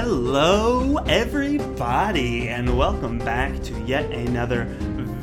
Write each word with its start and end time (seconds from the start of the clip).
Hello, 0.00 0.98
everybody, 1.08 2.50
and 2.50 2.78
welcome 2.78 3.18
back 3.18 3.60
to 3.64 3.76
yet 3.80 4.08
another 4.12 4.66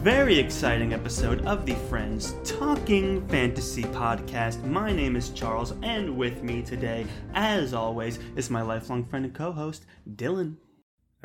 very 0.03 0.37
exciting 0.37 0.94
episode 0.94 1.46
of 1.46 1.65
the 1.65 1.76
Friends 1.87 2.35
Talking 2.44 3.26
Fantasy 3.29 3.83
Podcast. 3.83 4.62
My 4.65 4.91
name 4.91 5.15
is 5.15 5.29
Charles, 5.29 5.72
and 5.81 6.17
with 6.17 6.44
me 6.44 6.62
today, 6.62 7.08
as 7.33 7.73
always, 7.73 8.19
is 8.35 8.49
my 8.49 8.63
lifelong 8.63 9.05
friend 9.05 9.23
and 9.23 9.33
co 9.33 9.53
host, 9.53 9.85
Dylan. 10.17 10.58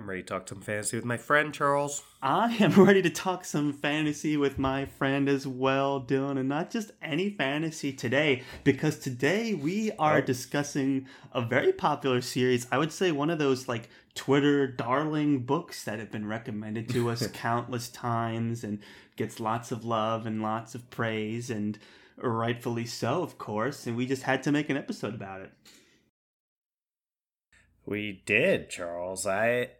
I'm 0.01 0.09
ready 0.09 0.23
to 0.23 0.29
talk 0.29 0.48
some 0.48 0.62
fantasy 0.62 0.96
with 0.96 1.05
my 1.05 1.19
friend 1.19 1.53
Charles. 1.53 2.03
I 2.23 2.55
am 2.55 2.73
ready 2.85 3.03
to 3.03 3.11
talk 3.11 3.45
some 3.45 3.75
fantasy 3.75 4.34
with 4.34 4.59
my 4.59 4.87
friend 4.87 5.29
as 5.29 5.47
well, 5.47 6.01
Dylan, 6.01 6.38
and 6.38 6.48
not 6.48 6.70
just 6.70 6.92
any 7.02 7.29
fantasy 7.29 7.92
today, 7.92 8.42
because 8.65 8.98
today 8.98 9.52
we 9.52 9.92
are 9.98 10.23
discussing 10.23 11.06
a 11.34 11.42
very 11.42 11.75
popular 11.75 12.23
series. 12.23 12.66
I 12.73 12.78
would 12.78 12.92
say 12.92 13.12
one 13.12 13.28
of 13.28 13.39
those 13.39 13.69
like 13.69 13.91
Twitter 14.15 14.66
darling 14.66 15.41
books 15.41 15.84
that 15.84 15.98
have 15.98 16.11
been 16.11 16.27
recommended 16.27 16.89
to 16.89 17.11
us 17.11 17.27
countless 17.34 17.91
times 17.91 18.64
and 18.64 18.78
gets 19.17 19.39
lots 19.39 19.70
of 19.70 19.84
love 19.84 20.25
and 20.25 20.41
lots 20.41 20.75
of 20.75 20.89
praise, 20.89 21.51
and 21.51 21.78
rightfully 22.17 22.87
so, 22.87 23.23
of 23.23 23.37
course. 23.37 23.87
And 23.87 23.98
we 23.98 24.06
just 24.06 24.23
had 24.23 24.42
to 24.45 24.53
make 24.53 24.70
an 24.70 24.78
episode 24.78 25.14
about 25.14 25.42
it. 25.42 25.53
We 27.84 28.23
did, 28.25 28.70
Charles. 28.70 29.27
I 29.27 29.73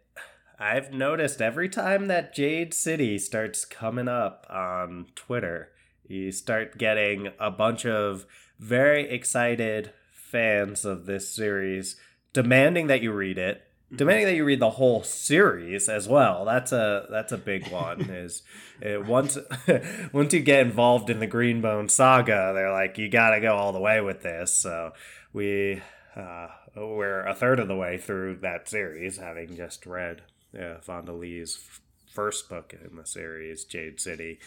I've 0.61 0.93
noticed 0.93 1.41
every 1.41 1.69
time 1.69 2.07
that 2.07 2.35
Jade 2.35 2.71
City 2.75 3.17
starts 3.17 3.65
coming 3.65 4.07
up 4.07 4.45
on 4.47 5.07
Twitter, 5.15 5.69
you 6.07 6.31
start 6.31 6.77
getting 6.77 7.29
a 7.39 7.49
bunch 7.49 7.83
of 7.83 8.27
very 8.59 9.09
excited 9.09 9.91
fans 10.11 10.85
of 10.85 11.07
this 11.07 11.33
series 11.35 11.95
demanding 12.31 12.85
that 12.87 13.01
you 13.01 13.11
read 13.11 13.39
it 13.39 13.63
mm-hmm. 13.87 13.95
demanding 13.97 14.27
that 14.27 14.35
you 14.35 14.45
read 14.45 14.59
the 14.59 14.69
whole 14.69 15.03
series 15.03 15.89
as 15.89 16.07
well 16.07 16.45
that's 16.45 16.71
a 16.71 17.05
that's 17.09 17.33
a 17.33 17.37
big 17.37 17.67
one 17.69 18.01
is 18.09 18.43
it, 18.79 19.05
once 19.05 19.37
once 20.13 20.33
you 20.33 20.39
get 20.39 20.61
involved 20.61 21.09
in 21.09 21.19
the 21.19 21.27
greenbone 21.27 21.89
saga 21.91 22.51
they're 22.53 22.71
like 22.71 22.97
you 22.97 23.09
gotta 23.09 23.41
go 23.41 23.55
all 23.55 23.73
the 23.73 23.79
way 23.79 23.99
with 23.99 24.21
this 24.21 24.53
so 24.53 24.93
we 25.33 25.81
uh, 26.15 26.47
we're 26.75 27.25
a 27.25 27.33
third 27.33 27.59
of 27.59 27.67
the 27.67 27.75
way 27.75 27.97
through 27.97 28.37
that 28.37 28.69
series 28.69 29.17
having 29.17 29.55
just 29.55 29.85
read 29.85 30.21
yeah, 30.53 30.79
Fonda 30.81 31.13
Lee's 31.13 31.57
f- 31.57 31.81
first 32.11 32.49
book 32.49 32.73
in 32.73 32.95
the 32.95 33.05
series, 33.05 33.63
Jade 33.63 33.99
City. 33.99 34.39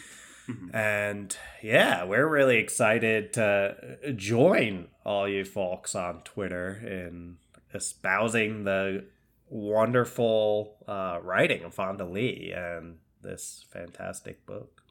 Mm-hmm. 0.48 0.76
And 0.76 1.36
yeah, 1.62 2.04
we're 2.04 2.28
really 2.28 2.58
excited 2.58 3.32
to 3.34 4.12
join 4.14 4.88
all 5.04 5.28
you 5.28 5.44
folks 5.44 5.94
on 5.94 6.20
Twitter 6.22 6.80
in 6.84 7.38
espousing 7.72 8.64
the 8.64 9.06
wonderful 9.48 10.76
uh, 10.86 11.18
writing 11.22 11.64
of 11.64 11.74
Fonda 11.74 12.04
Lee 12.04 12.52
and 12.54 12.98
this 13.22 13.64
fantastic 13.70 14.44
book. 14.44 14.82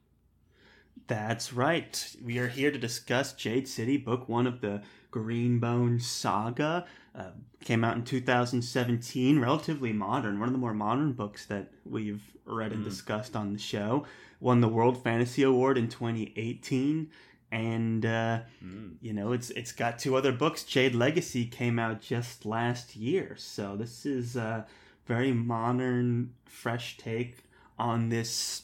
That's 1.08 1.54
right. 1.54 2.16
We 2.24 2.40
are 2.40 2.48
here 2.48 2.72
to 2.72 2.78
discuss 2.78 3.34
Jade 3.34 3.68
City, 3.68 3.98
book 3.98 4.30
one 4.30 4.48
of 4.48 4.62
the 4.62 4.82
Greenbone 5.12 6.02
Saga. 6.02 6.86
Uh, 7.16 7.30
came 7.64 7.84
out 7.84 7.96
in 7.96 8.04
2017, 8.04 9.40
relatively 9.40 9.94
modern, 9.94 10.40
one 10.40 10.50
of 10.50 10.54
the 10.54 10.60
more 10.60 10.74
modern 10.74 11.14
books 11.14 11.46
that 11.46 11.72
we've 11.86 12.24
read 12.46 12.72
and 12.72 12.82
mm. 12.82 12.90
discussed 12.90 13.36
on 13.36 13.54
the 13.54 13.60
show. 13.60 14.06
Won 14.40 14.62
the 14.62 14.68
World 14.68 15.04
Fantasy 15.04 15.44
Award 15.44 15.78
in 15.78 15.88
2018, 15.88 17.10
and 17.52 18.06
uh, 18.06 18.40
mm. 18.64 18.96
you 19.00 19.14
know 19.14 19.32
it's 19.32 19.52
it's 19.52 19.72
got 19.72 20.00
two 20.00 20.16
other 20.16 20.32
books. 20.32 20.64
Jade 20.64 20.96
Legacy 20.96 21.46
came 21.46 21.80
out 21.80 22.02
just 22.02 22.46
last 22.46 22.96
year, 22.96 23.36
so 23.38 23.76
this 23.76 24.06
is 24.06 24.36
a 24.36 24.66
very 25.06 25.32
modern, 25.32 26.34
fresh 26.46 26.98
take 26.98 27.38
on 27.78 28.10
this 28.10 28.64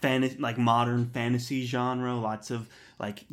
fantasy, 0.00 0.38
like 0.38 0.58
modern 0.58 1.06
fantasy 1.06 1.64
genre. 1.66 2.14
Lots 2.14 2.50
of 2.50 2.68
like 2.98 3.24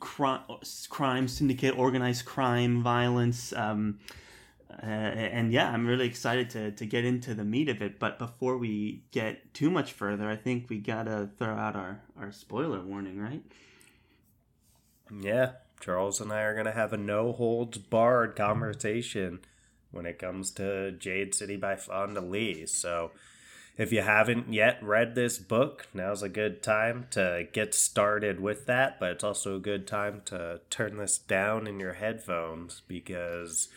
crime, 0.00 0.42
crime 0.88 1.28
syndicate, 1.28 1.76
organized 1.76 2.24
crime, 2.24 2.82
violence. 2.82 3.52
Um, 3.52 3.98
uh, 4.70 4.86
and 4.86 5.52
yeah, 5.52 5.70
I'm 5.70 5.86
really 5.86 6.06
excited 6.06 6.50
to, 6.50 6.70
to 6.72 6.86
get 6.86 7.04
into 7.04 7.34
the 7.34 7.44
meat 7.44 7.68
of 7.68 7.80
it. 7.80 7.98
But 7.98 8.18
before 8.18 8.58
we 8.58 9.04
get 9.10 9.54
too 9.54 9.70
much 9.70 9.92
further, 9.92 10.28
I 10.28 10.36
think 10.36 10.68
we 10.68 10.78
gotta 10.78 11.30
throw 11.38 11.54
out 11.54 11.76
our, 11.76 12.02
our 12.18 12.30
spoiler 12.30 12.80
warning, 12.80 13.18
right? 13.18 13.42
Yeah, 15.20 15.52
Charles 15.80 16.20
and 16.20 16.32
I 16.32 16.42
are 16.42 16.54
gonna 16.54 16.72
have 16.72 16.92
a 16.92 16.98
no 16.98 17.32
holds 17.32 17.78
barred 17.78 18.36
conversation 18.36 19.40
when 19.90 20.04
it 20.04 20.18
comes 20.18 20.50
to 20.52 20.92
Jade 20.92 21.34
City 21.34 21.56
by 21.56 21.76
Fonda 21.76 22.20
Lee. 22.20 22.66
So 22.66 23.12
if 23.76 23.92
you 23.92 24.00
haven't 24.00 24.52
yet 24.52 24.82
read 24.82 25.14
this 25.14 25.38
book, 25.38 25.86
now's 25.92 26.22
a 26.22 26.28
good 26.28 26.62
time 26.62 27.06
to 27.10 27.46
get 27.52 27.74
started 27.74 28.40
with 28.40 28.66
that, 28.66 28.98
but 28.98 29.12
it's 29.12 29.24
also 29.24 29.56
a 29.56 29.60
good 29.60 29.86
time 29.86 30.22
to 30.26 30.60
turn 30.70 30.96
this 30.96 31.18
down 31.18 31.66
in 31.66 31.78
your 31.78 31.94
headphones 31.94 32.82
because 32.88 33.68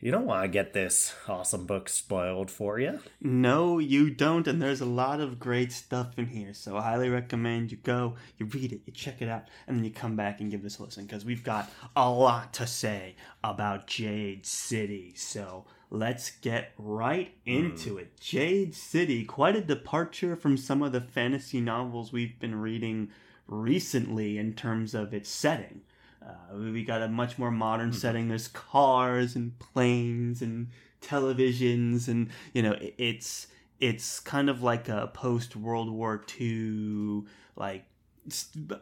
you 0.00 0.10
don't 0.10 0.26
want 0.26 0.42
to 0.42 0.48
get 0.48 0.72
this 0.72 1.14
awesome 1.28 1.64
book 1.64 1.88
spoiled 1.88 2.50
for 2.50 2.78
you. 2.78 2.98
No, 3.20 3.78
you 3.78 4.10
don't, 4.10 4.48
and 4.48 4.60
there's 4.60 4.80
a 4.80 4.86
lot 4.86 5.20
of 5.20 5.38
great 5.38 5.72
stuff 5.72 6.18
in 6.18 6.26
here, 6.26 6.52
so 6.52 6.76
I 6.76 6.82
highly 6.82 7.08
recommend 7.08 7.70
you 7.70 7.78
go, 7.78 8.16
you 8.36 8.46
read 8.46 8.72
it, 8.72 8.82
you 8.84 8.92
check 8.92 9.22
it 9.22 9.28
out, 9.28 9.48
and 9.66 9.76
then 9.76 9.84
you 9.84 9.92
come 9.92 10.16
back 10.16 10.40
and 10.40 10.50
give 10.50 10.62
this 10.62 10.78
a 10.78 10.82
listen 10.82 11.06
because 11.06 11.24
we've 11.24 11.44
got 11.44 11.70
a 11.94 12.10
lot 12.10 12.52
to 12.54 12.66
say 12.66 13.14
about 13.44 13.86
Jade 13.86 14.44
City. 14.44 15.14
So 15.16 15.64
let's 15.92 16.30
get 16.30 16.72
right 16.78 17.34
into 17.44 17.96
mm. 17.96 18.00
it. 18.00 18.18
Jade 18.18 18.74
City, 18.74 19.24
quite 19.24 19.54
a 19.54 19.60
departure 19.60 20.34
from 20.34 20.56
some 20.56 20.82
of 20.82 20.92
the 20.92 21.02
fantasy 21.02 21.60
novels 21.60 22.12
we've 22.12 22.40
been 22.40 22.54
reading 22.54 23.10
recently 23.46 24.38
in 24.38 24.54
terms 24.54 24.94
of 24.94 25.12
its 25.12 25.28
setting. 25.28 25.82
Uh, 26.26 26.56
we 26.56 26.82
got 26.82 27.02
a 27.02 27.08
much 27.08 27.38
more 27.38 27.50
modern 27.50 27.90
mm. 27.90 27.94
setting. 27.94 28.28
There's 28.28 28.48
cars 28.48 29.36
and 29.36 29.58
planes 29.58 30.40
and 30.40 30.68
televisions, 31.02 32.08
and 32.08 32.30
you 32.54 32.62
know, 32.62 32.74
it's 32.80 33.48
it's 33.78 34.18
kind 34.18 34.48
of 34.48 34.62
like 34.62 34.88
a 34.88 35.10
post 35.12 35.56
World 35.56 35.90
War 35.90 36.24
II 36.40 37.24
like 37.54 37.84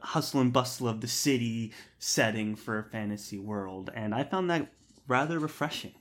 hustle 0.02 0.42
and 0.42 0.52
bustle 0.52 0.86
of 0.86 1.00
the 1.00 1.08
city 1.08 1.72
setting 1.98 2.54
for 2.54 2.78
a 2.78 2.84
fantasy 2.84 3.38
world, 3.38 3.90
and 3.94 4.14
I 4.14 4.22
found 4.22 4.48
that 4.50 4.68
rather 5.08 5.40
refreshing. 5.40 5.94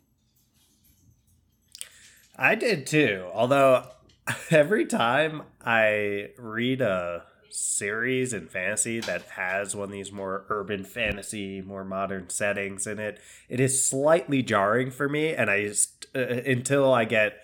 I 2.40 2.56
did 2.56 2.88
too. 2.88 3.26
Although 3.34 3.84
every 4.50 4.86
time 4.86 5.44
I 5.64 6.30
read 6.38 6.82
a 6.82 7.26
series 7.50 8.32
in 8.32 8.48
fantasy 8.48 9.02
that 9.02 9.24
has 9.24 9.76
one 9.76 9.86
of 9.86 9.92
these 9.92 10.12
more 10.12 10.46
urban 10.50 10.86
fantasy, 10.86 11.62
more 11.62 11.84
modern 11.84 12.30
settings 12.30 12.88
in 12.88 12.98
it, 12.98 13.20
it 13.50 13.60
is 13.60 13.86
slightly 13.86 14.42
jarring 14.42 14.90
for 14.90 15.10
me. 15.10 15.34
And 15.34 15.50
I 15.50 15.68
just, 15.68 16.06
uh, 16.16 16.20
until 16.20 16.94
I 16.94 17.04
get 17.04 17.42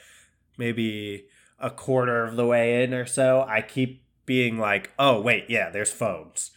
maybe 0.57 1.25
a 1.59 1.69
quarter 1.69 2.23
of 2.23 2.37
the 2.37 2.45
way 2.45 2.81
in 2.83 2.93
or 2.93 3.05
so, 3.05 3.45
I 3.47 3.61
keep 3.61 4.01
being 4.25 4.57
like, 4.57 4.91
oh, 4.97 5.19
wait, 5.19 5.45
yeah, 5.49 5.69
there's 5.69 5.91
phones. 5.91 6.51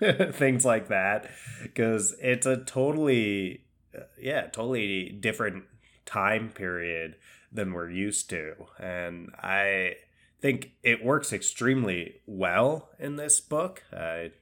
Things 0.32 0.66
like 0.66 0.88
that. 0.88 1.30
Because 1.62 2.14
it's 2.20 2.46
a 2.46 2.58
totally, 2.58 3.62
uh, 3.96 4.02
yeah, 4.20 4.42
totally 4.48 5.08
different 5.08 5.64
time 6.04 6.50
period 6.50 7.16
than 7.54 7.72
we're 7.72 7.88
used 7.88 8.28
to. 8.30 8.54
And 8.78 9.30
I 9.40 9.94
think 10.40 10.72
it 10.82 11.02
works 11.02 11.32
extremely 11.32 12.16
well 12.26 12.90
in 12.98 13.16
this 13.16 13.40
book. 13.40 13.84
I 13.92 14.32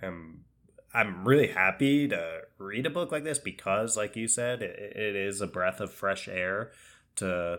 am 0.00 0.44
I'm 0.94 1.26
really 1.26 1.48
happy 1.48 2.08
to 2.08 2.40
read 2.58 2.86
a 2.86 2.90
book 2.90 3.12
like 3.12 3.24
this 3.24 3.38
because, 3.38 3.96
like 3.96 4.16
you 4.16 4.26
said, 4.26 4.62
it, 4.62 4.96
it 4.96 5.14
is 5.14 5.40
a 5.40 5.46
breath 5.46 5.80
of 5.80 5.92
fresh 5.92 6.26
air 6.26 6.72
to 7.16 7.58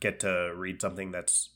get 0.00 0.20
to 0.20 0.52
read 0.54 0.80
something 0.80 1.10
that's 1.10 1.50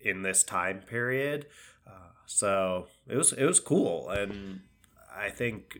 in 0.00 0.22
this 0.22 0.42
time 0.42 0.80
period. 0.80 1.46
Uh, 1.86 2.10
so 2.26 2.88
it 3.06 3.16
was 3.16 3.32
it 3.32 3.44
was 3.44 3.60
cool, 3.60 4.10
and 4.10 4.60
I 5.14 5.30
think 5.30 5.78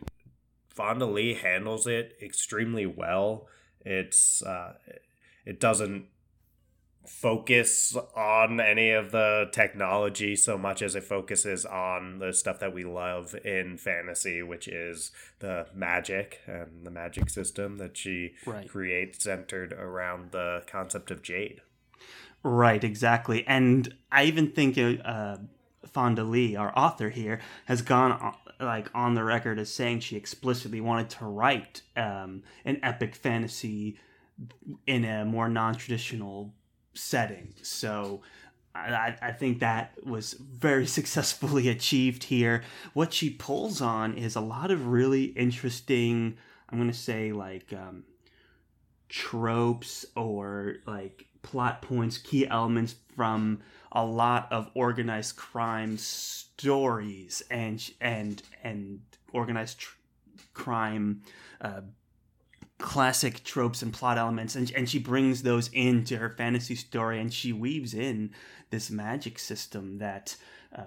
Fonda 0.69 1.05
Lee 1.05 1.35
handles 1.35 1.85
it 1.85 2.17
extremely 2.21 2.85
well. 2.85 3.47
It's 3.81 4.41
uh, 4.41 4.73
it 5.45 5.59
doesn't 5.59 6.05
focus 7.07 7.95
on 8.15 8.59
any 8.59 8.89
of 8.89 9.11
the 9.11 9.47
technology 9.51 10.35
so 10.35 10.57
much 10.57 10.81
as 10.81 10.95
it 10.95 11.03
focuses 11.03 11.65
on 11.65 12.19
the 12.19 12.33
stuff 12.33 12.59
that 12.59 12.73
we 12.73 12.83
love 12.83 13.35
in 13.45 13.77
fantasy, 13.77 14.41
which 14.41 14.67
is 14.67 15.11
the 15.39 15.67
magic 15.73 16.41
and 16.47 16.85
the 16.85 16.91
magic 16.91 17.29
system 17.29 17.77
that 17.77 17.95
she 17.95 18.33
right. 18.45 18.67
creates 18.67 19.23
centered 19.23 19.73
around 19.73 20.31
the 20.31 20.63
concept 20.67 21.11
of 21.11 21.21
jade. 21.21 21.61
Right, 22.43 22.83
exactly. 22.83 23.45
And 23.47 23.93
I 24.11 24.25
even 24.25 24.51
think 24.51 24.77
uh, 24.77 25.37
Fonda 25.91 26.23
Lee, 26.23 26.55
our 26.55 26.77
author 26.77 27.09
here, 27.09 27.39
has 27.65 27.81
gone 27.81 28.11
on, 28.11 28.35
like 28.59 28.89
on 28.93 29.15
the 29.15 29.23
record 29.23 29.59
as 29.59 29.71
saying 29.71 29.99
she 29.99 30.15
explicitly 30.15 30.79
wanted 30.79 31.09
to 31.11 31.25
write 31.25 31.81
um, 31.97 32.43
an 32.63 32.79
epic 32.83 33.15
fantasy 33.15 33.97
in 34.85 35.05
a 35.05 35.25
more 35.25 35.49
non-traditional 35.49 36.53
setting. 36.93 37.53
So 37.61 38.21
I, 38.75 39.15
I 39.21 39.31
think 39.31 39.59
that 39.59 39.93
was 40.03 40.33
very 40.33 40.85
successfully 40.99 41.69
achieved 41.69 42.25
here. 42.25 42.63
What 42.93 43.13
she 43.13 43.29
pulls 43.29 43.81
on 43.81 44.17
is 44.17 44.35
a 44.35 44.41
lot 44.41 44.71
of 44.71 44.87
really 44.87 45.25
interesting, 45.25 46.37
I'm 46.69 46.77
going 46.77 46.91
to 46.91 46.97
say, 46.97 47.31
like 47.31 47.71
um, 47.73 48.03
tropes 49.07 50.05
or 50.15 50.77
like 50.85 51.27
plot 51.41 51.81
points, 51.81 52.17
key 52.17 52.47
elements 52.47 52.95
from 53.15 53.61
a 53.91 54.03
lot 54.03 54.51
of 54.51 54.69
organized 54.73 55.37
crime 55.37 55.97
stories 55.97 57.41
and 57.49 57.91
and 58.01 58.41
and 58.61 58.99
organized 59.31 59.79
tr- 59.79 59.95
crime 60.53 61.21
uh, 61.61 61.81
classic 62.77 63.43
tropes 63.43 63.81
and 63.81 63.93
plot 63.93 64.17
elements 64.17 64.55
and, 64.55 64.71
and 64.75 64.89
she 64.89 64.99
brings 64.99 65.43
those 65.43 65.69
into 65.69 66.17
her 66.17 66.29
fantasy 66.29 66.75
story 66.75 67.19
and 67.19 67.33
she 67.33 67.53
weaves 67.53 67.93
in 67.93 68.29
this 68.69 68.91
magic 68.91 69.39
system 69.39 69.97
that 69.99 70.35
uh, 70.75 70.83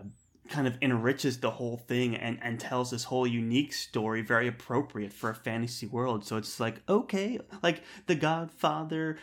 kind 0.49 0.67
of 0.67 0.76
enriches 0.82 1.38
the 1.38 1.50
whole 1.50 1.76
thing 1.76 2.14
and, 2.14 2.38
and 2.43 2.61
tells 2.61 2.90
this 2.90 3.05
whole 3.05 3.26
unique 3.26 3.73
story 3.73 4.20
very 4.20 4.49
appropriate 4.49 5.12
for 5.12 5.31
a 5.31 5.35
fantasy 5.35 5.87
world. 5.87 6.25
So 6.26 6.37
it's 6.37 6.61
like 6.61 6.82
okay 6.88 7.38
like 7.62 7.82
the 8.06 8.14
godfather 8.14 9.19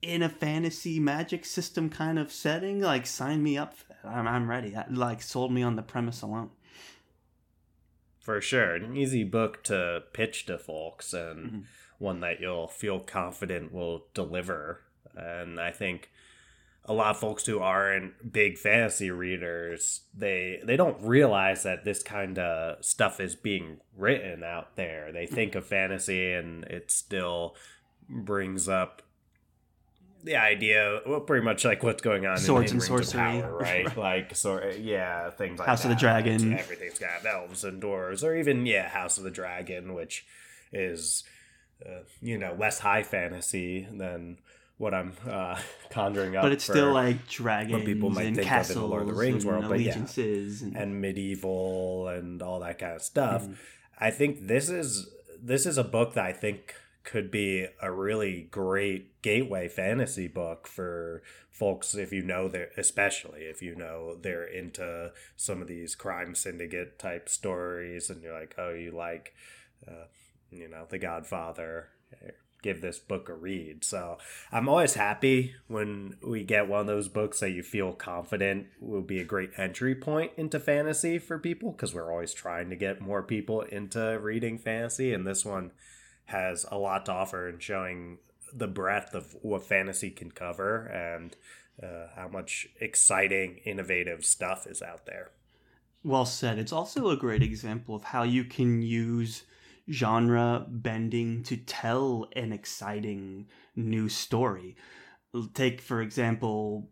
in 0.00 0.22
a 0.22 0.28
fantasy 0.28 1.00
magic 1.00 1.44
system 1.44 1.88
kind 1.88 2.18
of 2.18 2.32
setting 2.32 2.80
like 2.80 3.06
sign 3.06 3.40
me 3.42 3.56
up 3.56 3.74
i'm, 4.04 4.26
I'm 4.26 4.48
ready. 4.48 4.76
Like 4.90 5.22
sold 5.22 5.52
me 5.52 5.62
on 5.62 5.76
the 5.76 5.82
premise 5.82 6.22
alone 6.22 6.50
for 8.22 8.40
sure. 8.40 8.76
An 8.76 8.96
easy 8.96 9.24
book 9.24 9.62
to 9.64 10.04
pitch 10.12 10.46
to 10.46 10.56
folks 10.56 11.12
and 11.12 11.46
mm-hmm. 11.46 11.60
one 11.98 12.20
that 12.20 12.40
you'll 12.40 12.68
feel 12.68 13.00
confident 13.00 13.72
will 13.72 14.06
deliver. 14.14 14.80
And 15.14 15.60
i 15.60 15.70
think 15.70 16.10
a 16.84 16.92
lot 16.92 17.10
of 17.10 17.18
folks 17.18 17.46
who 17.46 17.60
aren't 17.60 18.32
big 18.32 18.58
fantasy 18.58 19.10
readers 19.10 20.00
they 20.16 20.60
they 20.64 20.76
don't 20.76 21.00
realize 21.02 21.62
that 21.62 21.84
this 21.84 22.02
kind 22.02 22.38
of 22.38 22.84
stuff 22.84 23.20
is 23.20 23.34
being 23.36 23.78
written 23.96 24.42
out 24.42 24.76
there. 24.76 25.12
They 25.12 25.26
think 25.26 25.54
of 25.54 25.66
fantasy 25.66 26.32
and 26.32 26.64
it 26.64 26.90
still 26.90 27.54
brings 28.08 28.68
up 28.68 29.02
the 30.22 30.36
idea, 30.36 31.00
well, 31.06 31.20
pretty 31.20 31.44
much 31.44 31.64
like 31.64 31.82
what's 31.82 32.02
going 32.02 32.26
on 32.26 32.36
swords 32.36 32.70
in, 32.70 32.76
in 32.76 32.82
and 32.82 32.86
sorcery, 32.86 33.20
power, 33.20 33.58
right? 33.60 33.96
like, 33.96 34.36
so 34.36 34.62
yeah, 34.78 35.30
things 35.30 35.58
like 35.58 35.68
House 35.68 35.82
that. 35.82 35.90
of 35.90 35.96
the 35.96 36.00
Dragon. 36.00 36.58
Everything's 36.58 36.98
got 36.98 37.24
elves 37.26 37.64
and 37.64 37.82
dwarves, 37.82 38.22
or 38.22 38.36
even 38.36 38.64
yeah, 38.66 38.88
House 38.88 39.18
of 39.18 39.24
the 39.24 39.30
Dragon, 39.30 39.94
which 39.94 40.24
is 40.72 41.24
uh, 41.84 42.00
you 42.20 42.38
know 42.38 42.54
less 42.58 42.78
high 42.78 43.02
fantasy 43.02 43.86
than 43.90 44.38
what 44.78 44.94
I'm 44.94 45.12
uh, 45.28 45.58
conjuring 45.90 46.36
up. 46.36 46.42
But 46.42 46.52
it's 46.52 46.64
still 46.64 46.92
like 46.92 47.28
dragons 47.28 47.72
what 47.72 47.84
people 47.84 48.10
might 48.10 48.34
think 48.34 48.50
of 48.50 48.70
in 48.70 48.76
the 48.76 48.86
Lord 48.86 49.02
of 49.02 49.08
the 49.08 49.14
Rings 49.14 49.44
world, 49.44 49.66
but 49.68 49.80
yeah, 49.80 49.96
and... 50.16 50.76
and... 50.76 51.00
medieval 51.00 52.08
and 52.08 52.42
all 52.42 52.60
that 52.60 52.78
kind 52.78 52.94
of 52.94 53.02
stuff. 53.02 53.44
Mm. 53.44 53.56
I 53.98 54.10
think 54.10 54.46
this 54.46 54.68
is 54.68 55.08
this 55.42 55.66
is 55.66 55.78
a 55.78 55.84
book 55.84 56.14
that 56.14 56.24
I 56.24 56.32
think 56.32 56.74
could 57.04 57.30
be 57.30 57.66
a 57.80 57.90
really 57.90 58.48
great 58.50 59.20
gateway 59.22 59.68
fantasy 59.68 60.28
book 60.28 60.66
for 60.66 61.22
folks 61.50 61.94
if 61.94 62.12
you 62.12 62.22
know 62.22 62.48
they're 62.48 62.70
especially 62.76 63.42
if 63.42 63.60
you 63.60 63.74
know 63.74 64.16
they're 64.20 64.44
into 64.44 65.12
some 65.36 65.60
of 65.60 65.68
these 65.68 65.94
crime 65.94 66.34
syndicate 66.34 66.98
type 66.98 67.28
stories 67.28 68.08
and 68.08 68.22
you're 68.22 68.38
like 68.38 68.54
oh 68.58 68.70
you 68.70 68.90
like 68.90 69.34
uh, 69.86 70.06
you 70.52 70.68
know 70.68 70.86
the 70.88 70.98
godfather. 70.98 71.88
Give 72.62 72.80
this 72.80 73.00
book 73.00 73.28
a 73.28 73.34
read. 73.34 73.82
So 73.82 74.18
i'm 74.52 74.68
always 74.68 74.94
happy 74.94 75.54
when 75.66 76.16
we 76.24 76.44
get 76.44 76.68
one 76.68 76.82
of 76.82 76.86
those 76.86 77.08
books 77.08 77.40
that 77.40 77.50
you 77.50 77.62
feel 77.62 77.92
confident 77.92 78.66
will 78.80 79.02
be 79.02 79.18
a 79.20 79.24
great 79.24 79.50
entry 79.56 79.94
point 79.94 80.30
into 80.36 80.60
fantasy 80.60 81.18
for 81.18 81.38
people 81.38 81.72
because 81.72 81.92
we're 81.92 82.12
always 82.12 82.32
trying 82.32 82.70
to 82.70 82.76
get 82.76 83.00
more 83.00 83.22
people 83.22 83.62
into 83.62 84.18
reading 84.20 84.58
fantasy 84.58 85.12
and 85.12 85.26
this 85.26 85.44
one 85.44 85.72
has 86.26 86.64
a 86.70 86.78
lot 86.78 87.06
to 87.06 87.12
offer 87.12 87.48
in 87.48 87.58
showing 87.58 88.18
the 88.52 88.66
breadth 88.66 89.14
of 89.14 89.36
what 89.42 89.64
fantasy 89.64 90.10
can 90.10 90.30
cover 90.30 90.86
and 90.86 91.36
uh, 91.82 92.06
how 92.14 92.28
much 92.28 92.68
exciting, 92.80 93.58
innovative 93.64 94.24
stuff 94.24 94.66
is 94.66 94.82
out 94.82 95.06
there. 95.06 95.30
Well 96.04 96.26
said. 96.26 96.58
It's 96.58 96.72
also 96.72 97.10
a 97.10 97.16
great 97.16 97.42
example 97.42 97.94
of 97.94 98.04
how 98.04 98.24
you 98.24 98.44
can 98.44 98.82
use 98.82 99.44
genre 99.90 100.66
bending 100.68 101.42
to 101.44 101.56
tell 101.56 102.28
an 102.34 102.52
exciting 102.52 103.46
new 103.74 104.08
story. 104.08 104.76
Take, 105.54 105.80
for 105.80 106.02
example, 106.02 106.90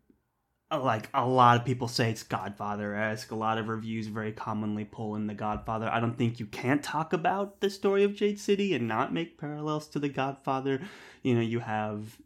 like 0.79 1.09
a 1.13 1.27
lot 1.27 1.57
of 1.57 1.65
people 1.65 1.89
say 1.89 2.11
it's 2.11 2.23
Godfather 2.23 2.95
esque. 2.95 3.31
A 3.33 3.35
lot 3.35 3.59
of 3.59 3.69
reviews 3.69 4.07
very 4.07 4.33
commonly 4.33 4.85
pull 4.85 5.17
in 5.17 5.27
the 5.27 5.35
Godfather. 5.35 5.89
I 5.89 6.01
don't 6.01 6.17
think 6.17 6.39
you 6.39 6.47
can't 6.47 6.83
talk 6.83 7.13
about 7.13 7.61
the 7.61 7.71
story 7.71 8.05
of 8.05 8.15
Jade 8.15 8.39
City 8.39 8.75
and 8.75 8.87
not 8.87 9.13
make 9.13 9.39
parallels 9.39 9.89
to 9.89 9.99
the 9.99 10.09
Godfather. 10.09 10.81
You 11.23 11.35
know, 11.35 11.41
you 11.41 11.61
have 11.61 12.19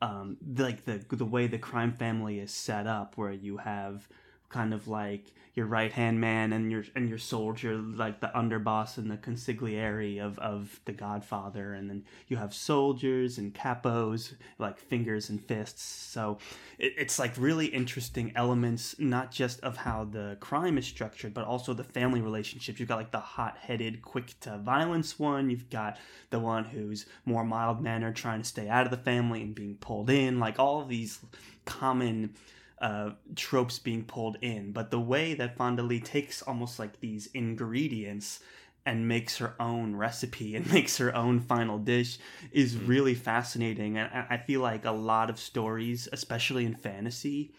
um, 0.00 0.36
like 0.56 0.84
the 0.84 1.04
the 1.10 1.24
way 1.24 1.46
the 1.46 1.58
crime 1.58 1.92
family 1.92 2.38
is 2.38 2.52
set 2.52 2.86
up, 2.86 3.16
where 3.16 3.32
you 3.32 3.56
have 3.58 4.08
kind 4.54 4.72
of 4.72 4.86
like 4.86 5.32
your 5.54 5.66
right 5.66 5.92
hand 5.92 6.20
man 6.20 6.52
and 6.52 6.70
your 6.70 6.84
and 6.94 7.08
your 7.08 7.18
soldier 7.18 7.76
like 7.76 8.20
the 8.20 8.30
underboss 8.34 8.98
and 8.98 9.10
the 9.10 9.16
consigliere 9.16 10.20
of 10.20 10.38
of 10.38 10.80
the 10.84 10.92
Godfather, 10.92 11.74
and 11.74 11.90
then 11.90 12.04
you 12.28 12.36
have 12.36 12.54
soldiers 12.54 13.36
and 13.38 13.52
capos 13.52 14.34
like 14.58 14.78
fingers 14.78 15.28
and 15.28 15.44
fists. 15.44 15.82
So 15.82 16.38
it, 16.78 16.94
it's 16.96 17.18
like 17.18 17.32
really 17.36 17.66
interesting 17.66 18.32
elements, 18.36 18.96
not 18.98 19.32
just 19.32 19.60
of 19.60 19.76
how 19.76 20.04
the 20.04 20.36
crime 20.38 20.78
is 20.78 20.86
structured, 20.86 21.34
but 21.34 21.44
also 21.44 21.72
the 21.72 21.84
family 21.84 22.20
relationships. 22.20 22.78
You've 22.78 22.88
got 22.88 22.98
like 22.98 23.12
the 23.12 23.20
hot 23.20 23.56
headed, 23.58 24.02
quick 24.02 24.38
to 24.40 24.58
violence 24.58 25.18
one. 25.18 25.50
You've 25.50 25.70
got 25.70 25.98
the 26.30 26.38
one 26.38 26.64
who's 26.64 27.06
more 27.24 27.44
mild 27.44 27.80
mannered, 27.80 28.14
trying 28.16 28.42
to 28.42 28.48
stay 28.48 28.68
out 28.68 28.86
of 28.86 28.90
the 28.92 29.04
family 29.10 29.42
and 29.42 29.54
being 29.54 29.76
pulled 29.76 30.10
in. 30.10 30.38
Like 30.38 30.60
all 30.60 30.80
of 30.80 30.88
these 30.88 31.18
common 31.64 32.34
uh, 32.80 33.10
tropes 33.36 33.78
being 33.78 34.04
pulled 34.04 34.36
in, 34.40 34.72
but 34.72 34.90
the 34.90 35.00
way 35.00 35.34
that 35.34 35.56
Fonda 35.56 35.82
Lee 35.82 36.00
takes 36.00 36.42
almost 36.42 36.78
like 36.78 37.00
these 37.00 37.26
ingredients 37.34 38.40
and 38.86 39.08
makes 39.08 39.38
her 39.38 39.54
own 39.58 39.96
recipe 39.96 40.56
and 40.56 40.70
makes 40.72 40.98
her 40.98 41.14
own 41.14 41.40
final 41.40 41.78
dish 41.78 42.18
is 42.52 42.74
mm-hmm. 42.74 42.86
really 42.86 43.14
fascinating. 43.14 43.96
And 43.96 44.10
I 44.28 44.36
feel 44.36 44.60
like 44.60 44.84
a 44.84 44.90
lot 44.90 45.30
of 45.30 45.38
stories, 45.38 46.08
especially 46.12 46.64
in 46.64 46.74
fantasy, 46.74 47.52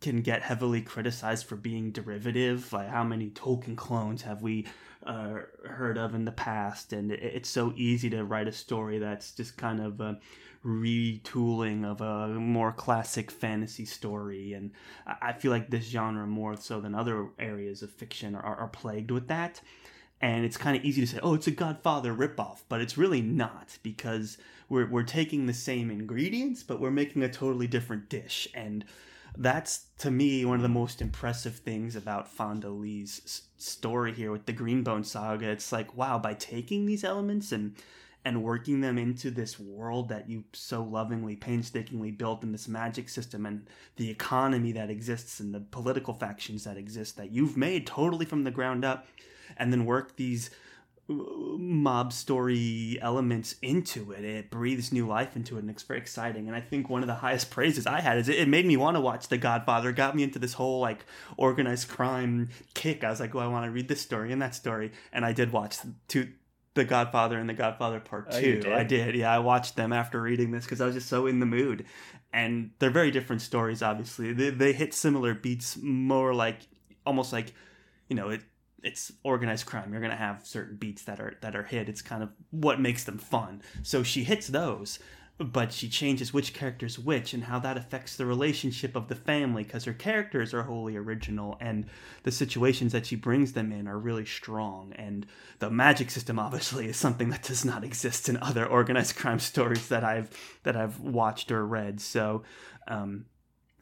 can 0.00 0.20
get 0.20 0.42
heavily 0.42 0.82
criticized 0.82 1.46
for 1.46 1.56
being 1.56 1.90
derivative. 1.90 2.72
Like 2.72 2.88
how 2.88 3.02
many 3.02 3.30
Tolkien 3.30 3.76
clones 3.76 4.22
have 4.22 4.42
we 4.42 4.66
uh, 5.06 5.68
heard 5.68 5.98
of 5.98 6.14
in 6.14 6.24
the 6.24 6.32
past? 6.32 6.92
And 6.92 7.12
it's 7.12 7.48
so 7.48 7.72
easy 7.76 8.10
to 8.10 8.24
write 8.24 8.48
a 8.48 8.52
story 8.52 8.98
that's 8.98 9.32
just 9.32 9.56
kind 9.56 9.80
of 9.80 10.00
a 10.00 10.18
retooling 10.64 11.84
of 11.84 12.00
a 12.00 12.28
more 12.28 12.72
classic 12.72 13.30
fantasy 13.30 13.84
story. 13.84 14.52
And 14.52 14.72
I 15.06 15.32
feel 15.32 15.52
like 15.52 15.70
this 15.70 15.88
genre, 15.88 16.26
more 16.26 16.56
so 16.56 16.80
than 16.80 16.94
other 16.94 17.28
areas 17.38 17.82
of 17.82 17.90
fiction, 17.90 18.34
are, 18.34 18.56
are 18.56 18.68
plagued 18.68 19.10
with 19.10 19.28
that. 19.28 19.60
And 20.20 20.44
it's 20.44 20.56
kind 20.56 20.76
of 20.76 20.84
easy 20.84 21.02
to 21.02 21.06
say, 21.06 21.20
oh, 21.22 21.34
it's 21.34 21.46
a 21.46 21.50
Godfather 21.50 22.14
ripoff, 22.14 22.62
but 22.68 22.80
it's 22.80 22.96
really 22.96 23.20
not 23.20 23.78
because 23.82 24.38
we're, 24.68 24.88
we're 24.88 25.02
taking 25.02 25.46
the 25.46 25.52
same 25.52 25.90
ingredients, 25.90 26.62
but 26.62 26.80
we're 26.80 26.90
making 26.90 27.22
a 27.22 27.28
totally 27.28 27.66
different 27.66 28.08
dish. 28.08 28.48
And 28.54 28.84
that's 29.36 29.86
to 29.98 30.10
me 30.10 30.44
one 30.44 30.56
of 30.56 30.62
the 30.62 30.68
most 30.68 31.00
impressive 31.00 31.56
things 31.56 31.96
about 31.96 32.28
Fonda 32.28 32.68
Lee's 32.68 33.42
story 33.56 34.12
here 34.12 34.32
with 34.32 34.46
the 34.46 34.52
Greenbone 34.52 35.04
saga. 35.04 35.48
It's 35.50 35.72
like, 35.72 35.96
wow, 35.96 36.18
by 36.18 36.34
taking 36.34 36.86
these 36.86 37.04
elements 37.04 37.52
and 37.52 37.76
and 38.24 38.42
working 38.42 38.80
them 38.80 38.98
into 38.98 39.30
this 39.30 39.56
world 39.56 40.08
that 40.08 40.28
you 40.28 40.42
so 40.52 40.82
lovingly, 40.82 41.36
painstakingly 41.36 42.10
built 42.10 42.42
in 42.42 42.50
this 42.50 42.66
magic 42.66 43.08
system 43.08 43.46
and 43.46 43.68
the 43.94 44.10
economy 44.10 44.72
that 44.72 44.90
exists 44.90 45.38
and 45.38 45.54
the 45.54 45.60
political 45.60 46.12
factions 46.12 46.64
that 46.64 46.76
exist 46.76 47.16
that 47.16 47.30
you've 47.30 47.56
made 47.56 47.86
totally 47.86 48.26
from 48.26 48.42
the 48.42 48.50
ground 48.50 48.84
up, 48.84 49.06
and 49.56 49.72
then 49.72 49.84
work 49.84 50.16
these 50.16 50.50
mob 51.08 52.12
story 52.12 52.98
elements 53.00 53.54
into 53.62 54.10
it. 54.12 54.24
It 54.24 54.50
breathes 54.50 54.92
new 54.92 55.06
life 55.06 55.36
into 55.36 55.56
it, 55.56 55.60
and 55.60 55.70
it's 55.70 55.82
very 55.82 56.00
exciting. 56.00 56.48
And 56.48 56.56
I 56.56 56.60
think 56.60 56.88
one 56.88 57.02
of 57.02 57.06
the 57.06 57.14
highest 57.14 57.50
praises 57.50 57.86
I 57.86 58.00
had 58.00 58.18
is 58.18 58.28
it, 58.28 58.48
made 58.48 58.66
me 58.66 58.76
want 58.76 58.96
to 58.96 59.00
watch 59.00 59.28
The 59.28 59.38
Godfather. 59.38 59.90
It 59.90 59.96
got 59.96 60.16
me 60.16 60.24
into 60.24 60.38
this 60.38 60.54
whole 60.54 60.80
like 60.80 61.04
organized 61.36 61.88
crime 61.88 62.48
kick. 62.74 63.04
I 63.04 63.10
was 63.10 63.20
like, 63.20 63.34
oh, 63.34 63.38
I 63.38 63.46
want 63.46 63.66
to 63.66 63.70
read 63.70 63.88
this 63.88 64.00
story 64.00 64.32
and 64.32 64.42
that 64.42 64.54
story, 64.54 64.92
and 65.12 65.24
I 65.24 65.32
did 65.32 65.52
watch 65.52 65.78
two 66.08 66.28
the 66.74 66.84
Godfather 66.84 67.38
and 67.38 67.48
The 67.48 67.54
Godfather 67.54 68.00
Part 68.00 68.28
oh, 68.30 68.40
Two. 68.40 68.62
I 68.66 68.84
did, 68.84 69.14
yeah. 69.14 69.32
I 69.32 69.38
watched 69.38 69.76
them 69.76 69.92
after 69.92 70.20
reading 70.20 70.50
this 70.50 70.64
because 70.64 70.80
I 70.80 70.86
was 70.86 70.94
just 70.94 71.08
so 71.08 71.26
in 71.26 71.40
the 71.40 71.46
mood, 71.46 71.86
and 72.32 72.70
they're 72.78 72.90
very 72.90 73.10
different 73.10 73.42
stories. 73.42 73.82
Obviously, 73.82 74.32
they 74.32 74.50
they 74.50 74.72
hit 74.72 74.92
similar 74.92 75.34
beats, 75.34 75.78
more 75.80 76.34
like 76.34 76.66
almost 77.06 77.32
like, 77.32 77.54
you 78.08 78.16
know, 78.16 78.28
it 78.28 78.42
it's 78.82 79.12
organized 79.22 79.66
crime. 79.66 79.92
You're 79.92 80.02
gonna 80.02 80.16
have 80.16 80.46
certain 80.46 80.76
beats 80.76 81.02
that 81.04 81.20
are 81.20 81.36
that 81.40 81.56
are 81.56 81.64
hit. 81.64 81.88
It's 81.88 82.02
kind 82.02 82.22
of 82.22 82.30
what 82.50 82.80
makes 82.80 83.04
them 83.04 83.18
fun. 83.18 83.62
So 83.82 84.02
she 84.02 84.24
hits 84.24 84.46
those, 84.48 84.98
but 85.38 85.72
she 85.72 85.88
changes 85.88 86.32
which 86.32 86.54
character's 86.54 86.98
which 86.98 87.34
and 87.34 87.44
how 87.44 87.58
that 87.58 87.76
affects 87.76 88.16
the 88.16 88.24
relationship 88.24 88.96
of 88.96 89.08
the 89.08 89.14
family 89.14 89.64
because 89.64 89.84
her 89.84 89.92
characters 89.92 90.54
are 90.54 90.62
wholly 90.62 90.96
original 90.96 91.58
and 91.60 91.86
the 92.22 92.32
situations 92.32 92.92
that 92.92 93.04
she 93.04 93.16
brings 93.16 93.52
them 93.52 93.70
in 93.70 93.86
are 93.86 93.98
really 93.98 94.24
strong 94.24 94.94
and 94.94 95.26
the 95.58 95.70
magic 95.70 96.10
system 96.10 96.38
obviously 96.38 96.88
is 96.88 96.96
something 96.96 97.28
that 97.28 97.42
does 97.42 97.64
not 97.64 97.84
exist 97.84 98.28
in 98.30 98.38
other 98.38 98.64
organized 98.64 99.16
crime 99.16 99.38
stories 99.38 99.88
that 99.88 100.04
I've 100.04 100.30
that 100.62 100.76
I've 100.76 101.00
watched 101.00 101.52
or 101.52 101.66
read 101.66 102.00
so 102.00 102.42
um, 102.88 103.26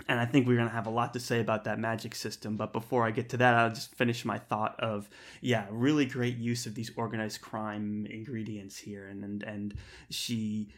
and 0.09 0.21
I 0.21 0.27
think 0.27 0.47
we're 0.47 0.57
going 0.57 0.69
to 0.69 0.75
have 0.75 0.87
a 0.87 0.91
lot 0.91 1.13
to 1.15 1.21
say 1.21 1.41
about 1.41 1.65
that 1.65 1.79
magic 1.79 2.15
system. 2.15 2.57
But 2.57 2.73
before 2.73 3.07
I 3.07 3.11
get 3.11 3.29
to 3.31 3.37
that, 3.39 3.55
I'll 3.55 3.71
just 3.71 3.95
finish 3.95 4.25
my 4.25 4.39
thought 4.39 4.79
of 4.81 5.09
yeah, 5.41 5.67
really 5.71 6.05
great 6.05 6.37
use 6.37 6.67
of 6.67 6.75
these 6.75 6.91
organized 6.97 7.41
crime 7.41 8.07
ingredients 8.11 8.77
here, 8.77 9.07
and 9.07 9.25
and 9.25 9.43
and 9.43 9.75
she 10.11 10.69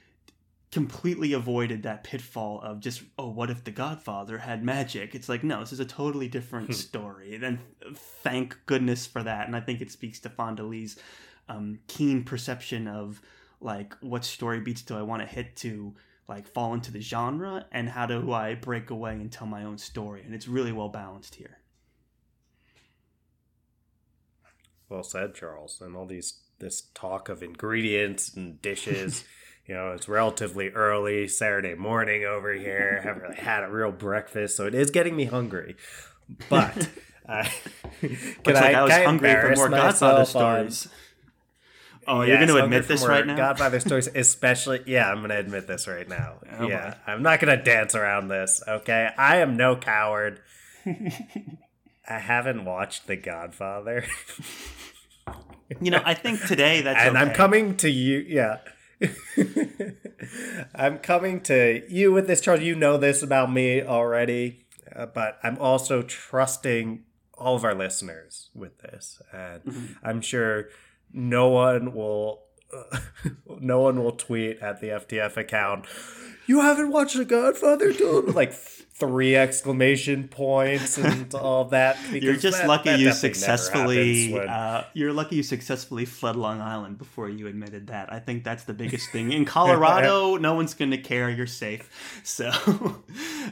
completely 0.72 1.32
avoided 1.32 1.84
that 1.84 2.04
pitfall 2.04 2.60
of 2.60 2.80
just 2.80 3.02
oh 3.18 3.30
what 3.30 3.50
if 3.50 3.62
the 3.64 3.70
godfather 3.70 4.36
had 4.36 4.64
magic 4.64 5.14
it's 5.14 5.28
like 5.28 5.44
no 5.44 5.60
this 5.60 5.72
is 5.72 5.80
a 5.80 5.84
totally 5.84 6.28
different 6.28 6.74
story 6.74 7.38
and 7.42 7.58
thank 7.94 8.58
goodness 8.66 9.06
for 9.06 9.22
that 9.22 9.46
and 9.46 9.54
i 9.54 9.60
think 9.60 9.80
it 9.80 9.90
speaks 9.90 10.18
to 10.18 10.28
fonda 10.28 10.64
lee's 10.64 10.98
um, 11.48 11.78
keen 11.86 12.24
perception 12.24 12.88
of 12.88 13.22
like 13.60 13.94
what 14.00 14.24
story 14.24 14.60
beats 14.60 14.82
do 14.82 14.96
i 14.96 15.02
want 15.02 15.22
to 15.22 15.26
hit 15.26 15.54
to 15.54 15.94
like 16.28 16.46
fall 16.46 16.74
into 16.74 16.90
the 16.90 17.00
genre 17.00 17.66
and 17.72 17.88
how 17.90 18.06
do 18.06 18.32
i 18.32 18.54
break 18.54 18.90
away 18.90 19.12
and 19.12 19.30
tell 19.30 19.46
my 19.46 19.64
own 19.64 19.78
story 19.78 20.22
and 20.24 20.34
it's 20.34 20.48
really 20.48 20.72
well 20.72 20.88
balanced 20.88 21.36
here 21.36 21.58
well 24.88 25.02
said 25.02 25.34
charles 25.34 25.80
and 25.80 25.96
all 25.96 26.06
these 26.06 26.40
this 26.58 26.88
talk 26.94 27.28
of 27.28 27.42
ingredients 27.42 28.34
and 28.34 28.60
dishes 28.62 29.24
you 29.66 29.74
know, 29.74 29.92
it's 29.92 30.08
relatively 30.08 30.68
early 30.70 31.26
Saturday 31.26 31.74
morning 31.74 32.24
over 32.24 32.52
here. 32.52 33.00
I 33.00 33.06
haven't 33.06 33.22
really 33.22 33.36
had 33.36 33.64
a 33.64 33.68
real 33.68 33.90
breakfast, 33.90 34.56
so 34.56 34.66
it 34.66 34.74
is 34.74 34.90
getting 34.90 35.16
me 35.16 35.24
hungry. 35.24 35.76
But 36.48 36.88
uh, 37.28 37.48
can 38.00 38.56
I, 38.56 38.60
like 38.60 38.74
I 38.74 38.82
was 38.84 38.92
hungry 38.92 39.34
for 39.34 39.56
more 39.56 39.68
Godfather 39.68 40.24
stories. 40.24 40.88
Oh, 42.08 42.22
yes, 42.22 42.28
you're 42.28 42.46
going 42.46 42.58
to 42.58 42.64
admit 42.64 42.88
this 42.88 43.06
right 43.06 43.26
now? 43.26 43.36
Godfather 43.36 43.80
stories, 43.80 44.08
especially. 44.14 44.82
Yeah, 44.86 45.10
I'm 45.10 45.18
going 45.18 45.30
to 45.30 45.38
admit 45.38 45.66
this 45.66 45.88
right 45.88 46.08
now. 46.08 46.36
Oh, 46.58 46.68
yeah, 46.68 46.90
boy. 46.90 46.96
I'm 47.06 47.22
not 47.22 47.40
going 47.40 47.56
to 47.56 47.62
dance 47.62 47.94
around 47.94 48.28
this. 48.28 48.62
Okay, 48.66 49.10
I 49.16 49.36
am 49.38 49.56
no 49.56 49.76
coward. 49.76 50.40
I 52.08 52.18
haven't 52.18 52.64
watched 52.64 53.06
The 53.06 53.16
Godfather. 53.16 54.04
you 55.80 55.90
know, 55.90 56.00
I 56.04 56.14
think 56.14 56.44
today 56.46 56.82
that's 56.82 57.00
and 57.00 57.16
okay. 57.16 57.26
I'm 57.26 57.34
coming 57.34 57.76
to 57.78 57.90
you. 57.90 58.24
Yeah, 58.28 58.58
I'm 60.74 60.98
coming 60.98 61.40
to 61.42 61.82
you 61.88 62.12
with 62.12 62.26
this, 62.26 62.40
Charles. 62.40 62.62
You 62.62 62.74
know 62.74 62.96
this 62.96 63.22
about 63.22 63.52
me 63.52 63.82
already, 63.82 64.66
uh, 64.94 65.06
but 65.06 65.38
I'm 65.42 65.58
also 65.58 66.02
trusting 66.02 67.04
all 67.34 67.56
of 67.56 67.64
our 67.64 67.74
listeners 67.74 68.50
with 68.54 68.78
this, 68.78 69.20
and 69.32 69.64
mm-hmm. 69.64 69.86
I'm 70.02 70.20
sure 70.20 70.68
no 71.16 71.48
one 71.48 71.94
will, 71.94 72.42
uh, 72.72 72.98
no 73.58 73.80
one 73.80 74.04
will 74.04 74.12
tweet 74.12 74.58
at 74.60 74.80
the 74.80 74.88
FTF 74.88 75.36
account. 75.36 75.86
You 76.46 76.60
haven't 76.60 76.92
watched 76.92 77.16
The 77.16 77.24
Godfather, 77.24 77.92
dude? 77.92 78.34
Like 78.34 78.54
three 78.98 79.36
exclamation 79.36 80.26
points 80.26 80.96
and 80.96 81.34
all 81.34 81.66
that. 81.66 81.98
You're 82.10 82.36
just 82.36 82.58
that, 82.58 82.68
lucky 82.68 82.90
that 82.90 82.98
you 82.98 83.12
successfully. 83.12 84.32
When... 84.32 84.48
Uh, 84.48 84.84
you're 84.94 85.12
lucky 85.12 85.36
you 85.36 85.42
successfully 85.42 86.06
fled 86.06 86.36
Long 86.36 86.60
Island 86.60 86.96
before 86.96 87.28
you 87.28 87.46
admitted 87.46 87.88
that. 87.88 88.12
I 88.12 88.20
think 88.20 88.42
that's 88.42 88.64
the 88.64 88.72
biggest 88.72 89.10
thing. 89.10 89.32
In 89.32 89.44
Colorado, 89.44 90.36
no 90.40 90.54
one's 90.54 90.74
going 90.74 90.92
to 90.92 90.98
care. 90.98 91.28
You're 91.28 91.46
safe. 91.46 92.20
So, 92.24 92.50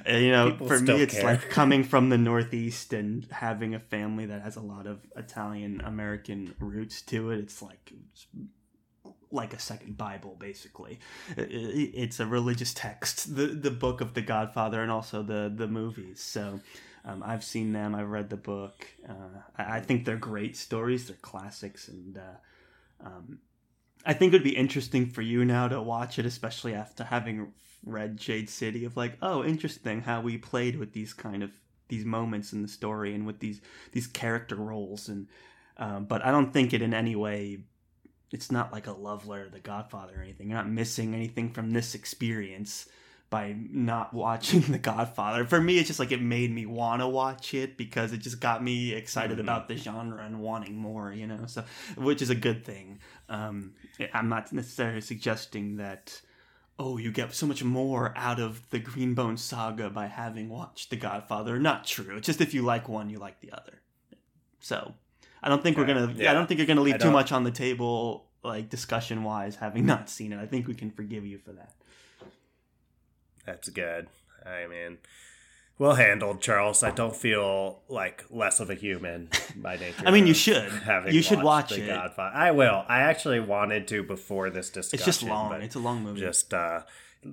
you 0.08 0.30
know, 0.30 0.52
People 0.52 0.66
for 0.66 0.80
me, 0.80 1.02
it's 1.02 1.14
care. 1.14 1.24
like 1.24 1.50
coming 1.50 1.84
from 1.84 2.08
the 2.08 2.18
Northeast 2.18 2.94
and 2.94 3.26
having 3.30 3.74
a 3.74 3.80
family 3.80 4.26
that 4.26 4.40
has 4.40 4.56
a 4.56 4.62
lot 4.62 4.86
of 4.86 5.00
Italian 5.14 5.82
American 5.82 6.54
roots 6.58 7.02
to 7.02 7.30
it. 7.30 7.38
It's 7.38 7.60
like 7.60 7.92
like 9.34 9.52
a 9.52 9.58
second 9.58 9.96
Bible, 9.96 10.36
basically. 10.38 11.00
It's 11.36 12.20
a 12.20 12.26
religious 12.26 12.72
text, 12.72 13.36
the 13.36 13.46
the 13.46 13.70
book 13.70 14.00
of 14.00 14.14
the 14.14 14.22
Godfather, 14.22 14.82
and 14.82 14.90
also 14.90 15.22
the 15.22 15.52
the 15.54 15.68
movies. 15.68 16.20
So. 16.20 16.60
Um, 17.06 17.22
I've 17.22 17.44
seen 17.44 17.74
them. 17.74 17.94
I've 17.94 18.08
read 18.08 18.30
the 18.30 18.38
book. 18.38 18.86
Uh, 19.06 19.42
I, 19.58 19.80
think 19.80 20.06
they're 20.06 20.16
great 20.16 20.56
stories. 20.56 21.06
They're 21.06 21.18
classics, 21.20 21.86
and 21.86 22.16
uh, 22.16 23.06
um, 23.06 23.40
I 24.06 24.14
think 24.14 24.32
it 24.32 24.36
would 24.36 24.42
be 24.42 24.56
interesting 24.56 25.10
for 25.10 25.20
you 25.20 25.44
now 25.44 25.68
to 25.68 25.82
watch 25.82 26.18
it, 26.18 26.24
especially 26.24 26.72
after 26.72 27.04
having 27.04 27.52
read 27.84 28.16
Jade 28.16 28.48
City. 28.48 28.86
Of 28.86 28.96
like, 28.96 29.18
oh, 29.20 29.44
interesting 29.44 30.00
how 30.00 30.22
we 30.22 30.38
played 30.38 30.78
with 30.78 30.94
these 30.94 31.12
kind 31.12 31.42
of 31.42 31.50
these 31.88 32.06
moments 32.06 32.52
in 32.52 32.62
the 32.62 32.68
story 32.68 33.14
and 33.14 33.26
with 33.26 33.40
these 33.40 33.60
these 33.92 34.06
character 34.06 34.56
roles, 34.56 35.08
and 35.08 35.28
um, 35.76 36.06
but 36.06 36.24
I 36.24 36.30
don't 36.30 36.52
think 36.52 36.72
it 36.72 36.82
in 36.82 36.94
any 36.94 37.16
way 37.16 37.58
it's 38.34 38.50
not 38.50 38.72
like 38.72 38.88
a 38.88 38.92
love 38.92 39.28
letter 39.28 39.44
to 39.44 39.50
The 39.50 39.60
Godfather 39.60 40.14
or 40.18 40.22
anything. 40.22 40.50
You're 40.50 40.58
not 40.58 40.68
missing 40.68 41.14
anything 41.14 41.52
from 41.52 41.70
this 41.70 41.94
experience 41.94 42.88
by 43.30 43.54
not 43.70 44.12
watching 44.14 44.60
The 44.60 44.78
Godfather. 44.78 45.44
For 45.44 45.60
me, 45.60 45.78
it's 45.78 45.86
just 45.86 46.00
like 46.00 46.10
it 46.10 46.20
made 46.20 46.52
me 46.52 46.66
want 46.66 47.00
to 47.00 47.06
watch 47.06 47.54
it 47.54 47.78
because 47.78 48.12
it 48.12 48.18
just 48.18 48.40
got 48.40 48.62
me 48.62 48.92
excited 48.92 49.38
mm-hmm. 49.38 49.46
about 49.46 49.68
the 49.68 49.76
genre 49.76 50.24
and 50.24 50.40
wanting 50.40 50.76
more, 50.76 51.12
you 51.12 51.28
know. 51.28 51.46
So, 51.46 51.62
which 51.96 52.22
is 52.22 52.30
a 52.30 52.34
good 52.34 52.64
thing. 52.64 52.98
Um, 53.28 53.74
I'm 54.12 54.28
not 54.28 54.52
necessarily 54.52 55.00
suggesting 55.00 55.76
that. 55.76 56.20
Oh, 56.76 56.98
you 56.98 57.12
get 57.12 57.32
so 57.32 57.46
much 57.46 57.62
more 57.62 58.12
out 58.16 58.40
of 58.40 58.68
the 58.70 58.80
Greenbone 58.80 59.38
saga 59.38 59.90
by 59.90 60.08
having 60.08 60.48
watched 60.48 60.90
The 60.90 60.96
Godfather. 60.96 61.56
Not 61.60 61.86
true. 61.86 62.16
It's 62.16 62.26
just 62.26 62.40
if 62.40 62.52
you 62.52 62.62
like 62.62 62.88
one, 62.88 63.10
you 63.10 63.20
like 63.20 63.38
the 63.38 63.52
other. 63.52 63.80
So, 64.58 64.94
I 65.44 65.50
don't 65.50 65.62
think 65.62 65.76
we're 65.76 65.84
gonna. 65.84 66.12
Yeah. 66.16 66.30
I 66.30 66.34
don't 66.34 66.46
think 66.46 66.56
you're 66.56 66.66
gonna 66.66 66.80
leave 66.80 66.98
too 66.98 67.10
much 67.10 67.30
on 67.30 67.44
the 67.44 67.50
table, 67.50 68.24
like 68.42 68.70
discussion 68.70 69.24
wise, 69.24 69.56
having 69.56 69.84
not 69.94 70.08
seen 70.08 70.32
it. 70.32 70.38
I 70.40 70.46
think 70.46 70.66
we 70.66 70.74
can 70.74 70.90
forgive 70.90 71.26
you 71.26 71.38
for 71.38 71.52
that. 71.52 71.74
That's 73.44 73.68
good. 73.68 74.08
I 74.46 74.66
mean, 74.66 74.98
well 75.78 75.96
handled, 75.96 76.40
Charles. 76.40 76.82
I 76.82 76.92
don't 76.92 77.14
feel 77.14 77.82
like 77.88 78.24
less 78.30 78.58
of 78.58 78.70
a 78.70 78.74
human 78.74 79.28
by 79.56 79.76
nature. 79.80 80.02
I 80.06 80.12
mean, 80.12 80.26
you 80.26 80.32
should. 80.32 80.72
You 81.10 81.20
should 81.20 81.42
watch 81.42 81.72
it. 81.72 81.86
Godfather. 81.88 82.34
I 82.34 82.50
will. 82.52 82.82
I 82.88 83.00
actually 83.00 83.40
wanted 83.40 83.86
to 83.88 84.02
before 84.02 84.48
this 84.48 84.70
discussion. 84.70 84.96
It's 84.96 85.04
just 85.04 85.22
long. 85.22 85.52
It's 85.60 85.74
a 85.74 85.78
long 85.78 86.02
movie. 86.02 86.20
Just 86.20 86.54
uh, 86.54 86.80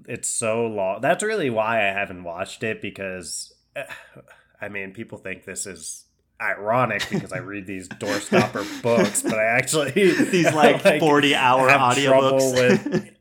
it's 0.05 0.27
so 0.27 0.67
long. 0.67 0.99
That's 0.99 1.23
really 1.23 1.49
why 1.49 1.79
I 1.87 1.93
haven't 1.93 2.25
watched 2.25 2.61
it 2.63 2.81
because, 2.81 3.53
I 4.61 4.67
mean, 4.67 4.91
people 4.91 5.17
think 5.17 5.45
this 5.45 5.65
is 5.65 6.03
ironic 6.41 7.07
because 7.09 7.31
I 7.31 7.37
read 7.37 7.67
these 7.67 7.87
doorstopper 7.87 8.81
books, 8.81 9.21
but 9.21 9.35
I 9.35 9.45
actually 9.45 9.91
these 9.91 10.53
like, 10.53 10.83
like 10.83 10.99
forty 10.99 11.35
hour 11.35 11.69
audiobooks. 11.69 12.53
with 12.53 13.15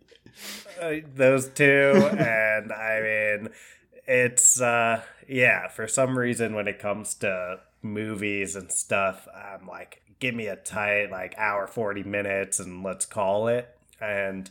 uh, 0.80 1.06
those 1.14 1.48
two, 1.48 2.08
and 2.18 2.72
I 2.72 3.00
mean 3.00 3.48
it's 4.06 4.60
uh 4.60 5.00
yeah 5.28 5.68
for 5.68 5.86
some 5.86 6.18
reason 6.18 6.52
when 6.52 6.66
it 6.66 6.80
comes 6.80 7.14
to 7.14 7.60
movies 7.80 8.56
and 8.56 8.72
stuff 8.72 9.28
i'm 9.32 9.64
like 9.68 10.02
give 10.18 10.34
me 10.34 10.48
a 10.48 10.56
tight 10.56 11.10
like 11.10 11.34
hour 11.38 11.66
40 11.66 12.02
minutes 12.02 12.60
and 12.60 12.82
let's 12.82 13.06
call 13.06 13.48
it. 13.48 13.68
And 14.00 14.50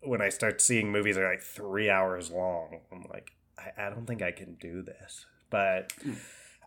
when 0.00 0.20
i 0.20 0.28
start 0.28 0.60
seeing 0.60 0.92
movies 0.92 1.16
that 1.16 1.24
are 1.24 1.30
like 1.30 1.42
three 1.42 1.90
hours 1.90 2.30
long 2.30 2.80
i'm 2.92 3.04
like 3.10 3.32
i, 3.58 3.86
I 3.86 3.90
don't 3.90 4.06
think 4.06 4.22
i 4.22 4.30
can 4.30 4.54
do 4.60 4.82
this. 4.82 5.26
But 5.50 5.92
hmm. 6.02 6.12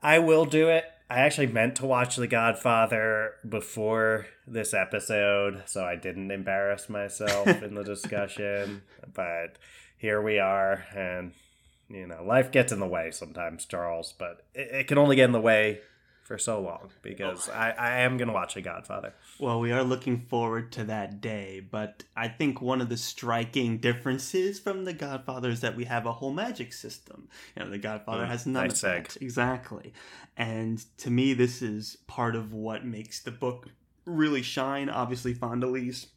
I 0.06 0.20
will 0.20 0.46
do 0.46 0.70
it 0.70 0.86
I 1.10 1.20
actually 1.20 1.48
meant 1.48 1.76
to 1.76 1.86
watch 1.86 2.16
The 2.16 2.28
Godfather 2.28 3.34
before 3.48 4.26
this 4.48 4.74
episode, 4.74 5.62
so 5.68 5.86
I 5.86 5.96
didn't 5.96 6.32
embarrass 6.32 6.90
myself 6.90 7.48
in 7.62 7.76
the 7.76 7.84
discussion. 7.94 8.82
But 9.14 9.58
here 9.98 10.20
we 10.20 10.40
are, 10.40 10.84
and 10.96 11.34
you 11.90 12.08
know, 12.08 12.24
life 12.24 12.52
gets 12.52 12.72
in 12.72 12.80
the 12.80 12.88
way 12.88 13.12
sometimes, 13.12 13.66
Charles. 13.66 14.16
But 14.18 14.46
it, 14.56 14.68
it 14.72 14.88
can 14.88 14.98
only 14.98 15.16
get 15.16 15.26
in 15.26 15.32
the 15.32 15.40
way 15.40 15.82
for 16.26 16.40
so 16.40 16.60
long 16.60 16.90
because 17.04 17.48
I, 17.50 17.70
I 17.70 17.92
am 18.00 18.18
going 18.18 18.28
to 18.28 18.34
watch 18.34 18.56
The 18.56 18.62
Godfather. 18.62 19.14
Well, 19.40 19.60
we 19.60 19.72
are 19.72 19.84
looking 19.84 20.26
forward 20.28 20.72
to 20.74 20.84
that 20.86 21.22
day, 21.22 21.60
but 21.60 22.04
I 22.18 22.28
think 22.28 22.62
one 22.62 22.82
of 22.82 22.90
the 22.90 22.98
striking 22.98 23.78
differences 23.78 24.60
from 24.60 24.86
The 24.86 24.94
Godfather 24.94 25.50
is 25.50 25.62
that 25.62 25.76
we 25.76 25.86
have 25.86 26.08
a 26.08 26.14
whole 26.14 26.34
magic 26.34 26.74
system. 26.74 27.30
You 27.56 27.64
know, 27.64 27.70
The 27.70 27.78
Godfather 27.78 28.26
mm, 28.26 28.30
has 28.30 28.48
none 28.48 28.68
nice 28.68 28.84
of 28.84 28.90
that. 28.90 29.18
Exactly. 29.22 29.94
And 30.36 30.84
to 30.98 31.12
me, 31.12 31.36
this 31.36 31.62
is 31.62 31.98
part 32.08 32.36
of 32.36 32.52
what 32.52 32.84
makes 32.84 33.20
the 33.22 33.32
book 33.32 33.70
really 34.06 34.42
shine. 34.42 34.90
Obviously, 34.90 35.36
Fonda 35.36 35.68
Lee's 35.68 36.08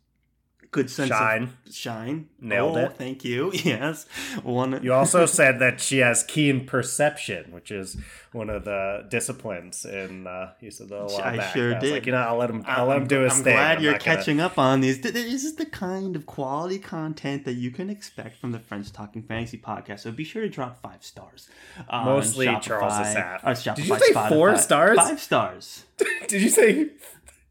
good 0.70 0.90
sense 0.90 1.08
Shine. 1.08 1.42
of 1.66 1.75
shine. 1.75 2.28
Nailed 2.40 2.76
Oh, 2.76 2.80
it. 2.87 2.92
Thank 2.92 3.25
you. 3.25 3.50
Yes, 3.64 4.06
one. 4.42 4.80
You 4.82 4.92
also 4.92 5.26
said 5.26 5.58
that 5.60 5.80
she 5.80 5.98
has 5.98 6.22
keen 6.22 6.66
perception, 6.66 7.52
which 7.52 7.70
is 7.70 7.96
one 8.32 8.50
of 8.50 8.64
the 8.64 9.06
disciplines 9.08 9.84
in 9.87 10.26
uh, 10.26 10.52
you 10.60 10.70
said 10.70 10.88
that 10.90 10.96
a 10.96 11.04
while 11.06 11.20
I 11.22 11.37
back. 11.38 11.54
sure 11.54 11.75
was 11.75 11.82
did. 11.82 11.92
Like, 11.92 12.06
you 12.06 12.12
know, 12.12 12.18
I'll 12.18 12.37
let 12.37 12.50
him. 12.50 12.62
I'll 12.66 12.87
let 12.87 12.98
him 12.98 13.06
do 13.08 13.20
his 13.20 13.32
I'm 13.38 13.44
thing. 13.44 13.54
glad 13.54 13.78
I'm 13.78 13.82
you're 13.82 13.92
not 13.92 14.04
gonna- 14.04 14.16
catching 14.16 14.40
up 14.40 14.58
on 14.58 14.80
these. 14.80 15.00
This 15.00 15.44
is 15.44 15.56
the 15.56 15.66
kind 15.66 16.14
of 16.14 16.26
quality 16.26 16.78
content 16.78 17.44
that 17.46 17.54
you 17.54 17.70
can 17.70 17.88
expect 17.90 18.37
from 18.38 18.52
the 18.52 18.58
Friends 18.58 18.90
Talking 18.90 19.22
Fantasy 19.22 19.56
podcast. 19.58 20.00
So 20.00 20.12
be 20.12 20.25
sure 20.25 20.42
to 20.42 20.48
drop 20.48 20.80
five 20.82 21.02
stars. 21.02 21.48
on 21.88 22.04
Mostly 22.04 22.46
Charles 22.60 22.92
Spotify, 22.92 23.75
Did 23.75 23.87
you 23.88 23.96
say 23.98 24.12
four 24.28 24.56
stars? 24.58 24.96
Five 24.98 25.20
stars. 25.20 25.84
Did 26.28 26.42
you 26.42 26.48
say? 26.50 26.90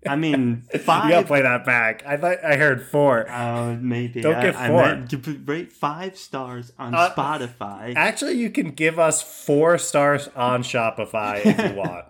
I 0.06 0.16
mean, 0.16 0.64
You 0.74 0.80
gotta 0.86 1.26
play 1.26 1.42
that 1.42 1.66
back. 1.66 2.04
I 2.06 2.18
thought 2.18 2.44
I 2.46 2.56
heard 2.56 2.86
four. 2.88 3.30
Uh, 3.30 3.76
maybe 3.82 4.22
Don't 4.22 4.36
I, 4.36 4.42
get 4.44 4.56
I 4.56 4.68
four. 4.68 4.82
meant 4.84 5.48
rate 5.50 5.72
five 5.74 6.18
stars 6.18 6.72
on 6.78 6.94
Uh, 6.94 7.10
Spotify. 7.14 7.94
Actually, 7.96 8.34
you 8.34 8.50
can 8.52 8.72
give 8.72 9.00
us 9.00 9.22
four 9.22 9.78
stars 9.80 10.30
on 10.36 10.62
Shopify 10.64 11.42
if 11.44 11.58
you 11.58 11.76
want. 11.78 12.06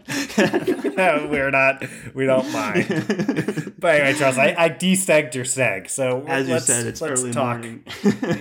We're 1.32 1.50
not. 1.50 1.84
We 2.13 2.25
don't 2.25 2.51
mind. 2.51 2.88
But 3.79 3.96
anyway, 4.01 4.13
Charles, 4.20 4.38
I, 4.38 4.53
I 4.58 4.70
destegged 4.70 5.34
your 5.34 5.46
seg. 5.46 5.89
So 5.89 6.24
As 6.27 6.48
you 6.48 6.56
let's, 6.56 6.65
said, 6.65 6.86
it's 6.88 7.00
let's 7.01 7.22
early 7.22 7.32
talk. 7.32 7.60
morning. 7.63 7.84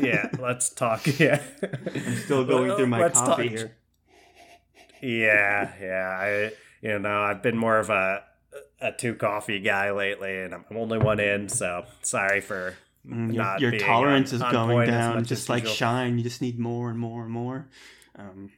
yeah, 0.03 0.29
let's 0.41 0.71
talk. 0.71 1.07
Yeah, 1.21 1.41
I'm 1.95 2.17
still 2.17 2.45
going 2.45 2.75
through 2.77 2.89
my 2.89 3.09
coffee 3.11 3.49
talk- 3.49 3.59
here. 3.59 3.77
Yeah, 5.03 5.73
yeah. 5.81 6.19
I 6.19 6.53
you 6.87 6.99
know 6.99 7.23
I've 7.23 7.43
been 7.43 7.57
more 7.57 7.79
of 7.79 7.91
a 7.91 8.23
a 8.81 8.93
two 8.93 9.15
coffee 9.15 9.59
guy 9.61 9.91
lately, 9.93 10.41
and 10.43 10.55
I'm 10.55 10.65
only 10.77 10.99
one 10.99 11.21
in, 11.21 11.49
so 11.49 11.85
sorry 12.03 12.41
for 12.41 12.77
Mm, 13.07 13.33
your 13.33 13.45
not 13.45 13.61
your 13.61 13.71
being 13.71 13.85
tolerance 13.85 14.33
on- 14.33 14.37
is 14.37 14.43
on 14.43 14.53
going 14.53 14.89
down, 14.89 15.25
just 15.25 15.49
like 15.49 15.63
usual. 15.63 15.77
shine. 15.77 16.19
You 16.19 16.25
just 16.25 16.43
need 16.43 16.59
more 16.59 16.91
and 16.91 16.99
more 16.99 17.23
and 17.23 17.31
more. 17.31 17.69
Um, 18.17 18.51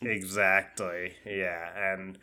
Exactly. 0.00 1.14
Yeah, 1.26 1.92
and 1.92 2.18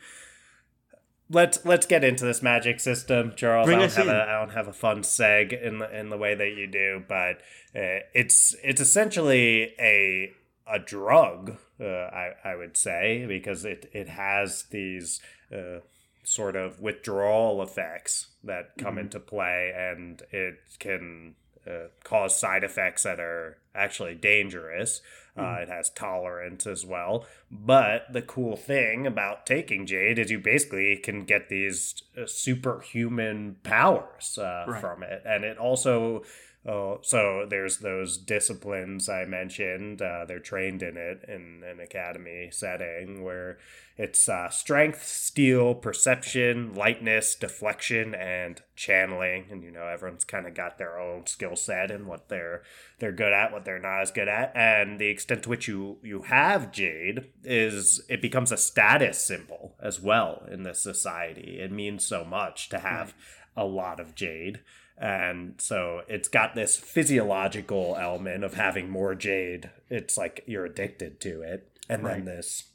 let's 1.30 1.64
let's 1.66 1.86
get 1.86 2.04
into 2.04 2.26
this 2.26 2.42
magic 2.42 2.80
system, 2.80 3.34
Charles. 3.36 3.66
Bring 3.68 3.78
I 3.80 3.82
don't 3.82 3.94
have 3.94 4.08
in. 4.08 4.16
a 4.16 4.20
I 4.20 4.40
don't 4.40 4.54
have 4.54 4.68
a 4.68 4.74
fun 4.74 5.02
seg 5.02 5.60
in 5.62 5.80
the 5.80 5.98
in 6.00 6.10
the 6.10 6.18
way 6.18 6.36
that 6.36 6.50
you 6.56 6.68
do, 6.68 7.04
but 7.08 7.38
uh, 7.76 8.02
it's 8.14 8.56
it's 8.64 8.82
essentially 8.82 9.74
a 9.80 10.32
a 10.68 10.80
drug. 10.80 11.58
Uh, 11.80 11.86
I 11.86 12.32
I 12.44 12.56
would 12.56 12.78
say 12.78 13.26
because 13.28 13.66
it 13.66 13.90
it 13.94 14.08
has 14.10 14.64
these. 14.72 15.20
Uh, 15.54 15.80
sort 16.24 16.56
of 16.56 16.80
withdrawal 16.80 17.62
effects 17.64 18.28
that 18.44 18.78
come 18.78 18.96
Mhm. 18.96 19.02
into 19.02 19.20
play 19.20 19.72
and 19.76 20.22
it 20.32 20.56
can 20.80 21.36
uh, 21.68 21.88
cause 22.04 22.36
side 22.40 22.64
effects 22.64 23.04
that 23.04 23.20
are 23.20 23.58
actually 23.76 24.16
dangerous 24.16 25.02
uh, 25.38 25.60
it 25.62 25.70
has 25.70 25.90
tolerance 25.92 26.68
as 26.68 26.86
well. 26.86 27.26
But 27.50 28.12
the 28.12 28.22
cool 28.22 28.58
thing 28.58 29.08
about 29.08 29.46
taking 29.46 29.86
Jade 29.86 30.20
is 30.20 30.30
you 30.30 30.40
basically 30.40 30.98
can 30.98 31.24
get 31.24 31.48
these 31.48 32.04
uh, 32.18 32.26
superhuman 32.26 33.56
powers 33.64 34.38
uh, 34.38 34.66
Right. 34.68 34.82
from 34.82 35.04
it. 35.04 35.22
And 35.26 35.44
it 35.46 35.58
also. 35.58 36.24
Oh, 36.64 37.00
so 37.02 37.48
there's 37.50 37.80
those 37.80 38.20
disciplines 38.20 39.10
I 39.10 39.26
mentioned. 39.26 40.00
Uh, 40.00 40.26
they're 40.28 40.38
trained 40.38 40.84
in 40.84 40.96
it 40.96 41.26
in 41.28 41.64
an 41.68 41.80
academy 41.80 42.50
setting 42.52 43.24
where 43.24 43.58
it's 43.98 44.30
uh, 44.30 44.48
strength, 44.50 45.04
steel, 45.04 45.74
perception, 45.74 46.76
lightness, 46.76 47.34
deflection, 47.34 48.14
and 48.14 48.62
channeling. 48.76 49.46
And 49.50 49.64
you 49.64 49.72
know, 49.72 49.88
everyone's 49.88 50.24
kind 50.24 50.46
of 50.46 50.54
got 50.54 50.78
their 50.78 51.00
own 51.00 51.26
skill 51.26 51.56
set 51.56 51.90
and 51.90 52.06
what 52.06 52.30
they're 52.30 52.62
they're 53.00 53.12
good 53.12 53.34
at, 53.34 53.52
what 53.52 53.66
they're 53.66 53.80
not 53.80 54.02
as 54.02 54.12
good 54.12 54.28
at, 54.28 54.52
and 54.56 55.00
the 55.00 55.08
extent 55.08 55.44
to 55.44 55.50
which 55.50 55.68
you 55.68 55.98
you 56.04 56.22
have 56.24 56.72
Jade 56.72 57.30
is 57.44 58.02
it 58.08 58.22
becomes 58.22 58.52
a 58.52 58.58
status 58.58 59.18
symbol 59.18 59.76
as 59.82 60.00
well 60.00 60.46
in 60.52 60.62
this 60.62 60.80
society. 60.80 61.60
It 61.60 61.72
means 61.72 62.06
so 62.06 62.24
much 62.24 62.70
to 62.70 62.78
have 62.78 63.16
a 63.58 63.66
lot 63.66 64.00
of 64.00 64.14
Jade. 64.14 64.60
And 64.98 65.56
so 65.60 66.02
it's 66.08 66.28
got 66.28 66.54
this 66.54 66.78
physiological 66.78 67.98
element 68.00 68.44
of 68.44 68.54
having 68.54 68.90
more 68.90 69.16
jade. 69.16 69.72
It's 69.90 70.18
like 70.18 70.44
you're 70.46 70.66
addicted 70.66 71.20
to 71.22 71.42
it. 71.42 71.68
And 71.90 72.06
then 72.06 72.26
this 72.26 72.72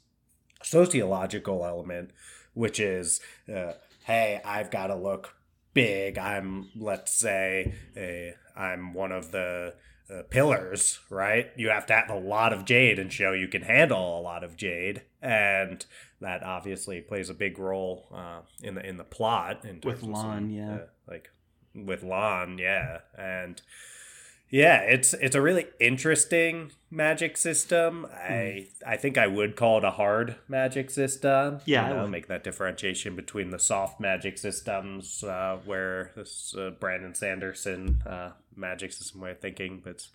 sociological 0.61 1.65
element, 1.65 2.11
which 2.53 2.79
is, 2.79 3.21
uh, 3.53 3.73
hey, 4.03 4.41
I've 4.43 4.69
got 4.69 4.87
to 4.87 4.95
look 4.95 5.35
big. 5.73 6.17
I'm, 6.17 6.69
let's 6.75 7.13
say, 7.13 7.73
a, 7.95 8.33
I'm 8.55 8.93
one 8.93 9.11
of 9.11 9.31
the 9.31 9.73
uh, 10.09 10.23
pillars, 10.29 10.99
right? 11.09 11.51
You 11.55 11.69
have 11.69 11.85
to 11.87 11.93
have 11.93 12.09
a 12.09 12.19
lot 12.19 12.53
of 12.53 12.65
jade 12.65 12.99
and 12.99 13.11
show 13.11 13.31
you 13.33 13.47
can 13.47 13.63
handle 13.63 14.19
a 14.19 14.21
lot 14.21 14.43
of 14.43 14.55
jade, 14.55 15.01
and 15.21 15.85
that 16.21 16.43
obviously 16.43 17.01
plays 17.01 17.29
a 17.29 17.33
big 17.33 17.59
role 17.59 18.07
uh, 18.13 18.39
in 18.63 18.75
the 18.75 18.87
in 18.87 18.97
the 18.97 19.03
plot. 19.03 19.65
In 19.65 19.81
With 19.83 20.03
Lon, 20.03 20.49
yeah. 20.49 20.73
uh, 20.73 20.79
like 21.07 21.29
with 21.85 22.03
Lon, 22.03 22.57
yeah, 22.57 22.99
and 23.17 23.61
yeah, 24.49 24.79
it's 24.81 25.13
it's 25.13 25.35
a 25.35 25.41
really 25.41 25.67
interesting 25.79 26.71
magic 26.89 27.35
system. 27.37 28.07
I 28.13 28.67
I 28.85 28.95
think 28.97 29.17
I 29.17 29.27
would 29.27 29.55
call 29.55 29.77
it 29.79 29.83
a 29.83 29.91
hard 29.91 30.35
magic 30.47 30.89
system. 30.89 31.59
Yeah, 31.65 31.87
you 31.87 31.93
I 31.93 31.95
know, 31.97 32.01
would. 32.03 32.11
make 32.11 32.27
that 32.27 32.43
differentiation 32.43 33.15
between 33.15 33.49
the 33.51 33.59
soft 33.59 33.99
magic 33.99 34.37
systems, 34.37 35.23
uh, 35.23 35.57
where 35.65 36.11
this 36.15 36.55
uh, 36.57 36.71
Brandon 36.79 37.13
Sanderson 37.13 38.01
uh, 38.05 38.31
magic 38.55 38.93
system 38.93 39.21
way 39.21 39.31
of 39.31 39.39
thinking, 39.39 39.81
but 39.83 40.07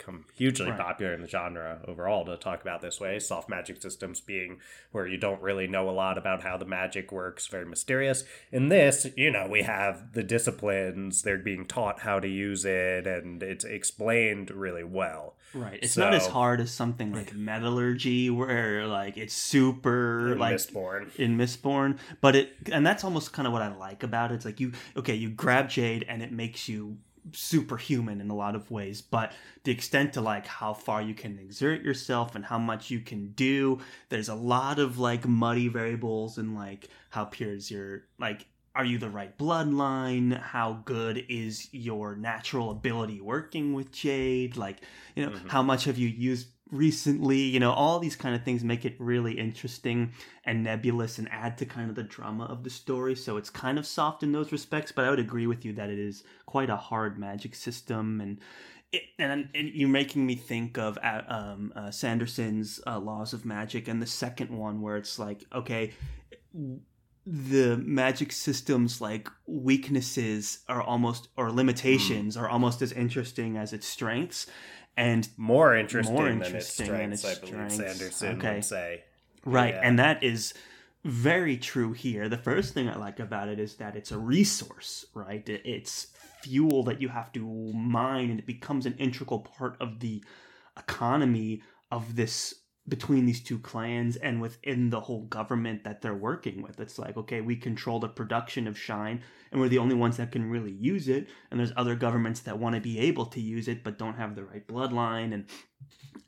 become 0.00 0.24
hugely 0.34 0.70
Right. 0.70 0.78
popular 0.78 1.12
in 1.12 1.20
the 1.20 1.28
genre 1.28 1.80
overall 1.86 2.24
to 2.24 2.36
talk 2.36 2.62
about 2.62 2.80
this 2.80 2.98
way. 3.00 3.18
Soft 3.18 3.48
magic 3.48 3.80
systems 3.82 4.20
being 4.20 4.58
where 4.92 5.06
you 5.06 5.18
don't 5.18 5.40
really 5.42 5.66
know 5.66 5.88
a 5.88 5.92
lot 5.92 6.16
about 6.18 6.42
how 6.42 6.56
the 6.56 6.64
magic 6.64 7.12
works, 7.12 7.46
very 7.46 7.66
mysterious. 7.66 8.24
In 8.50 8.68
this, 8.68 9.06
you 9.16 9.30
know, 9.30 9.46
we 9.48 9.62
have 9.62 10.12
the 10.12 10.22
disciplines, 10.22 11.22
they're 11.22 11.38
being 11.38 11.66
taught 11.66 12.00
how 12.00 12.18
to 12.20 12.28
use 12.28 12.64
it, 12.64 13.06
and 13.06 13.42
it's 13.42 13.64
explained 13.64 14.50
really 14.50 14.84
well. 14.84 15.36
right. 15.54 15.78
It's 15.82 15.96
not 15.96 16.14
as 16.14 16.26
hard 16.28 16.60
as 16.60 16.70
something 16.70 17.12
like 17.12 17.34
metallurgy, 17.34 18.30
where 18.30 18.86
like 18.86 19.16
it's 19.16 19.34
super 19.34 20.32
in 20.32 20.38
like 20.38 20.54
Mistborn. 20.56 21.14
in 21.16 21.36
Mistborn, 21.36 21.98
but 22.20 22.36
it 22.36 22.52
and 22.72 22.86
that's 22.86 23.02
almost 23.04 23.32
kind 23.32 23.46
of 23.46 23.52
what 23.52 23.62
I 23.62 23.74
like 23.74 24.02
about 24.02 24.30
it. 24.30 24.36
It's 24.36 24.44
like 24.44 24.60
you 24.60 24.72
okay, 24.96 25.14
you 25.14 25.28
grab 25.28 25.68
Jade 25.68 26.04
and 26.08 26.22
it 26.22 26.30
makes 26.32 26.68
you 26.68 26.98
superhuman 27.32 28.20
in 28.20 28.30
a 28.30 28.34
lot 28.34 28.54
of 28.54 28.70
ways, 28.70 29.00
but 29.02 29.32
the 29.64 29.72
extent 29.72 30.12
to 30.14 30.20
like 30.20 30.46
how 30.46 30.72
far 30.74 31.02
you 31.02 31.14
can 31.14 31.38
exert 31.38 31.82
yourself 31.82 32.34
and 32.34 32.44
how 32.44 32.58
much 32.58 32.90
you 32.90 33.00
can 33.00 33.32
do, 33.32 33.78
there's 34.08 34.28
a 34.28 34.34
lot 34.34 34.78
of 34.78 34.98
like 34.98 35.26
muddy 35.26 35.68
variables 35.68 36.38
and 36.38 36.54
like 36.54 36.88
how 37.10 37.24
pure 37.24 37.52
is 37.52 37.70
your 37.70 38.04
like 38.18 38.46
are 38.74 38.84
you 38.84 38.98
the 38.98 39.10
right 39.10 39.36
bloodline? 39.36 40.40
How 40.40 40.80
good 40.84 41.24
is 41.28 41.68
your 41.72 42.14
natural 42.14 42.70
ability 42.70 43.20
working 43.20 43.74
with 43.74 43.90
Jade? 43.90 44.56
Like, 44.56 44.82
you 45.16 45.26
know, 45.26 45.32
Mhm. 45.32 45.48
how 45.48 45.62
much 45.62 45.84
have 45.84 45.98
you 45.98 46.08
used 46.08 46.48
recently? 46.70 47.38
You 47.38 47.60
know, 47.60 47.72
all 47.72 47.98
these 47.98 48.16
kind 48.16 48.34
of 48.34 48.44
things 48.44 48.64
make 48.64 48.84
it 48.84 48.94
really 48.98 49.38
interesting 49.38 50.12
and 50.44 50.62
nebulous 50.62 51.18
and 51.18 51.28
add 51.30 51.58
to 51.58 51.66
kind 51.66 51.90
of 51.90 51.96
the 51.96 52.02
drama 52.02 52.44
of 52.44 52.64
the 52.64 52.70
story. 52.70 53.14
So 53.14 53.36
it's 53.36 53.50
kind 53.50 53.78
of 53.78 53.86
soft 53.86 54.22
in 54.22 54.32
those 54.32 54.52
respects, 54.52 54.92
but 54.92 55.04
I 55.04 55.10
would 55.10 55.18
agree 55.18 55.46
with 55.46 55.64
you 55.64 55.72
that 55.74 55.90
it 55.90 55.98
is 55.98 56.24
quite 56.46 56.70
a 56.70 56.76
hard 56.76 57.18
magic 57.18 57.54
system 57.54 58.20
and. 58.20 58.38
It, 58.92 59.02
and, 59.20 59.48
and 59.54 59.68
you're 59.72 59.88
making 59.88 60.26
me 60.26 60.34
think 60.34 60.76
of 60.76 60.98
uh, 61.00 61.22
um, 61.28 61.72
uh, 61.76 61.92
Sanderson's 61.92 62.80
uh, 62.88 62.98
Laws 62.98 63.32
of 63.32 63.44
Magic 63.44 63.86
and 63.86 64.02
the 64.02 64.06
second 64.06 64.50
one, 64.50 64.80
where 64.80 64.96
it's 64.96 65.16
like, 65.16 65.44
okay, 65.54 65.92
the 67.26 67.76
magic 67.76 68.32
system's 68.32 69.00
like 69.00 69.28
weaknesses 69.46 70.60
are 70.68 70.82
almost 70.82 71.28
or 71.36 71.52
limitations 71.52 72.34
Hmm. 72.34 72.42
are 72.42 72.48
almost 72.48 72.82
as 72.82 72.90
interesting 72.92 73.56
as 73.56 73.72
its 73.72 73.86
strengths, 73.86 74.48
and 74.96 75.28
More 75.36 75.74
interesting, 75.76 76.14
More 76.14 76.24
than 76.28 76.38
its 76.38 76.46
interesting 76.48 76.86
than 76.86 77.16
strengths, 77.16 77.24
its 77.24 77.36
I 77.38 77.40
believe 77.40 77.70
strengths. 77.72 77.98
Sanderson 77.98 78.38
Okay. 78.38 78.54
would 78.56 78.64
say. 78.64 79.04
Right, 79.44 79.74
Yeah. 79.74 79.80
and 79.82 79.98
that 79.98 80.22
is 80.22 80.52
very 81.04 81.56
true 81.56 81.92
here. 81.92 82.28
The 82.28 82.36
first 82.36 82.74
thing 82.74 82.88
I 82.88 82.96
like 82.96 83.18
about 83.20 83.48
it 83.48 83.58
is 83.58 83.76
that 83.76 83.96
it's 83.96 84.12
a 84.12 84.18
resource, 84.18 85.06
right? 85.14 85.48
It's 85.48 86.08
fuel 86.42 86.82
that 86.84 87.00
you 87.00 87.08
have 87.08 87.32
to 87.32 87.72
mine, 87.72 88.30
and 88.30 88.38
it 88.38 88.46
becomes 88.46 88.84
an 88.86 88.94
integral 88.98 89.40
part 89.40 89.76
of 89.80 90.00
the 90.00 90.22
economy 90.76 91.62
of 91.90 92.16
this 92.16 92.59
between 92.90 93.24
these 93.24 93.40
two 93.40 93.58
clans 93.58 94.16
and 94.16 94.40
within 94.42 94.90
the 94.90 95.00
whole 95.00 95.22
government 95.22 95.84
that 95.84 96.02
they're 96.02 96.12
working 96.12 96.60
with. 96.60 96.78
It's 96.80 96.98
like, 96.98 97.16
okay, 97.16 97.40
we 97.40 97.56
control 97.56 98.00
the 98.00 98.08
production 98.08 98.66
of 98.66 98.76
shine 98.76 99.22
and 99.50 99.60
we're 99.60 99.68
the 99.68 99.78
only 99.78 99.94
ones 99.94 100.18
that 100.18 100.32
can 100.32 100.50
really 100.50 100.72
use 100.72 101.08
it. 101.08 101.28
And 101.50 101.58
there's 101.58 101.72
other 101.76 101.94
governments 101.94 102.40
that 102.40 102.58
want 102.58 102.74
to 102.74 102.80
be 102.80 102.98
able 102.98 103.26
to 103.26 103.40
use 103.40 103.68
it 103.68 103.82
but 103.82 103.98
don't 103.98 104.16
have 104.16 104.34
the 104.34 104.44
right 104.44 104.66
bloodline 104.66 105.32
and 105.32 105.46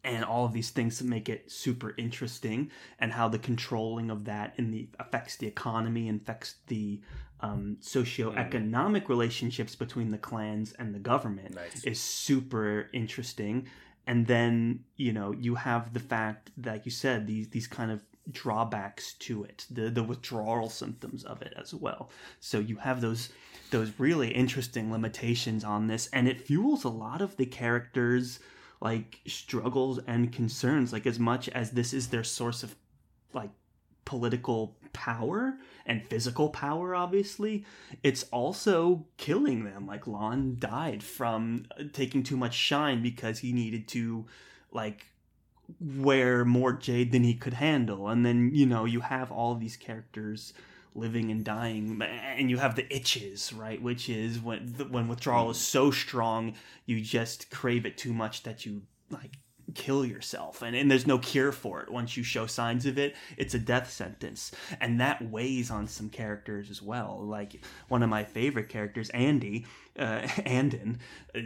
and 0.05 0.25
all 0.25 0.45
of 0.45 0.53
these 0.53 0.71
things 0.71 1.01
make 1.03 1.29
it 1.29 1.51
super 1.51 1.95
interesting 1.97 2.71
and 2.99 3.13
how 3.13 3.29
the 3.29 3.39
controlling 3.39 4.11
of 4.11 4.25
that 4.25 4.53
in 4.57 4.71
the 4.71 4.89
affects 4.99 5.37
the 5.37 5.47
economy 5.47 6.09
and 6.09 6.21
affects 6.21 6.57
the 6.67 7.01
um, 7.41 7.77
socioeconomic 7.81 9.03
mm. 9.03 9.09
relationships 9.09 9.77
between 9.77 10.11
the 10.11 10.19
clans 10.19 10.73
and 10.73 10.95
the 10.95 10.99
government 10.99 11.55
nice. 11.55 11.85
is 11.85 12.01
super 12.01 12.89
interesting 12.93 13.69
and 14.07 14.27
then 14.27 14.85
you 14.97 15.13
know 15.13 15.33
you 15.33 15.55
have 15.55 15.93
the 15.93 16.01
fact 16.01 16.51
that 16.57 16.85
you 16.85 16.91
said 16.91 17.27
these 17.27 17.49
these 17.49 17.67
kind 17.67 17.91
of 17.91 18.03
drawbacks 18.31 19.15
to 19.15 19.43
it 19.43 19.67
the 19.71 19.91
the 19.91 20.03
withdrawal 20.03 20.69
symptoms 20.69 21.25
of 21.25 21.43
it 21.43 21.53
as 21.57 21.75
well. 21.75 22.11
So 22.41 22.59
you 22.59 22.77
have 22.77 23.01
those 23.01 23.31
those 23.71 23.93
really 23.99 24.29
interesting 24.29 24.93
limitations 24.93 25.65
on 25.65 25.87
this 25.87 26.09
and 26.13 26.29
it 26.29 26.47
fuels 26.47 26.85
a 26.85 26.89
lot 26.89 27.21
of 27.21 27.37
the 27.37 27.47
characters 27.47 28.39
like 28.81 29.21
struggles 29.27 29.99
and 30.07 30.33
concerns 30.33 30.93
like 30.93 31.07
as 31.07 31.19
much 31.19 31.49
as 31.49 31.71
this 31.71 31.93
is 31.93 32.09
their 32.09 32.25
source 32.25 32.63
of 32.63 32.75
like 33.33 33.51
political 34.05 34.77
power 34.93 35.55
and 35.87 36.07
physical 36.07 36.51
power 36.51 36.95
obviously 36.95 37.65
it's 38.03 38.25
also 38.25 39.07
killing 39.17 39.65
them. 39.65 39.87
Like 39.87 40.07
lon 40.07 40.57
died 40.59 41.03
from 41.03 41.67
uh, 41.79 41.85
taking 41.93 42.23
too 42.23 42.37
much 42.37 42.55
shine 42.55 43.03
because 43.03 43.41
he 43.41 43.53
needed 43.53 43.89
to 43.89 44.27
like 44.71 45.07
wear 45.81 46.45
more 46.45 46.73
jade 46.73 47.13
than 47.13 47.25
he 47.25 47.35
could 47.35 47.55
handle. 47.55 48.09
And 48.09 48.25
then 48.25 48.51
you 48.53 48.67
know 48.67 48.85
you 48.85 49.01
have 49.01 49.33
all 49.33 49.55
these 49.55 49.77
characters 49.77 50.53
living 50.95 51.31
and 51.31 51.43
dying 51.43 52.03
and 52.03 52.51
you 52.51 52.59
have 52.59 52.75
the 52.75 52.95
itches 52.95 53.53
right? 53.53 53.81
Which 53.81 54.09
is 54.09 54.41
when 54.41 54.75
when 54.91 55.09
withdrawal 55.09 55.51
is 55.51 55.59
so 55.59 55.91
strong 55.91 56.55
you 56.87 57.01
just 57.01 57.51
crave 57.51 57.87
it 57.87 57.97
too 57.97 58.13
much 58.13 58.43
that 58.43 58.67
you 58.67 58.83
like 59.11 59.33
kill 59.75 60.05
yourself. 60.05 60.63
And, 60.63 60.75
and 60.77 60.91
there's 60.91 61.07
no 61.07 61.19
cure 61.19 61.53
for 61.53 61.81
it. 61.83 61.91
Once 61.91 62.17
you 62.17 62.23
show 62.23 62.47
signs 62.47 62.87
of 62.87 62.99
it 62.99 63.15
it's 63.37 63.55
a 63.55 63.59
death 63.59 63.91
sentence. 63.91 64.53
And 64.81 65.01
that 65.01 65.23
weighs 65.31 65.71
on 65.71 65.87
some 65.89 66.09
characters 66.09 66.71
as 66.71 66.83
well. 66.83 67.21
Like 67.23 67.65
one 67.89 68.03
of 68.03 68.11
my 68.11 68.25
favorite 68.25 68.69
characters 68.69 69.11
andy 69.11 69.67
uh, 69.99 70.27
anden 70.45 71.01
uh, 71.35 71.41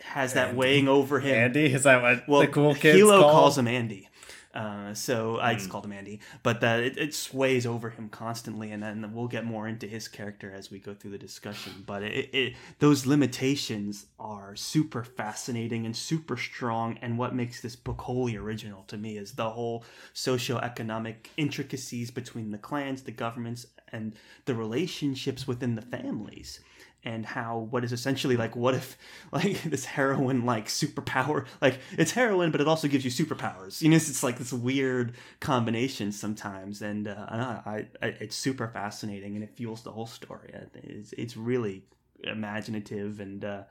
has 0.00 0.34
that 0.34 0.48
Andy. 0.48 0.58
weighing 0.58 0.88
over 0.88 1.20
him. 1.20 1.34
Andy? 1.34 1.66
Is 1.72 1.84
that 1.84 2.02
what 2.02 2.28
well, 2.28 2.40
the 2.40 2.48
cool 2.48 2.74
kids 2.74 2.96
Hilo 2.96 3.20
call? 3.20 3.30
calls 3.30 3.58
him 3.58 3.68
andy 3.68 4.08
uh, 4.52 4.92
so 4.94 5.38
I 5.38 5.54
just 5.54 5.68
mm. 5.68 5.72
called 5.72 5.84
him 5.84 5.92
Andy, 5.92 6.20
but 6.42 6.60
that 6.60 6.80
it, 6.80 6.98
it, 6.98 7.14
sways 7.14 7.66
over 7.66 7.90
him 7.90 8.08
constantly, 8.08 8.72
and 8.72 8.82
then 8.82 9.12
we'll 9.14 9.28
get 9.28 9.44
more 9.44 9.68
into 9.68 9.86
his 9.86 10.08
character 10.08 10.52
as 10.52 10.72
we 10.72 10.80
go 10.80 10.92
through 10.92 11.12
the 11.12 11.18
discussion. 11.18 11.84
But 11.86 12.02
it, 12.02 12.34
it, 12.34 12.54
those 12.80 13.06
limitations 13.06 14.06
are 14.18 14.56
super 14.56 15.04
fascinating 15.04 15.86
and 15.86 15.96
super 15.96 16.36
strong, 16.36 16.98
and 17.00 17.16
what 17.16 17.34
makes 17.34 17.60
this 17.60 17.76
book 17.76 18.00
wholly 18.00 18.36
original 18.36 18.82
to 18.88 18.96
me 18.96 19.18
is 19.18 19.32
the 19.32 19.50
whole 19.50 19.84
socio-economic 20.14 21.30
intricacies 21.36 22.10
between 22.10 22.50
the 22.50 22.58
clans, 22.58 23.02
the 23.02 23.12
governments, 23.12 23.66
and 23.92 24.16
the 24.46 24.54
relationships 24.54 25.46
within 25.46 25.76
the 25.76 25.82
families 25.82 26.60
and 27.04 27.24
how 27.24 27.58
what 27.70 27.82
is 27.84 27.92
essentially 27.92 28.36
like 28.36 28.54
what 28.54 28.74
if 28.74 28.98
like 29.32 29.62
this 29.62 29.84
heroin 29.84 30.44
like 30.44 30.66
superpower 30.66 31.46
like 31.60 31.78
it's 31.96 32.12
heroin 32.12 32.50
but 32.50 32.60
it 32.60 32.68
also 32.68 32.88
gives 32.88 33.04
you 33.04 33.10
superpowers. 33.10 33.80
You 33.80 33.88
know 33.88 33.96
it's, 33.96 34.22
like 34.22 34.38
this 34.38 34.52
weird 34.52 35.14
combination 35.40 36.12
sometimes 36.12 36.82
and 36.82 37.08
uh, 37.08 37.26
I, 37.28 37.86
I, 38.02 38.06
it's 38.20 38.36
super 38.36 38.68
fascinating 38.68 39.34
and 39.34 39.44
it 39.44 39.50
fuels 39.56 39.82
the 39.82 39.92
whole 39.92 40.06
story. 40.06 40.52
It's, 40.74 41.12
it's 41.14 41.36
really 41.36 41.84
imaginative 42.24 43.20
and 43.20 43.44
uh, 43.44 43.62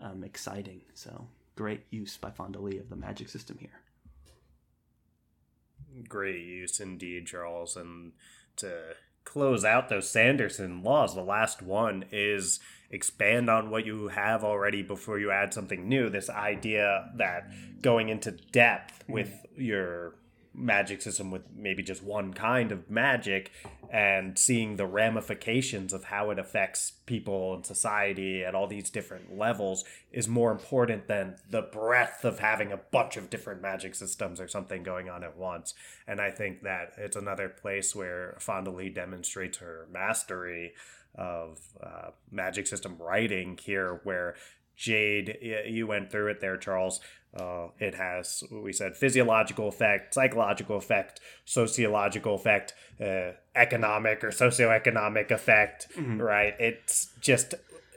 um, 0.00 0.24
exciting. 0.24 0.82
So 0.94 1.26
great 1.56 1.82
use 1.90 2.16
by 2.16 2.30
Fonda 2.30 2.58
Lee 2.58 2.78
of 2.78 2.90
the 2.90 2.96
magic 2.96 3.28
system 3.28 3.58
here. 3.58 3.80
Great 6.08 6.44
use 6.44 6.80
indeed 6.80 7.26
charles 7.26 7.76
and 7.76 8.12
to 8.56 8.94
close 9.34 9.64
out 9.64 9.88
those 9.88 10.08
Sanderson 10.08 10.84
laws. 10.84 11.16
The 11.16 11.20
last 11.20 11.60
one 11.60 12.04
is 12.12 12.60
expand 12.88 13.50
on 13.50 13.68
what 13.68 13.84
you 13.84 14.06
have 14.06 14.44
already 14.44 14.80
before 14.80 15.18
you 15.18 15.32
add 15.32 15.52
something 15.52 15.88
new. 15.88 16.08
This 16.08 16.30
idea 16.30 17.10
that 17.16 17.50
going 17.82 18.10
into 18.10 18.30
depth 18.30 19.02
with 19.08 19.44
your 19.56 20.14
magic 20.54 21.02
system 21.02 21.30
with 21.30 21.42
maybe 21.54 21.82
just 21.82 22.02
one 22.02 22.32
kind 22.32 22.70
of 22.70 22.88
magic 22.88 23.50
and 23.90 24.38
seeing 24.38 24.76
the 24.76 24.86
ramifications 24.86 25.92
of 25.92 26.04
how 26.04 26.30
it 26.30 26.38
affects 26.38 26.92
people 27.06 27.54
and 27.54 27.66
society 27.66 28.44
at 28.44 28.54
all 28.54 28.66
these 28.66 28.90
different 28.90 29.36
levels 29.36 29.84
is 30.12 30.28
more 30.28 30.52
important 30.52 31.06
than 31.06 31.36
the 31.50 31.62
breadth 31.62 32.24
of 32.24 32.38
having 32.38 32.72
a 32.72 32.76
bunch 32.76 33.16
of 33.16 33.30
different 33.30 33.60
magic 33.60 33.94
systems 33.94 34.40
or 34.40 34.48
something 34.48 34.82
going 34.82 35.08
on 35.08 35.24
at 35.24 35.36
once. 35.36 35.74
And 36.06 36.20
I 36.20 36.30
think 36.30 36.62
that 36.62 36.92
it's 36.96 37.16
another 37.16 37.48
place 37.48 37.94
where 37.94 38.36
Fonda 38.38 38.70
Lee 38.70 38.88
demonstrates 38.88 39.58
her 39.58 39.86
mastery 39.92 40.74
of 41.14 41.60
uh, 41.82 42.10
magic 42.30 42.66
system 42.66 42.96
writing 42.98 43.58
here, 43.62 44.00
where 44.04 44.34
Jade, 44.76 45.38
you 45.66 45.86
went 45.86 46.10
through 46.10 46.28
it 46.28 46.40
there, 46.40 46.56
Charles. 46.56 47.00
Uh, 47.34 47.68
it 47.80 47.94
has, 47.96 48.44
we 48.50 48.72
said, 48.72 48.96
physiological 48.96 49.66
effect, 49.66 50.14
psychological 50.14 50.76
effect, 50.76 51.20
sociological 51.44 52.36
effect, 52.36 52.74
uh, 53.00 53.32
economic 53.56 54.22
or 54.22 54.28
socioeconomic 54.28 55.32
effect, 55.32 55.88
mm-hmm. 55.96 56.20
right? 56.20 56.54
It's 56.60 57.12
just, 57.20 57.54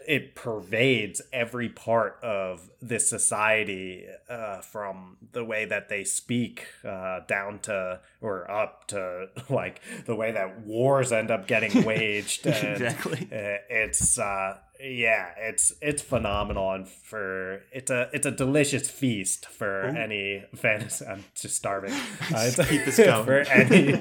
it 0.08 0.34
pervades 0.34 1.22
every 1.32 1.70
part 1.70 2.18
of 2.24 2.70
this 2.82 3.08
society 3.08 4.08
uh, 4.28 4.62
from 4.62 5.18
the 5.34 5.44
way 5.44 5.66
that 5.66 5.90
they 5.90 6.04
speak 6.04 6.66
uh, 6.84 7.20
down 7.28 7.60
to, 7.60 8.00
or 8.22 8.50
up 8.50 8.88
to, 8.88 9.28
like, 9.50 9.82
the 10.06 10.16
way 10.16 10.32
that 10.32 10.62
wars 10.62 11.12
end 11.12 11.32
up 11.32 11.48
getting 11.48 11.84
waged. 11.86 12.46
Exactly. 12.46 13.28
Uh, 13.32 13.62
it's, 13.70 14.18
uh, 14.20 14.58
yeah, 14.80 15.30
it's 15.38 15.74
it's 15.82 16.02
phenomenal, 16.02 16.72
and 16.72 16.88
for 16.88 17.62
it's 17.72 17.90
a 17.90 18.10
it's 18.14 18.26
a 18.26 18.32
delicious 18.32 18.90
feast 18.90 19.46
for 19.48 19.86
Ooh. 19.86 19.96
any 19.96 20.44
fantasy. 20.56 21.06
I'm 21.10 21.24
just 21.34 21.56
starving. 21.56 21.94
Uh, 21.94 22.50
just 22.50 22.70
keep 22.70 22.86
this 22.86 22.98
going 22.98 23.26
for 23.26 23.40
any 23.40 23.94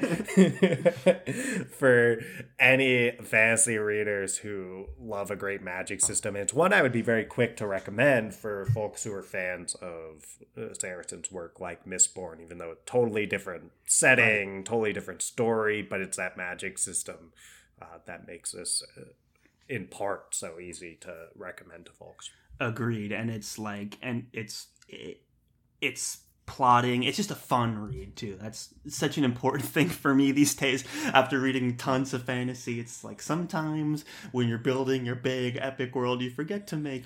for 1.79 2.19
any 2.59 3.13
fantasy 3.23 3.79
readers 3.79 4.39
who 4.39 4.87
love 5.01 5.31
a 5.31 5.37
great 5.37 5.63
magic 5.63 6.01
system. 6.01 6.37
It's 6.37 6.53
one 6.53 6.73
I 6.73 6.83
would 6.83 6.93
be 6.93 7.03
very 7.03 7.25
quick 7.25 7.57
to 7.59 7.67
recommend 7.67 8.35
for 8.35 8.67
folks 8.67 9.05
who 9.05 9.13
are 9.13 9.23
fans 9.23 9.75
of 9.77 10.25
uh, 10.59 10.75
Sanderson's 10.75 11.33
work, 11.33 11.59
like 11.61 11.87
Mistborn, 11.87 12.43
even 12.43 12.59
though 12.59 12.73
it's 12.73 12.83
totally 12.85 13.27
different 13.27 13.73
setting, 14.07 14.57
right. 14.57 14.65
totally 14.65 14.93
different 14.93 15.23
story, 15.23 15.83
but 15.83 16.01
it's 16.01 16.17
that 16.17 16.37
magic 16.37 16.79
system 16.79 17.33
uh, 17.81 17.99
that 18.07 18.27
makes 18.27 18.53
this. 18.53 18.83
Uh, 18.97 19.03
in 19.69 19.87
part 19.87 20.35
so 20.35 20.61
easy 20.61 20.97
to 21.01 21.27
recommend 21.35 21.87
to 21.87 21.93
folks. 21.93 22.31
Agreed, 22.61 23.13
and 23.13 23.31
it's 23.31 23.59
like, 23.59 23.99
and 24.01 24.27
it's 24.33 24.69
it, 24.89 25.23
it's 25.81 26.21
plotting. 26.47 27.03
It's 27.03 27.17
just 27.17 27.31
a 27.31 27.37
fun 27.37 27.79
read 27.79 28.17
too. 28.17 28.39
That's 28.41 28.73
such 28.89 29.19
an 29.19 29.25
important 29.25 29.65
thing 29.69 29.89
for 29.89 30.15
me 30.15 30.33
these 30.33 30.55
days. 30.55 30.85
After 31.07 31.39
reading 31.39 31.77
tons 31.77 32.15
of 32.15 32.25
fantasy, 32.25 32.81
it's 32.81 33.05
like 33.05 33.21
sometimes 33.21 34.05
when 34.33 34.49
you're 34.49 34.59
building 34.59 35.05
your 35.05 35.17
big 35.17 35.59
epic 35.61 35.95
world, 35.95 36.23
you 36.23 36.31
forget 36.31 36.67
to 36.69 36.77
make 36.77 37.05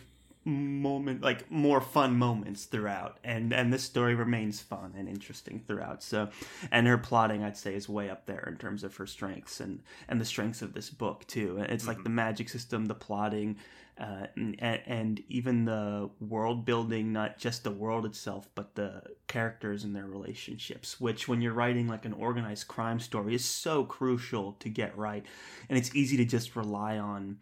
moment 0.51 1.23
like 1.23 1.51
more 1.51 1.81
fun 1.81 2.17
moments 2.17 2.65
throughout. 2.65 3.19
And 3.25 3.53
and 3.53 3.73
this 3.73 3.83
story 3.83 4.15
remains 4.15 4.61
fun 4.61 4.95
and 4.97 5.09
interesting 5.09 5.63
throughout. 5.67 6.03
So 6.03 6.29
and 6.71 6.87
her 6.87 6.99
plotting 6.99 7.43
i'd 7.43 7.57
say 7.57 7.75
is 7.75 7.89
way 7.89 8.11
up 8.11 8.27
there 8.27 8.47
in 8.49 8.57
terms 8.57 8.85
of 8.85 8.97
her 8.97 9.07
strengths 9.07 9.61
and 9.61 9.83
and 10.09 10.21
the 10.21 10.25
strengths 10.25 10.63
of 10.63 10.75
this 10.75 10.91
book 10.91 11.27
too. 11.27 11.59
It's 11.59 11.83
mm-hmm. 11.85 11.89
like 11.89 12.05
the 12.05 12.11
magic 12.11 12.49
system 12.49 12.87
the 12.87 12.95
plotting 12.95 13.57
uh, 13.99 14.27
and, 14.35 14.81
and 14.87 15.23
even 15.29 15.67
the 15.67 16.09
world 16.21 16.65
building 16.65 17.13
not 17.13 17.37
just 17.37 17.65
the 17.65 17.71
world 17.71 18.07
itself 18.07 18.49
but 18.55 18.75
the 18.75 19.03
characters 19.27 19.85
and 19.85 19.95
their 19.95 20.07
relationships 20.07 20.99
which 20.99 21.29
when 21.29 21.43
you're 21.43 21.53
writing 21.53 21.87
like 21.87 22.07
an 22.07 22.15
organized 22.15 22.67
crime 22.67 22.99
story 22.99 23.35
is 23.35 23.45
so 23.45 23.85
crucial 23.85 24.53
to 24.61 24.69
get 24.69 24.97
right. 24.97 25.25
And 25.69 25.79
it's 25.79 25.95
easy 25.95 26.17
to 26.17 26.25
just 26.25 26.57
rely 26.57 26.99
on 26.99 27.39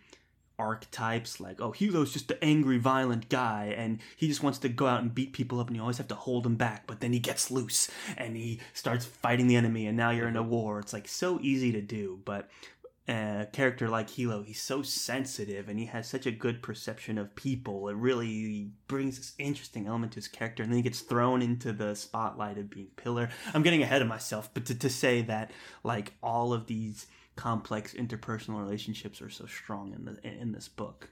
archetypes 0.59 1.40
like 1.40 1.61
oh 1.61 1.73
Hilo's 1.73 2.12
just 2.12 2.29
the 2.29 2.42
angry 2.44 2.79
violent 2.79 3.29
guy 3.29 3.75
and 3.77 4.01
he 4.16 4.29
just 4.29 4.42
wants 4.42 4.59
to 4.61 4.68
go 4.68 4.87
out 4.87 5.03
and 5.03 5.14
beat 5.14 5.33
people 5.33 5.61
up 5.61 5.68
and 5.68 5.77
you 5.77 5.83
always 5.83 5.99
have 5.99 6.09
to 6.09 6.14
hold 6.14 6.44
him 6.44 6.57
back 6.57 6.87
but 6.87 7.01
then 7.01 7.12
he 7.12 7.18
gets 7.18 7.51
loose 7.51 7.90
and 8.16 8.37
he 8.37 8.61
starts 8.73 9.05
fighting 9.05 9.47
the 9.47 9.57
enemy 9.57 9.87
and 9.87 9.97
now 9.97 10.11
you're 10.11 10.29
in 10.29 10.37
a 10.37 10.42
war 10.42 10.79
it's 10.81 10.92
like 10.92 11.09
so 11.09 11.38
easy 11.42 11.73
to 11.73 11.81
do 11.81 12.21
but 12.25 12.49
uh, 13.09 13.38
a 13.40 13.47
character 13.47 13.88
like 13.88 14.11
Hilo, 14.11 14.42
he's 14.42 14.61
so 14.61 14.83
sensitive 14.83 15.71
and 15.71 15.79
he 15.79 15.87
has 15.87 16.07
such 16.07 16.27
a 16.27 16.31
good 16.31 16.62
perception 16.62 17.16
of 17.16 17.35
people. 17.35 17.88
It 17.88 17.97
really 17.97 18.71
brings 18.87 19.16
this 19.16 19.33
interesting 19.38 19.87
element 19.87 20.12
to 20.12 20.16
his 20.16 20.29
character, 20.29 20.62
and 20.62 20.71
then 20.71 20.77
he 20.77 20.83
gets 20.83 21.01
thrown 21.01 21.40
into 21.40 21.73
the 21.73 21.94
spotlight 21.94 22.59
of 22.59 22.68
being 22.68 22.88
Pillar. 22.97 23.31
I'm 23.55 23.62
getting 23.62 23.83
ahead 23.83 24.03
of 24.03 24.09
myself, 24.09 24.51
but 24.53 24.66
to, 24.66 24.75
to 24.75 24.90
say 24.90 25.23
that 25.23 25.53
like 25.83 26.12
all 26.23 26.53
of 26.53 26.66
these 26.66 27.07
complex 27.38 27.94
interpersonal 27.94 28.59
relationships 28.59 29.22
are 29.22 29.31
so 29.31 29.46
strong 29.46 29.94
in 29.94 30.05
the 30.05 30.18
in 30.27 30.51
this 30.51 30.66
book. 30.66 31.11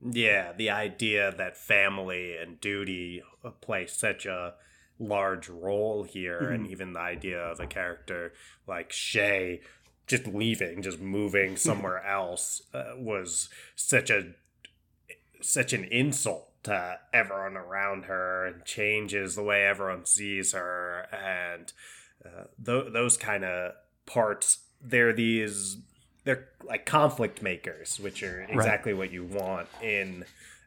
Yeah, 0.00 0.52
the 0.52 0.68
idea 0.68 1.34
that 1.36 1.56
family 1.56 2.36
and 2.36 2.60
duty 2.60 3.22
play 3.62 3.86
such 3.86 4.26
a 4.26 4.54
large 4.98 5.48
role 5.48 6.02
here, 6.04 6.42
mm-hmm. 6.42 6.52
and 6.52 6.66
even 6.68 6.92
the 6.92 7.00
idea 7.00 7.40
of 7.40 7.58
a 7.58 7.66
character 7.66 8.34
like 8.66 8.92
Shay 8.92 9.62
just 10.06 10.26
leaving, 10.26 10.82
just 10.82 11.00
moving 11.00 11.56
somewhere 11.68 12.04
else, 12.04 12.62
uh, 12.74 12.92
was 12.98 13.48
such 13.76 14.10
a 14.10 14.34
such 15.40 15.72
an 15.72 15.84
insult 15.84 16.50
to 16.64 16.98
everyone 17.14 17.56
around 17.56 18.04
her, 18.04 18.44
and 18.44 18.62
changes 18.66 19.36
the 19.36 19.42
way 19.42 19.64
everyone 19.64 20.04
sees 20.04 20.52
her, 20.52 21.06
and 21.12 21.72
uh, 22.26 22.44
th- 22.62 22.92
those 22.92 23.16
kind 23.16 23.42
of 23.42 23.72
parts. 24.08 24.58
They're 24.80 25.12
these 25.12 25.78
they're 26.24 26.48
like 26.64 26.84
conflict 26.84 27.42
makers, 27.42 28.00
which 28.00 28.22
are 28.22 28.42
exactly 28.48 28.92
right. 28.92 28.98
what 28.98 29.12
you 29.12 29.24
want 29.24 29.68
in 29.82 30.24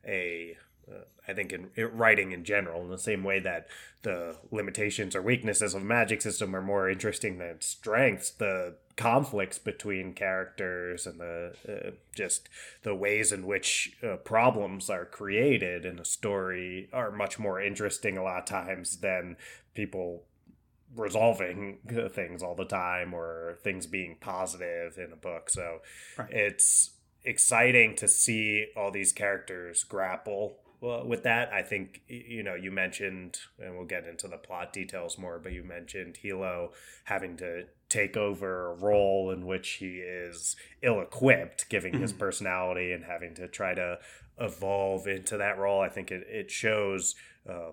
a 0.07 0.57
uh, 0.89 1.03
I 1.27 1.33
think 1.33 1.53
in, 1.53 1.69
in, 1.75 1.95
writing 1.95 2.31
in 2.31 2.43
general, 2.43 2.81
in 2.81 2.89
the 2.89 2.97
same 2.97 3.23
way 3.23 3.39
that 3.39 3.67
the 4.03 4.37
limitations 4.49 5.15
or 5.15 5.21
weaknesses 5.21 5.73
of 5.73 5.81
a 5.81 5.85
magic 5.85 6.21
system 6.21 6.55
are 6.55 6.61
more 6.61 6.89
interesting 6.89 7.37
than 7.37 7.61
strengths, 7.61 8.31
the 8.31 8.75
conflicts 8.95 9.57
between 9.57 10.13
characters 10.13 11.05
and 11.07 11.19
the 11.19 11.53
uh, 11.67 11.91
just 12.15 12.49
the 12.83 12.95
ways 12.95 13.31
in 13.31 13.45
which 13.45 13.95
uh, 14.03 14.15
problems 14.17 14.89
are 14.89 15.05
created 15.05 15.85
in 15.85 15.99
a 15.99 16.05
story 16.05 16.89
are 16.91 17.11
much 17.11 17.39
more 17.39 17.61
interesting 17.61 18.17
a 18.17 18.23
lot 18.23 18.39
of 18.39 18.45
times 18.45 18.97
than 18.97 19.37
people 19.73 20.23
resolving 20.95 21.79
things 22.11 22.43
all 22.43 22.55
the 22.55 22.65
time 22.65 23.13
or 23.13 23.57
things 23.63 23.87
being 23.87 24.17
positive 24.19 24.97
in 24.97 25.11
a 25.11 25.15
book. 25.17 25.49
So 25.49 25.79
right. 26.17 26.31
it's 26.31 26.91
exciting 27.23 27.95
to 27.97 28.07
see 28.07 28.67
all 28.75 28.91
these 28.91 29.11
characters 29.11 29.83
grapple 29.83 30.57
with 30.81 31.23
that, 31.23 31.53
I 31.53 31.61
think 31.61 32.01
you 32.07 32.41
know 32.41 32.55
you 32.55 32.71
mentioned, 32.71 33.39
and 33.59 33.77
we'll 33.77 33.85
get 33.85 34.07
into 34.07 34.27
the 34.27 34.37
plot 34.37 34.73
details 34.73 35.17
more. 35.17 35.37
But 35.37 35.51
you 35.51 35.63
mentioned 35.63 36.17
Hilo 36.17 36.71
having 37.03 37.37
to 37.37 37.65
take 37.87 38.17
over 38.17 38.71
a 38.71 38.73
role 38.73 39.29
in 39.29 39.45
which 39.45 39.73
he 39.73 39.97
is 39.99 40.55
ill-equipped, 40.81 41.69
giving 41.69 41.99
his 41.99 42.11
mm-hmm. 42.11 42.19
personality 42.19 42.91
and 42.93 43.05
having 43.05 43.35
to 43.35 43.47
try 43.47 43.75
to 43.75 43.99
evolve 44.39 45.07
into 45.07 45.37
that 45.37 45.59
role. 45.59 45.81
I 45.81 45.89
think 45.89 46.09
it 46.09 46.25
it 46.27 46.49
shows. 46.49 47.13
Uh, 47.47 47.71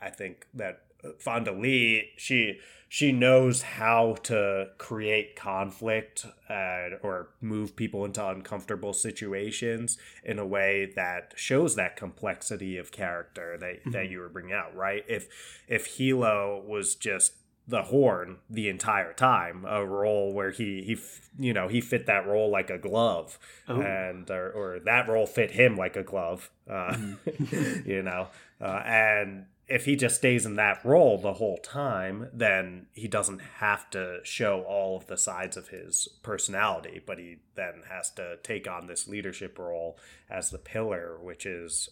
I 0.00 0.10
think 0.10 0.46
that 0.54 0.80
Fonda 1.18 1.52
Lee, 1.52 2.10
she 2.16 2.58
she 2.88 3.12
knows 3.12 3.60
how 3.60 4.16
to 4.22 4.68
create 4.78 5.36
conflict 5.36 6.24
uh, 6.48 6.96
or 7.02 7.28
move 7.40 7.76
people 7.76 8.04
into 8.04 8.26
uncomfortable 8.26 8.94
situations 8.94 9.98
in 10.24 10.38
a 10.38 10.46
way 10.46 10.90
that 10.96 11.34
shows 11.36 11.76
that 11.76 11.96
complexity 11.96 12.78
of 12.78 12.90
character 12.90 13.58
that, 13.58 13.80
mm-hmm. 13.80 13.90
that 13.90 14.08
you 14.08 14.18
were 14.18 14.28
bringing 14.28 14.54
out 14.54 14.74
right 14.74 15.04
if 15.06 15.28
if 15.68 15.98
hilo 15.98 16.62
was 16.66 16.94
just 16.94 17.34
the 17.66 17.82
horn 17.82 18.38
the 18.48 18.70
entire 18.70 19.12
time 19.12 19.66
a 19.68 19.84
role 19.84 20.32
where 20.32 20.50
he 20.50 20.82
he 20.82 20.96
you 21.38 21.52
know 21.52 21.68
he 21.68 21.82
fit 21.82 22.06
that 22.06 22.26
role 22.26 22.50
like 22.50 22.70
a 22.70 22.78
glove 22.78 23.38
oh. 23.68 23.82
and 23.82 24.30
or, 24.30 24.50
or 24.50 24.80
that 24.80 25.06
role 25.06 25.26
fit 25.26 25.50
him 25.50 25.76
like 25.76 25.94
a 25.94 26.02
glove 26.02 26.50
uh, 26.70 26.94
mm-hmm. 26.94 27.88
you 27.90 28.02
know 28.02 28.28
uh, 28.62 28.82
and 28.86 29.44
if 29.68 29.84
he 29.84 29.96
just 29.96 30.16
stays 30.16 30.46
in 30.46 30.56
that 30.56 30.82
role 30.84 31.18
the 31.18 31.34
whole 31.34 31.58
time, 31.58 32.30
then 32.32 32.86
he 32.94 33.06
doesn't 33.06 33.40
have 33.40 33.88
to 33.90 34.18
show 34.22 34.62
all 34.62 34.96
of 34.96 35.06
the 35.08 35.18
sides 35.18 35.56
of 35.56 35.68
his 35.68 36.08
personality, 36.22 37.02
but 37.04 37.18
he 37.18 37.36
then 37.54 37.82
has 37.88 38.10
to 38.12 38.38
take 38.42 38.66
on 38.66 38.86
this 38.86 39.06
leadership 39.06 39.58
role 39.58 39.98
as 40.30 40.50
the 40.50 40.58
pillar, 40.58 41.18
which 41.20 41.44
is 41.44 41.90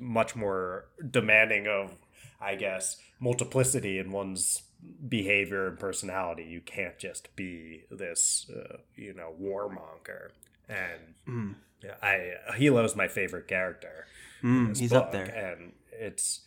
much 0.00 0.34
more 0.34 0.86
demanding 1.10 1.66
of, 1.66 1.92
I 2.40 2.54
guess, 2.54 2.96
multiplicity 3.20 3.98
in 3.98 4.10
one's 4.10 4.62
behavior 5.06 5.66
and 5.66 5.78
personality. 5.78 6.44
You 6.44 6.62
can't 6.62 6.98
just 6.98 7.34
be 7.36 7.84
this, 7.90 8.50
uh, 8.50 8.78
you 8.94 9.12
know, 9.12 9.34
warmonger. 9.40 10.30
And 10.66 11.14
mm. 11.28 11.54
I 12.02 12.32
Hilo's 12.56 12.96
my 12.96 13.08
favorite 13.08 13.48
character. 13.48 14.06
Mm, 14.42 14.76
he's 14.76 14.90
book, 14.90 15.04
up 15.04 15.12
there, 15.12 15.24
and 15.24 15.72
it's 15.92 16.40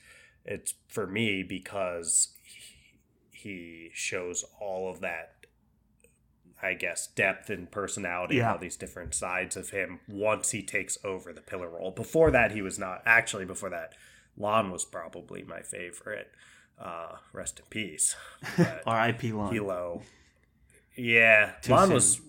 it's 0.46 0.74
for 0.88 1.08
me 1.08 1.44
because 1.44 2.30
he 3.32 3.90
shows 3.94 4.44
all 4.60 4.90
of 4.90 5.02
that 5.02 5.36
I 6.62 6.74
guess 6.74 7.08
depth 7.08 7.50
and 7.50 7.72
personality 7.72 8.38
yeah. 8.38 8.52
all 8.52 8.58
these 8.58 8.76
different 8.76 9.14
sides 9.14 9.56
of 9.56 9.70
him 9.70 10.02
once 10.10 10.52
he 10.52 10.62
takes 10.62 10.98
over 11.06 11.32
the 11.32 11.42
pillar 11.42 11.70
role. 11.70 11.92
Before 11.92 12.32
that 12.32 12.52
he 12.52 12.62
was 12.62 12.78
not 12.78 13.02
actually 13.06 13.46
before 13.46 13.70
that 13.70 13.94
Lon 14.38 14.72
was 14.72 14.86
probably 14.86 15.44
my 15.44 15.62
favorite. 15.62 16.32
Uh, 16.80 17.18
rest 17.34 17.60
in 17.60 17.66
peace. 17.70 18.16
R.I.P. 18.86 19.34
Lon. 19.34 19.54
Hilo. 19.54 20.02
Yeah, 20.96 21.52
Too 21.62 21.74
Lon 21.74 21.88
soon. 21.88 21.94
was 21.94 22.22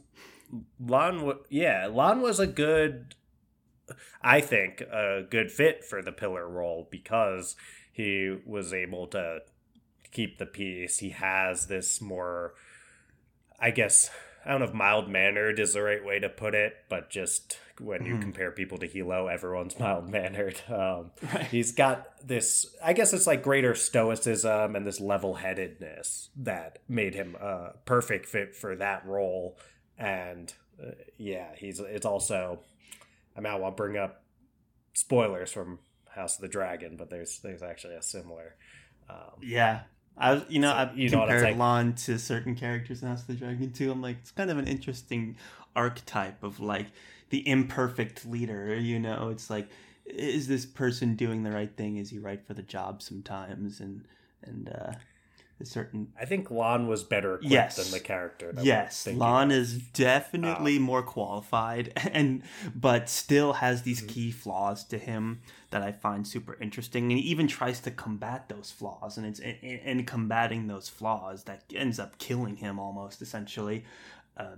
Lon. 0.81 1.38
Yeah, 1.49 1.88
Lon 1.90 2.20
was 2.20 2.40
a 2.40 2.46
good. 2.49 3.14
I 4.23 4.40
think 4.40 4.81
a 4.81 5.23
good 5.29 5.51
fit 5.51 5.85
for 5.85 6.03
the 6.03 6.12
pillar 6.12 6.49
role 6.49 6.88
because 6.90 7.57
he 7.92 8.37
was 8.46 8.72
able 8.72 9.07
to 9.09 9.40
keep 10.12 10.38
the 10.38 10.46
peace. 10.46 10.98
He 10.98 11.11
has 11.11 11.66
this 11.66 12.00
more, 12.00 12.55
I 13.59 13.70
guess, 13.70 14.11
I 14.44 14.50
don't 14.50 14.61
know 14.61 14.66
if 14.66 14.74
mild 14.74 15.09
mannered 15.09 15.59
is 15.59 15.74
the 15.74 15.83
right 15.83 16.05
way 16.05 16.18
to 16.18 16.29
put 16.29 16.55
it, 16.55 16.74
but 16.88 17.11
just 17.11 17.59
when 17.79 18.07
you 18.07 18.14
mm. 18.14 18.22
compare 18.22 18.50
people 18.50 18.79
to 18.79 18.87
Hilo, 18.87 19.26
everyone's 19.26 19.79
mild 19.81 20.09
mannered. 20.09 20.61
Um, 20.68 21.11
right. 21.35 21.46
He's 21.46 21.72
got 21.72 22.26
this, 22.26 22.74
I 22.83 22.92
guess 22.92 23.12
it's 23.12 23.26
like 23.26 23.42
greater 23.42 23.74
stoicism 23.74 24.76
and 24.76 24.87
this 24.87 25.00
level 25.00 25.35
headedness 25.35 26.31
that 26.37 26.79
made 26.88 27.14
him 27.14 27.37
a 27.40 27.72
perfect 27.85 28.26
fit 28.26 28.55
for 28.55 28.76
that 28.76 29.07
role. 29.07 29.59
And 29.98 30.53
uh, 30.83 30.92
yeah, 31.18 31.55
he's 31.57 31.81
it's 31.81 32.07
also, 32.07 32.61
I 33.37 33.40
mean, 33.40 33.53
I 33.53 33.57
won't 33.57 33.76
bring 33.76 33.96
up 33.96 34.22
spoilers 34.94 35.53
from 35.53 35.79
House 36.14 36.37
of 36.37 36.42
the 36.42 36.49
Dragon, 36.49 36.96
but 36.96 37.11
there's 37.11 37.38
there's 37.40 37.62
actually 37.62 37.94
a 37.94 38.03
similar. 38.03 38.55
Um, 39.09 39.40
yeah, 39.42 39.83
I 40.16 40.35
was, 40.35 40.42
you 40.49 40.61
know, 40.61 40.70
so, 40.70 40.77
I 40.77 40.92
you 40.94 41.11
compared 41.11 41.42
like. 41.42 41.57
Lon 41.57 41.94
to 41.94 42.18
certain 42.18 42.55
characters 42.55 43.03
in 43.03 43.09
House 43.09 43.23
of 43.23 43.29
the 43.29 43.35
Dragon 43.35 43.73
too. 43.73 43.90
I'm 43.90 44.03
like, 44.03 44.18
it's 44.20 44.31
kind 44.31 44.51
of 44.51 44.59
an 44.59 44.66
interesting 44.66 45.37
archetype 45.75 46.42
of 46.42 46.61
like 46.61 46.87
the 47.31 47.46
imperfect 47.49 48.27
leader. 48.27 48.75
You 48.75 48.99
know, 48.99 49.31
it's 49.31 49.49
like, 49.51 49.68
is 50.05 50.49
this 50.49 50.66
person 50.66 51.14
doing 51.14 51.42
the 51.42 51.53
right 51.53 51.75
thing? 51.77 51.96
Is 51.96 52.11
he 52.11 52.18
right 52.18 52.44
for 52.46 52.55
the 52.55 52.62
job 52.62 53.03
sometimes? 53.03 53.81
And 53.81 54.05
and 54.42 54.68
uh, 54.68 54.92
certain. 55.64 56.12
I 56.20 56.25
think 56.25 56.51
Lon 56.51 56.87
was 56.88 57.03
better 57.03 57.37
equipped 57.37 57.53
yes. 57.53 57.77
than 57.77 57.90
the 57.90 58.01
character. 58.01 58.55
yes, 58.61 59.07
Lon 59.07 59.51
is 59.51 59.75
definitely 59.79 60.77
um, 60.77 60.83
more 60.83 61.03
qualified, 61.03 61.92
and 62.12 62.42
but 62.75 63.09
still 63.09 63.55
has 63.55 63.83
these 63.83 64.01
mm-hmm. 64.01 64.09
key 64.09 64.31
flaws 64.31 64.85
to 64.85 64.99
him 64.99 65.40
that 65.70 65.83
I 65.83 65.92
find 65.92 66.27
super 66.27 66.57
interesting, 66.61 67.11
and 67.11 67.20
he 67.20 67.29
even 67.29 67.46
tries 67.46 67.81
to 67.81 67.90
combat 67.90 68.49
those 68.49 68.70
flaws, 68.70 69.16
and 69.16 69.27
it's 69.27 69.40
in, 69.40 69.57
in 69.61 70.05
combating 70.05 70.66
those 70.66 70.88
flaws 70.88 71.44
that 71.44 71.64
ends 71.75 71.99
up 71.99 72.18
killing 72.18 72.57
him 72.57 72.79
almost 72.79 73.23
essentially. 73.23 73.85
Uh, 74.37 74.57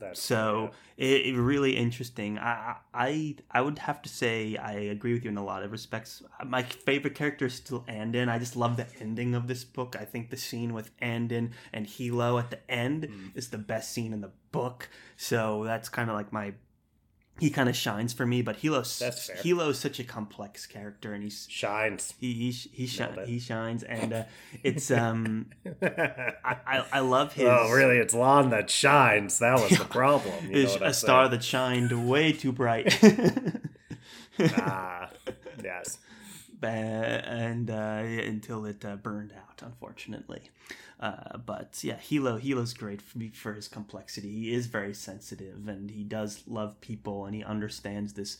that's 0.00 0.20
so 0.20 0.70
it, 0.96 1.26
it, 1.26 1.36
really 1.36 1.76
interesting. 1.76 2.38
I, 2.38 2.76
I 2.92 3.36
I 3.50 3.60
would 3.60 3.78
have 3.78 4.02
to 4.02 4.08
say 4.08 4.56
I 4.56 4.72
agree 4.72 5.12
with 5.12 5.24
you 5.24 5.30
in 5.30 5.36
a 5.36 5.44
lot 5.44 5.62
of 5.62 5.70
respects. 5.70 6.22
My 6.44 6.62
favorite 6.62 7.14
character 7.14 7.46
is 7.46 7.54
still 7.54 7.84
Anden. 7.86 8.28
I 8.28 8.38
just 8.38 8.56
love 8.56 8.76
the 8.76 8.86
ending 9.00 9.34
of 9.34 9.46
this 9.46 9.64
book. 9.64 9.96
I 9.98 10.04
think 10.04 10.30
the 10.30 10.36
scene 10.36 10.74
with 10.74 10.90
Anden 11.00 11.52
and 11.72 11.86
Hilo 11.86 12.38
at 12.38 12.50
the 12.50 12.70
end 12.70 13.08
mm. 13.08 13.36
is 13.36 13.48
the 13.50 13.58
best 13.58 13.92
scene 13.92 14.12
in 14.12 14.20
the 14.20 14.32
book. 14.52 14.88
So 15.16 15.64
that's 15.64 15.88
kind 15.88 16.10
of 16.10 16.16
like 16.16 16.32
my 16.32 16.54
he 17.40 17.50
kind 17.50 17.68
of 17.68 17.76
shines 17.76 18.12
for 18.12 18.26
me. 18.26 18.42
But 18.42 18.56
Hilo's 18.56 19.02
Hilo's 19.42 19.78
such 19.78 19.98
a 19.98 20.04
complex 20.04 20.66
character, 20.66 21.14
and 21.14 21.24
he 21.24 21.30
shines. 21.30 22.14
He 22.20 22.32
he 22.34 22.50
he, 22.50 22.86
shi- 22.86 23.04
he 23.26 23.38
shines, 23.38 23.82
and 23.82 24.12
uh, 24.12 24.24
it's 24.62 24.90
um, 24.90 25.46
I, 25.82 26.34
I, 26.44 26.84
I 26.92 27.00
love 27.00 27.32
his. 27.32 27.46
Oh, 27.48 27.70
really? 27.72 27.96
It's 27.96 28.14
Lon 28.14 28.50
that 28.50 28.70
shines. 28.70 29.38
That 29.38 29.54
was 29.54 29.78
the 29.78 29.84
problem. 30.00 30.50
You 30.50 30.68
a 30.80 30.92
star 30.92 31.28
that 31.28 31.42
shined 31.42 32.08
way 32.08 32.32
too 32.32 32.52
bright. 32.52 32.98
ah, 34.38 35.10
yes. 35.62 35.98
and 36.62 37.70
uh, 37.70 38.02
until 38.04 38.66
it 38.66 38.84
uh, 38.84 38.96
burned 38.96 39.32
out, 39.32 39.62
unfortunately. 39.62 40.50
Uh, 41.00 41.38
but 41.38 41.78
yeah, 41.82 41.96
Hilo 41.96 42.36
Hilo's 42.36 42.74
great 42.74 43.00
for, 43.00 43.18
for 43.32 43.54
his 43.54 43.68
complexity. 43.68 44.30
He 44.30 44.52
is 44.52 44.66
very 44.66 44.92
sensitive, 44.92 45.66
and 45.66 45.90
he 45.90 46.04
does 46.04 46.42
love 46.46 46.78
people, 46.82 47.24
and 47.24 47.34
he 47.34 47.42
understands 47.42 48.12
this 48.12 48.36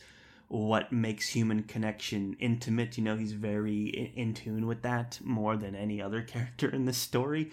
what 0.47 0.91
makes 0.91 1.29
human 1.29 1.63
connection 1.63 2.35
intimate. 2.39 2.97
You 2.97 3.03
know, 3.03 3.15
he's 3.17 3.31
very 3.31 4.11
in 4.15 4.35
tune 4.35 4.67
with 4.67 4.83
that 4.83 5.19
more 5.23 5.57
than 5.57 5.75
any 5.75 6.01
other 6.01 6.21
character 6.33 6.69
in 6.69 6.85
the 6.85 6.93
story. 6.93 7.51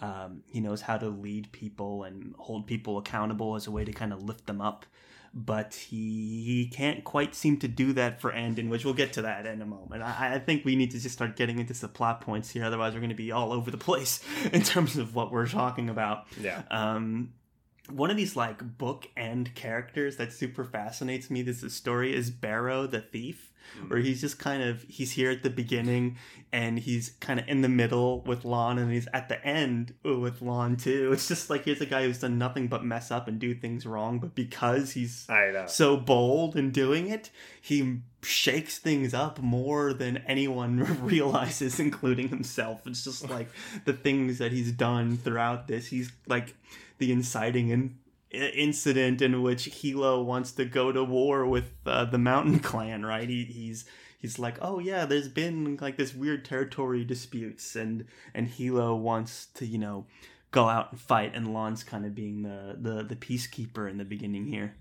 Um, 0.00 0.42
he 0.48 0.60
knows 0.60 0.82
how 0.82 0.98
to 0.98 1.08
lead 1.08 1.50
people 1.52 2.02
and 2.02 2.34
hold 2.36 2.66
people 2.66 2.98
accountable 2.98 3.54
as 3.54 3.66
a 3.66 3.70
way 3.70 3.84
to 3.84 3.92
kind 3.92 4.12
of 4.12 4.22
lift 4.22 4.46
them 4.46 4.60
up. 4.60 4.84
But 5.34 5.74
he, 5.74 6.44
he 6.44 6.68
can't 6.70 7.04
quite 7.04 7.34
seem 7.34 7.56
to 7.60 7.68
do 7.68 7.94
that 7.94 8.20
for 8.20 8.32
Anden, 8.32 8.68
which 8.68 8.84
we'll 8.84 8.92
get 8.92 9.14
to 9.14 9.22
that 9.22 9.46
in 9.46 9.62
a 9.62 9.66
moment. 9.66 10.02
I, 10.02 10.34
I 10.34 10.38
think 10.38 10.64
we 10.64 10.76
need 10.76 10.90
to 10.90 11.00
just 11.00 11.14
start 11.14 11.36
getting 11.36 11.58
into 11.58 11.72
some 11.72 11.90
plot 11.90 12.20
points 12.20 12.50
here, 12.50 12.64
otherwise 12.64 12.92
we're 12.92 13.00
going 13.00 13.10
to 13.10 13.16
be 13.16 13.32
all 13.32 13.52
over 13.52 13.70
the 13.70 13.78
place 13.78 14.20
in 14.52 14.62
terms 14.62 14.98
of 14.98 15.14
what 15.14 15.32
we're 15.32 15.48
talking 15.48 15.88
about. 15.88 16.26
Yeah. 16.38 16.62
Um, 16.70 17.32
one 17.90 18.10
of 18.10 18.16
these 18.16 18.36
like 18.36 18.78
book 18.78 19.08
end 19.16 19.54
characters 19.54 20.16
that 20.16 20.32
super 20.32 20.64
fascinates 20.64 21.30
me 21.30 21.42
this 21.42 21.60
story 21.74 22.14
is 22.14 22.30
bero 22.30 22.86
the 22.86 23.00
thief 23.00 23.51
where 23.88 24.00
he's 24.00 24.20
just 24.20 24.38
kind 24.38 24.62
of 24.62 24.82
he's 24.88 25.12
here 25.12 25.30
at 25.30 25.42
the 25.42 25.50
beginning 25.50 26.16
and 26.52 26.78
he's 26.78 27.10
kind 27.20 27.40
of 27.40 27.48
in 27.48 27.62
the 27.62 27.68
middle 27.68 28.20
with 28.22 28.44
Lon 28.44 28.78
and 28.78 28.92
he's 28.92 29.08
at 29.12 29.28
the 29.28 29.44
end 29.46 29.94
with 30.04 30.42
Lon 30.42 30.76
too. 30.76 31.10
It's 31.12 31.28
just 31.28 31.48
like 31.50 31.64
here's 31.64 31.80
a 31.80 31.86
guy 31.86 32.04
who's 32.04 32.20
done 32.20 32.38
nothing 32.38 32.68
but 32.68 32.84
mess 32.84 33.10
up 33.10 33.28
and 33.28 33.38
do 33.38 33.54
things 33.54 33.86
wrong, 33.86 34.18
but 34.18 34.34
because 34.34 34.92
he's 34.92 35.26
I 35.28 35.50
know. 35.52 35.66
so 35.66 35.96
bold 35.96 36.56
in 36.56 36.70
doing 36.70 37.08
it, 37.08 37.30
he 37.60 38.00
shakes 38.22 38.78
things 38.78 39.14
up 39.14 39.40
more 39.40 39.92
than 39.92 40.18
anyone 40.18 40.78
realizes, 41.02 41.80
including 41.80 42.28
himself. 42.28 42.86
It's 42.86 43.02
just 43.04 43.28
like 43.28 43.48
the 43.84 43.92
things 43.92 44.38
that 44.38 44.52
he's 44.52 44.72
done 44.72 45.16
throughout 45.16 45.66
this. 45.66 45.86
He's 45.88 46.12
like 46.26 46.54
the 46.98 47.10
inciting 47.10 47.72
and 47.72 47.96
incident 48.32 49.20
in 49.20 49.42
which 49.42 49.66
Hilo 49.66 50.22
wants 50.22 50.52
to 50.52 50.64
go 50.64 50.92
to 50.92 51.04
war 51.04 51.46
with 51.46 51.72
uh, 51.86 52.04
the 52.04 52.18
Mountain 52.18 52.58
Clan, 52.70 53.04
right? 53.04 53.28
He, 53.28 53.44
he's 53.44 53.84
he's 54.18 54.38
like, 54.38 54.58
oh 54.62 54.78
yeah, 54.78 55.04
there's 55.04 55.28
been 55.28 55.78
like 55.80 55.96
this 55.96 56.14
weird 56.14 56.44
territory 56.44 57.04
disputes, 57.04 57.76
and 57.76 58.06
and 58.34 58.48
Hilo 58.48 58.94
wants 58.94 59.46
to 59.54 59.66
you 59.66 59.78
know 59.78 60.06
go 60.50 60.68
out 60.68 60.92
and 60.92 61.00
fight, 61.00 61.32
and 61.34 61.52
Lon's 61.52 61.84
kind 61.84 62.06
of 62.06 62.14
being 62.14 62.42
the 62.42 62.76
the 62.80 63.02
the 63.02 63.16
peacekeeper 63.16 63.90
in 63.90 63.98
the 63.98 64.04
beginning 64.04 64.46
here. 64.46 64.76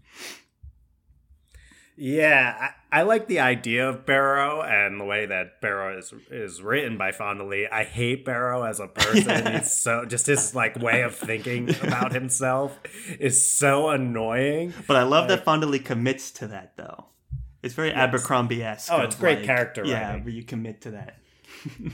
Yeah, 2.04 2.72
I, 2.92 3.02
I, 3.02 3.02
like 3.04 3.28
the 3.28 3.42
idea 3.42 3.88
of 3.88 4.08
Bero 4.08 4.64
and 4.64 5.00
the 5.00 5.06
way 5.06 5.28
that 5.28 5.62
Bero 5.62 6.00
is 6.00 6.12
is 6.32 6.60
written 6.60 6.98
by 6.98 7.12
Fonda 7.12 7.44
Lee. 7.44 7.68
I 7.72 7.84
hate 7.84 8.26
Bero 8.26 8.64
as 8.64 8.80
a 8.80 8.88
person. 8.88 9.54
He's 9.54 9.78
so 9.78 10.06
just 10.06 10.26
his 10.26 10.56
like 10.56 10.80
way 10.80 11.04
of 11.04 11.16
thinking 11.16 11.70
about 11.84 12.12
himself 12.20 12.80
is 13.20 13.48
so 13.48 13.90
annoying. 13.90 14.74
But 14.88 14.98
I 14.98 15.04
love 15.04 15.30
like, 15.30 15.38
that 15.42 15.46
Fonda 15.46 15.68
Lee 15.68 15.78
commits 15.78 16.32
to 16.32 16.48
that 16.48 16.76
though. 16.76 17.06
It's 17.62 17.76
very 17.76 17.90
yes. 17.90 17.98
Abercrombie 17.98 18.64
esque. 18.64 18.92
Oh, 18.92 19.02
it's 19.02 19.16
a 19.16 19.20
great 19.20 19.38
like, 19.38 19.46
character 19.46 19.86
yeah, 19.86 20.08
writing. 20.08 20.24
where 20.24 20.34
you 20.34 20.44
commit 20.44 20.82
to 20.82 20.92
that. 20.92 21.18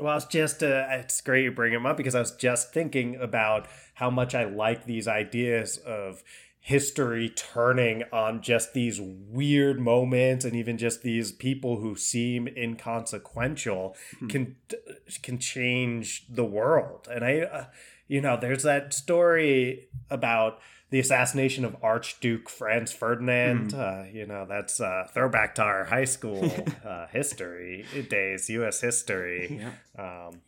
Well, 0.00 0.16
it's 0.16 0.24
just 0.24 0.62
uh, 0.62 0.86
it's 0.92 1.20
great 1.20 1.44
you 1.44 1.52
bring 1.52 1.74
him 1.74 1.84
up 1.84 1.98
because 1.98 2.14
I 2.14 2.20
was 2.20 2.34
just 2.34 2.72
thinking 2.72 3.16
about 3.16 3.66
how 3.92 4.08
much 4.08 4.34
I 4.34 4.44
like 4.44 4.86
these 4.86 5.06
ideas 5.06 5.76
of 5.76 6.22
history 6.60 7.30
turning 7.30 8.04
on 8.12 8.42
just 8.42 8.74
these 8.74 9.00
weird 9.00 9.80
moments 9.80 10.44
and 10.44 10.54
even 10.54 10.76
just 10.76 11.02
these 11.02 11.32
people 11.32 11.78
who 11.78 11.96
seem 11.96 12.46
inconsequential 12.48 13.96
hmm. 14.18 14.28
can 14.28 14.56
can 15.22 15.38
change 15.38 16.26
the 16.28 16.44
world 16.44 17.08
and 17.10 17.24
i 17.24 17.40
uh, 17.40 17.64
you 18.08 18.20
know 18.20 18.36
there's 18.38 18.62
that 18.62 18.92
story 18.92 19.88
about 20.10 20.58
the 20.90 20.98
assassination 20.98 21.64
of 21.64 21.76
Archduke 21.82 22.48
Franz 22.48 22.92
Ferdinand. 22.92 23.72
Mm. 23.72 23.78
Uh, 23.78 24.10
you 24.10 24.26
know, 24.26 24.44
that's 24.48 24.80
uh, 24.80 25.06
throwback 25.14 25.54
to 25.54 25.62
our 25.62 25.84
high 25.84 26.04
school 26.04 26.52
uh, 26.84 27.06
history 27.06 27.86
days, 28.08 28.50
U.S. 28.50 28.80
history. 28.80 29.60
Yeah. 29.60 30.26
Um, 30.26 30.40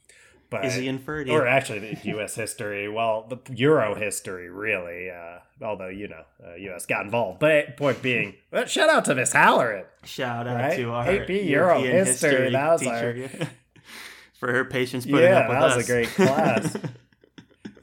but 0.53 0.65
is 0.67 0.77
he 0.77 0.87
inferred? 0.87 1.29
Or 1.29 1.47
actually, 1.47 1.81
the 1.81 1.99
U.S. 2.11 2.35
history. 2.37 2.89
Well, 2.89 3.27
the 3.29 3.41
Euro 3.57 3.95
history, 3.95 4.49
really. 4.51 5.11
Uh, 5.11 5.39
although 5.65 5.89
you 5.89 6.09
know, 6.09 6.23
uh, 6.47 6.55
U.S. 6.55 6.87
got 6.87 7.05
involved. 7.05 7.41
But 7.41 7.77
point 7.77 8.03
being, 8.03 8.35
well, 8.53 8.67
shout 8.67 8.91
out 8.91 9.07
to 9.07 9.15
Miss 9.15 9.33
Halloran. 9.33 9.87
Shout 10.05 10.47
out 10.47 10.57
right? 10.57 10.77
to 10.77 10.91
our 10.93 11.09
AP 11.09 11.31
Euro 11.31 11.81
history. 11.81 12.31
history. 12.31 12.51
That 12.51 12.71
was 12.71 12.81
teacher. 12.83 13.31
our 13.41 13.47
for 14.35 14.53
her 14.53 14.65
patience 14.65 15.07
putting 15.07 15.23
yeah, 15.23 15.39
up 15.39 15.49
with 15.49 15.59
that 15.59 15.65
us. 15.65 15.77
was 15.77 15.89
a 15.89 15.93
great 15.93 16.09
class. 16.09 16.77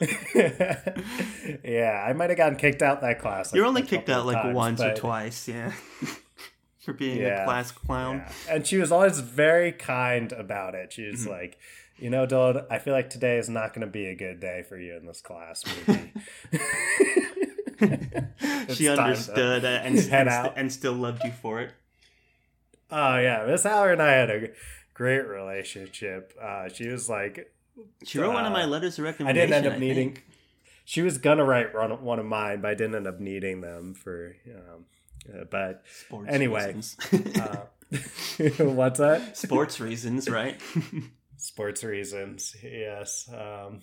yeah, 1.64 2.04
I 2.06 2.14
might 2.14 2.30
have 2.30 2.38
gotten 2.38 2.56
kicked 2.56 2.80
out 2.80 3.02
that 3.02 3.18
class. 3.18 3.52
Like, 3.52 3.56
You're 3.56 3.66
only 3.66 3.82
kicked 3.82 4.08
out 4.08 4.24
like 4.24 4.36
times, 4.36 4.54
once 4.54 4.80
but... 4.80 4.92
or 4.92 4.96
twice, 4.96 5.46
yeah. 5.46 5.72
for 6.78 6.94
being 6.94 7.18
yeah, 7.18 7.42
a 7.42 7.44
class 7.44 7.70
clown. 7.70 8.24
Yeah. 8.46 8.54
And 8.54 8.66
she 8.66 8.78
was 8.78 8.90
always 8.92 9.20
very 9.20 9.72
kind 9.72 10.32
about 10.32 10.74
it. 10.74 10.92
She 10.92 11.06
was 11.06 11.22
mm-hmm. 11.22 11.30
like, 11.30 11.58
you 12.00 12.10
know, 12.10 12.26
Dylan, 12.26 12.66
I 12.70 12.78
feel 12.78 12.94
like 12.94 13.10
today 13.10 13.38
is 13.38 13.48
not 13.48 13.74
going 13.74 13.86
to 13.86 13.86
be 13.86 14.06
a 14.06 14.14
good 14.14 14.40
day 14.40 14.64
for 14.68 14.78
you 14.78 14.96
in 14.96 15.06
this 15.06 15.20
class. 15.20 15.64
she 18.74 18.88
understood 18.88 19.64
and, 19.64 19.98
and, 19.98 20.28
and, 20.56 20.72
still 20.72 20.92
loved 20.92 21.24
you 21.24 21.32
for 21.32 21.60
it. 21.60 21.72
Oh 22.90 23.18
yeah, 23.18 23.44
Miss 23.46 23.62
Howard 23.62 23.92
and 23.92 24.02
I 24.02 24.12
had 24.12 24.30
a 24.30 24.48
great 24.94 25.26
relationship. 25.26 26.34
Uh, 26.40 26.68
she 26.68 26.88
was 26.88 27.08
like, 27.08 27.52
she 28.04 28.18
wrote 28.18 28.30
uh, 28.30 28.34
one 28.34 28.46
of 28.46 28.52
my 28.52 28.64
uh, 28.64 28.66
letters 28.66 28.98
of 28.98 29.04
recommendation. 29.04 29.42
I 29.42 29.46
didn't 29.46 29.66
end 29.66 29.74
up 29.74 29.80
needing. 29.80 30.18
She 30.84 31.02
was 31.02 31.18
gonna 31.18 31.44
write 31.44 31.74
one 31.74 32.18
of 32.18 32.26
mine, 32.26 32.60
but 32.60 32.72
I 32.72 32.74
didn't 32.74 32.96
end 32.96 33.06
up 33.06 33.20
needing 33.20 33.60
them 33.60 33.94
for. 33.94 34.36
Um, 34.46 34.86
uh, 35.32 35.44
but 35.50 35.84
Sports 36.06 36.28
anyway, 36.30 36.74
uh, 37.12 37.56
what's 38.64 38.98
that? 38.98 39.36
Sports 39.36 39.80
reasons, 39.80 40.28
right? 40.28 40.60
Sports 41.40 41.82
reasons. 41.82 42.56
Yes, 42.62 43.28
um, 43.32 43.80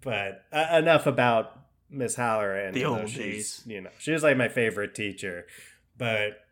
but 0.00 0.44
uh, 0.52 0.66
enough 0.78 1.06
about 1.06 1.58
Miss 1.90 2.16
Halloran. 2.16 2.74
The 2.74 2.84
old 2.84 3.12
days, 3.12 3.62
you 3.66 3.80
know, 3.80 3.90
she 3.98 4.12
was 4.12 4.22
like 4.22 4.36
my 4.36 4.48
favorite 4.48 4.94
teacher. 4.94 5.46
But 5.96 6.44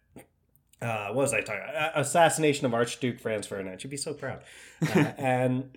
uh, 0.81 1.09
what 1.09 1.17
was 1.17 1.35
I 1.35 1.41
talking? 1.41 1.63
About? 1.69 1.93
Assassination 1.99 2.67
of 2.67 2.75
Archduke 2.75 3.21
Franz 3.21 3.47
Ferdinand. 3.47 3.81
She'd 3.81 3.91
be 3.91 3.97
so 3.97 4.15
proud. 4.15 4.43
Uh, 4.83 4.99
and 5.19 5.77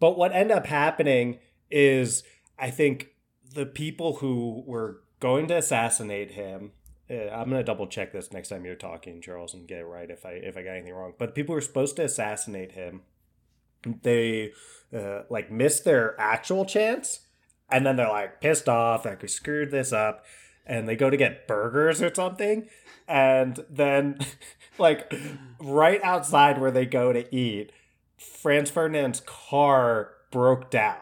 but 0.00 0.16
what 0.16 0.32
ended 0.32 0.56
up 0.56 0.66
happening 0.66 1.38
is, 1.70 2.22
I 2.58 2.70
think 2.70 3.08
the 3.54 3.66
people 3.66 4.16
who 4.16 4.62
were 4.66 5.02
going 5.20 5.48
to 5.48 5.56
assassinate 5.56 6.32
him 6.32 6.72
uh, 7.10 7.30
I'm 7.32 7.48
gonna 7.48 7.64
double 7.64 7.86
check 7.86 8.12
this 8.12 8.32
next 8.32 8.50
time 8.50 8.64
you're 8.64 8.74
talking, 8.74 9.20
Charles, 9.22 9.54
and 9.54 9.66
get 9.66 9.78
it 9.78 9.84
right 9.86 10.10
if 10.10 10.26
I 10.26 10.32
if 10.32 10.56
I 10.56 10.62
got 10.62 10.72
anything 10.72 10.94
wrong. 10.94 11.14
But 11.18 11.34
people 11.34 11.54
were 11.54 11.60
supposed 11.60 11.96
to 11.96 12.04
assassinate 12.04 12.72
him 12.72 13.02
they 14.02 14.52
uh, 14.96 15.22
like 15.30 15.50
miss 15.50 15.80
their 15.80 16.18
actual 16.20 16.64
chance 16.64 17.20
and 17.70 17.84
then 17.84 17.96
they're 17.96 18.08
like 18.08 18.40
pissed 18.40 18.68
off 18.68 19.04
like 19.04 19.22
we 19.22 19.28
screwed 19.28 19.70
this 19.70 19.92
up 19.92 20.24
and 20.66 20.88
they 20.88 20.96
go 20.96 21.10
to 21.10 21.16
get 21.16 21.46
burgers 21.46 22.02
or 22.02 22.14
something 22.14 22.68
and 23.06 23.64
then 23.70 24.18
like 24.78 25.12
right 25.60 26.02
outside 26.02 26.60
where 26.60 26.70
they 26.70 26.86
go 26.86 27.12
to 27.12 27.34
eat 27.34 27.72
franz 28.16 28.70
ferdinand's 28.70 29.20
car 29.20 30.12
broke 30.30 30.70
down. 30.70 30.98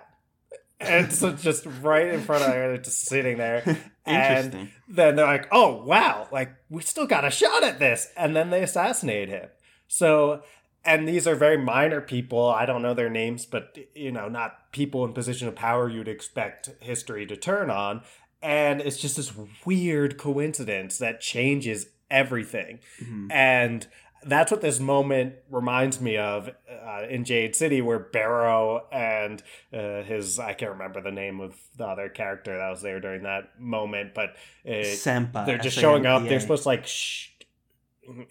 And 0.78 1.12
so 1.12 1.32
just 1.36 1.66
right 1.80 2.08
in 2.08 2.20
front 2.20 2.44
of 2.44 2.52
her 2.52 2.68
they're 2.68 2.78
just 2.78 3.02
sitting 3.06 3.38
there 3.38 3.62
and 4.06 4.70
then 4.88 5.16
they're 5.16 5.26
like 5.26 5.48
oh 5.50 5.82
wow 5.82 6.28
like 6.30 6.54
we 6.68 6.82
still 6.82 7.06
got 7.06 7.24
a 7.24 7.30
shot 7.30 7.64
at 7.64 7.78
this 7.78 8.08
and 8.16 8.36
then 8.36 8.50
they 8.50 8.62
assassinate 8.62 9.28
him. 9.28 9.48
So 9.88 10.42
and 10.86 11.08
these 11.08 11.26
are 11.26 11.34
very 11.34 11.58
minor 11.58 12.00
people. 12.00 12.48
I 12.48 12.64
don't 12.64 12.80
know 12.80 12.94
their 12.94 13.10
names, 13.10 13.44
but 13.44 13.76
you 13.94 14.12
know, 14.12 14.28
not 14.28 14.72
people 14.72 15.04
in 15.04 15.12
position 15.12 15.48
of 15.48 15.54
power 15.54 15.88
you'd 15.88 16.08
expect 16.08 16.70
history 16.80 17.26
to 17.26 17.36
turn 17.36 17.70
on. 17.70 18.02
And 18.40 18.80
it's 18.80 18.96
just 18.96 19.16
this 19.16 19.32
weird 19.64 20.18
coincidence 20.18 20.98
that 20.98 21.20
changes 21.20 21.88
everything. 22.10 22.78
Mm-hmm. 23.02 23.32
And 23.32 23.86
that's 24.24 24.50
what 24.50 24.60
this 24.60 24.78
moment 24.78 25.34
reminds 25.50 26.00
me 26.00 26.16
of 26.16 26.50
uh, 26.70 27.06
in 27.08 27.24
Jade 27.24 27.56
City, 27.56 27.80
where 27.80 27.98
Bero 27.98 28.86
and 28.92 29.42
uh, 29.72 30.02
his 30.02 30.38
I 30.38 30.52
can't 30.52 30.72
remember 30.72 31.00
the 31.00 31.10
name 31.10 31.40
of 31.40 31.56
the 31.76 31.86
other 31.86 32.08
character 32.08 32.56
that 32.56 32.70
was 32.70 32.82
there 32.82 33.00
during 33.00 33.22
that 33.24 33.60
moment, 33.60 34.14
but 34.14 34.36
it, 34.64 34.98
Sampa, 34.98 35.44
they're 35.46 35.58
just 35.58 35.78
showing 35.78 36.06
up. 36.06 36.24
They're 36.24 36.40
supposed 36.40 36.64
to 36.64 36.68
like 36.68 36.86
sh- 36.86 37.28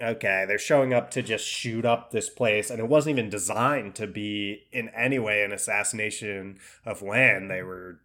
okay, 0.01 0.45
they're 0.47 0.57
showing 0.57 0.93
up 0.93 1.11
to 1.11 1.21
just 1.21 1.45
shoot 1.45 1.85
up 1.85 2.11
this 2.11 2.29
place, 2.29 2.69
and 2.69 2.79
it 2.79 2.87
wasn't 2.87 3.17
even 3.17 3.29
designed 3.29 3.95
to 3.95 4.07
be 4.07 4.63
in 4.71 4.89
any 4.89 5.19
way 5.19 5.43
an 5.43 5.51
assassination 5.51 6.57
of 6.85 7.01
Lan. 7.01 7.47
They 7.47 7.61
were, 7.61 7.99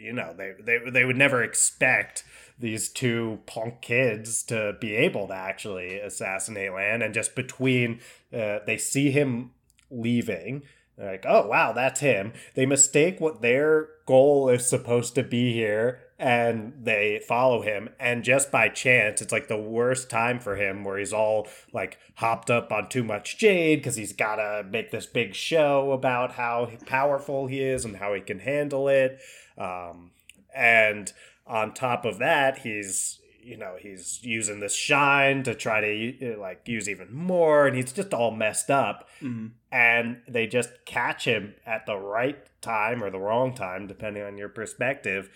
you 0.00 0.12
know, 0.12 0.34
they 0.36 0.52
they 0.60 0.78
they 0.90 1.04
would 1.04 1.16
never 1.16 1.42
expect 1.42 2.24
these 2.58 2.88
two 2.88 3.40
punk 3.46 3.80
kids 3.80 4.42
to 4.44 4.76
be 4.80 4.94
able 4.94 5.28
to 5.28 5.34
actually 5.34 5.98
assassinate 5.98 6.72
Lan, 6.72 7.02
and 7.02 7.14
just 7.14 7.34
between 7.34 8.00
uh, 8.32 8.60
they 8.66 8.76
see 8.76 9.10
him 9.10 9.52
leaving. 9.90 10.62
They're 10.96 11.12
like, 11.12 11.26
oh 11.26 11.48
wow, 11.48 11.72
that's 11.72 12.00
him. 12.00 12.32
They 12.54 12.66
mistake 12.66 13.20
what 13.20 13.42
their 13.42 13.88
goal 14.06 14.48
is 14.48 14.66
supposed 14.66 15.14
to 15.16 15.22
be 15.22 15.52
here 15.52 16.03
and 16.18 16.72
they 16.82 17.20
follow 17.26 17.62
him 17.62 17.88
and 17.98 18.22
just 18.22 18.52
by 18.52 18.68
chance 18.68 19.20
it's 19.20 19.32
like 19.32 19.48
the 19.48 19.56
worst 19.56 20.08
time 20.08 20.38
for 20.38 20.54
him 20.54 20.84
where 20.84 20.96
he's 20.96 21.12
all 21.12 21.48
like 21.72 21.98
hopped 22.16 22.50
up 22.50 22.70
on 22.72 22.88
too 22.88 23.02
much 23.02 23.36
jade 23.36 23.80
because 23.80 23.96
he's 23.96 24.12
gotta 24.12 24.64
make 24.70 24.90
this 24.92 25.06
big 25.06 25.34
show 25.34 25.90
about 25.90 26.32
how 26.32 26.70
powerful 26.86 27.48
he 27.48 27.60
is 27.60 27.84
and 27.84 27.96
how 27.96 28.14
he 28.14 28.20
can 28.20 28.38
handle 28.38 28.88
it 28.88 29.18
um, 29.58 30.12
and 30.54 31.12
on 31.46 31.74
top 31.74 32.04
of 32.04 32.18
that 32.18 32.58
he's 32.58 33.18
you 33.42 33.56
know 33.58 33.74
he's 33.78 34.20
using 34.22 34.60
this 34.60 34.74
shine 34.74 35.42
to 35.42 35.52
try 35.54 35.80
to 35.80 36.36
like 36.40 36.62
use 36.66 36.88
even 36.88 37.12
more 37.12 37.66
and 37.66 37.76
he's 37.76 37.92
just 37.92 38.14
all 38.14 38.30
messed 38.30 38.70
up 38.70 39.08
Mm-hmm. 39.20 39.46
and 39.72 40.18
they 40.28 40.46
just 40.46 40.70
catch 40.84 41.24
him 41.24 41.54
at 41.66 41.86
the 41.86 41.96
right 41.96 42.38
time 42.60 43.02
or 43.02 43.10
the 43.10 43.18
wrong 43.18 43.54
time 43.54 43.86
depending 43.86 44.22
on 44.22 44.36
your 44.38 44.48
perspective 44.48 45.28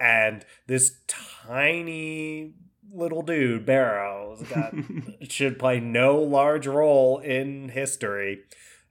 and 0.00 0.44
this 0.66 0.98
tiny 1.06 2.54
little 2.92 3.22
dude 3.22 3.64
bero 3.64 4.36
got 4.48 4.74
should 5.30 5.58
play 5.58 5.78
no 5.78 6.18
large 6.18 6.66
role 6.66 7.18
in 7.18 7.68
history 7.68 8.40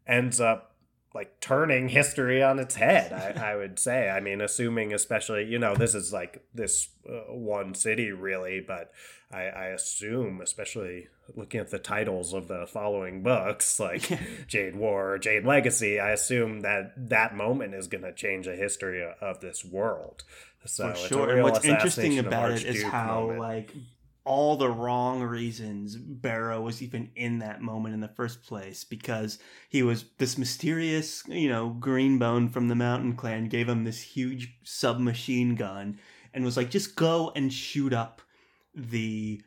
ends 0.08 0.40
up 0.40 0.69
like 1.14 1.40
turning 1.40 1.90
history 1.90 2.44
on 2.44 2.60
its 2.60 2.76
head 2.76 3.12
I, 3.12 3.52
I 3.52 3.56
would 3.56 3.80
say 3.80 4.10
i 4.10 4.20
mean 4.20 4.42
assuming 4.42 4.94
especially 4.94 5.46
you 5.46 5.58
know 5.58 5.76
this 5.76 5.96
is 5.96 6.14
like 6.14 6.44
this 6.54 6.90
uh, 7.08 7.34
one 7.34 7.74
city 7.74 8.12
really 8.12 8.60
but 8.60 8.92
I, 9.32 9.44
I 9.44 9.66
assume 9.68 10.42
especially 10.42 11.08
looking 11.36 11.60
at 11.60 11.70
the 11.70 11.80
titles 11.80 12.34
of 12.34 12.48
the 12.48 12.66
following 12.68 13.24
books 13.24 13.80
like 13.80 14.10
jade 14.48 14.76
war 14.76 15.18
jade 15.18 15.46
legacy 15.46 16.00
i 16.00 16.12
assume 16.12 16.62
that 16.62 16.94
that 17.10 17.36
moment 17.36 17.74
is 17.74 17.88
going 17.88 18.04
to 18.04 18.14
change 18.14 18.46
the 18.46 18.56
history 18.56 19.04
of, 19.04 19.14
of 19.22 19.42
this 19.42 19.66
world 19.66 20.24
so 20.66 20.94
For 20.94 21.08
sure. 21.08 21.30
And 21.32 21.44
what's 21.44 21.66
interesting 21.66 22.20
about 22.20 22.52
it 22.52 22.64
is 22.64 22.84
how 22.84 23.22
moment. 23.22 23.40
like 23.40 23.74
all 24.30 24.56
the 24.56 24.70
wrong 24.70 25.24
reasons 25.24 25.96
Bero 25.96 26.62
was 26.62 26.84
even 26.84 27.10
in 27.16 27.40
that 27.40 27.64
moment 27.64 27.96
in 27.96 28.00
the 28.00 28.08
first 28.08 28.44
place 28.44 28.84
because 28.84 29.40
he 29.70 29.82
was 29.82 30.06
this 30.20 30.38
mysterious, 30.38 31.24
you 31.28 31.50
know, 31.50 31.76
greenbone 31.80 32.52
from 32.52 32.68
the 32.68 32.76
mountain 32.76 33.16
clan 33.16 33.50
gave 33.50 33.68
him 33.68 33.86
this 33.86 34.04
huge 34.04 34.54
submachine 34.64 35.56
gun 35.56 35.98
and 36.32 36.46
was 36.46 36.56
like 36.56 36.70
just 36.70 36.96
go 36.96 37.32
and 37.36 37.52
shoot 37.52 37.92
up 37.92 38.22
the 38.76 39.42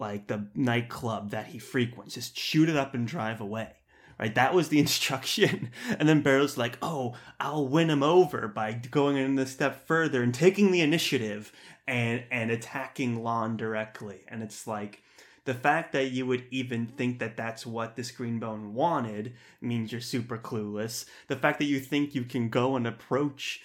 like 0.00 0.26
the 0.26 0.48
nightclub 0.56 1.30
that 1.30 1.46
he 1.46 1.60
frequents. 1.60 2.14
Just 2.14 2.36
shoot 2.36 2.68
it 2.68 2.76
up 2.76 2.92
and 2.92 3.06
drive 3.06 3.40
away. 3.40 3.70
Right, 4.18 4.34
that 4.34 4.54
was 4.54 4.68
the 4.68 4.78
instruction. 4.80 5.70
And 5.96 6.08
then 6.08 6.22
Bero's 6.22 6.58
like, 6.58 6.76
"Oh, 6.82 7.14
I'll 7.38 7.68
win 7.68 7.88
him 7.88 8.02
over 8.02 8.48
by 8.48 8.72
going 8.72 9.16
in 9.16 9.38
a 9.38 9.46
step 9.46 9.86
further 9.86 10.24
and 10.24 10.34
taking 10.34 10.72
the 10.72 10.80
initiative 10.80 11.52
and 11.86 12.24
and 12.30 12.50
attacking 12.50 13.22
Lon 13.22 13.56
directly." 13.56 14.22
And 14.28 14.42
it's 14.42 14.66
like 14.66 15.02
the 15.44 15.54
fact 15.54 15.92
that 15.92 16.10
you 16.10 16.26
would 16.26 16.44
even 16.50 16.86
think 16.86 17.18
that 17.18 17.36
that's 17.36 17.66
what 17.66 17.96
this 17.96 18.10
Greenbone 18.10 18.70
wanted 18.70 19.34
means 19.60 19.92
you're 19.92 20.00
super 20.00 20.38
clueless. 20.38 21.04
The 21.28 21.36
fact 21.36 21.58
that 21.58 21.66
you 21.66 21.80
think 21.80 22.14
you 22.14 22.24
can 22.24 22.48
go 22.48 22.76
and 22.76 22.86
approach 22.86 23.60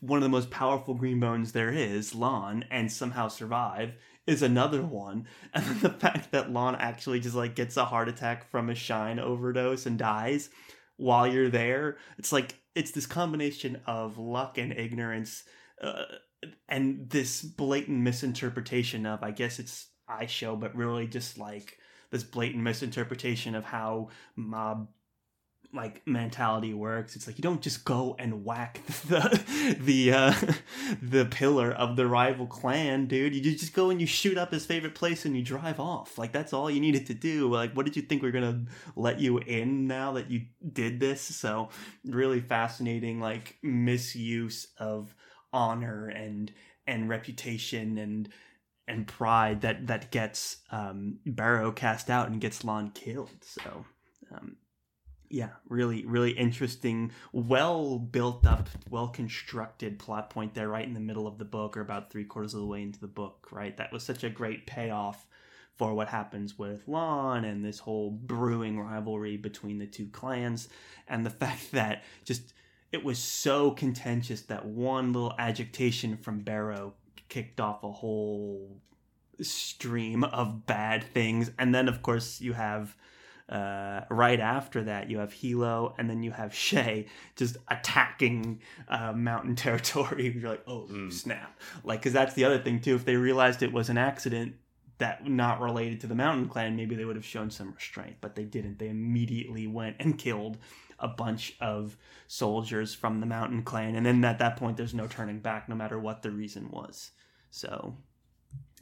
one 0.00 0.18
of 0.18 0.22
the 0.22 0.28
most 0.28 0.50
powerful 0.50 0.96
Greenbones 0.96 1.52
there 1.52 1.72
is, 1.72 2.14
Lon, 2.14 2.64
and 2.70 2.90
somehow 2.90 3.28
survive 3.28 3.94
is 4.26 4.42
another 4.42 4.82
one. 4.82 5.26
And 5.54 5.64
then 5.64 5.80
the 5.80 5.90
fact 5.90 6.30
that 6.30 6.52
Lon 6.52 6.76
actually 6.76 7.20
just 7.20 7.34
like 7.34 7.56
gets 7.56 7.76
a 7.76 7.84
heart 7.84 8.08
attack 8.08 8.48
from 8.50 8.70
a 8.70 8.74
shine 8.74 9.18
overdose 9.18 9.86
and 9.86 9.98
dies 9.98 10.50
while 11.00 11.26
you're 11.26 11.48
there. 11.48 11.96
It's 12.18 12.32
like 12.32 12.56
it's 12.74 12.90
this 12.90 13.06
combination 13.06 13.80
of 13.86 14.18
luck 14.18 14.58
and 14.58 14.72
ignorance 14.72 15.44
uh, 15.82 16.04
and 16.68 17.08
this 17.08 17.42
blatant 17.42 17.98
misinterpretation 17.98 19.06
of 19.06 19.22
I 19.22 19.30
guess 19.30 19.58
it's 19.58 19.88
aisho, 20.08 20.58
but 20.58 20.76
really 20.76 21.06
just 21.06 21.38
like 21.38 21.78
this 22.10 22.22
blatant 22.22 22.62
misinterpretation 22.62 23.54
of 23.54 23.64
how 23.64 24.10
mob 24.36 24.88
like 25.72 26.02
mentality 26.06 26.74
works. 26.74 27.14
It's 27.14 27.26
like 27.26 27.38
you 27.38 27.42
don't 27.42 27.60
just 27.60 27.84
go 27.84 28.16
and 28.18 28.44
whack 28.44 28.80
the 29.08 29.76
the 29.78 30.12
uh, 30.12 30.34
the 31.02 31.26
pillar 31.26 31.70
of 31.70 31.96
the 31.96 32.06
rival 32.06 32.46
clan, 32.46 33.06
dude. 33.06 33.34
You 33.34 33.40
just 33.40 33.74
go 33.74 33.90
and 33.90 34.00
you 34.00 34.06
shoot 34.06 34.36
up 34.36 34.52
his 34.52 34.66
favorite 34.66 34.94
place 34.94 35.24
and 35.24 35.36
you 35.36 35.42
drive 35.42 35.78
off. 35.78 36.18
Like 36.18 36.32
that's 36.32 36.52
all 36.52 36.70
you 36.70 36.80
needed 36.80 37.06
to 37.06 37.14
do. 37.14 37.52
Like 37.52 37.74
what 37.74 37.86
did 37.86 37.96
you 37.96 38.02
think 38.02 38.22
we 38.22 38.28
are 38.28 38.32
gonna 38.32 38.64
let 38.96 39.20
you 39.20 39.38
in 39.38 39.86
now 39.86 40.12
that 40.12 40.30
you 40.30 40.46
did 40.72 40.98
this? 40.98 41.20
So 41.20 41.70
really 42.04 42.40
fascinating, 42.40 43.20
like 43.20 43.56
misuse 43.62 44.68
of 44.78 45.14
honor 45.52 46.08
and 46.08 46.52
and 46.86 47.08
reputation 47.08 47.98
and 47.98 48.28
and 48.88 49.06
pride 49.06 49.60
that 49.60 49.86
that 49.86 50.10
gets 50.10 50.58
um, 50.72 51.18
Bero 51.24 51.70
cast 51.70 52.10
out 52.10 52.28
and 52.28 52.40
gets 52.40 52.64
Lon 52.64 52.90
killed. 52.90 53.30
So. 53.42 53.84
Um, 54.32 54.56
yeah, 55.30 55.50
really, 55.68 56.04
really 56.04 56.32
interesting, 56.32 57.12
well 57.32 57.98
built 57.98 58.44
up, 58.44 58.68
well 58.90 59.06
constructed 59.08 59.98
plot 59.98 60.28
point 60.28 60.54
there, 60.54 60.68
right 60.68 60.86
in 60.86 60.92
the 60.92 61.00
middle 61.00 61.28
of 61.28 61.38
the 61.38 61.44
book, 61.44 61.76
or 61.76 61.80
about 61.80 62.10
three 62.10 62.24
quarters 62.24 62.52
of 62.52 62.60
the 62.60 62.66
way 62.66 62.82
into 62.82 62.98
the 62.98 63.06
book, 63.06 63.46
right? 63.52 63.76
That 63.76 63.92
was 63.92 64.02
such 64.02 64.24
a 64.24 64.28
great 64.28 64.66
payoff 64.66 65.24
for 65.76 65.94
what 65.94 66.08
happens 66.08 66.58
with 66.58 66.86
Lon 66.88 67.44
and 67.44 67.64
this 67.64 67.78
whole 67.78 68.10
brewing 68.10 68.78
rivalry 68.78 69.36
between 69.36 69.78
the 69.78 69.86
two 69.86 70.08
clans, 70.08 70.68
and 71.06 71.24
the 71.24 71.30
fact 71.40 71.70
that 71.72 72.02
just 72.24 72.52
it 72.90 73.04
was 73.04 73.20
so 73.20 73.70
contentious 73.70 74.42
that 74.42 74.66
one 74.66 75.12
little 75.12 75.34
agitation 75.38 76.16
from 76.16 76.40
Bero 76.40 76.94
kicked 77.28 77.60
off 77.60 77.84
a 77.84 77.92
whole 77.92 78.80
stream 79.40 80.24
of 80.24 80.66
bad 80.66 81.04
things, 81.04 81.52
and 81.56 81.72
then 81.72 81.86
of 81.86 82.02
course 82.02 82.40
you 82.40 82.52
have 82.52 82.96
uh, 83.50 84.04
right 84.10 84.38
after 84.40 84.84
that, 84.84 85.10
you 85.10 85.18
have 85.18 85.32
Hilo, 85.32 85.94
and 85.98 86.08
then 86.08 86.22
you 86.22 86.30
have 86.30 86.52
Shae 86.52 87.06
just 87.36 87.56
attacking 87.68 88.60
uh, 88.88 89.12
mountain 89.12 89.56
territory. 89.64 90.32
You're 90.38 90.50
like, 90.50 90.62
oh 90.66 90.86
Mm. 90.90 91.12
snap! 91.12 91.58
Like, 91.84 92.00
because 92.00 92.12
that's 92.12 92.34
the 92.34 92.44
other 92.44 92.58
thing 92.58 92.80
too. 92.80 92.94
If 92.94 93.04
they 93.04 93.16
realized 93.16 93.62
it 93.62 93.72
was 93.72 93.88
an 93.88 93.98
accident 93.98 94.54
that 94.98 95.26
not 95.26 95.60
related 95.60 96.00
to 96.02 96.06
the 96.06 96.14
mountain 96.14 96.46
clan, 96.48 96.76
maybe 96.76 96.94
they 96.94 97.04
would 97.06 97.16
have 97.16 97.24
shown 97.24 97.50
some 97.50 97.72
restraint, 97.72 98.16
but 98.20 98.36
they 98.36 98.44
didn't. 98.44 98.78
They 98.78 98.88
immediately 98.88 99.66
went 99.66 99.96
and 99.98 100.16
killed 100.18 100.58
a 100.98 101.08
bunch 101.08 101.56
of 101.60 101.96
soldiers 102.28 102.94
from 102.94 103.20
the 103.20 103.26
mountain 103.26 103.62
clan, 103.62 103.96
and 103.96 104.04
then 104.06 104.22
at 104.24 104.38
that 104.38 104.56
point, 104.56 104.76
there's 104.76 104.94
no 104.94 105.06
turning 105.06 105.40
back, 105.40 105.68
no 105.68 105.74
matter 105.74 105.98
what 105.98 106.22
the 106.22 106.30
reason 106.30 106.70
was. 106.70 107.10
So, 107.50 107.96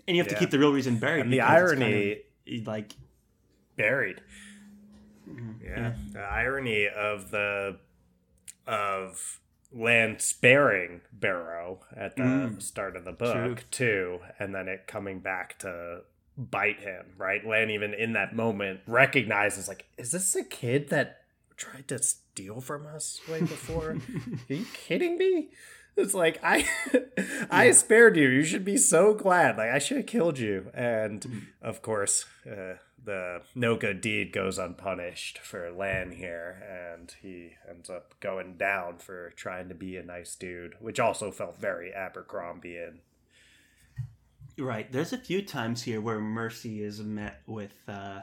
and 0.07 0.17
you 0.17 0.23
have 0.23 0.29
to 0.29 0.35
keep 0.35 0.51
the 0.51 0.59
real 0.59 0.73
reason 0.73 0.99
buried. 0.99 1.23
and 1.23 1.33
the 1.33 1.39
it's 1.39 1.47
kind 1.47 1.57
irony 1.57 2.17
of, 2.61 2.67
like 2.67 2.93
buried 3.77 4.21
Yeah, 5.63 5.95
the 6.13 6.21
irony 6.21 6.89
of 6.89 7.31
the 7.31 7.79
of 8.67 9.41
Lan 9.73 10.19
sparing 10.19 11.03
Bero 11.19 11.81
at 11.97 12.17
the 12.17 12.23
Mm. 12.23 12.63
start 12.63 12.97
of 12.97 13.05
the 13.05 13.13
book 13.13 13.35
True. 13.35 13.57
too, 13.71 14.21
and 14.39 14.55
then 14.55 14.69
it 14.69 14.87
coming 14.87 15.21
back 15.21 15.59
to 15.61 16.03
bite 16.37 16.81
him. 16.81 17.07
Right, 17.17 17.45
Lan 17.47 17.71
even 17.71 17.93
in 17.95 18.13
that 18.15 18.35
moment 18.35 18.81
recognizes 18.87 19.69
like, 19.69 19.87
is 19.99 20.13
this 20.13 20.35
a 20.37 20.45
kid 20.45 20.89
that 20.89 21.23
tried 21.57 21.89
to 21.89 21.99
steal 22.03 22.61
from 22.61 22.87
us 22.87 23.21
way 23.29 23.41
before? 23.41 23.91
Are 24.51 24.55
you 24.55 24.67
kidding 24.73 25.19
me? 25.19 25.51
It's 25.97 26.15
like 26.15 26.39
I 26.43 26.69
I 27.51 27.67
Yeah. 27.67 27.73
spared 27.73 28.17
you. 28.17 28.29
You 28.29 28.45
should 28.45 28.65
be 28.65 28.77
so 28.77 29.13
glad. 29.15 29.57
Like 29.59 29.71
I 29.71 29.79
should 29.81 29.97
have 29.99 30.07
killed 30.07 30.39
you. 30.39 30.71
And 30.73 31.21
Mhm. 31.23 31.43
of 31.61 31.83
course, 31.83 32.25
uh, 32.51 32.75
the 33.05 33.43
no 33.55 33.77
good 33.77 34.01
deed 34.01 34.33
goes 34.33 34.59
unpunished 34.59 35.39
for 35.39 35.71
Lan 35.71 36.13
here, 36.13 36.63
and 36.97 37.15
he 37.23 37.53
ends 37.69 37.89
up 37.89 38.15
going 38.21 38.57
down 38.57 38.99
for 38.99 39.31
trying 39.31 39.69
to 39.69 39.75
be 39.75 39.97
a 39.97 40.03
nice 40.03 40.35
dude, 40.35 40.75
which 40.81 41.01
also 41.01 41.31
felt 41.31 41.59
very 41.59 41.93
Abercrombian. 41.93 42.99
Right. 44.59 44.91
There's 44.91 45.13
a 45.13 45.19
few 45.19 45.43
times 45.43 45.83
here 45.83 46.01
where 46.01 46.19
mercy 46.19 46.83
is 46.83 47.01
met 47.01 47.43
with 47.47 47.77
uh, 47.87 48.21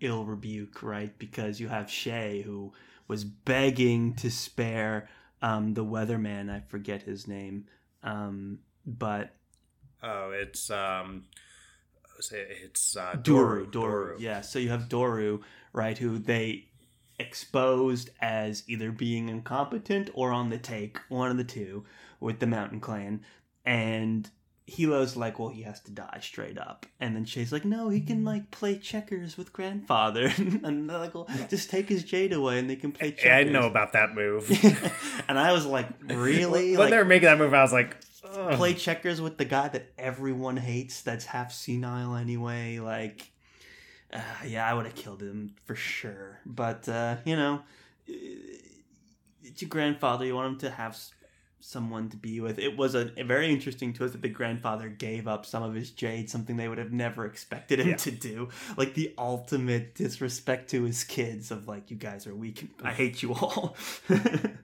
ill 0.00 0.24
rebuke, 0.24 0.82
right? 0.82 1.16
Because 1.18 1.58
you 1.58 1.68
have 1.68 1.86
Shae 1.86 2.44
who 2.44 2.72
was 3.08 3.24
begging 3.24 4.14
to 4.14 4.30
spare 4.30 5.08
um, 5.42 5.74
the 5.74 5.84
weatherman. 5.84 6.48
I 6.50 6.60
forget 6.60 7.02
his 7.02 7.26
name, 7.26 7.66
um, 8.02 8.60
but 8.86 9.34
Oh, 10.04 10.32
it's 10.32 10.70
um, 10.70 11.24
it's 12.18 12.96
uh, 12.96 13.14
Doru, 13.16 13.70
Doru. 13.70 14.16
Yeah. 14.18 14.40
So 14.40 14.58
you 14.58 14.70
have 14.70 14.88
Doru, 14.88 15.42
right? 15.72 15.96
Who 15.98 16.18
they 16.18 16.66
exposed 17.18 18.10
as 18.20 18.64
either 18.66 18.90
being 18.90 19.28
incompetent 19.28 20.10
or 20.14 20.32
on 20.32 20.50
the 20.50 20.58
take, 20.58 20.98
one 21.08 21.30
of 21.30 21.36
the 21.36 21.44
two, 21.44 21.84
with 22.20 22.40
the 22.40 22.46
Mountain 22.46 22.80
Clan, 22.80 23.20
and 23.64 24.28
Hilo's 24.66 25.14
like, 25.14 25.38
well, 25.38 25.50
he 25.50 25.62
has 25.62 25.80
to 25.82 25.90
die 25.90 26.18
straight 26.22 26.58
up, 26.58 26.86
and 26.98 27.14
then 27.14 27.24
Shae's 27.24 27.52
like, 27.52 27.64
no, 27.64 27.90
he 27.90 28.00
can 28.00 28.24
like 28.24 28.50
play 28.50 28.78
checkers 28.78 29.36
with 29.36 29.52
grandfather, 29.52 30.32
and 30.36 30.88
they're 30.88 30.98
like, 30.98 31.14
well, 31.14 31.28
just 31.50 31.70
take 31.70 31.88
his 31.88 32.02
jade 32.02 32.32
away, 32.32 32.58
and 32.58 32.68
they 32.68 32.76
can 32.76 32.90
play 32.90 33.10
checkers. 33.10 33.24
Yeah, 33.26 33.36
I 33.36 33.44
know 33.44 33.66
about 33.66 33.92
that 33.92 34.14
move. 34.14 34.50
and 35.28 35.38
I 35.38 35.52
was 35.52 35.66
like, 35.66 35.88
really? 36.02 36.70
when 36.70 36.80
like, 36.80 36.90
they 36.90 36.96
were 36.96 37.04
making 37.04 37.26
that 37.26 37.38
move, 37.38 37.52
I 37.52 37.62
was 37.62 37.72
like, 37.72 37.96
Ugh. 38.32 38.56
play 38.56 38.74
checkers 38.74 39.20
with 39.20 39.36
the 39.38 39.44
guy 39.44 39.68
that 39.68 39.92
everyone 39.98 40.56
hates, 40.56 41.02
that's 41.02 41.26
half 41.26 41.52
senile 41.52 42.14
anyway. 42.14 42.78
Like, 42.78 43.30
uh, 44.12 44.20
yeah, 44.46 44.68
I 44.68 44.74
would 44.74 44.86
have 44.86 44.94
killed 44.94 45.22
him 45.22 45.54
for 45.64 45.74
sure. 45.74 46.40
But 46.46 46.88
uh, 46.88 47.16
you 47.24 47.36
know, 47.36 47.62
it's 48.06 49.60
your 49.60 49.68
grandfather. 49.68 50.24
You 50.24 50.34
want 50.34 50.54
him 50.54 50.58
to 50.60 50.70
have 50.70 50.98
someone 51.64 52.10
to 52.10 52.16
be 52.16 52.40
with. 52.40 52.58
It 52.58 52.76
was 52.76 52.94
a, 52.94 53.10
a, 53.16 53.24
very 53.24 53.50
interesting 53.50 53.94
twist 53.94 54.12
that 54.12 54.20
the 54.20 54.28
grandfather 54.28 54.88
gave 54.88 55.26
up 55.26 55.46
some 55.46 55.62
of 55.62 55.74
his 55.74 55.90
jade, 55.90 56.28
something 56.28 56.58
they 56.58 56.68
would 56.68 56.76
have 56.78 56.92
never 56.92 57.24
expected 57.24 57.80
him 57.80 57.88
yeah. 57.88 57.96
to 57.96 58.10
do. 58.10 58.48
Like 58.76 58.92
the 58.92 59.14
ultimate 59.16 59.94
disrespect 59.94 60.68
to 60.70 60.84
his 60.84 61.04
kids 61.04 61.50
of 61.50 61.66
like, 61.66 61.90
you 61.90 61.96
guys 61.96 62.26
are 62.26 62.34
weak. 62.34 62.68
I 62.82 62.92
hate 62.92 63.22
you 63.22 63.32
all. 63.32 63.76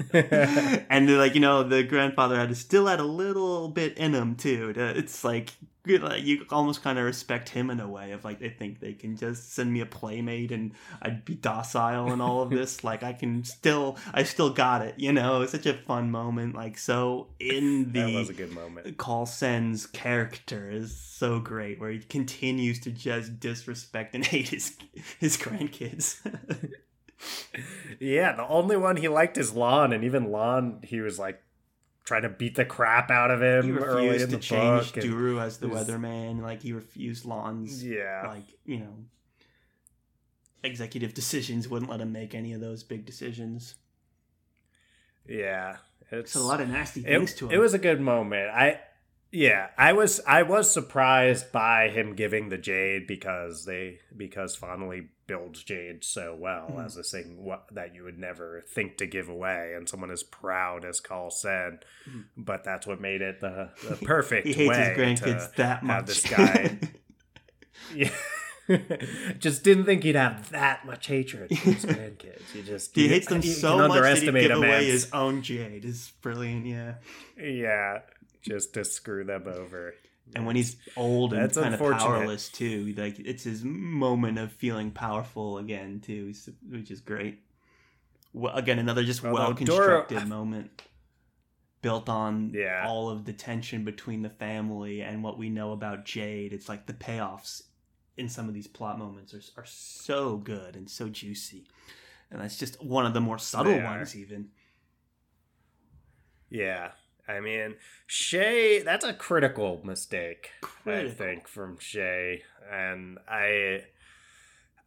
and 0.12 1.18
like 1.18 1.34
you 1.34 1.40
know, 1.40 1.62
the 1.62 1.82
grandfather 1.82 2.36
had 2.36 2.48
to 2.48 2.54
still 2.54 2.86
had 2.86 3.00
a 3.00 3.04
little 3.04 3.68
bit 3.68 3.96
in 3.98 4.14
him 4.14 4.36
too. 4.36 4.72
It's 4.76 5.24
like 5.24 5.50
you 5.88 6.44
almost 6.50 6.82
kind 6.82 6.98
of 6.98 7.04
respect 7.04 7.48
him 7.48 7.70
in 7.70 7.80
a 7.80 7.88
way 7.88 8.12
of 8.12 8.24
like 8.24 8.38
they 8.38 8.50
think 8.50 8.80
they 8.80 8.92
can 8.92 9.16
just 9.16 9.54
send 9.54 9.72
me 9.72 9.80
a 9.80 9.86
playmate 9.86 10.52
and 10.52 10.72
I'd 11.00 11.24
be 11.24 11.34
docile 11.34 12.12
and 12.12 12.20
all 12.20 12.42
of 12.42 12.50
this. 12.50 12.84
like 12.84 13.02
I 13.02 13.12
can 13.12 13.44
still, 13.44 13.96
I 14.12 14.24
still 14.24 14.50
got 14.50 14.82
it. 14.82 14.94
You 14.98 15.12
know, 15.12 15.42
it's 15.42 15.52
such 15.52 15.66
a 15.66 15.74
fun 15.74 16.10
moment. 16.10 16.54
Like 16.54 16.78
so 16.78 17.28
in 17.40 17.92
the 17.92 18.00
that 18.00 18.14
was 18.14 18.30
a 18.30 18.34
good 18.34 18.52
moment. 18.52 18.96
Kaul 18.98 19.26
Sen's 19.26 19.86
character 19.86 20.70
is 20.70 20.94
so 20.96 21.40
great 21.40 21.80
where 21.80 21.90
he 21.90 22.00
continues 22.00 22.80
to 22.80 22.90
just 22.90 23.40
disrespect 23.40 24.14
and 24.14 24.24
hate 24.26 24.48
his 24.48 24.76
his 25.18 25.36
grandkids. 25.36 26.20
Yeah, 28.00 28.36
the 28.36 28.46
only 28.46 28.76
one 28.76 28.96
he 28.96 29.08
liked 29.08 29.38
is 29.38 29.52
Lon, 29.52 29.92
and 29.92 30.04
even 30.04 30.30
Lon, 30.30 30.80
he 30.84 31.00
was 31.00 31.18
like 31.18 31.42
trying 32.04 32.22
to 32.22 32.28
beat 32.28 32.54
the 32.54 32.64
crap 32.64 33.10
out 33.10 33.30
of 33.30 33.42
him. 33.42 33.64
He 33.64 33.70
refused 33.72 34.30
to 34.30 34.38
change 34.38 34.92
Doru 34.92 35.42
as 35.42 35.58
the 35.58 35.66
weatherman. 35.66 36.42
Like 36.42 36.62
he 36.62 36.72
refused 36.72 37.24
Lon's. 37.24 37.84
Yeah. 37.84 38.24
Like 38.28 38.44
you 38.64 38.78
know, 38.78 38.94
executive 40.62 41.14
decisions 41.14 41.68
wouldn't 41.68 41.90
let 41.90 42.00
him 42.00 42.12
make 42.12 42.34
any 42.34 42.52
of 42.52 42.60
those 42.60 42.82
big 42.82 43.04
decisions. 43.04 43.74
Yeah, 45.26 45.76
it's 46.10 46.32
so 46.32 46.40
a 46.40 46.42
lot 46.42 46.60
of 46.60 46.68
nasty 46.68 47.02
things 47.02 47.32
it, 47.32 47.38
to 47.38 47.46
him. 47.46 47.52
It 47.52 47.58
was 47.58 47.74
a 47.74 47.78
good 47.78 48.00
moment. 48.00 48.50
I 48.50 48.80
yeah, 49.30 49.68
I 49.76 49.92
was 49.92 50.20
I 50.26 50.42
was 50.42 50.70
surprised 50.70 51.52
by 51.52 51.88
him 51.88 52.14
giving 52.14 52.48
the 52.48 52.58
jade 52.58 53.06
because 53.06 53.64
they 53.66 53.98
because 54.16 54.56
Fonda 54.56 54.86
Lee 54.86 55.08
builds 55.28 55.62
jade 55.62 56.02
so 56.02 56.34
well 56.36 56.72
mm. 56.74 56.84
as 56.84 56.96
a 56.96 57.04
thing 57.04 57.44
what, 57.44 57.66
that 57.70 57.94
you 57.94 58.02
would 58.02 58.18
never 58.18 58.64
think 58.66 58.96
to 58.96 59.06
give 59.06 59.28
away, 59.28 59.74
and 59.76 59.88
someone 59.88 60.10
as 60.10 60.24
proud 60.24 60.84
as 60.84 60.98
Kaul 60.98 61.30
Sen. 61.30 61.78
Mm. 62.10 62.24
But 62.36 62.64
that's 62.64 62.86
what 62.86 63.00
made 63.00 63.22
it 63.22 63.40
the, 63.40 63.70
the 63.88 63.96
perfect 64.04 64.48
he 64.48 64.54
hates 64.54 64.70
way 64.70 64.88
his 64.88 64.98
grandkids 64.98 65.50
to 65.52 65.56
that 65.58 65.84
much. 65.84 65.94
have 65.94 66.06
this 66.06 66.28
guy. 66.28 66.78
yeah. 67.94 68.10
just 69.38 69.62
didn't 69.62 69.84
think 69.84 70.02
he'd 70.02 70.14
have 70.14 70.50
that 70.50 70.84
much 70.84 71.06
hatred 71.06 71.48
for 71.56 71.70
his 71.70 71.84
grandkids. 71.84 72.50
He 72.52 72.62
just 72.62 72.94
he 72.94 73.08
hates 73.08 73.28
them 73.28 73.42
so 73.42 73.88
much 73.88 74.02
that 74.02 74.22
he'd 74.22 74.32
give 74.32 74.50
away 74.50 74.86
his 74.86 75.10
own 75.12 75.42
jade. 75.42 75.84
Is 75.84 76.12
brilliant, 76.20 76.66
yeah. 76.66 76.94
Yeah, 77.38 78.00
just 78.42 78.74
to 78.74 78.84
screw 78.84 79.24
them 79.24 79.44
over. 79.46 79.94
And 80.34 80.46
when 80.46 80.56
he's 80.56 80.76
old 80.96 81.32
and 81.32 81.52
kind 81.52 81.74
of 81.74 81.80
powerless 81.80 82.48
too, 82.48 82.94
like 82.96 83.18
it's 83.18 83.44
his 83.44 83.64
moment 83.64 84.38
of 84.38 84.52
feeling 84.52 84.90
powerful 84.90 85.58
again 85.58 86.00
too, 86.00 86.32
which 86.68 86.90
is 86.90 87.00
great. 87.00 87.40
Well, 88.32 88.54
again, 88.54 88.78
another 88.78 89.04
just 89.04 89.22
well 89.22 89.54
constructed 89.54 90.26
moment 90.28 90.82
built 91.80 92.08
on 92.08 92.52
yeah. 92.54 92.84
all 92.86 93.08
of 93.08 93.24
the 93.24 93.32
tension 93.32 93.84
between 93.84 94.22
the 94.22 94.30
family 94.30 95.00
and 95.02 95.22
what 95.22 95.38
we 95.38 95.48
know 95.48 95.72
about 95.72 96.04
Jade. 96.04 96.52
It's 96.52 96.68
like 96.68 96.86
the 96.86 96.92
payoffs 96.92 97.62
in 98.16 98.28
some 98.28 98.48
of 98.48 98.54
these 98.54 98.66
plot 98.66 98.98
moments 98.98 99.32
are, 99.32 99.62
are 99.62 99.66
so 99.66 100.36
good 100.36 100.76
and 100.76 100.90
so 100.90 101.08
juicy. 101.08 101.66
And 102.30 102.40
that's 102.40 102.58
just 102.58 102.82
one 102.82 103.06
of 103.06 103.14
the 103.14 103.20
more 103.20 103.38
subtle 103.38 103.80
ones, 103.80 104.14
even. 104.14 104.48
Yeah, 106.50 106.90
I 107.28 107.40
mean, 107.40 107.76
Shae, 108.08 108.82
that's 108.82 109.04
a 109.04 109.12
critical 109.12 109.80
mistake, 109.84 110.50
critical. 110.62 111.10
I 111.10 111.14
think, 111.14 111.46
from 111.46 111.76
Shae. 111.76 112.40
And 112.72 113.18
I, 113.28 113.84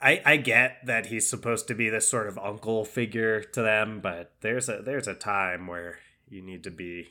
I, 0.02 0.22
I 0.26 0.38
get 0.38 0.86
that 0.86 1.08
he's 1.08 1.30
supposed 1.30 1.68
to 1.68 1.76
be 1.76 1.89
this 1.89 2.10
sort 2.10 2.28
of 2.28 2.39
uncle 2.39 2.84
figure 2.84 3.42
to 3.42 3.62
them, 3.62 4.00
but 4.02 4.32
there's 4.42 4.68
a 4.70 4.82
there's 4.84 5.08
a 5.08 5.14
time 5.14 5.68
where 5.68 6.00
you 6.28 6.42
need 6.42 6.64
to 6.64 6.72
be 6.72 7.10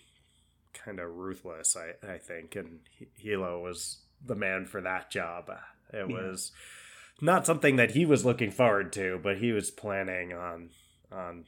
kind 0.75 0.99
of 0.99 1.15
ruthless. 1.15 1.77
I 1.77 2.15
I 2.15 2.19
think, 2.19 2.57
and 2.57 2.81
Hilo 3.17 3.61
was 3.61 3.99
the 4.25 4.35
man 4.35 4.67
for 4.67 4.81
that 4.81 5.11
job. 5.11 5.51
It 5.93 6.07
yeah. 6.09 6.17
was 6.17 6.51
not 7.21 7.47
something 7.47 7.77
that 7.77 7.93
he 7.93 8.05
was 8.05 8.25
looking 8.25 8.51
forward 8.51 8.93
to, 8.95 9.21
but 9.23 9.39
he 9.39 9.53
was 9.53 9.71
planning 9.71 10.33
on 10.33 10.71
on 11.13 11.45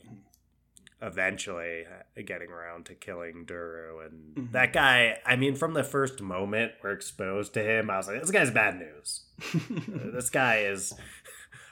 eventually 1.03 1.85
uh, 1.85 2.23
getting 2.25 2.51
around 2.51 2.87
to 2.87 2.95
killing 2.95 3.45
Doru. 3.45 4.07
And 4.07 4.37
mm-hmm. 4.37 4.53
that 4.53 4.73
guy, 4.73 5.19
I 5.27 5.37
mean, 5.37 5.57
from 5.57 5.75
the 5.75 5.85
first 5.85 6.21
moment 6.23 6.73
we're 6.83 6.93
exposed 6.93 7.55
to 7.55 7.63
him, 7.63 7.91
I 7.91 7.97
was 7.99 8.07
like, 8.07 8.21
this 8.21 8.31
guy's 8.31 8.51
bad 8.51 8.79
news. 8.79 9.25
this 10.15 10.31
guy 10.31 10.59
is 10.59 10.95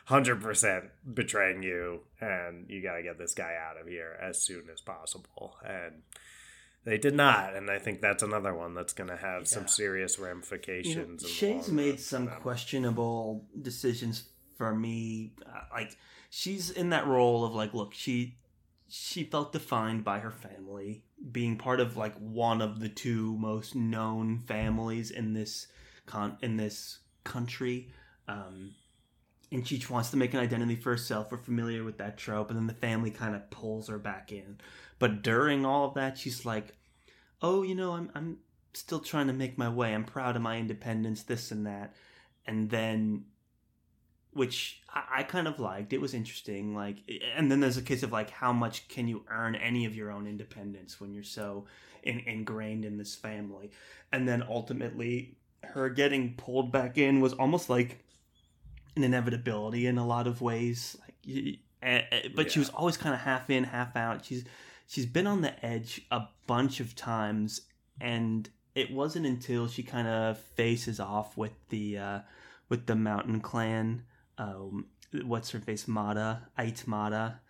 100% 0.09 0.89
betraying 1.15 1.63
you, 1.63 2.01
and 2.21 2.69
you 2.69 2.83
got 2.83 2.97
to 2.97 3.03
get 3.03 3.19
this 3.19 3.33
guy 3.33 3.55
out 3.57 3.81
of 3.81 3.87
here 3.87 4.19
as 4.21 4.43
soon 4.43 4.65
as 4.73 4.81
possible. 4.81 5.57
And 5.65 6.03
they 6.85 6.99
did 6.99 7.15
not, 7.15 7.55
and 7.55 7.71
I 7.71 7.79
think 7.79 8.01
that's 8.01 8.23
another 8.23 8.55
one 8.55 8.75
that's 8.75 8.93
going 8.93 9.11
to 9.11 9.17
have 9.17 9.43
yeah. 9.43 9.49
some 9.49 9.69
serious 9.69 10.19
ramifications. 10.19 11.23
You 11.23 11.29
know, 11.29 11.61
Shae's 11.61 11.71
made 11.71 12.01
some 12.01 12.27
questionable 12.27 13.45
decisions 13.63 14.25
for 14.57 14.75
me. 14.75 15.35
Uh, 15.47 15.61
like 15.73 15.97
she's 16.31 16.71
in 16.71 16.91
that 16.91 17.07
role 17.07 17.45
of 17.45 17.55
like, 17.55 17.75
look, 17.75 17.95
she 17.95 18.39
she 18.91 19.25
felt 19.25 19.53
defined 19.53 20.05
by 20.05 20.19
her 20.19 20.33
family, 20.33 21.05
being 21.31 21.57
part 21.57 21.81
of 21.81 21.97
like 21.97 22.17
one 22.17 22.61
of 22.61 22.81
the 22.81 22.89
two 22.89 23.37
most 23.39 23.75
known 23.75 24.41
families 24.41 25.11
in 25.11 25.33
this 25.33 25.69
con 26.07 26.37
in 26.43 26.57
this 26.57 26.99
country. 27.23 27.93
Um, 28.27 28.75
and 29.53 29.67
she 29.67 29.83
wants 29.89 30.11
to 30.11 30.17
make 30.17 30.35
an 30.35 30.41
identity 30.41 30.77
for 30.77 30.91
herself. 30.91 31.31
We're 31.31 31.39
familiar 31.39 31.85
with 31.85 31.99
that 31.99 32.17
trope, 32.17 32.51
and 32.51 32.59
then 32.59 32.67
the 32.67 32.75
family 32.75 33.11
kind 33.11 33.35
of 33.35 33.49
pulls 33.51 33.89
her 33.89 33.99
back 33.99 34.33
in. 34.33 34.59
But 34.99 35.23
during 35.23 35.65
all 35.65 35.87
of 35.87 35.95
that, 35.95 36.19
she's 36.19 36.45
like, 36.45 36.77
"Oh, 37.41 37.63
you 37.63 37.75
know, 37.77 37.93
I'm 37.93 38.11
I'm 38.15 38.39
still 38.75 39.01
trying 39.01 39.29
to 39.29 39.33
make 39.33 39.57
my 39.57 39.69
way. 39.69 39.95
I'm 39.95 40.05
proud 40.05 40.37
of 40.37 40.43
my 40.43 40.59
independence, 40.59 41.23
this 41.23 41.53
and 41.53 41.67
that." 41.67 41.95
And 42.47 42.71
then 42.71 43.27
which 44.33 44.81
I, 44.89 45.03
I, 45.19 45.23
kind 45.23 45.49
of 45.49 45.59
liked. 45.59 45.93
It 45.93 46.01
was 46.01 46.15
interesting. 46.15 46.75
Like, 46.75 46.99
and 47.37 47.51
then 47.51 47.61
there's 47.61 47.77
a 47.77 47.83
case 47.83 48.03
of 48.03 48.13
like, 48.13 48.31
how 48.31 48.53
much 48.53 48.89
can 48.89 49.09
you 49.09 49.25
earn 49.29 49.55
any 49.55 49.87
of 49.87 49.95
your 49.97 50.11
own 50.11 50.27
independence 50.27 51.01
when 51.01 51.13
you're 51.13 51.23
so 51.23 51.67
in, 52.03 52.21
ingrained 52.21 52.85
in 52.85 52.97
this 52.97 53.15
family? 53.15 53.71
And 54.13 54.29
then 54.29 54.45
ultimately, 54.49 55.37
her 55.63 55.89
getting 55.89 56.35
pulled 56.35 56.73
back 56.73 56.97
in 56.97 57.21
was 57.21 57.33
almost 57.35 57.69
like 57.69 58.05
an 58.97 59.05
inevitability 59.05 59.87
in 59.87 59.99
a 59.99 60.07
lot 60.07 60.27
of 60.27 60.41
ways. 60.41 60.97
Like, 61.01 61.59
but 62.35 62.47
yeah. 62.47 62.49
she 62.49 62.59
was 62.59 62.71
always 62.71 62.97
kind 62.97 63.15
of 63.15 63.21
half 63.21 63.51
in, 63.51 63.65
half 63.65 63.97
out. 63.97 64.25
She's 64.25 64.45
she's 64.87 65.07
been 65.07 65.27
on 65.27 65.41
the 65.41 65.65
edge 65.65 66.03
a 66.11 66.23
bunch 66.47 66.81
of 66.81 66.95
times, 66.95 67.63
and 68.01 68.49
it 68.75 68.93
wasn't 68.93 69.27
until 69.27 69.67
she 69.67 69.83
kind 69.83 70.07
of 70.07 70.39
faces 70.39 71.01
off 71.01 71.37
with 71.37 71.53
the 71.69 71.99
uh, 71.99 72.19
with 72.69 72.87
the 72.87 72.95
Mountain 72.95 73.41
Clan 73.41 74.03
um, 74.41 74.87
what's 75.25 75.51
her 75.51 75.61
face 75.61 75.87
Mada 75.87 76.49
Ayt 76.59 76.87
Mada 76.87 77.41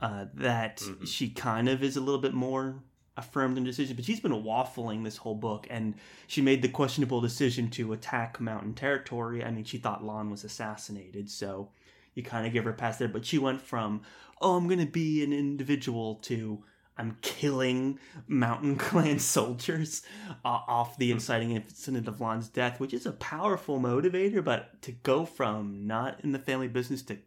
uh, 0.00 0.26
that 0.34 0.78
mm-hmm. 0.78 1.04
she 1.04 1.28
kind 1.28 1.68
of 1.68 1.82
is 1.82 1.96
a 1.96 2.00
little 2.00 2.20
bit 2.20 2.34
more 2.34 2.82
affirmed 3.16 3.56
in 3.56 3.62
decision, 3.62 3.94
but 3.94 4.04
she's 4.04 4.20
been 4.20 4.32
waffling 4.32 5.04
this 5.04 5.18
whole 5.18 5.36
book, 5.36 5.68
and 5.70 5.94
she 6.26 6.42
made 6.42 6.62
the 6.62 6.68
questionable 6.68 7.20
decision 7.20 7.70
to 7.70 7.92
attack 7.92 8.40
Mountain 8.40 8.74
Territory. 8.74 9.44
I 9.44 9.50
mean, 9.50 9.64
she 9.64 9.78
thought 9.78 10.04
Lon 10.04 10.30
was 10.30 10.42
assassinated, 10.42 11.30
so 11.30 11.70
you 12.14 12.22
kind 12.22 12.46
of 12.46 12.52
give 12.52 12.64
her 12.64 12.70
a 12.70 12.74
pass 12.74 12.98
there. 12.98 13.08
But 13.08 13.24
she 13.24 13.38
went 13.38 13.60
from, 13.60 14.02
"Oh, 14.40 14.56
I'm 14.56 14.66
gonna 14.66 14.86
be 14.86 15.22
an 15.22 15.32
individual," 15.32 16.16
to 16.22 16.64
I'm 16.96 17.16
killing 17.22 17.98
Mountain 18.26 18.76
Clan 18.78 19.18
soldiers 19.18 20.02
uh, 20.44 20.60
off 20.68 20.96
the 20.96 21.08
hmm. 21.08 21.14
inciting 21.14 21.52
incident 21.52 22.08
of 22.08 22.20
Lon's 22.20 22.48
death, 22.48 22.80
which 22.80 22.94
is 22.94 23.06
a 23.06 23.12
powerful 23.12 23.80
motivator. 23.80 24.44
But 24.44 24.80
to 24.82 24.92
go 24.92 25.24
from 25.24 25.86
not 25.86 26.20
in 26.22 26.32
the 26.32 26.38
family 26.38 26.68
business 26.68 27.02
to 27.02 27.18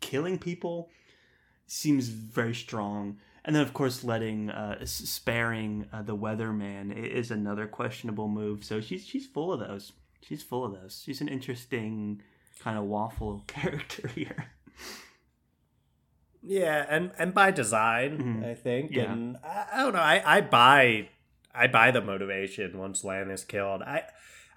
killing 0.00 0.38
people 0.38 0.90
seems 1.66 2.08
very 2.08 2.54
strong. 2.54 3.18
and 3.44 3.56
then 3.56 3.62
of 3.62 3.72
course 3.72 4.04
letting 4.04 4.50
uh, 4.50 4.84
sparing 4.84 5.86
uh, 5.92 6.02
the 6.02 6.16
weatherman 6.16 6.94
is 6.94 7.30
another 7.30 7.66
questionable 7.66 8.28
move. 8.28 8.64
So 8.64 8.80
she's 8.80 9.06
she's 9.06 9.26
full 9.26 9.52
of 9.52 9.60
those. 9.60 9.92
She's 10.20 10.42
full 10.42 10.64
of 10.64 10.72
those. 10.72 11.02
She's 11.04 11.20
an 11.20 11.28
interesting 11.28 12.22
kind 12.60 12.78
of 12.78 12.84
waffle 12.84 13.44
character 13.46 14.08
here. 14.08 14.52
Yeah, 16.42 16.84
and 16.88 17.12
and 17.18 17.32
by 17.32 17.50
design, 17.50 18.18
Mhm. 18.18 18.50
I 18.50 18.54
think. 18.54 18.90
Yeah. 18.92 19.12
And 19.12 19.36
I, 19.44 19.66
I 19.74 19.82
don't 19.82 19.92
know. 19.92 20.00
I, 20.00 20.22
I 20.38 20.40
buy 20.40 21.08
I 21.54 21.66
buy 21.66 21.90
the 21.90 22.00
motivation 22.00 22.78
once 22.78 23.04
Lan 23.04 23.30
is 23.30 23.44
killed. 23.44 23.82
I 23.82 24.02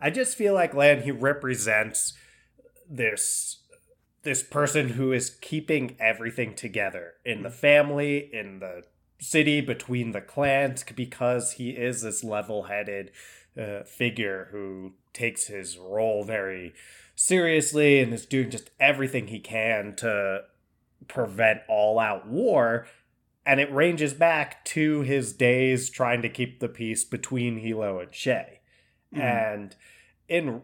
I 0.01 0.09
just 0.09 0.35
feel 0.37 0.53
like 0.53 0.73
Lan 0.73 1.03
he 1.03 1.11
represents 1.11 2.13
this 2.89 3.61
this 4.23 4.41
person 4.41 4.89
who 4.89 5.11
is 5.11 5.29
keeping 5.29 5.95
everything 5.99 6.55
together 6.55 7.13
in 7.23 7.43
the 7.43 7.51
family, 7.51 8.29
in 8.33 8.59
the 8.59 8.81
city, 9.19 9.61
between 9.61 10.13
the 10.13 10.21
clans, 10.21 10.83
because 10.95 11.53
he 11.53 11.69
is 11.71 12.01
this 12.01 12.23
level-headed 12.23 13.11
uh, 13.55 13.83
figure 13.83 14.47
who 14.51 14.93
takes 15.13 15.45
his 15.45 15.77
role 15.77 16.23
very 16.23 16.73
seriously 17.13 17.99
and 17.99 18.13
is 18.13 18.25
doing 18.25 18.49
just 18.49 18.71
everything 18.79 19.27
he 19.27 19.39
can 19.39 19.95
to 19.95 20.41
prevent 21.07 21.61
all 21.67 21.99
out 21.99 22.27
war. 22.27 22.87
And 23.45 23.59
it 23.59 23.71
ranges 23.71 24.13
back 24.13 24.65
to 24.65 25.01
his 25.01 25.33
days 25.33 25.89
trying 25.89 26.21
to 26.23 26.29
keep 26.29 26.59
the 26.59 26.69
peace 26.69 27.03
between 27.03 27.57
Hilo 27.57 27.99
and 27.99 28.11
Shae. 28.11 28.57
Mhm. 29.13 29.19
And 29.21 29.75
in 30.27 30.61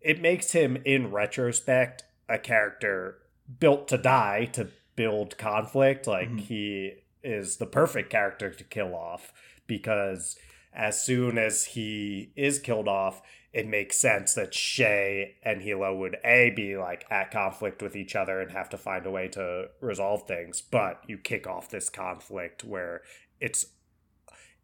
it 0.00 0.20
makes 0.20 0.52
him 0.52 0.76
in 0.84 1.10
retrospect 1.10 2.04
a 2.28 2.38
character 2.38 3.18
built 3.58 3.88
to 3.88 3.98
die 3.98 4.46
to 4.52 4.68
build 4.96 5.36
conflict. 5.38 6.06
Like 6.06 6.28
Mhm. 6.28 6.40
he 6.40 6.92
is 7.22 7.56
the 7.56 7.66
perfect 7.66 8.10
character 8.10 8.50
to 8.50 8.64
kill 8.64 8.94
off 8.94 9.32
because 9.66 10.38
as 10.72 11.02
soon 11.04 11.38
as 11.38 11.64
he 11.66 12.32
is 12.36 12.58
killed 12.58 12.88
off, 12.88 13.22
it 13.54 13.66
makes 13.68 13.96
sense 13.98 14.34
that 14.34 14.50
Shae 14.50 15.34
and 15.44 15.62
Hilo 15.62 15.96
would 15.96 16.16
a 16.24 16.50
be 16.50 16.76
like 16.76 17.06
at 17.10 17.30
conflict 17.30 17.80
with 17.82 17.94
each 17.94 18.16
other 18.16 18.40
and 18.40 18.50
have 18.50 18.68
to 18.70 18.76
find 18.76 19.06
a 19.06 19.10
way 19.12 19.28
to 19.28 19.68
resolve 19.80 20.26
things. 20.26 20.60
But 20.60 21.00
you 21.06 21.16
kick 21.18 21.46
off 21.46 21.70
this 21.70 21.88
conflict 21.88 22.64
where 22.64 23.02
it's 23.40 23.66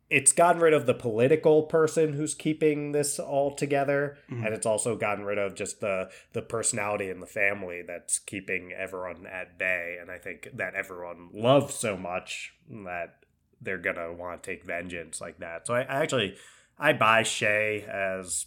it's 0.09 0.33
gotten 0.33 0.61
rid 0.61 0.75
of 0.75 0.87
the 0.87 0.95
political 0.95 1.63
person 1.63 2.15
who's 2.15 2.35
keeping 2.35 2.91
this 2.91 3.21
all 3.21 3.55
together, 3.55 4.19
Mhm. 4.29 4.45
and 4.45 4.53
it's 4.55 4.67
also 4.67 4.97
gotten 4.97 5.25
rid 5.25 5.39
of 5.39 5.55
just 5.55 5.81
the 5.81 6.11
the 6.33 6.43
personality 6.43 7.09
in 7.11 7.21
the 7.21 7.27
family 7.29 7.83
that's 7.83 8.19
keeping 8.19 8.73
everyone 8.73 9.25
at 9.29 9.57
bay. 9.57 9.99
And 10.01 10.11
I 10.11 10.19
think 10.19 10.49
that 10.55 10.75
everyone 10.75 11.29
loves 11.33 11.75
so 11.77 11.97
much 11.97 12.55
that 12.69 13.25
they're 13.61 13.79
gonna 13.79 14.13
want 14.13 14.43
to 14.43 14.51
take 14.51 14.65
vengeance 14.65 15.21
like 15.21 15.39
that. 15.39 15.69
So 15.69 15.75
I, 15.75 15.83
I 15.83 16.03
actually 16.03 16.37
I 16.77 16.93
buy 16.93 17.23
Shae 17.23 17.87
as 17.89 18.47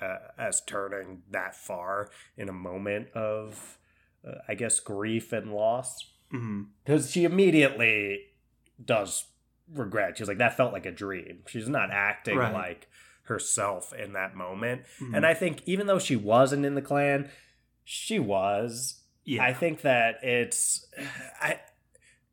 uh, 0.00 0.16
as 0.38 0.60
turning 0.62 1.22
that 1.30 1.54
far 1.54 2.10
in 2.36 2.48
a 2.48 2.52
moment 2.52 3.08
of 3.14 3.78
uh, 4.26 4.38
I 4.48 4.54
guess 4.54 4.80
grief 4.80 5.32
and 5.32 5.52
loss 5.54 6.12
because 6.84 7.10
she 7.10 7.24
immediately 7.24 8.20
does 8.84 9.26
regret. 9.72 10.18
She's 10.18 10.28
like 10.28 10.38
that 10.38 10.56
felt 10.56 10.72
like 10.72 10.86
a 10.86 10.90
dream. 10.92 11.38
She's 11.46 11.68
not 11.68 11.90
acting 11.90 12.36
Right. 12.36 12.52
like 12.52 12.88
herself 13.22 13.92
in 13.94 14.12
that 14.12 14.34
moment. 14.36 14.82
Mhm. 15.00 15.16
And 15.16 15.26
I 15.26 15.34
think 15.34 15.62
even 15.66 15.86
though 15.86 15.98
she 15.98 16.16
wasn't 16.16 16.64
in 16.66 16.74
the 16.74 16.82
clan, 16.82 17.30
she 17.84 18.18
was. 18.18 19.02
yeah, 19.24 19.42
I 19.44 19.52
think 19.52 19.80
that 19.82 20.22
it's 20.22 20.86
I 21.40 21.60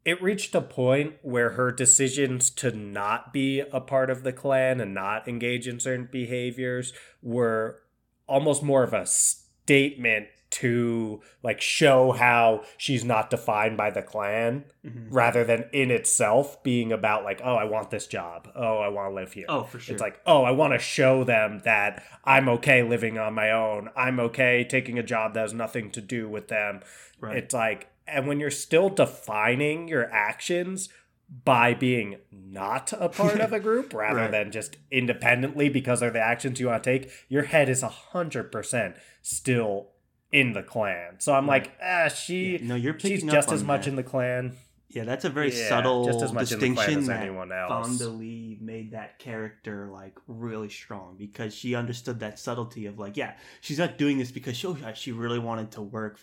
it 0.05 0.21
reached 0.21 0.53
a 0.53 0.61
point 0.61 1.13
where 1.21 1.51
her 1.51 1.71
decisions 1.71 2.49
to 2.49 2.71
not 2.71 3.31
be 3.31 3.59
a 3.61 3.79
part 3.79 4.09
of 4.09 4.23
the 4.23 4.33
clan 4.33 4.81
and 4.81 4.93
not 4.93 5.27
engage 5.27 5.67
in 5.67 5.79
certain 5.79 6.09
behaviors 6.11 6.91
were 7.21 7.79
almost 8.27 8.61
more 8.63 8.83
of 8.83 8.93
a 8.93 9.05
statement 9.05 10.27
to 10.49 11.19
like 11.41 11.59
show 11.59 12.11
how 12.11 12.63
she's 12.77 13.03
not 13.03 13.31
defined 13.31 13.75
by 13.75 13.89
the 13.89 14.03
clan 14.03 14.63
Mhm. 14.85 15.07
rather 15.09 15.43
than 15.43 15.65
in 15.73 15.89
itself 15.89 16.61
being 16.61 16.91
about 16.91 17.23
like 17.23 17.41
oh 17.43 17.55
I 17.55 17.63
want 17.63 17.89
this 17.89 18.05
job 18.05 18.49
oh 18.55 18.77
I 18.77 18.87
want 18.89 19.09
to 19.09 19.15
live 19.15 19.33
here 19.33 19.45
oh 19.49 19.63
for 19.63 19.79
sure. 19.79 19.95
it's 19.95 20.01
like, 20.01 20.19
oh, 20.27 20.43
I 20.43 20.51
want 20.51 20.73
to 20.73 20.79
show 20.79 21.23
them 21.23 21.61
that 21.65 22.03
I'm 22.23 22.47
okay 22.49 22.83
living 22.83 23.17
on 23.17 23.33
my 23.33 23.49
own. 23.51 23.89
I'm 23.95 24.19
okay 24.19 24.63
taking 24.63 24.99
a 24.99 25.03
job 25.03 25.33
that 25.33 25.39
has 25.41 25.53
nothing 25.53 25.89
to 25.91 26.01
do 26.01 26.29
with 26.29 26.49
them. 26.49 26.81
right. 27.19 27.37
It's 27.37 27.53
like, 27.55 27.87
and 28.07 28.27
when 28.27 28.39
you're 28.39 28.51
still 28.51 28.89
defining 28.89 29.87
your 29.87 30.11
actions 30.11 30.89
by 31.45 31.73
being 31.73 32.17
not 32.31 32.93
a 32.99 33.09
part 33.09 33.39
of 33.41 33.53
a 33.53 33.59
group 33.67 33.93
rather 33.93 34.21
Right. 34.23 34.31
than 34.31 34.51
just 34.51 34.77
independently 34.91 35.69
because 35.69 35.99
they're 36.01 36.11
the 36.11 36.19
actions 36.19 36.59
you 36.59 36.67
want 36.67 36.83
to 36.83 36.99
take, 36.99 37.11
your 37.29 37.43
head 37.43 37.69
is 37.69 37.81
a 37.81 37.87
hundred 37.89 38.51
percent 38.51 38.95
still 39.21 39.87
in 40.31 40.53
the 40.53 40.63
clan. 40.63 41.19
So 41.19 41.33
I'm 41.33 41.47
Right. 41.47 41.63
like, 41.63 41.77
ah, 41.81 42.07
she, 42.09 42.59
no, 42.61 42.75
you're 42.75 42.99
she's 42.99 43.23
just 43.23 43.51
as 43.51 43.63
much 43.63 43.87
in 43.87 43.95
the 43.95 44.03
clan. 44.03 44.57
Yeah, 44.89 45.05
that's 45.05 45.25
a 45.25 45.29
very 45.29 45.49
Yeah, 45.49 45.69
subtle 45.69 46.05
just 46.05 46.21
as 46.21 46.33
much 46.33 46.51
in 46.51 46.59
the 46.59 46.65
clan 46.67 46.75
distinction 46.75 46.97
as 46.99 47.07
that 47.07 47.21
anyone 47.23 47.51
else. 47.51 47.69
Fonda 47.97 48.09
Lee 48.09 48.59
made 48.61 48.91
that 48.91 49.17
character 49.17 49.89
like 49.91 50.13
really 50.27 50.69
strong 50.69 51.15
because 51.17 51.55
she 51.55 51.73
understood 51.73 52.19
that 52.19 52.37
subtlety 52.37 52.85
of 52.85 52.99
like, 52.99 53.17
yeah, 53.17 53.33
she's 53.61 53.79
not 53.79 53.97
doing 53.97 54.19
this 54.19 54.29
because 54.31 54.55
she, 54.55 54.71
she 54.93 55.11
really 55.11 55.39
wanted 55.39 55.71
to 55.71 55.81
work 55.81 56.19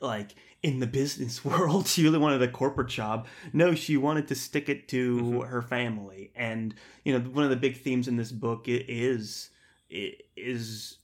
like 0.00 0.34
in 0.66 0.80
the 0.80 0.86
business 0.86 1.44
world. 1.44 1.86
She 1.86 2.02
really 2.02 2.18
wanted 2.18 2.42
a 2.42 2.48
corporate 2.48 2.88
job. 2.88 3.28
No, 3.52 3.76
she 3.76 3.96
wanted 3.96 4.26
to 4.28 4.34
stick 4.34 4.68
it 4.68 4.88
to 4.88 5.16
Mhm. 5.16 5.48
her 5.48 5.62
family. 5.62 6.32
And 6.34 6.74
you 7.04 7.12
know, 7.16 7.20
one 7.30 7.44
of 7.44 7.50
the 7.50 7.56
big 7.56 7.76
themes 7.76 8.08
in 8.08 8.16
this 8.16 8.32
book 8.32 8.64
is 8.66 9.50
is 9.88 10.98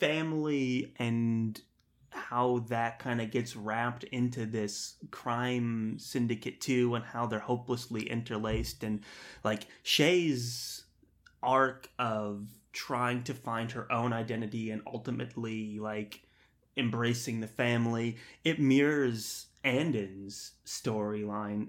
family 0.00 0.94
and 0.98 1.60
how 2.10 2.60
that 2.68 2.98
kind 2.98 3.20
of 3.20 3.30
gets 3.30 3.54
wrapped 3.54 4.04
into 4.04 4.46
this 4.46 4.94
crime 5.10 5.98
syndicate 5.98 6.58
too 6.62 6.94
and 6.94 7.04
how 7.04 7.26
they're 7.26 7.38
hopelessly 7.38 8.08
interlaced 8.08 8.82
and 8.82 9.04
like 9.44 9.66
Shae's 9.82 10.84
arc 11.42 11.90
of 11.98 12.48
trying 12.72 13.24
to 13.24 13.34
find 13.34 13.72
her 13.72 13.90
own 13.92 14.14
identity 14.14 14.70
and 14.70 14.80
ultimately 14.86 15.78
like 15.78 16.22
embracing 16.78 17.40
the 17.40 17.46
family. 17.46 18.16
It 18.44 18.60
mirrors 18.60 19.46
Anden's 19.64 20.52
storyline 20.64 21.68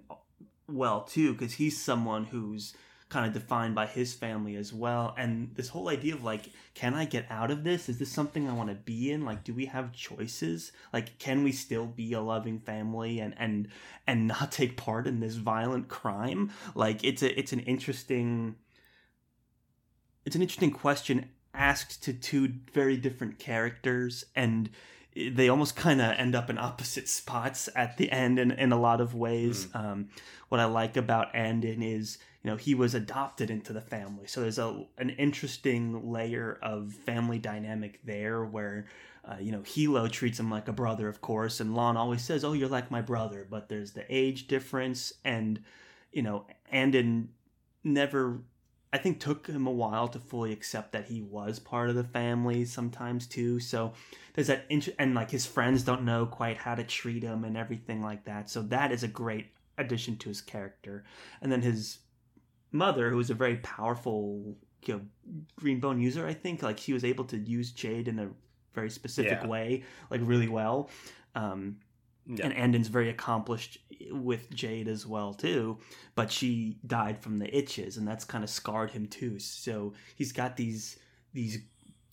well 0.67 1.01
too 1.01 1.33
because 1.33 1.53
he's 1.53 1.81
someone 1.81 2.25
who's 2.25 2.73
kind 3.09 3.25
of 3.25 3.33
defined 3.33 3.73
by 3.73 3.87
his 3.87 4.13
family 4.13 4.55
as 4.55 4.71
well. 4.71 5.15
And 5.17 5.55
this 5.55 5.69
whole 5.69 5.89
idea 5.89 6.13
of 6.13 6.23
like 6.23 6.51
can 6.75 6.93
i 6.93 7.05
get 7.05 7.25
out 7.29 7.49
of 7.49 7.63
this? 7.63 7.89
Is 7.89 7.97
this 7.97 8.11
something 8.11 8.47
i 8.47 8.53
want 8.53 8.69
to 8.69 8.75
be 8.75 9.11
in? 9.11 9.25
Like 9.25 9.43
do 9.43 9.53
we 9.53 9.65
have 9.65 9.91
choices? 9.91 10.71
Like 10.93 11.17
can 11.17 11.43
we 11.43 11.51
still 11.51 11.87
be 11.87 12.13
a 12.13 12.21
loving 12.21 12.59
family 12.59 13.19
and 13.19 13.33
and 13.37 13.69
and 14.05 14.27
not 14.27 14.51
take 14.53 14.77
part 14.77 15.07
in 15.07 15.19
this 15.19 15.35
violent 15.35 15.87
crime? 15.87 16.51
Like 16.75 17.03
it's 17.03 17.23
a 17.23 17.37
it's 17.37 17.51
an 17.51 17.61
interesting 17.61 18.55
it's 20.25 20.35
an 20.35 20.43
interesting 20.43 20.71
question 20.71 21.29
asked 21.53 22.03
to 22.03 22.13
two 22.13 22.53
very 22.73 22.97
different 22.97 23.39
characters. 23.39 24.25
And 24.35 24.69
they 25.27 25.49
almost 25.49 25.75
kind 25.75 26.01
of 26.01 26.11
end 26.17 26.35
up 26.35 26.49
in 26.49 26.57
opposite 26.57 27.09
spots 27.09 27.67
at 27.75 27.97
the 27.97 28.11
end 28.11 28.39
in, 28.39 28.51
in 28.51 28.71
a 28.71 28.79
lot 28.79 29.01
of 29.01 29.13
ways. 29.13 29.67
Um, 29.73 30.09
what 30.49 30.59
i 30.59 30.65
like 30.65 30.97
about 30.97 31.33
anden 31.35 31.83
is 31.83 32.17
you 32.43 32.49
know 32.49 32.57
he 32.57 32.73
was 32.73 32.95
adopted 32.95 33.49
into 33.49 33.73
the 33.73 33.81
family. 33.81 34.27
So 34.27 34.41
there's 34.41 34.59
a 34.59 34.85
an 34.97 35.09
interesting 35.11 36.11
layer 36.11 36.57
of 36.61 36.93
family 36.93 37.39
dynamic 37.39 37.99
there 38.03 38.43
where 38.43 38.87
uh, 39.29 39.37
you 39.39 39.51
know 39.51 39.61
hilo 39.61 40.07
treats 40.07 40.39
him 40.39 40.49
like 40.49 40.67
a 40.67 40.73
brother 40.73 41.07
of 41.07 41.21
course 41.21 41.59
and 41.59 41.75
lon 41.75 41.97
always 41.97 42.23
says 42.23 42.43
oh 42.43 42.53
you're 42.53 42.69
like 42.69 42.89
my 42.89 43.01
brother 43.01 43.45
but 43.49 43.67
there's 43.67 43.91
the 43.91 44.05
age 44.09 44.47
difference 44.47 45.13
and 45.25 45.61
you 46.11 46.21
know 46.21 46.45
anden 46.71 47.29
never 47.83 48.39
i 48.93 48.97
think 48.97 49.19
took 49.19 49.47
him 49.47 49.67
a 49.67 49.71
while 49.71 50.07
to 50.07 50.19
fully 50.19 50.51
accept 50.51 50.91
that 50.91 51.05
he 51.05 51.21
was 51.21 51.59
part 51.59 51.89
of 51.89 51.95
the 51.95 52.03
family 52.03 52.65
sometimes 52.65 53.27
too 53.27 53.59
so 53.59 53.93
there's 54.33 54.47
that 54.47 54.65
int- 54.69 54.95
and 54.99 55.13
like 55.15 55.31
his 55.31 55.45
friends 55.45 55.83
don't 55.83 56.03
know 56.03 56.25
quite 56.25 56.57
how 56.57 56.75
to 56.75 56.83
treat 56.83 57.23
him 57.23 57.43
and 57.43 57.55
everything 57.57 58.01
like 58.01 58.25
that 58.25 58.49
so 58.49 58.61
that 58.61 58.91
is 58.91 59.03
a 59.03 59.07
great 59.07 59.47
addition 59.77 60.17
to 60.17 60.29
his 60.29 60.41
character 60.41 61.03
and 61.41 61.51
then 61.51 61.61
his 61.61 61.99
mother, 62.71 63.09
who 63.09 63.19
is 63.19 63.31
a 63.31 63.33
very 63.33 63.55
powerful 63.57 64.55
you 64.85 64.93
know, 64.93 65.01
green 65.55 65.79
bone 65.79 65.99
user, 65.99 66.27
I 66.27 66.35
think, 66.35 66.61
like 66.61 66.77
she 66.77 66.93
was 66.93 67.03
able 67.03 67.25
to 67.25 67.37
use 67.37 67.71
Jade 67.71 68.07
in 68.07 68.19
a 68.19 68.29
very 68.75 68.91
specific 68.91 69.39
Yeah. 69.41 69.47
way, 69.47 69.83
like 70.11 70.21
really 70.23 70.47
well. 70.47 70.89
Um, 71.33 71.77
Yeah. 72.27 72.45
And 72.45 72.53
Anden's 72.53 72.89
very 72.89 73.09
accomplished 73.09 73.79
with 74.11 74.49
Jade 74.53 74.87
as 74.87 75.05
well 75.05 75.33
too, 75.33 75.77
but 76.15 76.31
she 76.31 76.77
died 76.85 77.21
from 77.21 77.37
the 77.37 77.55
itches, 77.55 77.97
and 77.97 78.07
that's 78.07 78.25
kind 78.25 78.43
of 78.43 78.49
scarred 78.49 78.91
him 78.91 79.07
too. 79.07 79.39
So 79.39 79.93
he's 80.15 80.31
got 80.31 80.57
these 80.57 80.97
these 81.33 81.59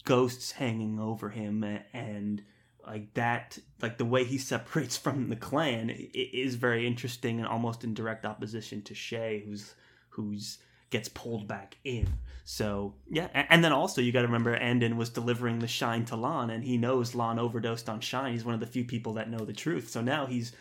ghosts 0.04 0.52
hanging 0.52 0.98
over 0.98 1.30
him, 1.30 1.64
and 1.92 2.42
like 2.86 3.12
that 3.14 3.58
like 3.82 3.98
the 3.98 4.04
way 4.04 4.24
he 4.24 4.38
separates 4.52 4.96
from 4.96 5.28
the 5.28 5.36
clan 5.36 5.90
is 6.14 6.54
very 6.54 6.86
interesting 6.86 7.38
and 7.38 7.48
almost 7.48 7.84
in 7.84 7.94
direct 7.94 8.24
opposition 8.24 8.82
to 8.82 8.94
Shae 8.94 9.44
who's 9.44 9.74
who's 10.10 10.58
gets 10.90 11.08
pulled 11.08 11.48
back 11.48 11.76
in. 11.84 12.08
So 12.44 12.94
yeah 13.10 13.28
and 13.34 13.64
then 13.64 13.72
also 13.72 14.00
you 14.00 14.12
got 14.12 14.20
to 14.20 14.28
remember 14.28 14.54
Anden 14.54 14.96
was 14.96 15.10
delivering 15.10 15.58
the 15.58 15.68
shine 15.68 16.04
to 16.06 16.16
Lon, 16.16 16.50
and 16.50 16.62
he 16.62 16.78
knows 16.78 17.14
Lon 17.14 17.38
overdosed 17.38 17.88
on 17.88 18.00
shine. 18.00 18.32
He's 18.32 18.44
one 18.44 18.54
of 18.54 18.60
the 18.60 18.66
few 18.66 18.84
people 18.84 19.14
that 19.14 19.30
know 19.30 19.44
the 19.44 19.52
truth. 19.52 19.90
So 19.90 20.00
now 20.00 20.26
he's 20.26 20.52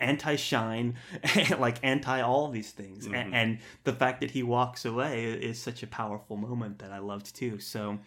anti 0.00 0.36
shine 0.36 0.96
like 1.58 1.78
anti 1.82 2.20
all 2.20 2.50
these 2.50 2.70
things. 2.70 3.04
Mm-hmm. 3.04 3.14
and, 3.14 3.34
and 3.34 3.58
the 3.84 3.92
fact 3.92 4.20
that 4.20 4.30
he 4.30 4.42
walks 4.42 4.84
away 4.84 5.24
is 5.24 5.60
such 5.60 5.82
a 5.82 5.86
powerful 5.86 6.36
moment 6.36 6.78
that 6.80 6.92
I 6.92 6.98
loved 6.98 7.34
too. 7.34 7.58
So 7.58 7.98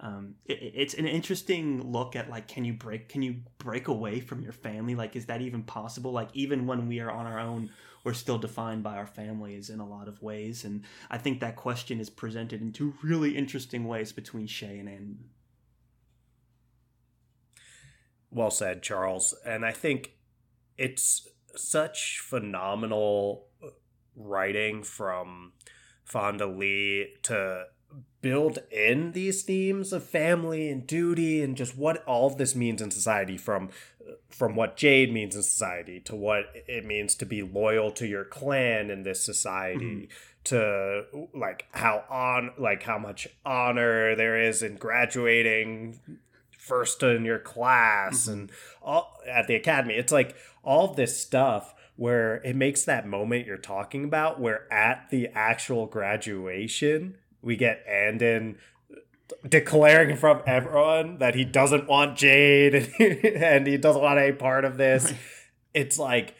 um, 0.00 0.34
it, 0.46 0.72
it's 0.74 0.94
an 0.94 1.06
interesting 1.06 1.92
look 1.92 2.16
at 2.16 2.28
like 2.28 2.48
can 2.48 2.64
you 2.64 2.72
break 2.72 3.08
can 3.08 3.22
you 3.22 3.36
break 3.58 3.88
away 3.88 4.20
from 4.20 4.42
your 4.42 4.52
family? 4.52 4.94
Like 4.94 5.16
is 5.16 5.26
that 5.26 5.40
even 5.40 5.62
possible? 5.62 6.12
Like 6.12 6.28
even 6.34 6.66
when 6.66 6.88
we 6.88 7.00
are 7.00 7.10
on 7.10 7.26
our 7.26 7.38
own 7.38 7.70
we're 8.02 8.12
still 8.12 8.36
defined 8.36 8.82
by 8.82 8.96
our 8.96 9.06
families 9.06 9.70
in 9.70 9.80
a 9.80 9.88
lot 9.88 10.08
of 10.08 10.20
ways. 10.22 10.64
And 10.64 10.82
i 11.10 11.18
think 11.18 11.40
that 11.40 11.56
question 11.56 12.00
is 12.00 12.10
presented 12.10 12.60
in 12.60 12.72
two 12.72 12.94
really 13.02 13.36
interesting 13.36 13.86
ways 13.86 14.12
between 14.12 14.46
Shae 14.46 14.80
and 14.80 14.88
Anne. 14.88 15.18
well 18.30 18.50
said 18.50 18.82
charles. 18.82 19.34
And 19.46 19.64
i 19.64 19.72
think 19.72 20.12
it's 20.76 21.28
such 21.56 22.20
phenomenal 22.20 23.46
writing 24.16 24.82
from 24.82 25.52
fonda 26.04 26.46
lee 26.46 27.14
to 27.22 27.64
build 28.20 28.58
in 28.70 29.12
these 29.12 29.42
themes 29.42 29.92
of 29.92 30.02
family 30.02 30.70
and 30.70 30.86
duty 30.86 31.42
and 31.42 31.56
just 31.56 31.76
what 31.76 32.02
all 32.06 32.26
of 32.26 32.38
this 32.38 32.54
means 32.54 32.80
in 32.80 32.90
society 32.90 33.36
from 33.36 33.68
from 34.30 34.56
what 34.56 34.76
jade 34.76 35.12
means 35.12 35.36
in 35.36 35.42
society 35.42 36.00
to 36.00 36.16
what 36.16 36.46
it 36.54 36.84
means 36.84 37.14
to 37.14 37.26
be 37.26 37.42
loyal 37.42 37.90
to 37.90 38.06
your 38.06 38.24
clan 38.24 38.90
in 38.90 39.02
this 39.02 39.22
society 39.22 40.08
mm-hmm. 40.08 40.12
to 40.42 41.04
like 41.34 41.66
how 41.72 42.02
on 42.08 42.50
like 42.58 42.82
how 42.82 42.98
much 42.98 43.28
honor 43.44 44.16
there 44.16 44.40
is 44.40 44.62
in 44.62 44.76
graduating 44.76 46.00
first 46.64 47.02
in 47.02 47.24
your 47.24 47.38
class 47.38 48.22
mm-hmm. 48.22 48.32
and 48.32 48.52
all 48.82 49.18
at 49.28 49.46
the 49.46 49.54
academy 49.54 49.94
it's 49.94 50.12
like 50.12 50.34
all 50.62 50.94
this 50.94 51.20
stuff 51.20 51.74
where 51.96 52.36
it 52.36 52.56
makes 52.56 52.84
that 52.84 53.06
moment 53.06 53.46
you're 53.46 53.56
talking 53.56 54.04
about 54.04 54.40
where 54.40 54.72
at 54.72 55.08
the 55.10 55.28
actual 55.34 55.86
graduation 55.86 57.16
we 57.44 57.56
get 57.56 57.84
Anden 57.86 58.56
declaring 59.48 60.10
in 60.10 60.16
front 60.16 60.40
of 60.40 60.48
everyone 60.48 61.18
that 61.18 61.34
he 61.34 61.44
doesn't 61.44 61.88
want 61.88 62.16
Jade 62.16 62.74
and 62.98 63.66
he, 63.66 63.76
doesn't 63.76 64.02
want 64.02 64.18
any 64.18 64.32
part 64.32 64.64
of 64.64 64.76
this. 64.76 65.12
It's 65.72 65.98
like 65.98 66.34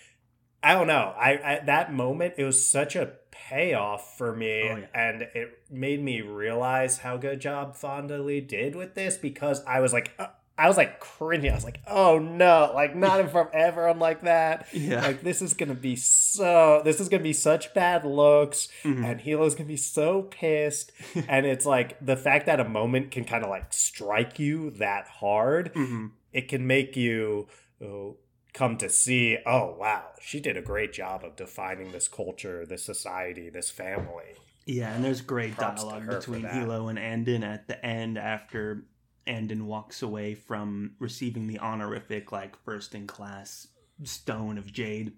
I 0.62 0.72
don't 0.72 0.86
know. 0.86 1.14
I 1.16 1.34
at 1.34 1.66
that 1.66 1.92
moment 1.92 2.34
it 2.38 2.44
was 2.44 2.68
such 2.68 2.96
a 2.96 3.14
payoff 3.48 4.16
for 4.16 4.34
me 4.34 4.68
oh, 4.70 4.76
yeah. 4.76 4.86
and 4.94 5.22
it 5.22 5.60
made 5.70 6.02
me 6.02 6.20
realize 6.20 6.98
how 6.98 7.16
good 7.16 7.40
job 7.40 7.76
Fonda 7.76 8.18
Lee 8.18 8.40
did 8.40 8.74
with 8.74 8.94
this 8.94 9.16
because 9.16 9.62
I 9.66 9.80
was 9.80 9.92
like 9.92 10.12
uh, 10.18 10.28
I 10.56 10.68
was 10.68 10.76
like 10.76 11.00
cringing. 11.00 11.50
I 11.50 11.54
was 11.54 11.64
like, 11.64 11.80
oh 11.86 12.20
no, 12.20 12.70
like 12.74 12.94
not 12.94 13.18
in 13.18 13.28
front 13.28 13.48
of 13.48 13.54
everyone 13.54 13.98
like 13.98 14.22
that. 14.22 14.68
Yeah. 14.72 15.02
Like 15.02 15.22
this 15.22 15.42
is 15.42 15.52
gonna 15.52 15.74
be 15.74 15.96
so 15.96 16.80
this 16.84 17.00
is 17.00 17.08
gonna 17.08 17.24
be 17.24 17.32
such 17.32 17.74
bad 17.74 18.04
looks 18.04 18.68
mm-hmm. 18.84 19.04
and 19.04 19.20
Hilo's 19.20 19.56
gonna 19.56 19.66
be 19.66 19.76
so 19.76 20.22
pissed. 20.22 20.92
and 21.28 21.44
it's 21.44 21.66
like 21.66 21.98
the 22.04 22.16
fact 22.16 22.46
that 22.46 22.60
a 22.60 22.68
moment 22.68 23.10
can 23.10 23.24
kind 23.24 23.42
of 23.42 23.50
like 23.50 23.72
strike 23.72 24.38
you 24.38 24.70
that 24.72 25.08
hard, 25.08 25.74
mm-hmm. 25.74 26.06
it 26.32 26.48
can 26.48 26.66
make 26.68 26.96
you 26.96 27.48
oh, 27.82 28.16
come 28.54 28.78
to 28.78 28.88
see, 28.88 29.36
oh 29.44 29.76
wow, 29.78 30.04
she 30.20 30.40
did 30.40 30.56
a 30.56 30.62
great 30.62 30.92
job 30.92 31.24
of 31.24 31.36
defining 31.36 31.92
this 31.92 32.08
culture, 32.08 32.64
this 32.64 32.84
society, 32.84 33.50
this 33.50 33.70
family. 33.70 34.36
Yeah, 34.64 34.94
and 34.94 35.04
there's 35.04 35.20
great 35.20 35.56
Props 35.56 35.82
dialogue 35.82 36.08
between 36.08 36.44
Hilo 36.44 36.88
and 36.88 36.98
Anden 36.98 37.44
at 37.44 37.68
the 37.68 37.84
end 37.84 38.16
after 38.16 38.86
Anden 39.26 39.66
walks 39.66 40.00
away 40.00 40.34
from 40.34 40.92
receiving 40.98 41.46
the 41.46 41.58
honorific, 41.58 42.32
like 42.32 42.56
first 42.64 42.94
in 42.94 43.06
class 43.06 43.66
stone 44.04 44.56
of 44.56 44.72
jade. 44.72 45.12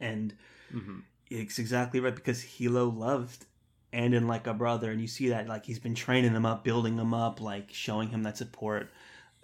And 0.00 0.34
mm-hmm. 0.74 1.00
it's 1.30 1.58
exactly 1.58 2.00
right 2.00 2.14
because 2.14 2.42
Hilo 2.42 2.88
loved 2.88 3.44
Anden 3.92 4.26
like 4.26 4.46
a 4.46 4.54
brother, 4.54 4.90
and 4.90 5.00
you 5.00 5.06
see 5.06 5.28
that 5.28 5.46
like 5.46 5.64
he's 5.66 5.78
been 5.78 5.94
training 5.94 6.32
him 6.32 6.46
up, 6.46 6.64
building 6.64 6.98
him 6.98 7.14
up, 7.14 7.40
like 7.40 7.72
showing 7.72 8.08
him 8.08 8.24
that 8.24 8.38
support 8.38 8.90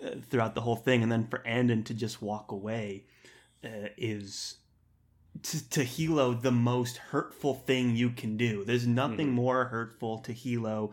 uh, 0.04 0.16
throughout 0.28 0.54
the 0.54 0.60
whole 0.60 0.76
thing. 0.76 1.02
And 1.02 1.10
then 1.10 1.26
for 1.28 1.46
Anden 1.46 1.84
to 1.84 1.94
just 1.94 2.22
walk 2.22 2.52
away 2.52 3.04
uh, 3.64 3.88
is 3.96 4.56
to, 5.42 5.70
to 5.70 5.84
Hilo 5.84 6.34
the 6.34 6.52
most 6.52 6.96
hurtful 6.96 7.54
thing 7.54 7.96
you 7.96 8.10
can 8.10 8.36
do. 8.36 8.64
There's 8.64 8.86
nothing 8.86 9.28
mm-hmm. 9.28 9.36
more 9.36 9.64
hurtful 9.66 10.18
to 10.20 10.32
Hilo 10.32 10.92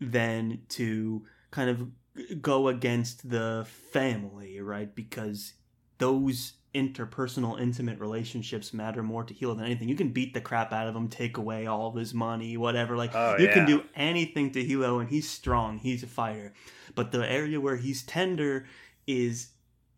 than 0.00 0.62
to 0.70 1.24
kind 1.50 1.70
of 1.70 2.42
go 2.42 2.68
against 2.68 3.28
the 3.30 3.66
family, 3.92 4.60
right? 4.60 4.94
Because 4.94 5.54
those 5.98 6.54
interpersonal, 6.74 7.60
intimate 7.60 7.98
relationships 7.98 8.72
matter 8.72 9.02
more 9.02 9.24
to 9.24 9.34
Hilo 9.34 9.54
than 9.54 9.66
anything. 9.66 9.88
You 9.88 9.94
can 9.94 10.08
beat 10.08 10.32
the 10.32 10.40
crap 10.40 10.72
out 10.72 10.88
of 10.88 10.96
him, 10.96 11.08
take 11.08 11.36
away 11.36 11.66
all 11.66 11.88
of 11.88 11.94
his 11.94 12.14
money, 12.14 12.56
whatever. 12.56 12.96
Like 12.96 13.14
oh, 13.14 13.36
you 13.38 13.46
yeah. 13.46 13.52
can 13.52 13.66
do 13.66 13.84
anything 13.94 14.52
to 14.52 14.64
Hilo, 14.64 14.98
and 14.98 15.08
he's 15.08 15.28
strong. 15.28 15.78
He's 15.78 16.02
a 16.02 16.06
fighter. 16.06 16.54
But 16.94 17.12
the 17.12 17.30
area 17.30 17.60
where 17.60 17.76
he's 17.76 18.02
tender 18.02 18.66
is 19.06 19.48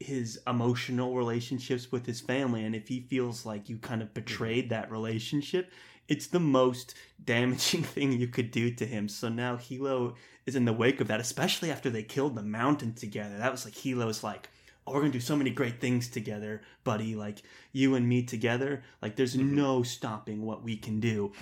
his 0.00 0.40
emotional 0.46 1.14
relationships 1.14 1.92
with 1.92 2.06
his 2.06 2.20
family, 2.20 2.64
and 2.64 2.74
if 2.74 2.88
he 2.88 3.00
feels 3.00 3.46
like 3.46 3.68
you 3.68 3.78
kind 3.78 4.02
of 4.02 4.08
mm-hmm. 4.08 4.14
betrayed 4.14 4.70
that 4.70 4.90
relationship, 4.90 5.70
it's 6.08 6.26
the 6.26 6.40
most 6.40 6.94
damaging 7.24 7.82
thing 7.84 8.12
you 8.12 8.26
could 8.26 8.50
do 8.50 8.70
to 8.74 8.84
him. 8.84 9.08
So 9.08 9.28
now 9.28 9.56
Hilo 9.56 10.16
is 10.44 10.56
in 10.56 10.64
the 10.64 10.72
wake 10.72 11.00
of 11.00 11.06
that, 11.08 11.20
especially 11.20 11.70
after 11.70 11.88
they 11.88 12.02
killed 12.02 12.34
the 12.34 12.42
mountain 12.42 12.94
together. 12.94 13.38
That 13.38 13.52
was 13.52 13.64
like 13.64 13.76
Hilo's 13.76 14.22
like, 14.22 14.48
oh, 14.86 14.92
we're 14.92 15.00
gonna 15.00 15.12
do 15.12 15.20
so 15.20 15.36
many 15.36 15.50
great 15.50 15.80
things 15.80 16.08
together, 16.08 16.62
buddy. 16.82 17.14
Like 17.14 17.42
you 17.72 17.94
and 17.94 18.08
me 18.08 18.22
together. 18.22 18.82
Like 19.00 19.16
there's 19.16 19.36
mm-hmm. 19.36 19.54
no 19.54 19.82
stopping 19.82 20.42
what 20.42 20.62
we 20.62 20.76
can 20.76 21.00
do. 21.00 21.32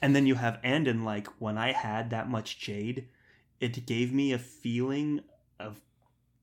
And 0.00 0.14
then 0.14 0.26
you 0.26 0.34
have 0.34 0.58
Anden 0.62 1.04
like 1.04 1.28
when 1.40 1.58
I 1.58 1.72
had 1.72 2.10
that 2.10 2.28
much 2.28 2.58
jade, 2.58 3.08
it 3.60 3.86
gave 3.86 4.12
me 4.12 4.32
a 4.32 4.38
feeling 4.38 5.20
of 5.58 5.80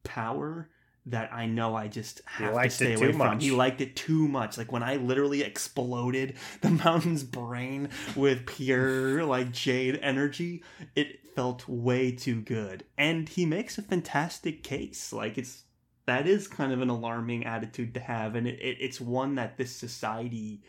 power 0.04 0.70
that 1.06 1.34
I 1.34 1.46
know 1.46 1.76
I 1.76 1.88
just 1.88 2.22
have 2.26 2.62
to 2.62 2.70
stay 2.70 2.94
away 2.94 3.10
from. 3.10 3.18
Much. 3.18 3.44
He 3.44 3.52
liked 3.52 3.82
it 3.82 3.96
too 3.96 4.28
much. 4.28 4.58
Like 4.58 4.72
when 4.72 4.84
I 4.84 4.98
literally 4.98 5.42
exploded 5.42 6.36
the 6.62 6.70
mountain's 6.70 7.24
brain 7.24 7.90
with 8.16 8.46
pure 8.46 9.24
like 9.26 9.52
jade 9.52 10.00
energy, 10.02 10.64
it 10.96 11.20
felt 11.36 11.68
way 11.68 12.12
too 12.12 12.42
good. 12.42 12.84
And 12.98 13.28
he 13.28 13.46
makes 13.46 13.78
a 13.78 13.82
fantastic 13.82 14.64
case. 14.64 15.12
Like 15.12 15.38
it's 15.38 15.64
that 16.10 16.28
is 16.28 16.48
kind 16.48 16.72
of 16.72 16.82
an 16.82 16.90
alarming 16.90 17.46
attitude 17.46 17.94
to 17.94 18.00
have, 18.00 18.36
and 18.36 18.48
it, 18.48 18.60
it 18.60 18.78
it's 18.80 19.00
one 19.00 19.36
that 19.36 19.58
this 19.58 19.76
society 19.76 20.64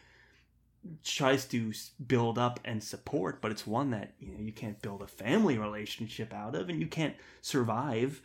tries 1.04 1.44
to 1.46 1.72
build 2.06 2.38
up 2.38 2.58
and 2.64 2.82
support, 2.82 3.42
but 3.42 3.50
it's 3.50 3.66
one 3.66 3.90
that 3.90 4.14
you 4.18 4.32
know 4.32 4.40
you 4.40 4.52
can't 4.52 4.80
build 4.80 5.02
a 5.02 5.06
family 5.06 5.58
relationship 5.58 6.32
out 6.32 6.54
of, 6.54 6.68
and 6.68 6.80
you 6.80 6.86
can't 6.86 7.14
survive 7.40 8.22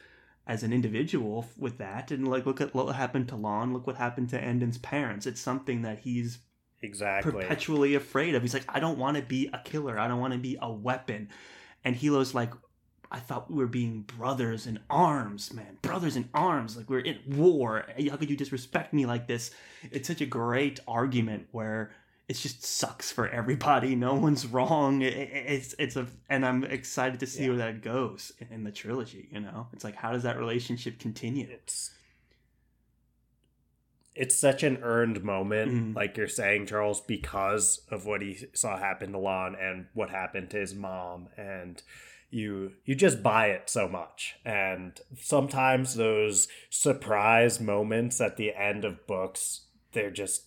as 0.47 0.63
an 0.63 0.71
individual 0.71 1.47
with 1.57 1.77
that. 1.79 2.11
And 2.11 2.27
like, 2.27 2.45
look 2.45 2.61
at 2.61 2.73
what 2.73 2.93
happened 2.95 3.27
to 3.29 3.35
Lon. 3.35 3.73
Look 3.73 3.87
what 3.87 3.95
happened 3.95 4.29
to 4.29 4.39
Anden's 4.39 4.77
parents. 4.77 5.25
It's 5.25 5.41
something 5.41 5.81
that 5.81 5.99
he's 5.99 6.39
exactly 6.81 7.31
perpetually 7.31 7.95
afraid 7.95 8.35
of. 8.35 8.41
He's 8.41 8.53
like, 8.53 8.65
I 8.69 8.79
don't 8.79 8.99
want 8.99 9.17
to 9.17 9.23
be 9.23 9.49
a 9.51 9.59
killer. 9.63 9.97
I 9.97 10.07
don't 10.07 10.19
want 10.19 10.33
to 10.33 10.39
be 10.39 10.57
a 10.61 10.71
weapon. 10.71 11.29
And 11.83 11.95
Hilo's 11.95 12.35
like, 12.35 12.51
I 13.11 13.19
thought 13.19 13.51
we 13.51 13.57
were 13.57 13.67
being 13.67 14.01
brothers 14.01 14.67
in 14.67 14.79
arms, 14.89 15.53
man. 15.53 15.77
Brothers 15.81 16.15
in 16.15 16.29
arms. 16.33 16.75
Like 16.75 16.89
we're 16.89 16.99
in 16.99 17.19
war. 17.27 17.85
How 18.09 18.17
could 18.17 18.29
you 18.29 18.37
disrespect 18.37 18.93
me 18.93 19.05
like 19.05 19.27
this? 19.27 19.51
It's 19.91 20.07
such 20.07 20.21
a 20.21 20.25
great 20.25 20.79
argument 20.87 21.47
where 21.51 21.91
it 22.27 22.33
just 22.33 22.63
sucks 22.63 23.11
for 23.11 23.27
everybody. 23.27 23.95
No 23.95 24.15
one's 24.15 24.47
wrong. 24.47 25.01
It, 25.01 25.13
it, 25.13 25.29
it's 25.31 25.75
it's 25.77 25.95
a 25.95 26.07
and 26.29 26.45
I'm 26.45 26.63
excited 26.63 27.19
to 27.19 27.27
see 27.27 27.43
yeah. 27.43 27.49
where 27.49 27.57
that 27.57 27.81
goes 27.81 28.31
in, 28.49 28.63
the 28.63 28.71
trilogy. 28.71 29.29
You 29.31 29.41
know, 29.41 29.67
it's 29.73 29.83
like 29.83 29.95
how 29.95 30.11
does 30.11 30.23
that 30.23 30.37
relationship 30.37 30.99
continue? 30.99 31.47
It's 31.49 31.91
it's 34.15 34.39
such 34.39 34.63
an 34.63 34.79
earned 34.81 35.23
moment, 35.23 35.71
mm. 35.71 35.95
like 35.95 36.15
you're 36.15 36.29
saying, 36.29 36.67
Charles, 36.67 37.01
because 37.01 37.81
of 37.91 38.05
what 38.05 38.21
he 38.21 38.47
saw 38.53 38.77
happen 38.77 39.11
to 39.11 39.17
Lon 39.17 39.55
and 39.55 39.87
what 39.93 40.09
happened 40.09 40.49
to 40.51 40.57
his 40.57 40.73
mom, 40.73 41.27
and 41.37 41.83
you 42.29 42.73
you 42.83 42.95
just 42.95 43.23
buy 43.23 43.47
it 43.47 43.69
so 43.69 43.87
much. 43.87 44.35
And 44.45 44.99
sometimes 45.19 45.95
those 45.95 46.47
surprise 46.69 47.59
moments 47.59 48.19
at 48.19 48.37
the 48.37 48.53
end 48.53 48.85
of 48.85 49.07
books, 49.07 49.61
they're 49.91 50.11
just 50.11 50.45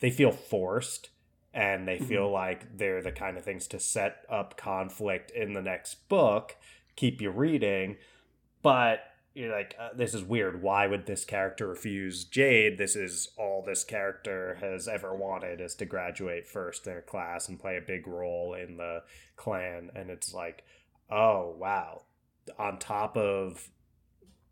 they 0.00 0.10
feel 0.10 0.32
forced 0.32 1.10
and 1.54 1.88
they 1.88 1.98
feel 1.98 2.24
mm-hmm. 2.24 2.34
like 2.34 2.76
they're 2.76 3.02
the 3.02 3.12
kind 3.12 3.38
of 3.38 3.44
things 3.44 3.66
to 3.68 3.80
set 3.80 4.24
up 4.28 4.58
conflict 4.58 5.30
in 5.30 5.54
the 5.54 5.62
next 5.62 6.08
book, 6.08 6.56
keep 6.96 7.20
you 7.20 7.30
reading. 7.30 7.96
But 8.62 9.00
you're 9.36 9.54
like, 9.54 9.76
uh, 9.78 9.90
this 9.94 10.14
is 10.14 10.24
weird. 10.24 10.62
Why 10.62 10.86
would 10.86 11.04
this 11.04 11.26
character 11.26 11.66
refuse 11.66 12.24
Jade? 12.24 12.78
This 12.78 12.96
is 12.96 13.28
all 13.36 13.62
this 13.62 13.84
character 13.84 14.56
has 14.62 14.88
ever 14.88 15.14
wanted 15.14 15.60
is 15.60 15.74
to 15.74 15.84
graduate 15.84 16.46
first 16.46 16.86
in 16.86 16.92
their 16.92 17.02
class 17.02 17.46
and 17.46 17.60
play 17.60 17.76
a 17.76 17.82
big 17.82 18.06
role 18.06 18.54
in 18.54 18.78
the 18.78 19.02
clan. 19.36 19.90
And 19.94 20.08
it's 20.08 20.32
like, 20.32 20.64
oh, 21.10 21.54
wow. 21.58 22.02
On 22.58 22.78
top 22.78 23.14
of 23.18 23.68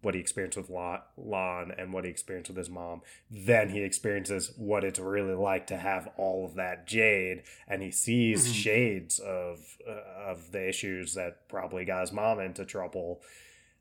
what 0.02 0.14
he 0.14 0.20
experienced 0.20 0.58
with 0.58 0.68
Lon 0.68 1.72
and 1.78 1.90
what 1.90 2.04
he 2.04 2.10
experienced 2.10 2.50
with 2.50 2.58
his 2.58 2.68
mom. 2.68 3.00
Then 3.30 3.70
he 3.70 3.80
experiences 3.80 4.52
what 4.58 4.84
it's 4.84 4.98
really 4.98 5.32
like 5.32 5.66
to 5.68 5.78
have 5.78 6.10
all 6.18 6.44
of 6.44 6.56
that 6.56 6.86
Jade, 6.86 7.44
and 7.66 7.82
he 7.82 7.90
sees 7.90 8.44
mm-hmm. 8.44 8.52
shades 8.52 9.18
of 9.18 9.78
uh, 9.88 10.30
of 10.30 10.52
the 10.52 10.68
issues 10.68 11.14
that 11.14 11.48
probably 11.48 11.86
got 11.86 12.02
his 12.02 12.12
mom 12.12 12.38
into 12.38 12.66
trouble 12.66 13.22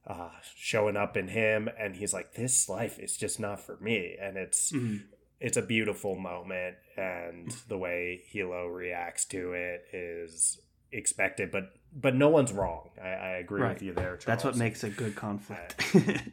uh, 0.06 0.30
showing 0.56 0.98
up 0.98 1.16
in 1.18 1.28
him, 1.28 1.70
and 1.80 1.96
he's 1.96 2.14
like, 2.14 2.34
"This 2.34 2.68
life 2.70 3.00
is 3.00 3.18
just 3.18 3.40
not 3.40 3.60
for 3.60 3.78
me," 3.78 4.18
and 4.20 4.38
it's. 4.38 4.72
Mm-hmm. 4.72 4.98
It's 5.40 5.58
a 5.58 5.62
beautiful 5.62 6.16
moment, 6.16 6.78
and 6.96 7.52
the 7.68 7.78
way 7.78 8.22
Hilo 8.28 8.68
reacts 8.68 9.26
to 9.26 9.52
it 9.52 9.84
is 9.92 10.58
expected, 10.94 11.52
but 11.52 11.74
but 11.94 12.16
no 12.16 12.30
one's 12.30 12.54
wrong. 12.54 12.92
I, 13.02 13.08
I 13.08 13.30
agree 13.38 13.62
right. 13.62 13.74
with 13.74 13.82
you 13.82 13.94
there. 13.94 14.16
Charles. 14.16 14.26
That's 14.26 14.44
what 14.46 14.56
makes 14.56 14.86
a 14.86 14.90
good 14.90 15.18
conflict. 15.18 15.84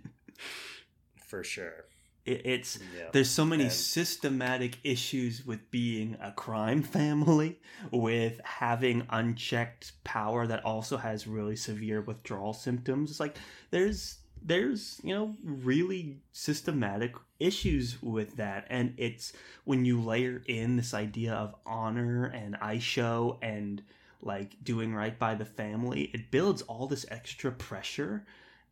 for 1.26 1.42
sure. 1.42 1.86
It, 2.24 2.42
it's 2.44 2.78
yeah. 2.96 3.08
there's 3.12 3.30
so 3.30 3.44
many 3.44 3.64
and, 3.64 3.72
systematic 3.72 4.78
issues 4.84 5.44
with 5.46 5.70
being 5.70 6.16
a 6.22 6.32
crime 6.32 6.82
family, 6.98 7.58
with 7.90 8.40
having 8.44 9.06
unchecked 9.10 9.92
power 10.04 10.46
that 10.46 10.64
also 10.64 10.96
has 10.96 11.26
really 11.26 11.56
severe 11.56 12.00
withdrawal 12.00 12.52
symptoms. 12.52 13.10
It's 13.10 13.20
like 13.20 13.36
there's 13.70 14.18
there's 14.42 15.00
you 15.04 15.14
know 15.14 15.36
really 15.44 16.16
systematic 16.32 17.14
issues 17.38 18.02
with 18.02 18.36
that 18.36 18.66
and 18.70 18.94
it's 18.96 19.34
when 19.64 19.84
you 19.84 20.00
layer 20.00 20.42
in 20.46 20.76
this 20.76 20.94
idea 20.94 21.34
of 21.34 21.54
honor 21.66 22.24
and 22.24 22.54
aisho 22.60 23.36
and 23.42 23.82
like 24.22 24.62
doing 24.62 24.94
right 24.94 25.18
by 25.18 25.34
the 25.34 25.44
family, 25.44 26.02
it 26.12 26.30
builds 26.30 26.62
all 26.62 26.86
this 26.86 27.06
extra 27.10 27.50
pressure 27.50 28.24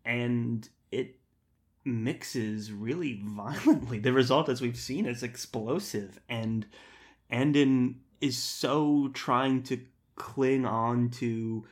and 0.04 0.68
it 0.90 1.17
mixes 1.84 2.72
really 2.72 3.20
violently. 3.24 3.98
The 3.98 4.12
result, 4.12 4.48
as 4.48 4.60
we've 4.60 4.76
seen, 4.76 5.06
is 5.06 5.22
explosive 5.22 6.20
and 6.28 6.66
Anden 7.30 8.00
is 8.20 8.36
so 8.36 9.10
trying 9.12 9.62
to 9.64 9.80
cling 10.16 10.66
on 10.66 11.10
to 11.10 11.64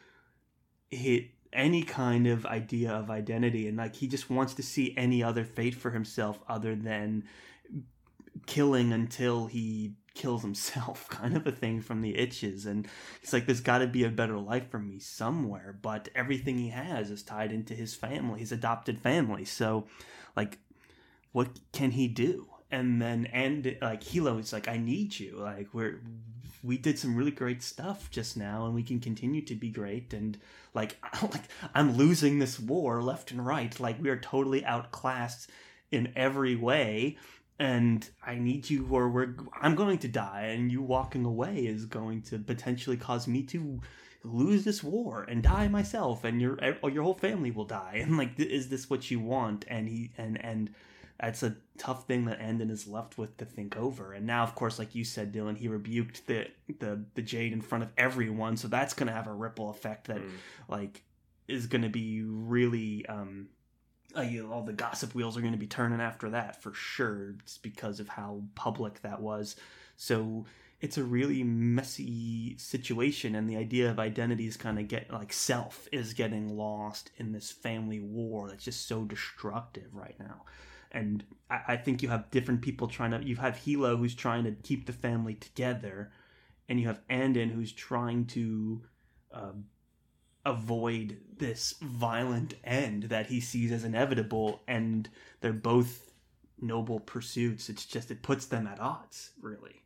hit 0.91 1.31
any 1.53 1.83
kind 1.83 2.27
of 2.27 2.45
idea 2.47 2.93
of 2.93 3.11
identity 3.11 3.67
and 3.67 3.79
like 3.79 3.97
he 3.97 4.07
just 4.07 4.29
wants 4.29 4.55
to 4.55 4.63
see 4.63 4.95
any 4.97 5.23
other 5.23 5.43
fate 5.43 5.75
for 5.75 5.91
himself 5.91 6.39
other 6.49 6.75
than 6.75 7.25
killing 8.47 8.93
until 8.93 9.47
he 9.47 9.95
kills 10.17 10.43
himself 10.43 11.09
kind 11.11 11.37
of 11.37 11.47
a 11.47 11.53
thing 11.53 11.81
from 11.81 12.01
the 12.01 12.19
itches. 12.19 12.67
And 12.67 12.89
he's 13.21 13.33
like 13.33 13.47
there's 13.47 13.61
got 13.61 13.79
to 13.79 13.87
be 13.87 14.03
a 14.03 14.11
better 14.11 14.39
life 14.39 14.69
for 14.71 14.81
me 14.81 14.99
somewhere. 14.99 15.79
But 15.81 16.09
everything 16.17 16.59
he 16.59 16.71
has 16.71 17.11
is 17.11 17.23
tied 17.23 17.53
into 17.53 17.75
his 17.75 17.95
family 17.95 18.41
his 18.41 18.51
adopted 18.51 18.99
family. 18.99 19.45
So 19.45 19.87
like 20.35 20.59
what 21.31 21.61
can 21.73 21.93
he 21.93 22.09
do? 22.09 22.49
And 22.71 23.01
then 23.01 23.27
and 23.27 23.77
like 23.81 24.03
hilo 24.03 24.39
is 24.39 24.53
like 24.53 24.67
i 24.67 24.77
need 24.77 25.19
you. 25.21 25.37
Like 25.39 25.69
we're 25.73 26.03
we 26.63 26.79
did 26.79 26.99
some 26.99 27.15
really 27.15 27.31
great 27.31 27.63
stuff 27.63 28.11
just 28.11 28.37
now 28.37 28.65
and 28.65 28.75
we 28.75 28.83
can 28.83 28.99
continue 28.99 29.43
to 29.43 29.55
be 29.55 29.69
great. 29.69 30.13
And 30.13 30.39
like 30.75 30.97
like 31.23 31.45
i'm 31.75 31.97
losing 31.97 32.39
this 32.39 32.59
war 32.59 33.03
left 33.03 33.31
and 33.31 33.45
right. 33.45 33.79
Like 33.79 34.03
we 34.03 34.09
are 34.09 34.19
totally 34.19 34.65
outclassed 34.65 35.51
in 35.91 36.13
every 36.17 36.57
way 36.57 37.17
and 37.59 38.09
I 38.25 38.37
need 38.37 38.69
you, 38.69 38.87
or 38.91 39.09
we're 39.09 39.35
I'm 39.61 39.75
going 39.75 39.99
to 39.99 40.09
die, 40.09 40.53
and 40.53 40.71
you 40.71 40.83
walking 40.83 41.25
away 41.25 41.67
is 41.67 41.87
going 41.87 42.23
to 42.23 42.39
potentially 42.39 42.97
cause 42.97 43.27
me 43.27 43.43
to 43.45 43.81
lose 44.25 44.65
this 44.65 44.83
war 44.83 45.25
and 45.29 45.43
die 45.43 45.69
myself, 45.69 46.25
and 46.25 46.41
your 46.41 46.59
or 46.83 46.91
your 46.91 47.03
whole 47.03 47.15
family 47.15 47.51
will 47.51 47.65
die. 47.65 48.01
And 48.03 48.19
like, 48.19 48.39
is 48.39 48.69
this 48.69 48.91
what 48.91 49.11
you 49.11 49.21
want? 49.21 49.65
And 49.69 49.89
he 49.89 50.13
and 50.19 50.43
and 50.45 50.71
that's 51.19 51.43
a 51.43 51.57
tough 51.79 52.07
thing 52.07 52.27
that 52.27 52.41
Anden 52.41 52.69
is 52.69 52.87
left 52.87 53.17
with 53.17 53.37
to 53.39 53.47
think 53.47 53.77
over. 53.77 54.13
And 54.13 54.27
now, 54.27 54.43
of 54.43 54.55
course, 54.55 54.79
like 54.79 54.95
you 54.95 55.05
said, 55.05 55.33
Dylan, 55.33 55.57
he 55.57 55.69
rebuked 55.69 56.27
the 56.27 56.49
the 56.79 57.05
the 57.15 57.23
Jade 57.23 57.53
in 57.53 57.63
front 57.63 57.85
of 57.85 57.91
everyone, 57.97 58.57
so 58.57 58.69
that's 58.69 58.93
going 58.93 59.07
to 59.07 59.15
have 59.15 59.27
a 59.27 59.33
ripple 59.33 59.71
effect 59.71 60.09
that 60.09 60.19
mm. 60.19 60.31
like 60.69 61.03
is 61.49 61.67
going 61.67 61.83
to 61.83 61.89
be 61.89 62.23
really 62.23 63.07
um 63.07 63.49
uh, 64.17 64.23
you, 64.23 64.51
all 64.51 64.63
the 64.63 64.73
gossip 64.73 65.15
wheels 65.15 65.37
are 65.37 65.41
going 65.41 65.53
to 65.53 65.59
be 65.59 65.67
turning 65.67 66.01
after 66.01 66.31
that 66.31 66.63
for 66.63 66.73
sure. 66.73 67.35
It's 67.41 67.59
because 67.59 68.01
of 68.01 68.09
how 68.09 68.43
public 68.55 69.03
that 69.03 69.21
was. 69.21 69.57
So 69.97 70.47
it's 70.81 70.99
a 70.99 71.05
really 71.05 71.43
messy 71.43 72.57
situation, 72.59 73.35
and 73.35 73.49
the 73.49 73.57
idea 73.57 73.91
of 73.91 73.99
identities 73.99 74.57
kind 74.57 74.79
of 74.79 74.89
get 74.89 75.11
like 75.11 75.33
self 75.33 75.89
is 75.91 76.15
getting 76.15 76.57
lost 76.57 77.11
in 77.17 77.33
this 77.33 77.51
family 77.51 78.01
war 78.01 78.49
that's 78.49 78.65
just 78.65 78.87
so 78.87 79.05
destructive 79.05 79.89
right 79.93 80.17
now. 80.19 80.45
And 80.93 81.25
I, 81.51 81.61
I 81.69 81.77
think 81.77 82.03
you 82.03 82.09
have 82.11 82.31
different 82.31 82.63
people 82.63 82.89
trying 82.89 83.13
to. 83.13 83.27
You 83.27 83.37
have 83.37 83.57
Hilo 83.57 83.97
who's 83.97 84.15
trying 84.15 84.45
to 84.45 84.53
keep 84.53 84.87
the 84.87 84.93
family 84.93 85.35
together, 85.35 86.13
and 86.69 86.79
you 86.79 86.87
have 86.87 87.01
Anden 87.09 87.51
who's 87.51 87.73
trying 87.73 88.27
to. 88.27 88.83
Uh, 89.33 89.53
avoid 90.47 91.19
this 91.39 91.75
violent 91.83 92.55
end 92.65 93.03
that 93.05 93.27
he 93.27 93.41
sees 93.41 93.73
as 93.73 93.85
inevitable 93.85 94.63
and 94.69 95.11
they're 95.41 95.53
both 95.53 96.13
noble 96.61 97.01
pursuits. 97.01 97.69
It's 97.69 97.85
just 97.85 98.11
it 98.11 98.23
puts 98.23 98.47
them 98.47 98.67
at 98.67 98.81
odds 98.81 99.33
really. 99.43 99.83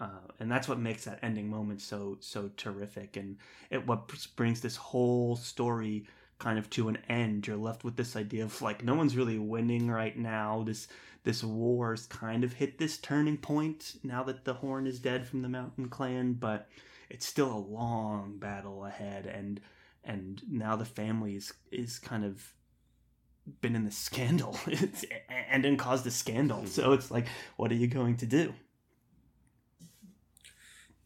Uh, 0.00 0.30
and 0.40 0.50
that's 0.50 0.66
what 0.68 0.78
makes 0.78 1.04
that 1.04 1.18
ending 1.22 1.50
moment 1.50 1.82
so 1.82 2.16
so 2.20 2.50
terrific. 2.56 3.16
And 3.16 3.36
it 3.70 3.86
what 3.86 4.10
brings 4.34 4.60
this 4.60 4.76
whole 4.76 5.36
story 5.36 6.06
kind 6.38 6.58
of 6.58 6.70
to 6.70 6.88
an 6.88 6.98
end. 7.08 7.46
You're 7.46 7.56
left 7.56 7.84
with 7.84 7.96
this 7.96 8.16
idea 8.16 8.44
of 8.44 8.62
like 8.62 8.82
no 8.82 8.94
one's 8.94 9.16
really 9.16 9.38
winning 9.38 9.90
right 9.90 10.16
now. 10.16 10.62
This 10.66 10.88
this 11.24 11.44
war's 11.44 12.06
kind 12.06 12.44
of 12.44 12.54
hit 12.54 12.78
this 12.78 12.96
turning 12.96 13.36
point 13.36 13.96
now 14.02 14.22
that 14.22 14.46
the 14.46 14.54
horn 14.54 14.86
is 14.86 15.00
dead 15.00 15.26
from 15.26 15.42
the 15.42 15.48
mountain 15.48 15.88
clan 15.90 16.32
but 16.32 16.68
it's 17.10 17.26
still 17.26 17.52
a 17.52 17.58
long 17.58 18.38
battle 18.38 18.86
ahead. 18.86 19.26
And 19.26 19.60
and 20.08 20.42
now 20.50 20.74
the 20.74 20.84
family 20.84 21.36
is 21.36 21.52
is 21.70 21.98
kind 21.98 22.24
of 22.24 22.54
been 23.60 23.76
in 23.76 23.84
the 23.84 23.90
scandal 23.90 24.58
and 25.48 25.64
then 25.64 25.76
caused 25.76 26.06
a 26.06 26.10
scandal. 26.10 26.66
So 26.66 26.92
it's 26.92 27.10
like, 27.10 27.26
what 27.56 27.70
are 27.70 27.76
you 27.76 27.86
going 27.86 28.16
to 28.16 28.26
do? 28.26 28.54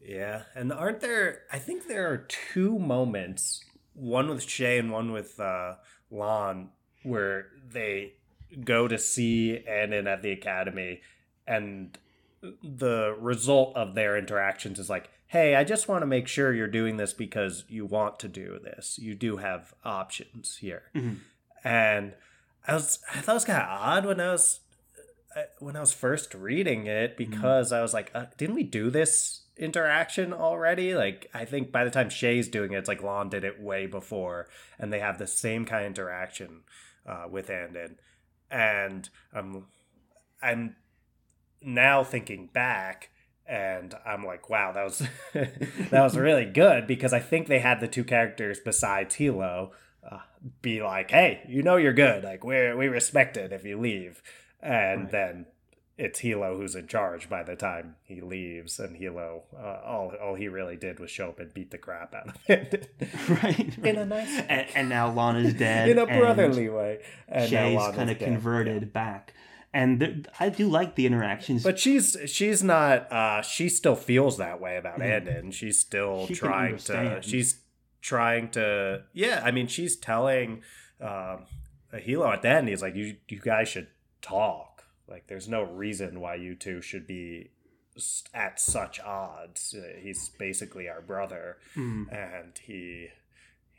Yeah, 0.01 0.43
and 0.55 0.73
aren't 0.73 0.99
there? 0.99 1.43
I 1.51 1.59
think 1.59 1.87
there 1.87 2.11
are 2.11 2.27
two 2.27 2.77
moments, 2.79 3.63
one 3.93 4.29
with 4.29 4.45
Shae 4.45 4.79
and 4.79 4.91
one 4.91 5.11
with 5.13 5.39
uh, 5.39 5.75
Lon, 6.11 6.69
where 7.03 7.47
they 7.69 8.13
go 8.63 8.87
to 8.87 8.97
see 8.97 9.63
Anden 9.65 10.07
at 10.07 10.21
the 10.21 10.31
academy, 10.31 11.01
and 11.47 11.97
the 12.41 13.15
result 13.17 13.77
of 13.77 13.95
their 13.95 14.17
interactions 14.17 14.77
is 14.77 14.89
like, 14.89 15.09
hey, 15.33 15.55
I 15.55 15.63
just 15.63 15.87
want 15.87 16.03
to 16.03 16.05
make 16.05 16.27
sure 16.27 16.53
you're 16.53 16.67
doing 16.67 16.97
this 16.97 17.11
because 17.11 17.65
you 17.67 17.87
want 17.87 18.19
to 18.19 18.27
do 18.27 18.59
this. 18.63 18.99
You 18.99 19.15
do 19.15 19.37
have 19.37 19.73
options 19.83 20.57
here. 20.57 20.83
Mm-hmm. 20.93 21.15
And 21.63 22.13
I 22.67 22.75
was 22.75 22.99
I 23.11 23.19
thought 23.19 23.31
it 23.31 23.35
was 23.37 23.45
kind 23.45 23.63
of 23.63 23.67
odd 23.67 24.05
when 24.05 24.19
I 24.19 24.31
was 24.31 24.59
uh, 25.35 25.41
when 25.57 25.75
I 25.75 25.79
was 25.79 25.91
first 25.91 26.35
reading 26.35 26.85
it 26.85 27.17
mm-hmm. 27.17 27.31
because 27.31 27.67
mm-hmm. 27.71 27.79
I 27.79 27.81
was 27.81 27.95
like, 27.95 28.11
uh, 28.13 28.25
didn't 28.37 28.53
we 28.53 28.61
do 28.61 28.91
this 28.91 29.41
interaction 29.57 30.33
already? 30.33 30.93
Like 30.93 31.31
I 31.33 31.45
think 31.45 31.71
by 31.71 31.83
the 31.83 31.89
time 31.89 32.09
Shae's 32.09 32.47
doing 32.47 32.73
it, 32.73 32.77
it's 32.77 32.87
like 32.87 33.01
Lon 33.01 33.29
did 33.29 33.43
it 33.43 33.59
way 33.59 33.87
before, 33.87 34.47
and 34.77 34.93
they 34.93 34.99
have 34.99 35.17
the 35.17 35.25
same 35.25 35.65
kind 35.65 35.83
of 35.83 35.89
interaction 35.89 36.61
uh, 37.07 37.25
with 37.27 37.49
Anden. 37.49 37.97
And 38.51 39.09
I'm 39.33 39.65
I'm 40.43 40.75
now 41.59 42.03
thinking 42.03 42.51
back 42.53 43.09
and 43.53 43.93
I'm 44.03 44.25
like, 44.25 44.49
wow, 44.49 44.71
that 44.71 44.83
was 44.83 45.03
that 45.33 46.01
was 46.01 46.17
really 46.17 46.45
good 46.45 46.87
because 46.87 47.13
I 47.13 47.19
think 47.19 47.47
they 47.47 47.59
had 47.59 47.79
the 47.79 47.87
two 47.87 48.03
characters 48.03 48.59
besides 48.59 49.13
Hilo 49.13 49.71
uh, 50.09 50.17
be 50.63 50.81
like, 50.81 51.11
hey, 51.11 51.41
you 51.47 51.61
know 51.61 51.75
you're 51.75 51.93
good, 51.93 52.23
like 52.23 52.43
we 52.43 52.73
we 52.73 52.87
respect 52.87 53.37
it 53.37 53.53
if 53.53 53.63
you 53.63 53.79
leave, 53.79 54.23
and 54.59 55.03
right. 55.03 55.11
then 55.11 55.45
it's 55.99 56.19
Hilo 56.19 56.57
who's 56.57 56.73
in 56.73 56.87
charge 56.87 57.29
by 57.29 57.43
the 57.43 57.55
time 57.55 57.95
he 58.01 58.21
leaves, 58.21 58.79
and 58.79 58.97
Hilo, 58.97 59.43
uh, 59.55 59.81
all 59.85 60.13
all 60.19 60.33
he 60.33 60.47
really 60.47 60.75
did 60.75 60.99
was 60.99 61.11
show 61.11 61.29
up 61.29 61.39
and 61.39 61.53
beat 61.53 61.69
the 61.69 61.77
crap 61.77 62.15
out 62.15 62.29
of 62.29 62.37
it, 62.47 62.91
right, 63.29 63.43
right? 63.43 63.77
In 63.85 63.97
a 63.97 64.05
nice, 64.05 64.35
and, 64.49 64.67
and 64.73 64.89
now 64.89 65.11
Lan's 65.11 65.53
dead 65.53 65.89
in 65.89 65.99
a 65.99 66.07
brotherly 66.07 66.69
way, 66.69 67.03
and 67.27 67.47
Shae's 67.47 67.95
kind 67.95 68.09
of 68.09 68.17
converted 68.17 68.81
yeah. 68.81 68.89
back 68.89 69.35
and 69.73 70.27
I 70.39 70.49
do 70.49 70.69
like 70.69 70.95
the 70.95 71.05
interactions. 71.07 71.63
But 71.63 71.79
she's 71.79 72.15
she's 72.25 72.63
not. 72.63 73.11
Uh, 73.11 73.41
she 73.41 73.69
still 73.69 73.95
feels 73.95 74.37
that 74.37 74.61
way 74.61 74.77
about 74.77 74.99
mm-hmm. 74.99 75.27
Anden. 75.27 75.51
She's 75.51 75.79
still 75.79 76.27
she 76.27 76.35
trying 76.35 76.77
to. 76.77 77.19
She's 77.21 77.57
trying 78.01 78.49
to. 78.51 79.03
Yeah, 79.13 79.41
I 79.43 79.51
mean, 79.51 79.67
she's 79.67 79.95
telling. 79.95 80.61
Um, 81.01 81.47
Hilo 81.91 82.31
at 82.31 82.41
the 82.41 82.49
end, 82.49 82.69
he's 82.69 82.81
like, 82.81 82.95
"You 82.95 83.17
you 83.27 83.39
guys 83.39 83.67
should 83.69 83.87
talk. 84.21 84.83
Like, 85.07 85.27
there's 85.27 85.49
no 85.49 85.63
reason 85.63 86.19
why 86.21 86.35
you 86.35 86.55
two 86.55 86.81
should 86.81 87.05
be 87.05 87.51
at 88.33 88.59
such 88.59 88.99
odds. 89.01 89.75
Uh, 89.77 89.99
He's 89.99 90.29
basically 90.29 90.87
our 90.87 91.01
brother, 91.01 91.57
Mm. 91.75 92.11
and 92.11 92.57
he." 92.63 93.09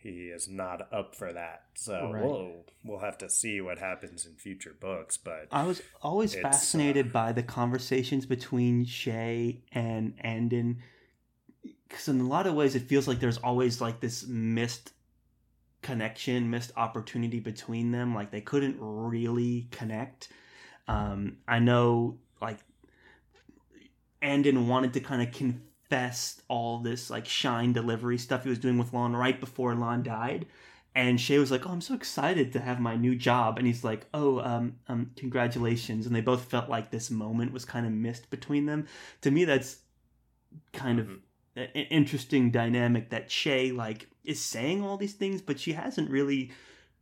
He 0.04 0.26
is 0.26 0.48
not 0.48 0.92
up 0.92 1.16
for 1.16 1.32
that, 1.32 1.62
so 1.72 2.10
Right. 2.12 2.22
we'll 2.22 2.66
we'll 2.84 2.98
have 2.98 3.16
to 3.18 3.30
see 3.30 3.62
what 3.62 3.78
happens 3.78 4.26
in 4.26 4.34
future 4.34 4.76
books. 4.78 5.16
But 5.16 5.48
I 5.50 5.64
was 5.64 5.80
always 6.02 6.36
uh, 6.36 6.40
fascinated 6.40 7.10
by 7.10 7.32
the 7.32 7.42
conversations 7.42 8.26
between 8.26 8.84
Shae 8.84 9.62
and 9.72 10.12
Anden, 10.20 10.82
because 11.88 12.06
in 12.08 12.20
a 12.20 12.28
lot 12.28 12.46
of 12.46 12.52
ways 12.52 12.74
it 12.74 12.82
feels 12.82 13.08
like 13.08 13.18
there's 13.18 13.38
always 13.38 13.80
like 13.80 14.00
this 14.00 14.26
missed 14.26 14.92
connection, 15.80 16.50
missed 16.50 16.72
opportunity 16.76 17.40
between 17.40 17.90
them. 17.90 18.14
Like 18.14 18.30
they 18.30 18.42
couldn't 18.42 18.76
really 18.78 19.68
connect. 19.70 20.28
Um, 20.86 21.38
I 21.48 21.60
know, 21.60 22.18
like 22.42 22.58
Anden 24.20 24.68
wanted 24.68 24.92
to 24.92 25.00
kind 25.00 25.22
of 25.22 25.32
confess 25.88 26.40
all 26.48 26.78
this 26.78 27.10
like 27.10 27.26
shine 27.26 27.72
delivery 27.72 28.18
stuff 28.18 28.44
he 28.44 28.48
was 28.48 28.58
doing 28.58 28.78
with 28.78 28.92
Lon 28.92 29.14
right 29.14 29.38
before 29.38 29.74
Lon 29.74 30.02
died. 30.02 30.46
And 30.96 31.18
Shae 31.18 31.40
was 31.40 31.50
like, 31.50 31.66
"Oh, 31.66 31.70
I'm 31.72 31.80
so 31.80 31.94
excited 31.94 32.52
to 32.52 32.60
have 32.60 32.78
my 32.78 32.94
new 32.94 33.16
job," 33.16 33.58
and 33.58 33.66
he's 33.66 33.82
like, 33.82 34.06
"Oh, 34.14 34.38
um, 34.40 34.76
um, 34.88 35.10
congratulations!" 35.16 36.06
And 36.06 36.14
they 36.14 36.20
both 36.20 36.44
felt 36.44 36.68
like 36.68 36.90
this 36.90 37.10
moment 37.10 37.52
was 37.52 37.64
kind 37.64 37.84
of 37.84 37.90
missed 37.92 38.30
between 38.30 38.66
them. 38.66 38.86
To 39.22 39.32
me, 39.32 39.44
that's 39.44 39.78
kind 40.72 41.00
of 41.00 41.06
Mhm. 41.08 41.20
an 41.56 41.86
interesting 41.86 42.52
dynamic 42.52 43.10
that 43.10 43.28
Shae 43.28 43.74
like 43.74 44.08
is 44.22 44.40
saying 44.40 44.84
all 44.84 44.96
these 44.96 45.14
things, 45.14 45.42
but 45.42 45.58
she 45.58 45.72
hasn't 45.72 46.10
really 46.10 46.52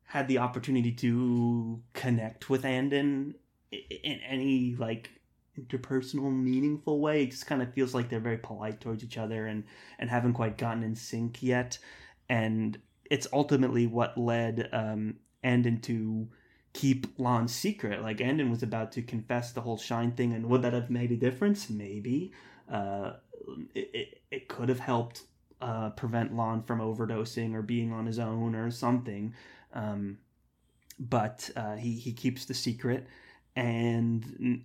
had 0.04 0.26
the 0.26 0.38
opportunity 0.38 0.92
to 0.92 1.82
connect 1.92 2.48
with 2.48 2.64
Anden 2.64 3.34
in 3.70 4.20
any 4.20 4.74
like 4.74 5.10
interpersonal 5.58 6.32
meaningful 6.32 7.00
way. 7.00 7.24
It 7.24 7.30
just 7.30 7.46
kind 7.46 7.62
of 7.62 7.72
feels 7.72 7.94
like 7.94 8.08
they're 8.08 8.20
very 8.20 8.38
polite 8.38 8.80
towards 8.80 9.04
each 9.04 9.18
other 9.18 9.46
and 9.46 9.64
and 9.98 10.10
haven't 10.10 10.34
quite 10.34 10.58
gotten 10.58 10.82
in 10.82 10.94
sync 10.94 11.42
yet. 11.42 11.78
And 12.28 12.78
it's 13.10 13.26
ultimately 13.32 13.86
what 13.86 14.16
led 14.16 14.68
um, 14.72 15.16
Anden 15.42 15.80
to 15.82 16.28
keep 16.72 17.06
Lon's 17.18 17.54
secret. 17.54 18.02
Like 18.02 18.20
Anden 18.20 18.50
was 18.50 18.62
about 18.62 18.92
to 18.92 19.02
confess 19.02 19.52
the 19.52 19.60
whole 19.60 19.76
Shine 19.76 20.12
thing, 20.12 20.32
and 20.32 20.46
would 20.46 20.62
that 20.62 20.72
have 20.72 20.90
made 20.90 21.12
a 21.12 21.16
difference? 21.16 21.68
Maybe. 21.68 22.32
Uh, 22.70 23.14
it, 23.74 23.90
it, 23.92 24.22
it 24.30 24.48
could 24.48 24.68
have 24.68 24.78
helped 24.78 25.22
uh, 25.60 25.90
prevent 25.90 26.34
Lon 26.34 26.62
from 26.62 26.80
overdosing 26.80 27.54
or 27.54 27.62
being 27.62 27.92
on 27.92 28.06
his 28.06 28.18
own 28.18 28.54
or 28.54 28.70
something. 28.70 29.34
Um, 29.74 30.18
but 30.98 31.50
uh, 31.56 31.76
he, 31.76 31.92
he 31.98 32.12
keeps 32.12 32.44
the 32.44 32.54
secret 32.54 33.06
and 33.56 34.64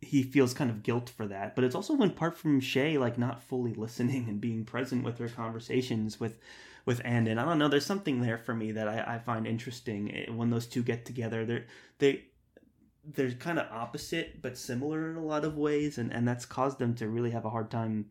he 0.00 0.22
feels 0.22 0.54
kind 0.54 0.70
of 0.70 0.82
guilt 0.82 1.10
for 1.10 1.26
that. 1.26 1.54
But 1.54 1.64
it's 1.64 1.74
also 1.74 2.00
in 2.00 2.10
part 2.10 2.36
from 2.36 2.60
Shae 2.60 2.98
like 2.98 3.18
not 3.18 3.42
fully 3.42 3.74
listening 3.74 4.28
and 4.28 4.40
being 4.40 4.64
present 4.64 5.04
with 5.04 5.18
her 5.18 5.28
conversations 5.28 6.20
with 6.20 6.38
with 6.84 7.02
Anden. 7.04 7.38
I 7.38 7.44
don't 7.44 7.58
know. 7.58 7.68
There's 7.68 7.84
something 7.84 8.22
there 8.22 8.38
for 8.38 8.54
me 8.54 8.72
that 8.72 8.88
I, 8.88 9.16
I 9.16 9.18
find 9.18 9.46
interesting 9.46 10.14
eh, 10.14 10.30
when 10.30 10.50
those 10.50 10.66
two 10.66 10.82
get 10.82 11.04
together. 11.04 11.44
They're 11.44 11.66
they 11.98 12.24
they're 13.04 13.30
kind 13.32 13.58
of 13.58 13.70
opposite 13.72 14.42
but 14.42 14.58
similar 14.58 15.10
in 15.10 15.16
a 15.16 15.24
lot 15.24 15.44
of 15.44 15.56
ways, 15.56 15.98
and 15.98 16.12
and 16.12 16.26
that's 16.26 16.46
caused 16.46 16.78
them 16.78 16.94
to 16.96 17.08
really 17.08 17.30
have 17.30 17.44
a 17.44 17.50
hard 17.50 17.70
time 17.70 18.06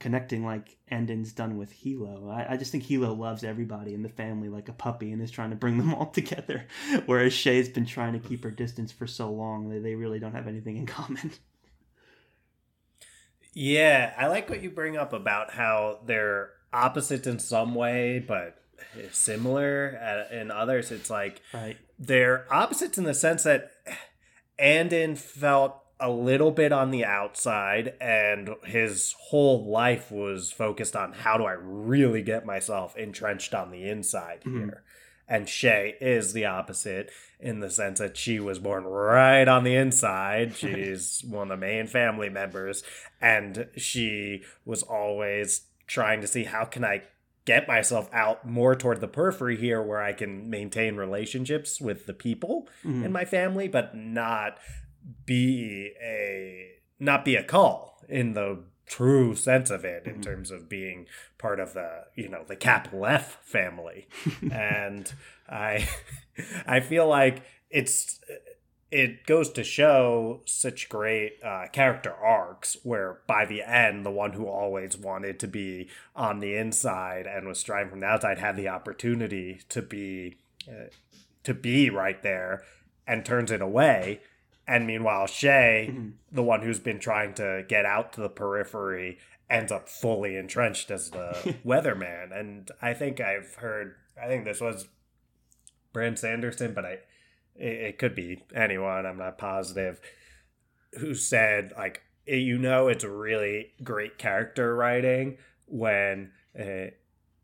connecting 0.00 0.44
like 0.44 0.76
Anden's 0.88 1.32
done 1.32 1.56
with 1.56 1.72
Hilo. 1.72 2.28
I, 2.28 2.52
I 2.52 2.56
just 2.56 2.72
think 2.72 2.84
Hilo 2.84 3.12
loves 3.14 3.42
everybody 3.44 3.94
in 3.94 4.02
the 4.02 4.08
family 4.08 4.48
like 4.48 4.68
a 4.68 4.72
puppy 4.72 5.12
and 5.12 5.22
is 5.22 5.30
trying 5.30 5.50
to 5.50 5.56
bring 5.56 5.78
them 5.78 5.94
all 5.94 6.06
together, 6.12 6.66
whereas 7.06 7.32
Shae's 7.32 7.68
been 7.68 7.86
trying 7.86 8.12
to 8.12 8.18
keep 8.18 8.44
her 8.44 8.50
distance 8.50 8.92
for 8.92 9.06
so 9.06 9.30
long 9.30 9.70
that 9.70 9.82
they 9.82 9.94
really 9.94 10.18
don't 10.18 10.34
have 10.34 10.48
anything 10.48 10.76
in 10.76 10.86
common. 10.86 11.32
Yeah, 13.56 14.12
I 14.18 14.26
like 14.26 14.50
what 14.50 14.62
you 14.62 14.70
bring 14.70 14.96
up 14.96 15.12
about 15.12 15.52
how 15.52 16.00
they're 16.04 16.50
opposites 16.72 17.26
in 17.26 17.38
some 17.38 17.74
way, 17.76 18.18
but 18.18 18.58
similar 19.12 20.26
uh, 20.30 20.34
in 20.34 20.50
others. 20.50 20.90
It's 20.90 21.08
like 21.08 21.40
Right. 21.52 21.76
they're 21.96 22.52
opposites 22.52 22.98
in 22.98 23.04
the 23.04 23.14
sense 23.14 23.44
that 23.44 23.70
Anden 24.58 25.14
felt 25.14 25.76
a 26.00 26.10
little 26.10 26.50
bit 26.50 26.72
on 26.72 26.90
the 26.90 27.04
outside, 27.04 27.94
and 28.00 28.50
his 28.64 29.14
whole 29.28 29.64
life 29.70 30.10
was 30.10 30.50
focused 30.52 30.96
on 30.96 31.12
how 31.12 31.38
do 31.38 31.44
I 31.44 31.52
really 31.58 32.22
get 32.22 32.44
myself 32.44 32.96
entrenched 32.96 33.54
on 33.54 33.70
the 33.70 33.88
inside 33.88 34.42
Mhm. 34.44 34.58
here. 34.58 34.82
And 35.26 35.46
Shae 35.46 35.94
is 36.02 36.32
the 36.34 36.44
opposite 36.44 37.10
in 37.40 37.60
the 37.60 37.70
sense 37.70 37.98
that 37.98 38.16
she 38.16 38.38
was 38.40 38.58
born 38.58 38.84
right 38.84 39.48
on 39.48 39.64
the 39.64 39.74
inside. 39.76 40.54
She's 40.56 41.22
one 41.26 41.50
of 41.50 41.58
the 41.60 41.66
main 41.66 41.86
family 41.86 42.28
members, 42.28 42.82
and 43.22 43.68
she 43.76 44.42
was 44.66 44.82
always 44.82 45.68
trying 45.86 46.20
to 46.20 46.26
see 46.26 46.44
how 46.44 46.64
can 46.64 46.84
I 46.84 47.02
get 47.46 47.68
myself 47.68 48.08
out 48.12 48.46
more 48.48 48.74
toward 48.74 49.00
the 49.02 49.08
periphery 49.08 49.56
here 49.56 49.82
where 49.82 50.00
I 50.00 50.14
can 50.14 50.48
maintain 50.48 50.96
relationships 50.96 51.78
with 51.80 52.06
the 52.06 52.14
people 52.14 52.66
Mhm. 52.84 53.04
in 53.04 53.12
my 53.12 53.26
family, 53.26 53.68
but 53.68 53.94
not 53.94 54.58
be 55.26 55.92
a 56.02 56.72
not 56.98 57.24
be 57.24 57.36
a 57.36 57.42
Kaul 57.42 58.02
in 58.08 58.34
the 58.34 58.64
true 58.86 59.34
sense 59.34 59.70
of 59.70 59.84
it 59.84 60.06
in 60.06 60.16
Mhm. 60.16 60.22
terms 60.22 60.50
of 60.50 60.68
being 60.68 61.06
part 61.38 61.58
of 61.58 61.72
the 61.74 62.04
you 62.14 62.28
know 62.28 62.44
the 62.46 62.56
capital 62.56 63.06
F 63.06 63.38
family 63.42 64.06
and 64.52 65.12
I 65.48 65.88
I 66.66 66.80
feel 66.80 67.06
like 67.08 67.42
it's 67.70 68.20
it 68.90 69.26
goes 69.26 69.50
to 69.50 69.64
show 69.64 70.42
such 70.44 70.88
great 70.88 71.38
uh, 71.42 71.66
character 71.72 72.12
arcs 72.14 72.76
where 72.84 73.18
by 73.26 73.44
the 73.44 73.62
end 73.62 74.06
the 74.06 74.10
one 74.10 74.32
who 74.34 74.46
always 74.46 74.96
wanted 74.96 75.40
to 75.40 75.48
be 75.48 75.88
on 76.14 76.38
the 76.38 76.54
inside 76.54 77.26
and 77.26 77.48
was 77.48 77.58
striving 77.58 77.90
from 77.90 78.00
the 78.00 78.06
outside 78.06 78.38
had 78.38 78.54
the 78.54 78.68
opportunity 78.68 79.60
to 79.68 79.82
be 79.82 80.36
uh, 80.68 80.88
to 81.42 81.52
be 81.54 81.90
right 81.90 82.22
there 82.22 82.62
and 83.06 83.24
turns 83.24 83.50
it 83.50 83.60
away 83.60 84.20
and 84.66 84.86
meanwhile 84.86 85.26
Shae 85.26 85.88
Mhm. 85.90 86.12
the 86.32 86.42
one 86.42 86.62
who's 86.62 86.80
been 86.80 86.98
trying 86.98 87.34
to 87.34 87.64
get 87.68 87.84
out 87.84 88.12
to 88.14 88.20
the 88.20 88.28
periphery 88.28 89.18
ends 89.50 89.70
up 89.70 89.88
fully 89.88 90.36
entrenched 90.36 90.90
as 90.90 91.10
the 91.10 91.56
weatherman. 91.64 92.38
And 92.38 92.70
i 92.80 92.94
think 92.94 93.20
i've 93.20 93.54
heard 93.56 93.94
i 94.22 94.26
think 94.26 94.44
this 94.44 94.60
was 94.60 94.88
Brandon 95.92 96.16
Sanderson 96.16 96.72
but 96.74 96.84
i 96.84 96.98
it, 97.56 97.72
it 97.72 97.98
could 97.98 98.14
be 98.16 98.42
anyone. 98.54 99.06
I'm 99.06 99.18
not 99.18 99.38
positive. 99.38 100.00
Who 100.98 101.14
said 101.14 101.72
like 101.76 102.02
you 102.26 102.58
know 102.58 102.88
it's 102.88 103.04
really 103.04 103.72
great 103.82 104.18
character 104.18 104.74
writing 104.74 105.38
when 105.66 106.32
uh, 106.58 106.86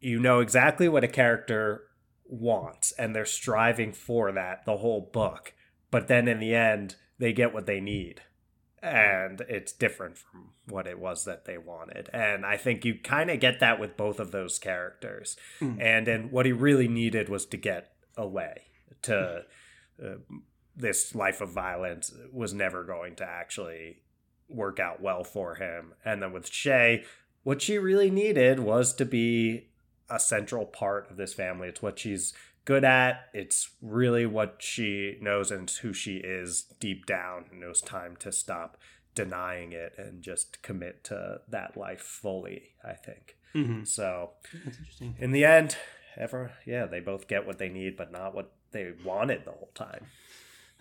you 0.01 0.19
know 0.19 0.41
exactly 0.41 0.89
what 0.89 1.05
a 1.05 1.09
character 1.09 1.83
wants 2.25 2.93
and 2.93 3.15
they're 3.15 3.25
striving 3.27 3.93
for 3.93 4.33
that 4.33 4.65
the 4.65 4.79
whole 4.79 5.11
book. 5.13 5.53
But 5.91 6.09
then 6.09 6.27
in 6.29 6.39
the 6.41 6.55
end 6.55 6.97
they 7.21 7.33
get 7.33 7.55
what 7.55 7.67
they 7.67 7.81
need. 7.81 8.23
And 8.83 9.43
it's 9.43 9.73
different 9.73 10.17
from 10.17 10.53
what 10.67 10.87
it 10.87 10.99
was 10.99 11.27
that 11.27 11.45
they 11.45 11.59
wanted. 11.59 12.09
And 12.15 12.47
i 12.47 12.57
think 12.57 12.85
you 12.85 12.95
kind 12.95 13.31
of 13.31 13.39
get 13.39 13.61
that 13.61 13.79
with 13.79 13.97
both 13.97 14.19
of 14.19 14.33
those 14.33 14.59
characters. 14.59 15.37
Mm. 15.61 15.81
and 15.81 16.09
and 16.09 16.33
what 16.33 16.47
he 16.47 16.53
really 16.53 16.89
needed 16.89 17.29
was 17.29 17.47
to 17.47 17.57
get 17.57 17.93
away 18.17 18.63
to 19.03 19.45
uh, 20.03 20.15
this 20.75 21.15
life 21.15 21.41
of 21.43 21.51
violence 21.51 22.13
was 22.33 22.55
never 22.55 22.85
going 22.85 23.17
to 23.17 23.25
actually 23.25 23.99
work 24.49 24.81
out 24.81 25.01
well 25.01 25.25
for 25.25 25.57
him. 25.57 25.93
And 26.05 26.23
then 26.23 26.33
with 26.33 26.51
Shae 26.51 27.05
what 27.43 27.63
she 27.63 27.79
really 27.79 28.11
needed 28.11 28.61
was 28.61 28.93
to 28.95 29.05
be 29.05 29.69
a 30.09 30.21
central 30.21 30.67
part 30.67 31.11
of 31.11 31.17
this 31.17 31.33
family. 31.33 31.69
It's 31.69 31.83
what 31.83 31.99
she's 31.99 32.35
good 32.65 32.85
at. 32.85 33.27
It's 33.33 33.71
really 33.81 34.27
what 34.27 34.57
she 34.61 35.17
knows 35.21 35.51
and 35.51 35.69
who 35.71 35.93
she 35.93 36.17
is 36.17 36.63
deep 36.81 37.07
down 37.07 37.47
and 37.51 37.61
knows 37.61 37.81
time 37.81 38.17
to 38.21 38.31
stop 38.33 38.77
denying 39.15 39.73
it 39.73 39.95
and 39.99 40.23
just 40.23 40.63
commit 40.63 41.03
to 41.05 41.41
that 41.49 41.77
life 41.77 42.01
fully, 42.01 42.75
I 42.85 42.93
think. 42.95 43.37
Mhm. 43.55 43.87
So 43.87 44.35
That's 44.65 44.79
interesting. 44.79 45.17
in 45.19 45.33
the 45.33 45.45
end, 45.45 45.77
ever 46.17 46.53
yeah, 46.65 46.87
they 46.87 47.01
both 47.01 47.27
get 47.27 47.47
what 47.47 47.59
they 47.59 47.69
need, 47.69 47.97
but 47.97 48.13
not 48.13 48.35
what 48.35 48.53
they 48.71 48.93
wanted 49.05 49.45
the 49.45 49.51
whole 49.51 49.73
time. 49.75 50.07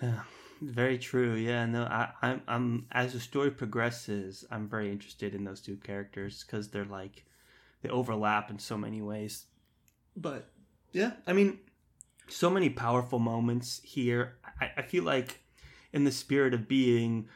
Yeah, 0.01 0.21
very 0.61 0.97
true. 0.99 1.33
Yeah, 1.33 1.65
no, 1.65 1.83
I, 1.83 2.11
I'm, 2.21 2.41
I'm 2.47 2.85
as 2.91 3.13
the 3.13 3.19
story 3.19 3.49
progresses, 3.51 4.45
I'm 4.51 4.69
very 4.69 4.91
interested 4.91 5.33
in 5.33 5.43
those 5.43 5.61
two 5.61 5.77
characters 5.77 6.43
because 6.45 6.69
they're 6.69 6.85
like 6.85 7.25
they 7.81 7.89
overlap 7.89 8.51
in 8.51 8.59
so 8.59 8.77
many 8.77 9.01
ways. 9.01 9.45
But 10.15 10.51
yeah, 10.91 11.13
I 11.25 11.33
mean, 11.33 11.59
so 12.29 12.49
many 12.49 12.69
powerful 12.69 13.19
moments 13.19 13.81
here. 13.83 14.37
I, 14.61 14.71
I 14.77 14.81
feel 14.83 15.03
like 15.03 15.41
in 15.93 16.03
the 16.03 16.11
spirit 16.11 16.53
of 16.53 16.67
being 16.67 17.27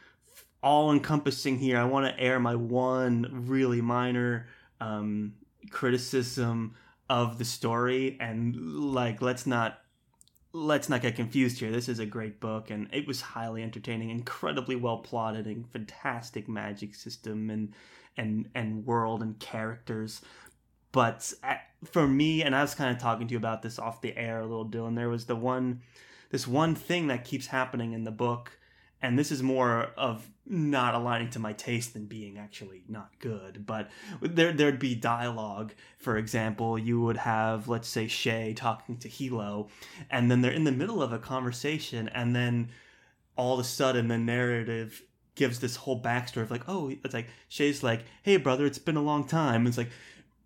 all 0.62 0.92
encompassing 0.92 1.58
here, 1.58 1.78
I 1.78 1.84
want 1.84 2.06
to 2.06 2.22
air 2.22 2.40
my 2.40 2.54
one 2.54 3.44
really 3.46 3.80
minor 3.80 4.46
um, 4.80 5.34
criticism 5.70 6.74
of 7.10 7.38
the 7.38 7.44
story 7.44 8.16
and 8.18 8.56
like 8.56 9.20
let's 9.20 9.46
not 9.46 9.80
let's 10.54 10.88
not 10.88 11.02
get 11.02 11.16
confused 11.16 11.58
here. 11.58 11.70
This 11.70 11.88
is 11.88 11.98
a 11.98 12.06
great 12.06 12.40
book, 12.40 12.70
and 12.70 12.88
it 12.92 13.06
was 13.06 13.20
highly 13.20 13.62
entertaining, 13.62 14.10
incredibly 14.10 14.76
well 14.76 14.98
plotted, 14.98 15.46
and 15.46 15.68
fantastic 15.70 16.48
magic 16.48 16.94
system 16.94 17.50
and 17.50 17.74
and 18.16 18.48
and 18.54 18.86
world 18.86 19.20
and 19.20 19.38
characters. 19.38 20.22
But 20.94 21.32
uh, 21.42 21.56
for 21.84 22.06
me, 22.06 22.44
and 22.44 22.54
I 22.54 22.62
was 22.62 22.76
kind 22.76 22.94
of 22.94 23.02
talking 23.02 23.26
to 23.26 23.32
you 23.32 23.36
about 23.36 23.62
this 23.62 23.80
off 23.80 24.00
the 24.00 24.16
air 24.16 24.38
a 24.38 24.46
little, 24.46 24.64
Dylan. 24.64 24.94
There 24.94 25.08
was 25.08 25.24
the 25.24 25.34
one, 25.34 25.82
this 26.30 26.46
one 26.46 26.76
thing 26.76 27.08
that 27.08 27.24
keeps 27.24 27.48
happening 27.48 27.94
in 27.94 28.04
the 28.04 28.12
book, 28.12 28.52
and 29.02 29.18
this 29.18 29.32
is 29.32 29.42
more 29.42 29.88
of 29.96 30.30
not 30.46 30.94
aligning 30.94 31.30
to 31.30 31.40
my 31.40 31.52
taste 31.52 31.94
than 31.94 32.06
being 32.06 32.38
actually 32.38 32.84
not 32.88 33.10
good. 33.18 33.66
But 33.66 33.90
there 34.20 34.52
there'd 34.52 34.78
be 34.78 34.94
dialogue. 34.94 35.74
For 35.98 36.16
example, 36.16 36.78
you 36.78 37.00
would 37.00 37.16
have, 37.16 37.66
let's 37.66 37.88
say, 37.88 38.06
Shae 38.06 38.54
talking 38.54 38.96
to 38.98 39.08
Hilo, 39.08 39.70
and 40.12 40.30
then 40.30 40.42
they're 40.42 40.52
in 40.52 40.62
the 40.62 40.70
middle 40.70 41.02
of 41.02 41.12
a 41.12 41.18
conversation, 41.18 42.06
and 42.10 42.36
then 42.36 42.68
all 43.36 43.54
of 43.54 43.58
a 43.58 43.64
sudden 43.64 44.06
the 44.06 44.16
narrative 44.16 45.02
gives 45.34 45.58
this 45.58 45.74
whole 45.74 46.00
backstory 46.00 46.42
of 46.42 46.52
like, 46.52 46.68
oh, 46.68 46.88
it's 47.02 47.14
like 47.14 47.30
Shae's 47.50 47.82
like, 47.82 48.04
hey 48.22 48.36
brother, 48.36 48.64
it's 48.64 48.78
been 48.78 48.96
a 48.96 49.02
long 49.02 49.26
time. 49.26 49.66
It's 49.66 49.76
like 49.76 49.90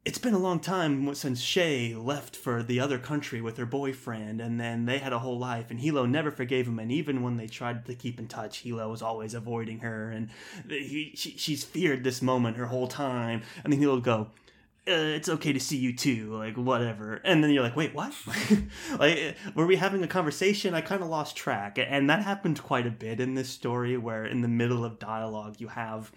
it's 0.09 0.17
been 0.17 0.33
a 0.33 0.39
long 0.39 0.59
time 0.59 1.15
since 1.15 1.45
Shae 1.45 1.95
left 2.03 2.35
for 2.35 2.63
the 2.63 2.81
other 2.81 2.99
country 2.99 3.43
with 3.43 3.59
her 3.59 3.67
boyfriend, 3.67 4.41
and 4.41 4.59
then 4.59 4.87
they 4.87 4.97
had 4.97 5.13
a 5.13 5.19
whole 5.19 5.39
life, 5.39 5.67
and 5.71 5.79
Hilo 5.79 6.07
never 6.07 6.31
forgave 6.31 6.67
him, 6.67 6.79
and 6.79 6.91
even 6.91 7.23
when 7.23 7.37
they 7.37 7.47
tried 7.47 7.85
to 7.85 7.95
keep 7.95 8.19
in 8.19 8.27
touch, 8.27 8.61
Hilo 8.61 8.91
was 8.91 9.03
always 9.03 9.35
avoiding 9.35 9.81
her, 9.81 10.09
and 10.09 10.31
he, 10.67 11.13
she, 11.15 11.33
she's 11.37 11.63
feared 11.63 12.05
this 12.05 12.23
moment 12.23 12.57
her 12.57 12.65
whole 12.65 12.89
time, 12.89 13.43
and 13.63 13.71
then 13.71 13.79
Hilo 13.81 13.97
would 13.97 14.05
go, 14.05 14.29
uh, 14.89 14.93
it's 14.93 15.29
okay 15.29 15.53
to 15.53 15.61
see 15.61 15.77
you 15.77 15.95
too, 15.95 16.35
like 16.35 16.57
whatever. 16.57 17.21
And 17.23 17.45
then 17.45 17.51
you're 17.51 17.63
like, 17.63 17.77
wait, 17.77 17.95
what? 17.95 18.15
like, 18.99 19.37
were 19.55 19.67
we 19.67 19.77
having 19.77 20.03
a 20.03 20.09
conversation? 20.09 20.73
I 20.73 20.81
kind 20.81 21.03
of 21.03 21.11
lost 21.11 21.37
track, 21.37 21.79
and 21.79 22.09
that 22.09 22.23
happened 22.23 22.63
quite 22.63 22.87
a 22.87 22.91
bit 22.91 23.21
in 23.21 23.35
this 23.35 23.51
story, 23.51 23.99
where 23.99 24.25
in 24.25 24.41
the 24.41 24.49
middle 24.49 24.87
of 24.87 24.99
dialogue 24.99 25.57
you 25.59 25.69
have 25.69 26.11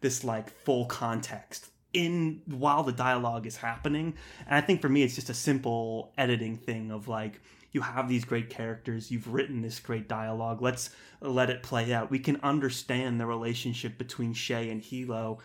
this 0.00 0.24
like 0.24 0.50
full 0.50 0.86
context 0.86 1.70
in 1.96 2.42
while 2.46 2.82
the 2.82 2.92
dialogue 2.92 3.46
is 3.46 3.56
happening. 3.56 4.14
And 4.46 4.54
I 4.54 4.60
think 4.60 4.82
for 4.82 4.88
me, 4.88 5.02
it's 5.02 5.14
just 5.14 5.30
a 5.30 5.34
simple 5.34 6.12
editing 6.18 6.56
thing 6.56 6.90
of 6.90 7.08
like, 7.08 7.40
you 7.72 7.80
have 7.80 8.08
these 8.08 8.24
great 8.24 8.50
characters, 8.50 9.10
you've 9.10 9.32
written 9.32 9.62
this 9.62 9.80
great 9.80 10.08
dialogue, 10.08 10.62
let's 10.62 10.90
let 11.20 11.50
it 11.50 11.62
play 11.62 11.92
out. 11.92 12.10
We 12.10 12.18
can 12.18 12.38
understand 12.42 13.20
the 13.20 13.26
relationship 13.26 13.98
between 13.98 14.34
Shae 14.34 14.70
and 14.70 14.80
Hilo 14.80 15.38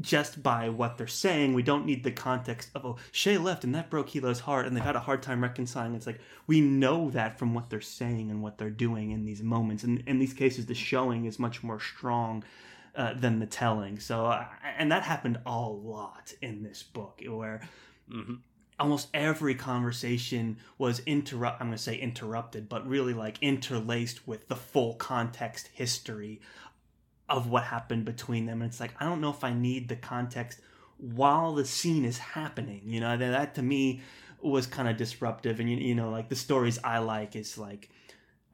just 0.00 0.42
by 0.42 0.68
what 0.68 0.96
they're 0.96 1.06
saying. 1.06 1.54
We 1.54 1.62
don't 1.62 1.86
need 1.86 2.04
the 2.04 2.12
context 2.12 2.70
of, 2.74 2.86
oh, 2.86 2.96
Shae 3.12 3.42
left 3.42 3.64
and 3.64 3.74
that 3.74 3.90
broke 3.90 4.10
Hilo's 4.10 4.40
heart 4.40 4.66
and 4.66 4.76
they've 4.76 4.84
had 4.84 4.96
a 4.96 5.00
hard 5.00 5.22
time 5.22 5.42
reconciling. 5.42 5.94
It's 5.94 6.06
like, 6.06 6.20
we 6.46 6.60
know 6.60 7.10
that 7.10 7.38
from 7.38 7.54
what 7.54 7.70
they're 7.70 7.80
saying 7.80 8.30
and 8.30 8.42
what 8.42 8.58
they're 8.58 8.70
doing 8.70 9.10
in 9.10 9.24
these 9.24 9.42
moments. 9.42 9.82
And 9.84 10.02
in 10.06 10.18
these 10.18 10.34
cases, 10.34 10.66
the 10.66 10.74
showing 10.74 11.24
is 11.24 11.38
much 11.38 11.62
more 11.64 11.80
strong 11.80 12.44
uh, 12.94 13.14
than 13.14 13.38
the 13.38 13.46
telling. 13.46 13.98
So, 13.98 14.26
uh, 14.26 14.46
and 14.76 14.90
that 14.92 15.02
happened 15.02 15.38
a 15.46 15.60
lot 15.60 16.32
in 16.42 16.62
this 16.62 16.82
book, 16.82 17.22
where 17.26 17.60
mm-hmm. 18.12 18.34
almost 18.78 19.08
every 19.14 19.54
conversation 19.54 20.58
was 20.78 21.00
interrupt. 21.00 21.60
I'm 21.60 21.68
going 21.68 21.76
to 21.76 21.82
say 21.82 21.96
interrupted, 21.96 22.68
but 22.68 22.86
really 22.86 23.14
like 23.14 23.38
interlaced 23.40 24.26
with 24.26 24.48
the 24.48 24.56
full 24.56 24.94
context 24.94 25.70
history 25.72 26.40
of 27.28 27.48
what 27.48 27.64
happened 27.64 28.04
between 28.04 28.46
them. 28.46 28.62
And 28.62 28.70
it's 28.70 28.80
like 28.80 28.94
I 29.00 29.04
don't 29.04 29.20
know 29.20 29.30
if 29.30 29.44
I 29.44 29.52
need 29.52 29.88
the 29.88 29.96
context 29.96 30.60
while 30.98 31.54
the 31.54 31.64
scene 31.64 32.04
is 32.04 32.18
happening. 32.18 32.82
You 32.86 33.00
know, 33.00 33.16
that, 33.16 33.30
that 33.30 33.54
to 33.56 33.62
me 33.62 34.02
was 34.40 34.66
kind 34.66 34.88
of 34.88 34.96
disruptive. 34.96 35.60
And 35.60 35.70
you, 35.70 35.76
you 35.76 35.94
know, 35.94 36.10
like 36.10 36.28
the 36.28 36.36
stories 36.36 36.78
I 36.82 36.98
like 36.98 37.36
is 37.36 37.58
like 37.58 37.90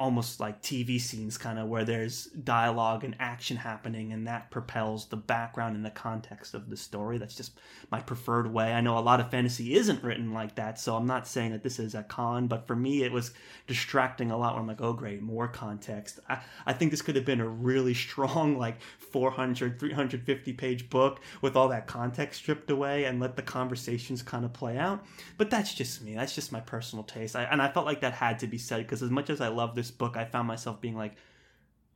almost 0.00 0.40
like 0.40 0.60
TV 0.60 1.00
scenes, 1.00 1.38
kind 1.38 1.56
of 1.56 1.68
where 1.68 1.84
there's 1.84 2.24
dialogue 2.26 3.04
and 3.04 3.14
action 3.20 3.56
happening, 3.56 4.12
and 4.12 4.26
that 4.26 4.50
propels 4.50 5.06
the 5.06 5.16
background 5.16 5.76
and 5.76 5.84
the 5.84 5.90
context 5.90 6.52
of 6.52 6.68
the 6.68 6.76
story. 6.76 7.16
That's 7.16 7.36
just 7.36 7.52
my 7.92 8.00
preferred 8.00 8.52
way. 8.52 8.72
I 8.72 8.80
know 8.80 8.98
a 8.98 9.00
lot 9.00 9.20
of 9.20 9.30
fantasy 9.30 9.74
isn't 9.74 10.02
written 10.02 10.32
like 10.32 10.56
that, 10.56 10.80
so 10.80 10.96
I'm 10.96 11.06
not 11.06 11.28
saying 11.28 11.52
that 11.52 11.62
this 11.62 11.78
is 11.78 11.94
a 11.94 12.02
con, 12.02 12.48
but 12.48 12.66
for 12.66 12.74
me, 12.74 13.04
it 13.04 13.12
was 13.12 13.30
distracting 13.68 14.32
a 14.32 14.36
lot 14.36 14.54
when 14.54 14.62
I'm 14.62 14.66
like, 14.66 14.80
oh, 14.80 14.94
great, 14.94 15.22
more 15.22 15.46
context. 15.46 16.18
I, 16.28 16.40
I 16.66 16.72
think 16.72 16.90
this 16.90 17.02
could 17.02 17.14
have 17.14 17.24
been 17.24 17.40
a 17.40 17.48
really 17.48 17.94
strong, 18.04 18.58
like 18.58 18.80
400, 18.98 19.78
350 19.78 20.52
page 20.54 20.90
book 20.90 21.20
with 21.40 21.54
all 21.54 21.68
that 21.68 21.86
context 21.86 22.40
stripped 22.40 22.68
away 22.68 23.04
and 23.04 23.20
let 23.20 23.36
the 23.36 23.42
conversations 23.42 24.24
kind 24.24 24.44
of 24.44 24.52
play 24.52 24.76
out. 24.76 25.04
But 25.38 25.50
that's 25.50 25.72
just 25.72 26.02
me. 26.02 26.16
That's 26.16 26.34
just 26.34 26.50
my 26.50 26.60
personal 26.60 27.04
taste. 27.04 27.36
I, 27.36 27.44
and 27.44 27.62
I 27.62 27.70
felt 27.70 27.86
like 27.86 28.00
that 28.00 28.14
had 28.14 28.40
to 28.40 28.48
be 28.48 28.58
said 28.58 28.78
because 28.78 29.00
as 29.00 29.10
much 29.10 29.30
as 29.30 29.40
I 29.40 29.48
love 29.48 29.76
this 29.76 29.84
this 29.84 29.90
book, 29.94 30.16
I 30.16 30.24
found 30.24 30.46
myself 30.48 30.80
being 30.80 30.96
like, 30.96 31.14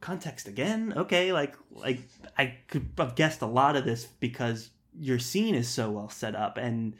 context 0.00 0.48
again? 0.48 0.94
Okay, 0.96 1.32
like 1.32 1.54
like 1.70 2.00
I 2.36 2.56
could 2.68 2.90
have 2.98 3.14
guessed 3.14 3.42
a 3.42 3.46
lot 3.46 3.76
of 3.76 3.84
this 3.84 4.06
because 4.06 4.70
your 4.98 5.18
scene 5.18 5.54
is 5.54 5.68
so 5.68 5.90
well 5.90 6.08
set 6.08 6.34
up 6.34 6.58
and 6.58 6.94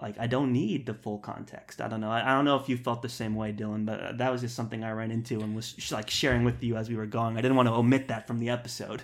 like 0.00 0.18
I 0.18 0.26
don't 0.26 0.52
need 0.52 0.86
the 0.86 0.94
full 0.94 1.18
context. 1.18 1.80
I 1.80 1.88
don't 1.88 2.00
know. 2.00 2.10
I, 2.10 2.30
I, 2.30 2.34
don't 2.34 2.44
know 2.44 2.56
if 2.56 2.68
you 2.68 2.76
felt 2.76 3.02
the 3.02 3.08
same 3.08 3.34
way, 3.34 3.52
Dylan, 3.52 3.84
but 3.84 4.00
uh, 4.00 4.12
that 4.12 4.30
was 4.30 4.42
just 4.42 4.54
something 4.54 4.84
I 4.84 4.92
ran 4.92 5.10
into 5.10 5.40
and 5.40 5.56
was 5.56 5.74
like 5.90 6.08
sharing 6.08 6.44
with 6.44 6.62
you 6.62 6.76
as 6.76 6.88
we 6.88 6.96
were 6.96 7.06
going. 7.06 7.36
I 7.36 7.40
didn't 7.40 7.56
want 7.56 7.68
to 7.68 7.74
omit 7.74 8.08
that 8.08 8.26
from 8.26 8.38
the 8.38 8.48
episode. 8.50 9.02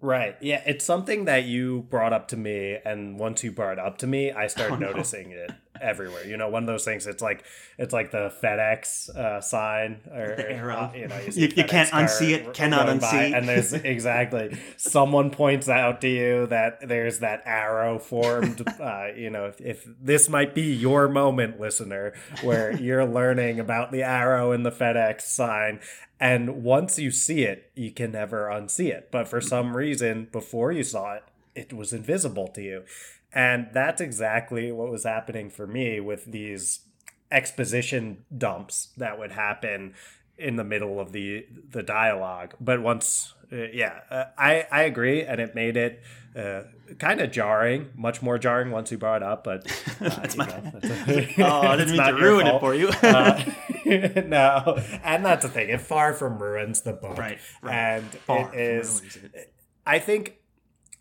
Right. 0.00 0.36
Yeah, 0.40 0.62
it's 0.66 0.84
something 0.84 1.24
that 1.26 1.44
you 1.44 1.86
brought 1.88 2.12
up 2.12 2.28
to 2.28 2.36
me 2.36 2.78
and 2.84 3.18
once 3.18 3.42
you 3.44 3.52
brought 3.52 3.74
it 3.74 3.78
up 3.78 3.98
to 3.98 4.06
me, 4.06 4.32
I 4.32 4.48
started 4.48 4.74
oh, 4.76 4.78
no. 4.78 4.86
noticing 4.88 5.30
it 5.30 5.52
everywhere. 5.80 6.26
You 6.26 6.36
know, 6.36 6.48
one 6.48 6.62
of 6.62 6.66
those 6.66 6.84
things. 6.84 7.06
It's 7.06 7.22
like 7.22 7.44
it's 7.78 7.92
like 7.92 8.10
the 8.10 8.32
FedEx 8.42 9.10
uh, 9.16 9.40
sign 9.40 10.00
or 10.12 10.34
the 10.36 10.50
arrow. 10.50 10.76
Uh, 10.76 10.92
you 10.94 11.08
know, 11.08 11.18
you, 11.18 11.32
you, 11.32 11.52
you 11.56 11.64
can't 11.64 11.90
unsee 11.90 12.32
it. 12.32 12.54
Cannot 12.54 12.86
unsee. 12.86 13.36
and 13.36 13.48
there's 13.48 13.72
exactly 13.96 14.56
someone 14.76 15.30
points 15.30 15.68
out 15.68 16.00
to 16.00 16.08
you 16.08 16.46
that 16.46 16.86
there's 16.86 17.20
that 17.20 17.42
arrow 17.44 17.98
formed. 17.98 18.62
Uh, 18.86 19.08
you 19.16 19.30
know, 19.30 19.46
if, 19.46 19.60
if 19.60 19.88
this 20.00 20.28
might 20.28 20.54
be 20.54 20.62
your 20.62 21.08
moment, 21.08 21.58
listener, 21.58 22.12
where 22.42 22.72
you're 22.80 23.06
learning 23.06 23.58
about 23.58 23.90
the 23.90 24.02
arrow 24.02 24.52
in 24.52 24.62
the 24.62 24.70
FedEx 24.70 25.22
sign, 25.22 25.80
and 26.20 26.62
once 26.62 26.98
you 26.98 27.10
see 27.10 27.42
it, 27.42 27.70
you 27.74 27.90
can 27.90 28.12
never 28.12 28.46
unsee 28.46 28.90
it. 28.90 29.08
But 29.10 29.28
for 29.28 29.40
some 29.40 29.76
reason, 29.76 30.28
before 30.30 30.72
you 30.72 30.82
saw 30.82 31.14
it, 31.14 31.24
it 31.54 31.72
was 31.72 31.92
invisible 31.92 32.48
to 32.48 32.62
you. 32.62 32.84
And 33.36 33.68
that's 33.70 34.00
exactly 34.00 34.72
what 34.72 34.90
was 34.90 35.04
happening 35.04 35.50
for 35.50 35.66
me 35.66 36.00
with 36.00 36.24
these 36.24 36.80
exposition 37.30 38.24
dumps 38.36 38.88
that 38.96 39.18
would 39.18 39.32
happen 39.32 39.92
in 40.38 40.56
the 40.56 40.64
middle 40.64 40.98
of 40.98 41.12
the 41.12 41.44
the 41.70 41.82
dialogue. 41.82 42.54
But 42.58 42.80
once, 42.80 43.34
uh, 43.52 43.56
yeah, 43.74 44.00
uh, 44.10 44.24
I 44.38 44.66
I 44.72 44.82
agree, 44.84 45.22
and 45.22 45.38
it 45.38 45.54
made 45.54 45.76
it 45.76 46.02
uh, 46.34 46.62
kind 46.98 47.20
of 47.20 47.30
jarring, 47.30 47.90
much 47.94 48.22
more 48.22 48.38
jarring 48.38 48.70
once 48.70 48.90
you 48.90 48.96
brought 48.96 49.20
it 49.20 49.28
up. 49.28 49.44
But 49.44 49.66
uh, 50.00 50.08
that's 50.08 50.36
my 50.38 50.46
know, 50.46 50.72
that's 50.80 51.08
a, 51.38 51.42
oh, 51.42 51.60
I 51.60 51.76
didn't 51.76 51.94
mean 51.94 52.06
to 52.06 52.14
ruin 52.14 52.46
it 52.46 52.58
for 52.58 52.74
you. 52.74 52.88
Uh, 52.88 53.44
no, 53.84 54.82
and 55.04 55.26
that's 55.26 55.44
the 55.44 55.50
thing. 55.50 55.68
It 55.68 55.82
far 55.82 56.14
from 56.14 56.38
ruins 56.38 56.80
the 56.80 56.94
book, 56.94 57.18
right? 57.18 57.38
right. 57.60 57.74
And 57.74 58.06
far 58.06 58.54
it 58.54 58.58
is. 58.58 59.02
It. 59.34 59.52
I 59.86 59.98
think 59.98 60.38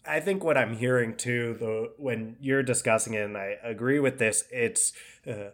I 0.08 0.20
think 0.20 0.44
what 0.44 0.58
I'm 0.58 0.76
hearing 0.76 1.16
too, 1.16 1.58
though, 1.60 1.90
when 1.98 2.38
you're 2.40 2.64
discussing 2.64 3.14
it, 3.14 3.24
and 3.24 3.38
I 3.38 3.58
agree 3.64 4.00
with 4.00 4.20
this, 4.20 4.44
it's 4.52 4.94
uh, 5.28 5.52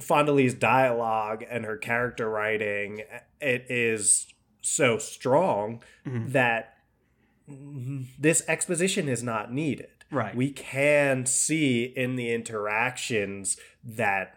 Fonda 0.00 0.32
Lee's 0.32 0.54
dialogue 0.54 1.44
and 1.48 1.64
her 1.64 1.76
character 1.76 2.28
writing. 2.28 3.02
It 3.40 3.66
is 3.68 4.26
so 4.62 4.98
strong 4.98 5.82
mm-hmm. 6.06 6.32
that 6.32 6.74
this 8.18 8.42
exposition 8.48 9.08
is 9.08 9.22
not 9.22 9.52
needed. 9.52 9.88
Right. 10.10 10.34
We 10.34 10.50
can 10.50 11.26
see 11.26 11.84
in 11.84 12.16
the 12.16 12.32
interactions 12.32 13.56
that 13.84 14.34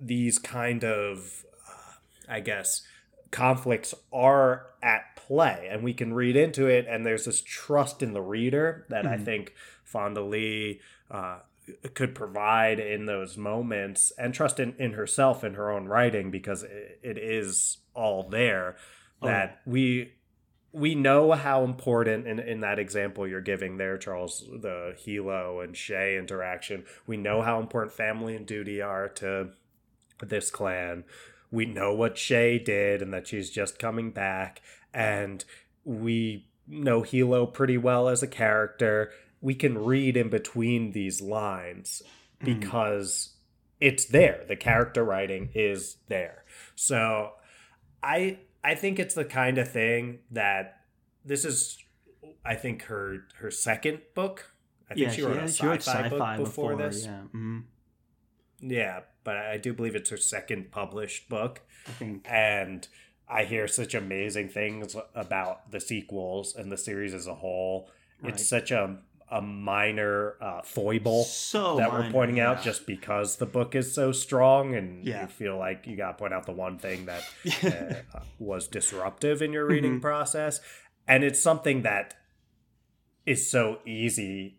these 0.00 0.38
kind 0.38 0.84
of, 0.84 1.44
uh, 1.68 1.92
I 2.28 2.40
guess, 2.40 2.86
conflicts 3.30 3.94
are 4.12 4.66
at 4.82 5.13
play 5.26 5.68
and 5.70 5.82
we 5.82 5.94
can 5.94 6.12
read 6.12 6.36
into 6.36 6.66
it 6.66 6.86
and 6.88 7.04
there's 7.04 7.24
this 7.24 7.40
trust 7.40 8.02
in 8.02 8.12
the 8.12 8.22
reader 8.22 8.86
that 8.88 9.04
mm-hmm. 9.04 9.14
i 9.14 9.16
think 9.16 9.54
fonda 9.82 10.22
lee 10.22 10.80
uh, 11.10 11.38
could 11.94 12.14
provide 12.14 12.78
in 12.78 13.06
those 13.06 13.36
moments 13.36 14.12
and 14.18 14.34
trust 14.34 14.60
in, 14.60 14.74
in 14.78 14.92
herself 14.92 15.42
in 15.42 15.54
her 15.54 15.70
own 15.70 15.86
writing 15.86 16.30
because 16.30 16.62
it, 16.62 17.00
it 17.02 17.18
is 17.18 17.78
all 17.94 18.28
there 18.28 18.76
oh. 19.22 19.26
that 19.26 19.60
we 19.64 20.12
we 20.72 20.96
know 20.96 21.30
how 21.30 21.62
important 21.62 22.26
in, 22.26 22.40
in 22.40 22.60
that 22.60 22.78
example 22.78 23.26
you're 23.26 23.40
giving 23.40 23.78
there 23.78 23.96
charles 23.96 24.44
the 24.60 24.94
hilo 24.98 25.60
and 25.60 25.74
Shae 25.74 26.18
interaction 26.18 26.84
we 27.06 27.16
know 27.16 27.40
how 27.40 27.60
important 27.60 27.94
family 27.94 28.36
and 28.36 28.46
duty 28.46 28.82
are 28.82 29.08
to 29.08 29.50
this 30.20 30.50
clan 30.50 31.04
we 31.50 31.64
know 31.64 31.94
what 31.94 32.16
Shae 32.16 32.62
did 32.62 33.00
and 33.00 33.14
that 33.14 33.28
she's 33.28 33.48
just 33.48 33.78
coming 33.78 34.10
back 34.10 34.60
and 34.94 35.44
we 35.84 36.46
know 36.66 37.02
Hilo 37.02 37.46
pretty 37.46 37.76
well 37.76 38.08
as 38.08 38.22
a 38.22 38.28
character. 38.28 39.10
We 39.40 39.54
can 39.54 39.76
read 39.76 40.16
in 40.16 40.30
between 40.30 40.92
these 40.92 41.20
lines 41.20 42.02
mm-hmm. 42.42 42.58
because 42.58 43.34
mm. 43.34 43.86
it's 43.88 44.06
there. 44.06 44.44
The 44.48 44.56
character 44.56 45.04
writing 45.04 45.50
is 45.54 45.96
there. 46.08 46.44
So 46.74 47.32
I 48.02 48.38
I 48.62 48.74
think 48.74 48.98
it's 48.98 49.14
the 49.14 49.24
kind 49.24 49.58
of 49.58 49.70
thing 49.70 50.20
that 50.30 50.80
this 51.24 51.44
is 51.44 51.78
I 52.44 52.54
think 52.54 52.84
her 52.84 53.24
her 53.36 53.50
second 53.50 54.00
book. 54.14 54.52
I 54.90 54.94
think 54.94 55.06
yeah, 55.06 55.12
she 55.12 55.22
wrote 55.22 55.36
a 55.42 55.48
she 55.48 55.66
wrote 55.66 55.82
sci-fi, 55.82 56.04
sci-fi 56.04 56.08
book 56.08 56.46
before, 56.46 56.76
before, 56.76 56.76
this. 56.76 57.04
Yeah, 57.04 57.20
hmm 57.32 57.60
Yeah, 58.60 59.00
but 59.24 59.36
I 59.36 59.58
do 59.58 59.72
believe 59.72 59.96
it's 59.96 60.10
her 60.10 60.16
second 60.16 60.70
published 60.70 61.28
book. 61.28 61.62
I 61.86 61.90
think. 61.90 62.26
And 62.28 62.86
I 63.28 63.44
hear 63.44 63.66
such 63.68 63.94
amazing 63.94 64.48
things 64.50 64.94
about 65.14 65.70
the 65.70 65.80
sequels 65.80 66.54
and 66.54 66.70
the 66.70 66.76
series 66.76 67.14
as 67.14 67.26
a 67.26 67.34
whole. 67.34 67.90
Right. 68.22 68.32
It's 68.34 68.46
such 68.46 68.70
a 68.70 68.98
a 69.30 69.40
minor 69.40 70.34
uh, 70.40 70.60
foible 70.62 71.24
so 71.24 71.76
that 71.76 71.90
we're 71.90 72.00
minor, 72.00 72.12
pointing 72.12 72.40
out 72.40 72.62
just 72.62 72.86
because 72.86 73.36
the 73.36 73.46
book 73.46 73.74
is 73.74 73.92
so 73.92 74.12
strong 74.12 74.74
and 74.74 75.02
Yeah. 75.04 75.22
you 75.22 75.26
feel 75.28 75.56
like 75.58 75.86
you 75.86 75.96
got 75.96 76.08
to 76.12 76.18
point 76.18 76.34
out 76.34 76.44
the 76.44 76.52
one 76.52 76.78
thing 76.78 77.06
that 77.06 77.24
uh, 78.14 78.20
was 78.38 78.68
disruptive 78.68 79.40
in 79.40 79.52
your 79.52 79.64
reading 79.66 79.98
Mhm. 79.98 80.02
process 80.02 80.60
and 81.08 81.24
it's 81.24 81.40
something 81.40 81.82
that 81.82 82.14
is 83.24 83.50
so 83.50 83.78
easy 83.86 84.58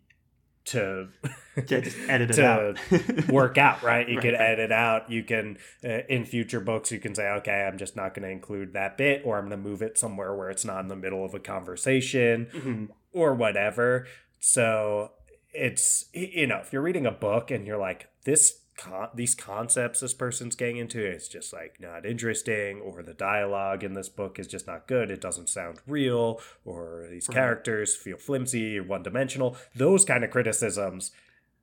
to 0.66 1.10
Yeah, 1.56 1.80
just 1.80 1.98
edit 2.10 2.32
it 2.32 2.34
to 2.34 2.46
out. 2.46 3.30
work 3.30 3.58
out 3.58 3.82
right 3.82 4.10
you 4.10 4.16
Right, 4.18 4.24
can 4.24 4.36
edit 4.36 4.72
out 4.74 5.10
you 5.10 5.24
can 5.24 5.58
uh, 5.86 6.00
in 6.10 6.26
future 6.26 6.60
books 6.60 6.92
you 6.92 7.00
can 7.00 7.16
say 7.16 7.30
okay 7.30 7.66
i'm 7.66 7.78
just 7.78 7.96
not 7.96 8.14
going 8.14 8.24
to 8.24 8.30
include 8.30 8.74
that 8.74 8.98
bit 8.98 9.22
or 9.24 9.38
i'm 9.38 9.48
going 9.48 9.62
to 9.62 9.70
move 9.70 9.82
it 9.82 9.98
somewhere 9.98 10.36
where 10.36 10.50
it's 10.50 10.66
not 10.66 10.82
in 10.82 10.88
the 10.90 10.96
middle 10.98 11.24
of 11.24 11.34
a 11.34 11.40
conversation 11.40 12.48
Mhm. 12.54 12.90
or 13.14 13.34
whatever. 13.34 14.06
So 14.40 15.12
it's 15.54 16.10
you 16.14 16.48
know 16.48 16.58
if 16.58 16.74
you're 16.74 16.82
reading 16.82 17.06
a 17.06 17.12
book 17.12 17.50
and 17.52 17.66
you're 17.66 17.78
like 17.80 18.10
this 18.26 18.60
con- 18.78 19.10
these 19.14 19.36
concepts 19.36 20.00
this 20.02 20.14
person's 20.14 20.56
getting 20.56 20.78
into 20.78 21.04
it's 21.04 21.28
just 21.28 21.54
like 21.54 21.78
not 21.80 22.06
interesting 22.06 22.82
or 22.82 23.02
the 23.04 23.14
dialogue 23.14 23.84
in 23.84 23.94
this 23.94 24.10
book 24.10 24.38
is 24.40 24.48
just 24.48 24.68
not 24.68 24.88
good 24.88 25.10
it 25.10 25.22
doesn't 25.22 25.50
sound 25.50 25.80
real 25.88 26.40
or 26.66 27.08
these 27.10 27.28
Right. 27.30 27.36
characters 27.36 27.96
feel 27.96 28.18
flimsy 28.18 28.78
or 28.80 28.84
one 28.84 29.04
dimensional 29.04 29.56
those 29.76 30.04
kind 30.06 30.24
of 30.24 30.32
criticisms 30.32 31.12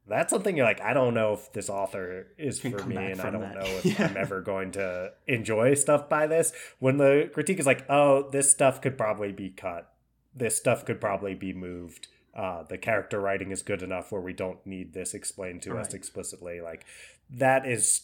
that's 0.09 0.31
something 0.31 0.57
you're 0.57 0.67
like 0.67 0.81
i 0.81 0.93
don't 0.93 1.15
know 1.15 1.35
if 1.35 1.53
this 1.53 1.69
author 1.71 2.27
is 2.39 2.59
Can 2.61 2.73
for 2.77 2.85
me 2.87 2.97
and 2.97 3.21
i 3.21 3.31
don't 3.31 3.41
that. 3.43 3.55
know 3.55 3.65
if 3.67 3.85
Yeah. 3.85 4.07
i'm 4.11 4.17
ever 4.17 4.41
going 4.41 4.73
to 4.73 5.13
enjoy 5.27 5.75
stuff 5.75 6.09
by 6.09 6.27
this 6.27 6.53
when 6.79 6.97
the 6.97 7.31
critique 7.33 7.61
is 7.61 7.67
like 7.67 7.85
oh 7.91 8.29
this 8.31 8.51
stuff 8.51 8.81
could 8.81 8.97
probably 8.99 9.33
be 9.33 9.51
cut 9.51 9.93
this 10.35 10.57
stuff 10.57 10.87
could 10.87 10.99
probably 10.99 11.35
be 11.35 11.53
moved. 11.53 12.09
Uh, 12.35 12.63
the 12.63 12.79
character 12.79 13.21
writing 13.21 13.51
is 13.51 13.63
good 13.63 13.83
enough 13.83 14.11
where 14.11 14.21
we 14.21 14.33
don't 14.33 14.65
need 14.67 14.95
this 14.95 15.13
explained 15.15 15.63
to 15.63 15.77
us 15.77 15.93
explicitly. 15.93 16.61
Like 16.61 16.85
that 17.31 17.67
is 17.67 18.03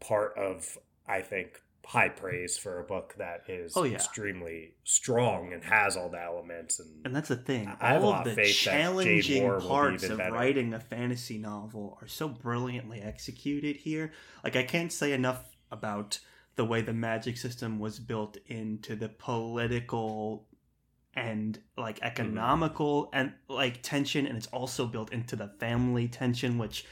part 0.00 0.36
of, 0.38 0.78
I 1.06 1.20
think, 1.20 1.60
high 1.84 2.08
praise 2.08 2.56
for 2.58 2.78
a 2.78 2.82
book 2.84 3.14
that 3.18 3.42
is 3.48 3.72
Oh, 3.76 3.84
yeah. 3.84 3.94
extremely 3.94 4.74
strong 4.84 5.52
and 5.54 5.64
has 5.64 5.96
all 5.96 6.08
the 6.10 6.20
elements. 6.22 6.80
And, 6.80 6.88
And 7.06 7.16
that's 7.16 7.28
the 7.28 7.36
thing. 7.36 7.66
I 7.80 7.92
have 7.94 8.02
a 8.02 8.04
All 8.06 8.10
lot 8.10 8.20
of 8.22 8.26
of 8.32 8.36
the 8.36 8.42
faith 8.42 8.64
that 8.64 8.70
Jade 8.70 8.80
challenging 8.80 9.42
be 9.58 9.66
parts 9.66 10.04
even 10.04 10.12
of 10.12 10.18
better. 10.18 10.32
writing 10.32 10.74
a 10.74 10.80
fantasy 10.80 11.38
novel 11.38 11.98
are 12.02 12.08
so 12.08 12.28
brilliantly 12.28 13.00
executed 13.02 13.76
here. 13.76 14.12
Like 14.44 14.56
I 14.56 14.62
can't 14.64 14.92
say 14.92 15.12
enough 15.12 15.44
about 15.70 16.18
the 16.56 16.64
way 16.64 16.82
the 16.82 16.92
magic 16.92 17.36
system 17.38 17.78
was 17.78 17.98
built 18.00 18.36
into 18.46 18.96
the 18.96 19.08
political 19.08 20.46
and 21.14 21.58
like 21.76 21.96
Mm-hmm. 21.96 22.06
economical 22.06 23.10
and 23.12 23.32
like 23.48 23.82
tension 23.82 24.26
and 24.26 24.36
it's 24.36 24.46
also 24.48 24.86
built 24.86 25.12
into 25.12 25.36
the 25.36 25.48
family 25.58 26.08
tension 26.08 26.58
which 26.58 26.84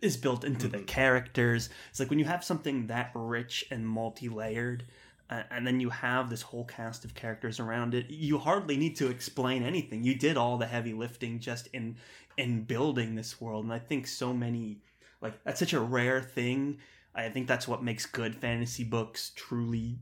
is 0.00 0.16
built 0.16 0.44
into 0.44 0.68
the 0.68 0.78
Mhm. 0.78 0.86
characters 0.86 1.68
it's 1.90 2.00
like 2.00 2.10
when 2.10 2.18
you 2.18 2.24
have 2.24 2.44
something 2.44 2.86
that 2.88 3.10
rich 3.14 3.64
and 3.70 3.86
multi-layered 3.86 4.84
uh, 5.30 5.42
and 5.50 5.66
then 5.66 5.80
you 5.80 5.88
have 5.90 6.28
this 6.28 6.42
whole 6.42 6.64
cast 6.64 7.04
of 7.04 7.14
characters 7.14 7.58
around 7.60 7.94
it 7.94 8.10
you 8.10 8.38
hardly 8.38 8.76
need 8.76 8.96
to 8.96 9.08
explain 9.08 9.62
anything 9.62 10.02
you 10.04 10.14
did 10.14 10.36
all 10.36 10.56
the 10.58 10.66
heavy 10.66 10.92
lifting 10.92 11.38
just 11.38 11.66
in 11.72 11.96
in 12.36 12.62
building 12.64 13.14
this 13.14 13.40
world 13.40 13.64
and 13.64 13.72
i 13.72 13.78
think 13.78 14.06
so 14.06 14.32
many 14.32 14.80
like 15.20 15.42
that's 15.44 15.58
such 15.60 15.72
a 15.72 15.80
rare 15.80 16.20
thing 16.20 16.78
i 17.14 17.28
think 17.28 17.46
that's 17.46 17.66
what 17.68 17.82
makes 17.82 18.06
good 18.06 18.34
fantasy 18.34 18.84
books 18.84 19.32
truly 19.34 19.98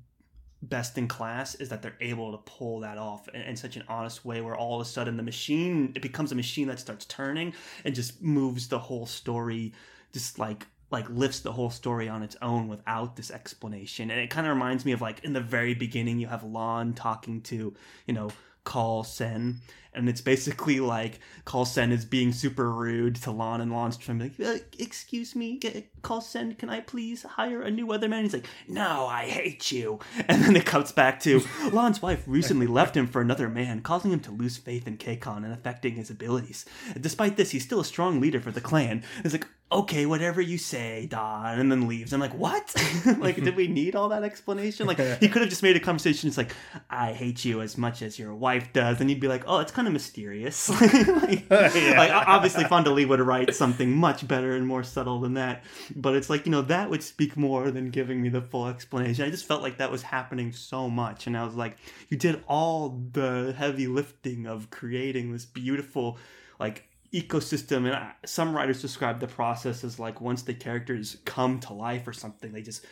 best 0.63 0.97
in 0.97 1.09
class 1.09 1.57
is 1.57 1.69
that 1.71 1.83
they're 1.83 1.97
able 2.01 2.31
to 2.33 2.39
pull 2.39 2.81
that 2.81 2.97
off 2.97 3.29
in, 3.29 3.41
in 3.43 3.57
such 3.57 3.77
an 3.77 3.83
honest 3.89 4.25
way 4.25 4.41
where 4.41 4.57
all 4.57 4.81
of 4.81 4.87
a 4.87 4.89
sudden 4.89 5.17
the 5.17 5.23
machine 5.23 5.93
it 5.97 6.03
becomes 6.03 6.31
a 6.31 6.35
machine 6.37 6.69
that 6.69 6.79
starts 6.79 7.05
turning 7.07 7.53
and 7.85 7.95
just 7.95 8.23
moves 8.23 8.69
the 8.69 8.79
whole 8.79 9.07
story 9.07 9.73
just 10.13 10.39
like 10.39 10.67
like 10.93 11.09
lifts 11.09 11.41
the 11.41 11.53
whole 11.53 11.71
story 11.71 12.09
on 12.09 12.23
its 12.23 12.37
own 12.43 12.69
without 12.69 13.17
this 13.17 13.31
explanation. 13.31 14.11
And 14.11 14.21
it 14.21 14.29
kind 14.29 14.47
of 14.47 14.53
reminds 14.53 14.85
me 14.85 14.93
of 14.93 15.01
like 15.01 15.25
in 15.25 15.33
the 15.33 15.41
very 15.41 15.75
beginning 15.75 16.21
you 16.21 16.27
have 16.29 16.45
Lan 16.45 16.93
talking 16.93 17.41
to 17.43 17.75
you 18.07 18.15
know 18.15 18.31
Kaul 18.65 19.03
Sen, 19.03 19.61
and 19.93 20.09
it's 20.09 20.21
basically 20.21 20.79
like 20.79 21.19
Kaul 21.45 21.65
Sen 21.65 21.91
is 21.91 22.05
being 22.05 22.33
super 22.33 22.71
rude 22.71 23.17
to 23.17 23.33
Lan, 23.33 23.61
and 23.61 23.73
Lan's 23.73 23.97
trying 23.97 24.21
to 24.21 24.29
be 24.29 24.45
like, 24.45 24.61
uh, 24.61 24.65
"Excuse 24.79 25.35
me, 25.35 25.59
Kaul 26.03 26.21
Sen 26.21 26.55
can 26.55 26.69
I 26.69 26.81
please 26.81 27.23
hire 27.23 27.63
a 27.63 27.71
new 27.71 27.87
weatherman?" 27.87 28.23
He's 28.23 28.33
like, 28.35 28.47
"No, 28.69 29.07
I 29.07 29.27
hate 29.27 29.71
you." 29.73 29.99
And 30.29 30.43
then 30.45 30.57
it 30.57 30.67
cuts 30.67 30.93
back 30.93 31.21
to 31.21 31.43
Lan's 31.73 32.01
wife 32.03 32.23
recently 32.27 32.67
left 32.79 32.97
him 32.97 33.07
for 33.07 33.21
another 33.21 33.49
man, 33.49 33.81
causing 33.81 34.13
him 34.13 34.21
to 34.21 34.31
lose 34.31 34.57
faith 34.57 34.87
in 34.87 34.97
Kakon 34.99 35.45
and 35.45 35.53
affecting 35.53 35.95
his 35.95 36.11
abilities. 36.11 36.65
Despite 37.01 37.37
this, 37.37 37.51
he's 37.51 37.65
still 37.65 37.81
a 37.81 37.85
strong 37.85 38.21
leader 38.21 38.41
for 38.41 38.51
the 38.51 38.61
clan. 38.61 39.03
It's 39.25 39.33
like, 39.35 39.47
okay, 39.71 40.05
whatever 40.05 40.41
you 40.41 40.59
say, 40.59 41.07
Don, 41.07 41.59
and 41.59 41.73
then 41.73 41.89
leaves. 41.89 42.13
I'm 42.13 42.21
like, 42.21 42.35
what? 42.35 42.75
like, 43.19 43.37
did 43.37 43.57
we 43.57 43.69
need 43.69 43.97
all 43.97 44.11
that 44.11 44.23
explanation? 44.23 44.87
Like, 44.87 44.99
he 45.19 45.29
could 45.29 45.41
have 45.41 45.49
just 45.51 45.63
made 45.63 45.77
a 45.77 45.81
conversation. 45.81 46.29
It's 46.29 46.37
like, 46.37 46.55
I 46.91 47.13
hate 47.15 47.43
you 47.45 47.63
as 47.63 47.79
much 47.79 48.03
as 48.03 48.19
your 48.19 48.35
wife 48.35 48.73
does, 48.75 49.01
and 49.01 49.09
you'd 49.09 49.21
be 49.21 49.29
like, 49.29 49.45
oh, 49.47 49.61
it's 49.61 49.73
kind 49.73 49.87
of 49.89 49.93
mysterious. 49.95 50.69
like, 50.69 51.49
Yeah. 51.51 51.95
like, 51.97 52.13
obviously, 52.13 52.65
Fonda 52.65 52.91
Lee 52.91 53.07
would 53.07 53.21
write 53.21 53.55
something 53.55 53.91
much 53.97 54.29
better 54.29 54.55
and 54.55 54.67
more 54.67 54.83
subtle 54.83 55.21
than 55.21 55.35
that. 55.35 55.65
But 55.97 56.15
it's 56.17 56.31
like, 56.31 56.47
you 56.47 56.53
know, 56.53 56.63
that 56.63 56.91
would 56.91 57.03
speak 57.03 57.37
more 57.37 57.71
than 57.71 57.91
giving 57.91 58.21
me 58.23 58.29
the 58.29 58.41
full 58.43 58.69
explanation. 58.69 59.25
I 59.25 59.31
just 59.31 59.47
felt 59.47 59.63
like 59.63 59.79
that 59.79 59.91
was 59.91 60.03
happening 60.03 60.53
so 60.53 60.89
much, 60.89 61.27
and 61.27 61.37
I 61.37 61.45
was 61.45 61.55
like, 61.55 61.77
you 62.09 62.17
did 62.17 62.43
all 62.47 63.01
the 63.13 63.55
heavy 63.57 63.87
lifting 63.87 64.47
of 64.47 64.71
creating 64.71 65.33
this 65.33 65.45
beautiful, 65.45 66.19
like 66.59 66.89
ecosystem 67.13 67.85
and 67.85 67.95
I- 67.95 68.15
some 68.25 68.57
writers 68.57 68.81
describe 68.81 69.21
the 69.21 69.27
process 69.27 69.85
as 69.85 69.99
like 69.99 70.21
once 70.21 70.43
the 70.43 70.55
characters 70.55 71.19
come 71.25 71.61
to 71.61 71.75
life 71.75 72.09
or 72.09 72.13
something 72.15 72.53
they 72.53 72.63
just 72.63 72.87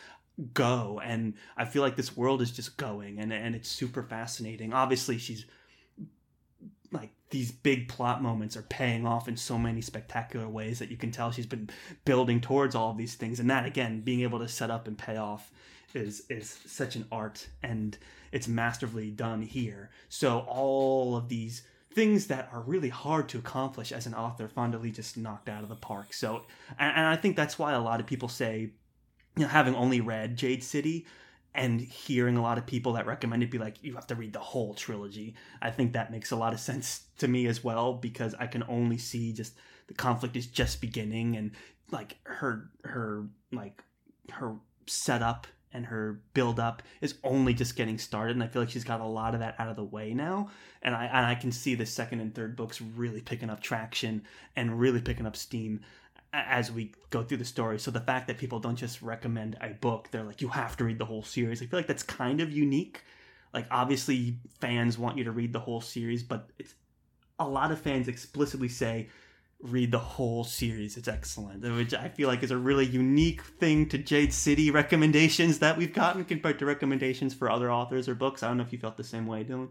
go 0.53 1.01
and 1.03 1.33
i 1.57 1.65
feel 1.65 1.81
like 1.81 1.95
this 1.95 2.15
world 2.15 2.41
is 2.41 2.51
just 2.51 2.77
going 2.77 3.19
and 3.19 3.33
and 3.33 3.55
it's 3.55 3.67
super 3.69 4.03
fascinating 4.03 4.73
obviously 4.73 5.17
she's 5.17 5.45
these 7.31 7.51
big 7.51 7.87
plot 7.87 8.21
moments 8.21 8.55
are 8.55 8.61
paying 8.63 9.07
off 9.07 9.27
in 9.27 9.35
so 9.35 9.57
many 9.57 9.81
spectacular 9.81 10.47
ways 10.47 10.79
that 10.79 10.91
you 10.91 10.97
can 10.97 11.11
tell 11.11 11.31
she's 11.31 11.45
been 11.45 11.69
building 12.05 12.39
towards 12.39 12.75
all 12.75 12.91
of 12.91 12.97
these 12.97 13.15
things. 13.15 13.39
And 13.39 13.49
that 13.49 13.65
again 13.65 14.01
being 14.01 14.21
able 14.21 14.39
to 14.39 14.47
set 14.47 14.69
up 14.69 14.87
and 14.87 14.97
pay 14.97 15.17
off 15.17 15.51
is 15.93 16.23
is 16.29 16.59
such 16.65 16.95
an 16.95 17.05
art 17.11 17.47
and 17.63 17.97
it's 18.31 18.47
masterfully 18.47 19.09
done 19.09 19.41
here. 19.41 19.89
So 20.09 20.39
all 20.47 21.15
of 21.15 21.29
these 21.29 21.63
things 21.93 22.27
that 22.27 22.49
are 22.53 22.61
really 22.61 22.89
hard 22.89 23.27
to 23.29 23.37
accomplish 23.37 23.91
as 23.91 24.05
an 24.05 24.13
author 24.13 24.47
Fonda 24.47 24.77
Lee 24.77 24.91
just 24.91 25.17
knocked 25.17 25.49
out 25.49 25.63
of 25.63 25.69
the 25.69 25.75
park. 25.75 26.13
So 26.13 26.43
and, 26.77 26.95
and 26.95 27.05
I 27.07 27.15
think 27.15 27.35
that's 27.35 27.57
why 27.57 27.73
a 27.73 27.81
lot 27.81 27.99
of 27.99 28.05
people 28.05 28.29
say 28.29 28.71
you 29.37 29.43
know 29.43 29.47
having 29.47 29.75
only 29.75 30.01
read 30.01 30.37
Jade 30.37 30.63
City 30.63 31.05
and 31.53 31.81
hearing 31.81 32.37
a 32.37 32.41
lot 32.41 32.57
of 32.57 32.65
people 32.65 32.93
that 32.93 33.05
recommend 33.05 33.43
it 33.43 33.51
be 33.51 33.57
like 33.57 33.83
you 33.83 33.95
have 33.95 34.07
to 34.07 34.15
read 34.15 34.33
the 34.33 34.39
whole 34.39 34.73
trilogy. 34.73 35.35
I 35.61 35.69
think 35.71 35.93
that 35.93 36.11
makes 36.11 36.31
a 36.31 36.35
lot 36.35 36.53
of 36.53 36.59
sense 36.59 37.05
to 37.21 37.27
me 37.27 37.45
as 37.45 37.63
well 37.63 37.93
because 37.93 38.33
i 38.39 38.47
can 38.47 38.63
only 38.67 38.97
see 38.97 39.31
just 39.31 39.53
the 39.87 39.93
conflict 39.93 40.35
is 40.35 40.47
just 40.47 40.81
beginning 40.81 41.37
and 41.37 41.51
like 41.91 42.17
her 42.23 42.71
her 42.83 43.27
like 43.51 43.83
her 44.31 44.55
setup 44.87 45.45
and 45.73 45.85
her 45.85 46.19
build 46.33 46.59
up 46.59 46.83
is 46.99 47.15
only 47.23 47.53
just 47.53 47.75
getting 47.75 47.97
started 47.97 48.35
and 48.35 48.43
i 48.43 48.47
feel 48.47 48.61
like 48.61 48.71
she's 48.71 48.83
got 48.83 49.01
a 49.01 49.05
lot 49.05 49.35
of 49.35 49.39
that 49.39 49.55
out 49.59 49.69
of 49.69 49.75
the 49.75 49.83
way 49.83 50.13
now. 50.13 50.49
And 50.81 50.95
i 50.95 51.05
and 51.05 51.25
i 51.25 51.35
can 51.35 51.51
see 51.51 51.75
the 51.75 51.85
second 51.85 52.21
and 52.21 52.33
third 52.33 52.55
books 52.55 52.81
really 52.81 53.21
picking 53.21 53.51
up 53.51 53.61
traction 53.61 54.23
and 54.55 54.79
really 54.79 55.01
picking 55.01 55.27
up 55.27 55.35
steam 55.35 55.81
as 56.33 56.71
we 56.71 56.93
go 57.09 57.23
through 57.23 57.37
the 57.37 57.45
story. 57.45 57.79
So 57.79 57.91
the 57.91 57.99
fact 57.99 58.27
that 58.27 58.37
people 58.37 58.59
don't 58.59 58.75
just 58.75 59.01
recommend 59.01 59.57
a 59.61 59.69
book, 59.69 60.09
they're 60.11 60.23
like, 60.23 60.41
you 60.41 60.47
have 60.49 60.77
to 60.77 60.85
read 60.85 60.97
the 60.97 61.05
whole 61.05 61.23
series. 61.23 61.61
I 61.61 61.65
feel 61.65 61.79
like 61.79 61.87
that's 61.87 62.03
kind 62.03 62.41
of 62.41 62.51
unique. 62.51 63.03
Like 63.53 63.67
obviously 63.69 64.37
fans 64.59 64.97
want 64.97 65.17
you 65.17 65.25
to 65.25 65.31
read 65.31 65.51
the 65.51 65.59
whole 65.59 65.81
series, 65.81 66.23
but 66.23 66.49
it's 66.57 66.73
a 67.37 67.47
lot 67.47 67.71
of 67.71 67.81
fans 67.81 68.07
explicitly 68.07 68.69
say 68.69 69.09
read 69.61 69.91
the 69.91 69.99
whole 69.99 70.43
series. 70.43 70.95
It's 70.95 71.07
excellent, 71.07 71.63
which 71.63 71.93
I 71.93 72.07
feel 72.07 72.27
like 72.27 72.43
is 72.43 72.51
a 72.51 72.57
really 72.57 72.85
unique 72.85 73.41
thing 73.43 73.89
to 73.89 73.97
Jade 73.97 74.33
City 74.33 74.71
recommendations 74.71 75.59
that 75.59 75.77
we've 75.77 75.93
gotten 75.93 76.23
compared 76.23 76.59
to 76.59 76.65
recommendations 76.65 77.33
for 77.33 77.51
other 77.51 77.71
authors 77.71 78.07
or 78.07 78.15
books. 78.15 78.41
I 78.41 78.47
don't 78.47 78.57
know 78.57 78.63
if 78.63 78.71
you 78.71 78.79
felt 78.79 78.97
the 78.97 79.03
same 79.03 79.27
way, 79.27 79.43
Dylan. 79.43 79.69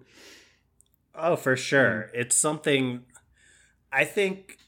Oh, 1.15 1.37
for 1.37 1.57
sure. 1.57 2.11
Mm. 2.15 2.21
It's 2.21 2.37
something 2.37 3.05
I 3.93 4.05
think 4.05 4.59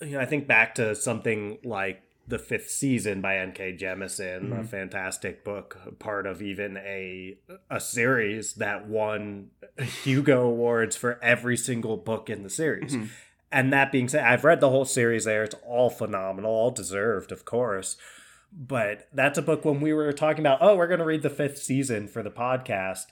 you 0.00 0.12
know, 0.12 0.20
I 0.20 0.26
think 0.26 0.46
back 0.46 0.74
to 0.76 0.94
something 0.94 1.58
like 1.64 2.02
the 2.26 2.38
fifth 2.38 2.70
season 2.70 3.20
by 3.20 3.36
N.K. 3.36 3.76
Jemisin, 3.76 4.50
a 4.52 4.62
Mhm. 4.62 4.68
fantastic 4.68 5.44
book, 5.44 5.98
part 5.98 6.26
of 6.26 6.40
even 6.40 6.76
a 6.78 7.36
a 7.70 7.78
series 7.80 8.54
that 8.54 8.86
won 8.88 9.50
Hugo 10.04 10.42
awards 10.46 10.96
for 10.96 11.18
every 11.22 11.56
single 11.56 11.96
book 11.98 12.30
in 12.30 12.42
the 12.42 12.48
series. 12.50 12.96
Mhm. 12.96 13.08
And 13.52 13.72
that 13.72 13.92
being 13.92 14.08
said, 14.08 14.24
I've 14.24 14.42
read 14.44 14.60
the 14.60 14.70
whole 14.70 14.84
series 14.86 15.24
there. 15.26 15.44
It's 15.44 15.54
all 15.66 15.90
phenomenal, 15.90 16.50
all 16.50 16.70
deserved, 16.70 17.30
of 17.30 17.44
course. 17.44 17.96
But 18.50 19.06
that's 19.12 19.36
a 19.38 19.42
book 19.42 19.64
when 19.64 19.80
we 19.80 19.92
were 19.92 20.12
talking 20.12 20.40
about, 20.40 20.58
oh, 20.62 20.76
we're 20.76 20.86
going 20.88 21.00
to 21.00 21.04
read 21.06 21.22
the 21.22 21.30
fifth 21.30 21.58
season 21.58 22.08
for 22.08 22.22
the 22.22 22.30
podcast. 22.30 23.04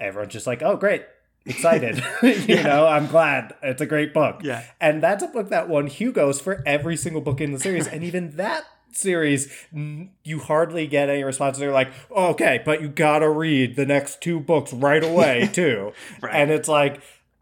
Everyone's 0.00 0.32
just 0.32 0.46
like, 0.46 0.62
oh, 0.62 0.76
great, 0.76 1.04
excited. 1.46 2.02
you 2.22 2.30
Yeah. 2.48 2.62
know, 2.62 2.86
I'm 2.86 3.06
glad. 3.06 3.54
It's 3.62 3.80
a 3.80 3.86
great 3.86 4.14
book. 4.14 4.40
Yeah. 4.42 4.64
And 4.80 5.02
that's 5.02 5.22
a 5.22 5.28
book 5.28 5.48
that 5.50 5.68
won 5.68 5.86
Hugo's 5.86 6.40
for 6.40 6.62
every 6.66 6.96
single 6.96 7.20
book 7.20 7.40
in 7.40 7.52
the 7.52 7.60
series. 7.60 7.86
and 7.86 8.02
even 8.04 8.30
that 8.36 8.64
series, 8.92 9.52
you 9.72 10.38
hardly 10.38 10.86
get 10.86 11.08
any 11.08 11.24
responses. 11.24 11.58
They're 11.60 11.72
like, 11.72 11.92
oh, 12.10 12.28
okay, 12.30 12.62
but 12.64 12.80
you 12.80 12.88
gotta 12.88 13.28
read 13.28 13.74
the 13.76 13.86
next 13.86 14.20
two 14.20 14.38
books 14.40 14.72
right 14.72 15.02
away, 15.02 15.50
too. 15.52 15.92
Right. 16.22 16.34
And 16.34 16.50
it's 16.52 16.68
like, 16.68 17.00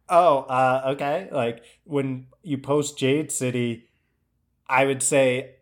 oh, 0.08 0.38
uh, 0.40 0.82
okay. 0.94 1.28
Like 1.30 1.62
when 1.84 2.26
you 2.42 2.56
post 2.58 2.96
Jade 2.98 3.30
City, 3.30 3.88
I 4.66 4.86
would 4.86 5.02
say 5.02 5.56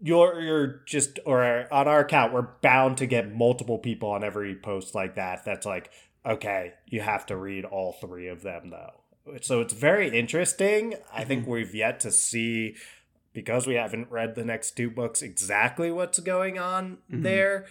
you're 0.00 0.40
you're 0.40 0.66
just 0.86 1.18
or 1.24 1.72
on 1.72 1.86
our 1.88 2.00
account, 2.00 2.32
we're 2.32 2.48
bound 2.62 2.98
to 2.98 3.06
get 3.06 3.32
multiple 3.32 3.78
people 3.78 4.10
on 4.10 4.24
every 4.24 4.56
post 4.56 4.94
like 4.94 5.14
that. 5.16 5.44
That's 5.44 5.66
like, 5.66 5.90
okay, 6.26 6.74
you 6.86 7.00
have 7.00 7.26
to 7.26 7.36
read 7.36 7.64
all 7.64 7.92
three 7.92 8.28
of 8.28 8.42
them 8.42 8.70
though. 8.70 9.02
So 9.42 9.60
it's 9.60 9.74
very 9.74 10.16
interesting. 10.18 10.94
I 11.12 11.24
think 11.24 11.42
Mm-hmm. 11.42 11.50
we've 11.50 11.74
yet 11.74 12.00
to 12.00 12.10
see 12.10 12.76
because 13.34 13.66
we 13.66 13.74
haven't 13.74 14.10
read 14.10 14.34
the 14.34 14.44
next 14.44 14.72
two 14.76 14.90
books 14.90 15.20
exactly 15.22 15.90
what's 15.90 16.18
going 16.18 16.58
on 16.58 16.98
Mhm. 17.12 17.22
there. 17.22 17.66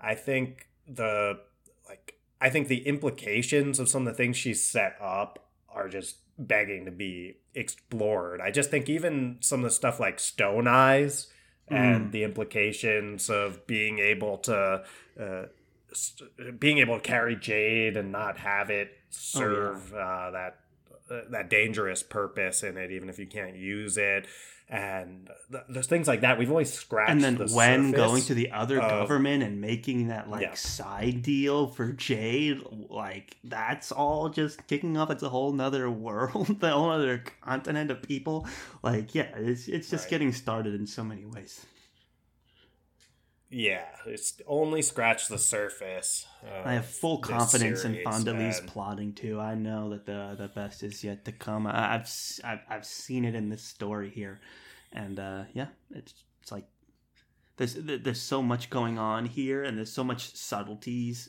I 0.00 0.14
think 0.14 0.68
the 0.88 1.40
like 1.88 2.14
I 2.40 2.50
think 2.50 2.68
the 2.68 2.86
implications 2.88 3.78
of 3.78 3.88
some 3.88 4.06
of 4.06 4.12
the 4.12 4.16
things 4.16 4.36
she's 4.36 4.66
set 4.66 4.96
up 5.00 5.48
are 5.68 5.88
just 5.88 6.16
begging 6.38 6.86
to 6.86 6.90
be 6.90 7.36
explored. 7.54 8.40
I 8.40 8.50
just 8.50 8.70
think 8.70 8.88
even 8.88 9.36
some 9.40 9.60
of 9.60 9.64
the 9.64 9.70
stuff 9.70 10.00
like 10.00 10.18
Stone 10.18 10.66
Eyes 10.66 11.28
and 11.68 12.06
Mm. 12.08 12.12
the 12.12 12.24
implications 12.24 13.30
of 13.30 13.66
being 13.66 13.98
able 14.00 14.38
to 14.38 14.82
uh, 15.20 15.44
being 16.58 16.78
able 16.78 16.96
to 16.96 17.00
carry 17.02 17.36
jade 17.36 17.96
and 17.96 18.10
not 18.12 18.38
have 18.38 18.70
it 18.70 18.90
serve 19.10 19.92
uh, 19.92 20.30
that 20.30 20.58
uh, 21.10 21.20
that 21.30 21.50
dangerous 21.50 22.02
purpose 22.02 22.62
in 22.62 22.76
it, 22.76 22.90
even 22.90 23.08
if 23.08 23.18
you 23.18 23.26
can't 23.26 23.56
use 23.56 23.96
it. 23.96 24.26
And 24.68 25.28
th- 25.50 25.64
there's 25.68 25.86
things 25.86 26.08
like 26.08 26.22
that. 26.22 26.38
We've 26.38 26.48
always 26.48 26.72
scratched. 26.72 27.10
and 27.10 27.20
then 27.22 27.34
the 27.36 27.46
when 27.48 27.90
going 27.90 28.22
to 28.22 28.32
the 28.34 28.52
other 28.52 28.80
of- 28.80 28.88
government 28.88 29.42
and 29.42 29.60
making 29.60 30.08
that 30.08 30.30
like 30.30 30.42
Yeah. 30.42 30.54
side 30.54 31.20
deal 31.20 31.66
for 31.66 31.92
Jade, 31.92 32.62
like 32.88 33.36
that's 33.44 33.92
all 33.92 34.30
just 34.30 34.66
kicking 34.68 34.96
off. 34.96 35.10
It's 35.10 35.22
a 35.22 35.28
whole 35.28 35.52
nother 35.52 35.90
world, 36.06 36.60
the 36.60 36.70
whole 36.70 36.88
other 36.90 37.22
continent 37.42 37.90
of 37.90 38.00
people. 38.00 38.46
Like, 38.82 39.14
yeah, 39.14 39.28
it's 39.36 39.68
it's 39.68 39.90
just 39.90 40.04
Right. 40.04 40.10
getting 40.10 40.32
started 40.32 40.74
in 40.74 40.86
so 40.86 41.04
many 41.04 41.26
ways. 41.26 41.66
Yeah, 43.54 43.84
it's 44.06 44.40
only 44.46 44.80
scratched 44.80 45.28
the 45.28 45.36
surface. 45.38 46.26
I 46.64 46.72
have 46.72 46.86
full 46.86 47.18
confidence 47.18 47.84
in 47.84 47.92
series, 47.92 48.04
Fonda 48.04 48.32
Lee's 48.32 48.58
and- 48.60 48.68
plotting 48.68 49.12
too. 49.12 49.38
I 49.38 49.54
know 49.54 49.90
that 49.90 50.06
the 50.06 50.34
the 50.38 50.48
best 50.48 50.82
is 50.82 51.04
yet 51.04 51.26
to 51.26 51.32
come. 51.32 51.66
I, 51.66 51.94
I've, 51.96 52.00
s- 52.02 52.40
I've 52.42 52.60
I've 52.68 52.86
seen 52.86 53.26
it 53.26 53.34
in 53.34 53.50
this 53.50 53.62
story 53.62 54.08
here, 54.08 54.40
and 54.92 55.20
uh, 55.20 55.42
yeah, 55.52 55.66
it's 55.90 56.14
it's 56.40 56.50
like 56.50 56.64
there's 57.58 57.74
there's 57.74 58.22
so 58.22 58.42
much 58.42 58.70
going 58.70 58.98
on 58.98 59.26
here, 59.26 59.62
and 59.64 59.76
there's 59.76 59.92
so 59.92 60.02
much 60.04 60.34
subtleties 60.34 61.28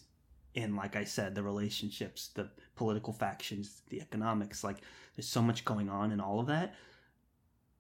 in, 0.55 0.77
like 0.77 0.95
I 0.95 1.03
said, 1.03 1.35
the 1.35 1.43
relationships, 1.43 2.29
the 2.35 2.49
political 2.75 3.11
factions, 3.11 3.81
the 3.89 3.99
economics. 3.99 4.63
Like 4.63 4.77
there's 5.17 5.27
so 5.27 5.41
much 5.41 5.65
going 5.65 5.89
on 5.89 6.11
in 6.13 6.21
all 6.21 6.39
of 6.39 6.47
that 6.47 6.73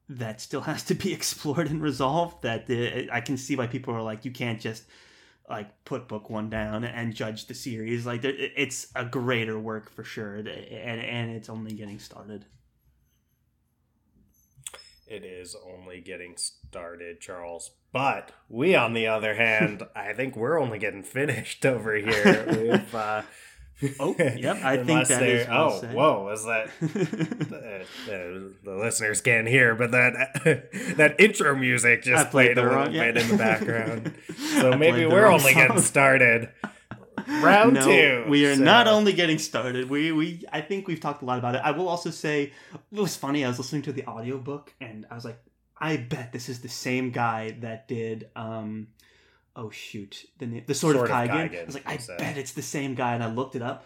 that 0.09 0.41
still 0.41 0.61
has 0.71 0.83
to 0.83 0.95
be 0.95 1.13
explored 1.13 1.69
and 1.69 1.81
resolved. 1.81 2.43
That 2.43 2.69
uh, 2.69 3.13
I 3.13 3.21
can 3.21 3.37
see 3.37 3.55
why 3.55 3.67
people 3.67 3.93
are 3.93 4.01
like, 4.01 4.25
you 4.25 4.31
can't 4.31 4.59
just 4.59 4.83
like 5.49 5.83
put 5.83 6.07
book 6.07 6.29
one 6.29 6.49
down 6.49 6.83
and 6.83 7.13
judge 7.13 7.47
the 7.47 7.53
series. 7.53 8.05
Like 8.05 8.21
it's 8.23 8.87
a 8.95 9.05
greater 9.05 9.59
work 9.59 9.91
for 9.91 10.03
sure, 10.03 10.35
and 10.35 10.47
and 10.47 11.31
it's 11.31 11.49
only 11.49 11.73
getting 11.73 11.99
started. 11.99 12.45
It 15.05 15.25
is 15.25 15.55
only 15.67 15.99
getting 15.99 16.37
started, 16.37 17.19
Charles. 17.19 17.71
But 17.91 18.31
we, 18.49 18.73
on 18.73 18.93
the 18.93 19.07
other 19.07 19.35
hand, 19.35 19.83
I 19.95 20.13
think 20.13 20.35
we're 20.35 20.59
only 20.59 20.79
getting 20.79 21.03
finished 21.03 21.65
over 21.65 21.95
here. 21.95 22.45
We've, 22.71 22.95
uh, 22.95 23.21
Oh, 23.99 24.15
yep, 24.17 24.57
I 24.63 24.77
think 24.83 25.07
that 25.07 25.47
well 25.49 25.71
Oh, 25.73 25.79
said. 25.81 25.93
whoa! 25.93 26.23
Was 26.23 26.45
that 26.45 26.67
uh, 26.81 28.11
uh, 28.11 28.49
the 28.63 28.75
listeners 28.77 29.19
can't 29.21 29.47
hear, 29.47 29.75
but 29.75 29.91
that 29.91 30.13
that 30.97 31.15
intro 31.19 31.55
music 31.55 32.03
just 32.03 32.29
played 32.31 32.55
played 32.55 32.57
a 32.57 32.61
the 32.69 32.69
little 32.77 32.93
bit 32.93 33.17
in 33.17 33.27
the 33.29 33.37
background. 33.37 34.13
So 34.37 34.77
maybe 34.77 35.05
we're 35.05 35.25
only 35.25 35.53
getting 35.53 35.79
started. 35.81 36.49
Round 37.27 37.73
no, 37.73 37.85
two. 37.85 38.25
We 38.27 38.45
are 38.45 38.55
so- 38.55 38.63
not 38.63 38.87
only 38.87 39.13
getting 39.13 39.37
started. 39.37 39.89
We 39.89 40.11
we 40.11 40.43
I 40.51 40.61
think 40.61 40.87
we've 40.87 40.99
talked 40.99 41.21
a 41.21 41.25
lot 41.25 41.39
about 41.39 41.55
it. 41.55 41.61
I 41.63 41.71
will 41.71 41.87
also 41.87 42.09
say 42.09 42.51
it 42.73 42.99
was 42.99 43.15
funny. 43.15 43.43
I 43.45 43.47
was 43.49 43.57
listening 43.59 43.81
to 43.83 43.93
the 43.93 44.05
audiobook 44.07 44.73
and 44.81 45.05
I 45.09 45.15
was 45.15 45.23
like, 45.25 45.39
I 45.77 45.97
bet 45.97 46.31
this 46.33 46.49
is 46.49 46.61
the 46.61 46.69
same 46.69 47.11
guy 47.11 47.55
that 47.61 47.87
did 47.87 48.29
um 48.35 48.87
oh 49.55 49.69
shoot 49.69 50.25
the 50.39 50.61
the 50.61 50.73
sword, 50.73 50.95
Sword 50.95 51.09
of 51.09 51.15
of 51.15 51.29
Kaigen. 51.29 51.51
Kaigen, 51.51 51.61
I 51.61 51.65
was 51.65 51.75
like, 51.75 51.87
I 51.87 51.99
bet 52.17 52.37
it's 52.37 52.53
the 52.53 52.61
same 52.61 52.95
guy, 52.95 53.13
and 53.13 53.23
I 53.23 53.27
looked 53.27 53.55
it 53.55 53.61
up. 53.61 53.85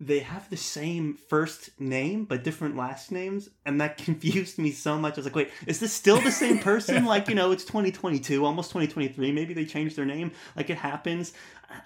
They 0.00 0.18
have 0.18 0.50
the 0.50 0.56
same 0.56 1.14
first 1.14 1.70
name 1.80 2.24
but 2.24 2.42
different 2.42 2.76
last 2.76 3.12
names, 3.12 3.48
and 3.64 3.80
that 3.80 3.96
confused 4.04 4.58
me 4.58 4.72
so 4.72 4.98
much. 4.98 5.14
I 5.14 5.16
was 5.16 5.26
like, 5.26 5.36
wait, 5.36 5.50
is 5.66 5.80
this 5.80 5.92
still 5.92 6.20
the 6.20 6.32
same 6.32 6.58
person? 6.58 7.04
like, 7.14 7.28
you 7.28 7.34
know, 7.34 7.52
it's 7.52 7.64
2022, 7.64 8.44
almost 8.44 8.70
2023. 8.70 9.32
Maybe 9.32 9.54
they 9.54 9.64
changed 9.64 9.96
their 9.96 10.04
name. 10.04 10.32
Like 10.56 10.68
it 10.68 10.78
happens, 10.78 11.32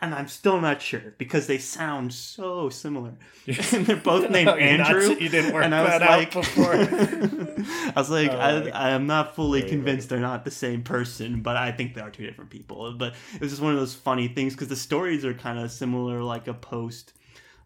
and 0.01 0.15
I'm 0.15 0.29
still 0.29 0.61
not 0.61 0.81
sure 0.81 1.15
because 1.19 1.47
they 1.47 1.59
sound 1.59 2.13
so 2.13 2.71
similar, 2.71 3.15
and 3.47 3.87
they're 3.87 3.97
both 3.97 4.31
named 4.31 4.49
Andrew. 4.49 5.15
you 5.19 5.29
didn't 5.29 5.53
work 5.53 5.65
and 5.65 5.75
I 5.75 5.83
was 5.83 5.91
that 5.91 6.03
out 6.03 6.19
like, 6.19 6.33
before. 6.33 6.73
I 6.75 7.93
was 7.95 8.11
like, 8.11 8.31
Oh, 8.31 8.71
I, 8.75 8.91
am 8.91 9.07
not 9.07 9.35
fully 9.35 9.63
convinced 9.63 10.09
they're 10.09 10.19
not 10.19 10.45
the 10.45 10.51
same 10.51 10.83
person, 10.83 11.43
but 11.43 11.57
I 11.57 11.73
think 11.73 11.95
they 11.95 12.01
are 12.01 12.11
two 12.11 12.25
different 12.25 12.51
people. 12.51 12.93
But 12.93 13.15
it 13.35 13.41
was 13.41 13.51
just 13.51 13.63
one 13.63 13.73
of 13.73 13.79
those 13.79 13.95
funny 13.95 14.29
things 14.29 14.55
because 14.55 14.69
the 14.69 14.77
stories 14.77 15.25
are 15.25 15.35
kind 15.35 15.59
of 15.59 15.71
similar, 15.71 16.23
like 16.23 16.49
a 16.49 16.55
post, 16.55 17.13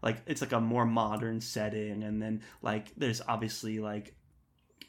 like 0.03 0.21
it's 0.27 0.41
like 0.41 0.51
a 0.51 0.59
more 0.59 0.85
modern 0.85 1.41
setting, 1.41 2.03
and 2.03 2.21
then 2.21 2.41
like 2.61 2.91
there's 2.95 3.21
obviously 3.27 3.79
like 3.79 4.13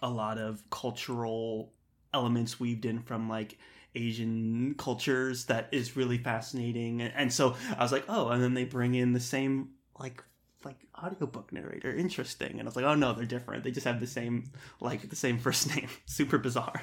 a 0.03 0.11
lot 0.11 0.37
of 0.37 0.63
cultural 0.71 1.73
elements 2.13 2.61
weaved 2.61 2.85
in 2.85 3.01
from 3.01 3.29
like 3.29 3.57
Asian 3.95 4.75
cultures 4.77 5.47
that 5.47 5.69
is 5.73 5.97
really 5.97 6.19
fascinating. 6.19 7.01
And, 7.01 7.33
so 7.33 7.57
I 7.77 7.83
was 7.83 7.93
like, 7.93 8.05
oh, 8.09 8.29
and 8.29 8.43
then 8.43 8.55
they 8.55 8.65
bring 8.65 8.95
in 8.95 9.13
the 9.13 9.21
same 9.21 9.71
like 9.99 10.23
like 10.65 10.77
audiobook 10.97 11.53
narrator. 11.53 11.95
Interesting. 11.95 12.53
And 12.53 12.63
I 12.63 12.65
was 12.65 12.75
like, 12.75 12.87
oh 12.87 12.95
no, 12.95 13.13
they're 13.13 13.27
different. 13.27 13.65
They 13.65 13.71
just 13.71 13.87
have 13.87 14.01
the 14.01 14.07
same 14.07 14.51
like 14.81 15.11
the 15.11 15.17
same 15.17 15.39
first 15.47 15.75
name. 15.75 15.89
Super 16.07 16.39
bizarre. 16.39 16.83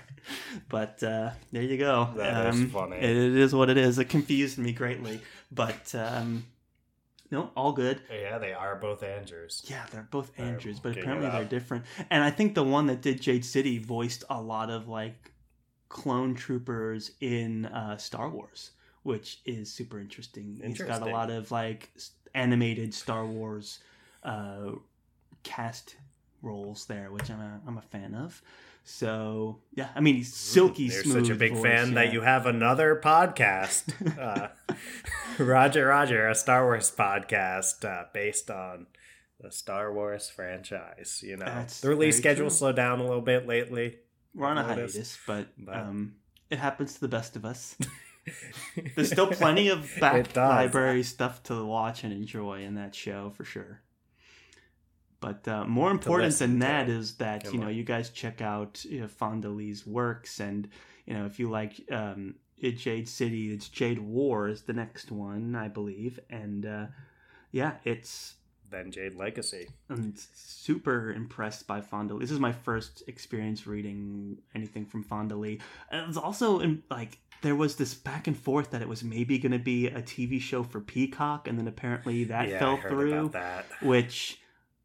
But 0.70 1.02
uh 1.04 1.32
there 1.52 1.64
you 1.64 1.78
go. 1.78 2.10
That 2.16 2.54
is 2.54 2.56
um, 2.56 2.70
funny. 2.70 2.98
It, 2.98 3.18
it 3.18 3.36
is 3.36 3.56
what 3.56 3.70
it 3.70 3.78
is. 3.78 3.98
It 3.98 4.06
confused 4.06 4.58
me 4.58 4.72
greatly. 4.72 5.20
But 5.52 5.94
um 5.96 6.46
no, 7.32 7.50
all 7.56 7.72
good. 7.72 8.02
Yeah, 8.12 8.38
they 8.38 8.54
are 8.54 8.76
both 8.76 9.04
Andrews. 9.04 9.64
Yeah, 9.66 9.86
they're 9.92 10.08
both 10.12 10.32
Andrews, 10.38 10.80
but 10.80 10.98
apparently 10.98 11.30
they're 11.30 11.46
different. 11.46 11.86
And 12.10 12.24
I 12.24 12.30
think 12.30 12.56
the 12.56 12.64
one 12.64 12.88
that 12.88 13.02
did 13.02 13.22
Jade 13.22 13.46
City 13.46 13.78
voiced 13.78 14.26
a 14.30 14.42
lot 14.42 14.70
of 14.70 14.90
like 14.90 15.32
clone 15.88 16.36
troopers 16.36 17.12
in 17.22 17.66
uh, 17.68 17.98
Star 17.98 18.30
Wars, 18.30 18.72
which 19.04 19.40
is 19.46 19.72
super 19.72 20.00
interesting. 20.00 20.62
He's 20.64 20.82
got 20.82 21.02
a 21.02 21.06
lot 21.06 21.32
of 21.32 21.52
like 21.52 21.90
animated 22.36 22.94
Star 22.94 23.26
Wars 23.26 23.80
uh, 24.24 24.72
cast 25.44 25.96
roles 26.42 26.86
there, 26.86 27.12
which 27.12 27.30
I'm 27.30 27.40
a, 27.40 27.62
I'm 27.66 27.78
a 27.78 27.82
fan 27.82 28.14
of. 28.14 28.42
So 28.84 29.60
yeah, 29.74 29.90
I 29.96 30.00
mean 30.00 30.16
he's 30.16 30.34
silky 30.34 30.84
You're 30.84 31.04
smooth. 31.04 31.26
such 31.26 31.30
a 31.30 31.36
big 31.38 31.54
voice, 31.54 31.62
fan 31.64 31.94
that 31.94 32.12
you 32.14 32.22
have 32.22 32.46
another 32.46 33.00
podcast, 33.04 33.94
uh, 34.20 34.48
Roger 35.44 35.88
Roger, 35.88 36.28
a 36.28 36.36
Star 36.36 36.66
Wars 36.66 36.92
podcast 36.96 37.86
uh, 37.86 38.06
based 38.14 38.50
on 38.50 38.88
the 39.40 39.52
Star 39.52 39.94
Wars 39.94 40.30
franchise. 40.30 41.22
You 41.24 41.38
know, 41.38 41.46
That's 41.46 41.82
the 41.82 41.90
release 41.90 42.18
schedule 42.18 42.48
true. 42.48 42.56
slowed 42.56 42.76
down 42.76 43.00
a 43.00 43.04
little 43.04 43.22
bit 43.22 43.48
lately. 43.48 43.98
We're 44.34 44.48
on 44.48 44.58
a 44.58 44.68
noticed, 44.68 44.96
hiatus, 44.96 45.20
but, 45.28 45.48
but- 45.58 45.76
um, 45.76 46.16
it 46.50 46.58
happens 46.60 46.96
to 46.96 47.02
the 47.02 47.08
best 47.08 47.36
of 47.36 47.46
us. 47.46 47.76
There's 48.96 49.12
still 49.12 49.28
plenty 49.28 49.70
of 49.70 49.90
back 50.00 50.36
library 50.36 51.04
stuff 51.04 51.42
to 51.44 51.66
watch 51.66 52.04
and 52.04 52.14
enjoy 52.14 52.64
in 52.64 52.76
that 52.76 52.94
show 52.94 53.32
for 53.32 53.44
sure. 53.44 53.82
But 55.22 55.48
uh, 55.48 55.66
more 55.66 55.92
important 55.92 56.38
than 56.38 56.60
that 56.60 56.90
is 56.90 57.16
that 57.16 57.46
Come 57.46 57.54
you 57.54 57.60
know 57.62 57.68
on. 57.68 57.76
you 57.76 57.84
guys 57.84 58.10
check 58.10 58.42
out 58.42 58.84
you 58.84 59.02
know, 59.02 59.08
Fonda 59.08 59.50
Lee's 59.50 59.88
works 59.88 60.40
and 60.40 60.68
you 61.06 61.14
know, 61.14 61.26
if 61.26 61.40
you 61.40 61.50
like 61.50 61.82
um, 61.92 62.36
Jade 62.62 63.08
City, 63.08 63.54
it's 63.54 63.70
Jade 63.70 64.00
Wars, 64.00 64.64
the 64.64 64.74
next 64.74 65.12
one, 65.12 65.56
I 65.56 65.68
believe, 65.68 66.20
and 66.30 66.66
uh, 66.66 66.86
yeah, 67.52 67.74
it's 67.84 68.36
Then 68.70 68.92
Jade 68.92 69.16
Legacy. 69.16 69.68
I'm 69.90 70.14
super 70.34 71.12
impressed 71.12 71.68
by 71.68 71.82
Fonda. 71.82 72.18
This 72.18 72.32
is 72.32 72.40
my 72.40 72.52
first 72.52 73.04
experience 73.08 73.68
reading 73.68 74.38
anything 74.56 74.86
from 74.86 75.04
Fonda 75.04 75.36
Lee. 75.36 75.60
And 75.90 76.08
it's 76.08 76.18
also 76.18 76.60
in, 76.60 76.84
like 76.90 77.18
there 77.42 77.56
was 77.56 77.76
this 77.76 77.94
back 77.94 78.28
and 78.28 78.38
forth 78.38 78.72
that 78.72 78.82
it 78.82 78.88
was 78.88 79.04
maybe 79.04 79.38
going 79.40 79.52
to 79.52 79.60
be 79.60 79.88
a 79.88 80.02
TV 80.02 80.40
show 80.40 80.64
for 80.64 80.80
Peacock, 80.80 81.48
and 81.48 81.58
then 81.58 81.68
apparently 81.68 82.26
that 82.26 82.48
yeah, 82.48 82.60
fell 82.60 82.78
through. 82.78 83.30
that. 83.30 83.66
Which 83.82 84.40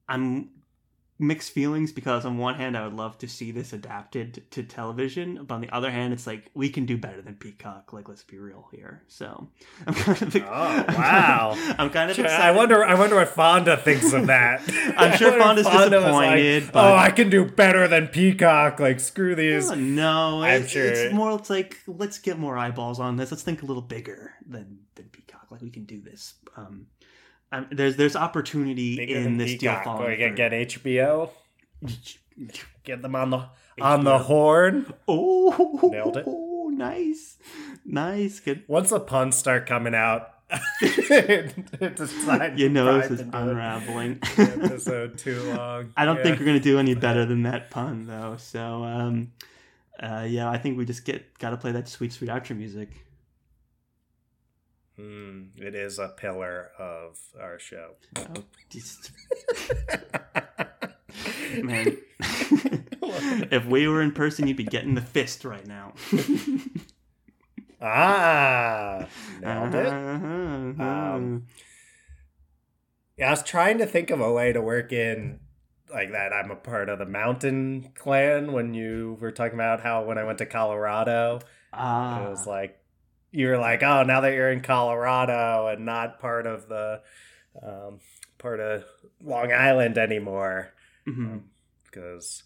I'm 0.09 0.51
mixed 1.19 1.51
feelings 1.53 1.93
because 1.93 2.27
on 2.27 2.37
one 2.37 2.55
hand 2.57 2.77
I 2.77 2.85
would 2.85 2.93
love 2.93 3.17
to 3.17 3.27
see 3.27 3.51
this 3.51 3.73
adapted 3.73 4.45
to 4.51 4.63
television, 4.63 5.45
but 5.47 5.55
on 5.55 5.61
the 5.63 5.71
other 5.75 5.91
hand 5.91 6.13
it's 6.13 6.27
like 6.27 6.51
we 6.53 6.69
can 6.69 6.85
do 6.85 6.99
better 6.99 7.23
than 7.23 7.37
Peacock. 7.37 7.95
Like 7.95 8.07
let's 8.07 8.23
be 8.23 8.37
real 8.37 8.69
here. 8.71 9.03
So 9.09 9.49
I'm 9.87 9.95
kind 9.95 10.23
of 10.23 10.37
Oh, 10.37 10.85
wow. 10.89 11.53
I'm 11.79 11.89
kind 11.89 12.11
of 12.11 12.17
Sure, 12.17 12.27
excited. 12.27 12.45
I 12.45 12.51
wonder. 12.55 12.85
I 12.85 12.95
wonder 12.97 13.17
what 13.17 13.29
Fonda 13.29 13.79
thinks 13.79 14.13
of 14.13 14.27
that. 14.27 14.61
I'm 14.99 15.17
sure 15.17 15.33
Fonda's 15.39 15.67
Fonda 15.67 15.89
disappointed, 16.01 16.65
Like, 16.65 16.73
but- 16.73 16.85
oh, 16.93 16.95
I 16.97 17.11
can 17.11 17.31
do 17.31 17.47
better 17.47 17.89
than 17.89 18.09
Peacock. 18.09 18.79
Like 18.79 19.01
screw 19.01 19.35
these. 19.35 19.71
Oh, 19.71 19.75
no, 19.75 20.43
I'm 20.43 20.65
it's, 20.65 20.71
sure- 20.73 20.85
it's 20.85 21.15
more. 21.15 21.33
It's 21.39 21.49
like 21.49 21.79
let's 21.87 22.19
get 22.19 22.39
more 22.39 22.59
eyeballs 22.59 23.01
on 23.01 23.17
this. 23.17 23.31
Let's 23.31 23.43
think 23.43 23.63
a 23.63 23.67
little 23.67 23.83
bigger 23.83 24.35
than 24.47 24.81
than 24.97 25.07
Peacock. 25.07 25.47
Like 25.51 25.63
we 25.63 25.71
can 25.71 25.85
do 25.87 26.03
this. 26.03 26.35
Um, 26.59 26.89
um 27.53 27.67
there's 27.71 27.97
there's 27.97 28.17
opportunity 28.17 28.97
Bigger 28.97 29.17
in 29.17 29.37
this 29.39 29.55
deal 29.57 29.79
falling 29.85 30.07
Or 30.07 30.11
you 30.13 30.27
through. 30.29 30.37
get 30.37 30.53
HBO. 30.53 31.31
Get 32.85 33.01
them 33.03 33.15
on 33.17 33.31
the 33.31 33.47
on 33.81 34.05
the 34.05 34.19
horn. 34.19 34.93
Oh, 35.09 35.89
Nailed 35.93 36.17
it. 36.19 36.27
Nice, 36.77 37.39
nice. 37.87 38.39
Good. 38.41 38.65
Once 38.69 38.91
the 38.91 39.01
puns 39.01 39.35
start 39.35 39.65
coming 39.67 39.95
out, 39.95 40.29
it's 40.83 42.01
a 42.03 42.07
sign 42.07 42.59
You 42.59 42.69
know 42.69 43.01
this 43.01 43.13
is 43.13 43.21
unraveling. 43.33 44.19
episode 44.37 45.17
too 45.17 45.41
long. 45.55 45.93
I 45.97 46.05
don't 46.05 46.19
Yeah. 46.19 46.23
think 46.25 46.39
we're 46.41 46.45
gonna 46.47 46.61
do 46.61 46.79
any 46.79 46.95
better 46.95 47.25
than 47.25 47.45
that 47.45 47.71
pun 47.71 48.05
though. 48.07 48.37
So 48.37 48.85
um, 48.85 49.33
uh, 49.99 50.27
yeah, 50.29 50.51
I 50.51 50.59
think 50.59 50.77
we 50.77 50.85
just 50.85 51.07
get 51.07 51.39
got 51.39 51.51
to 51.51 51.57
play 51.57 51.73
that 51.73 51.89
sweet 51.89 52.13
sweet 52.13 52.29
outro 52.29 52.55
music. 52.55 52.91
Hmm, 54.97 55.43
it 55.57 55.75
is 55.75 55.99
a 55.99 56.09
pillar 56.09 56.71
of 56.79 57.19
our 57.41 57.59
show. 57.59 57.91
Oh, 58.17 58.45
just 58.71 59.11
man. 61.63 61.99
if 63.51 63.67
we 63.67 63.89
were 63.89 64.01
in 64.01 64.13
person, 64.13 64.47
you'd 64.47 64.57
be 64.57 64.65
getting 64.65 64.95
the 64.95 65.03
fist 65.03 65.45
right 65.45 65.67
now. 65.67 65.93
ah, 67.81 69.07
nailed 69.41 69.75
it. 69.75 69.87
Uh-huh. 69.87 70.83
Um, 70.83 71.47
Yeah, 73.17 73.29
I 73.29 73.31
was 73.31 73.43
trying 73.43 73.79
to 73.79 73.87
think 73.87 74.11
of 74.11 74.21
a 74.21 74.33
way 74.33 74.53
to 74.53 74.61
work 74.61 74.93
in 74.93 75.41
like 75.93 76.13
that. 76.13 76.33
I'm 76.33 76.51
a 76.51 76.57
part 76.57 76.89
of 76.89 76.99
the 76.99 77.07
mountain 77.07 77.93
clan 77.95 78.53
when 78.53 78.75
you 78.75 79.19
were 79.21 79.31
talking 79.31 79.55
about 79.55 79.81
how 79.81 80.05
when 80.05 80.19
I 80.19 80.25
went 80.25 80.39
to 80.39 80.47
Colorado, 80.47 81.41
Ah, 81.73 82.25
it 82.25 82.31
was 82.31 82.47
like 82.47 82.76
you 83.37 83.49
were 83.49 83.59
like, 83.59 83.83
oh, 83.83 84.03
now 84.03 84.23
that 84.23 84.33
you're 84.33 84.51
in 84.51 84.63
Colorado 84.63 85.69
and 85.69 85.85
not 85.85 86.19
part 86.19 86.47
of 86.47 86.69
the 86.69 87.03
um, 87.63 88.01
part 88.39 88.61
of 88.61 88.85
Long 89.23 89.53
Island 89.53 89.99
anymore, 89.99 90.73
because 91.85 92.45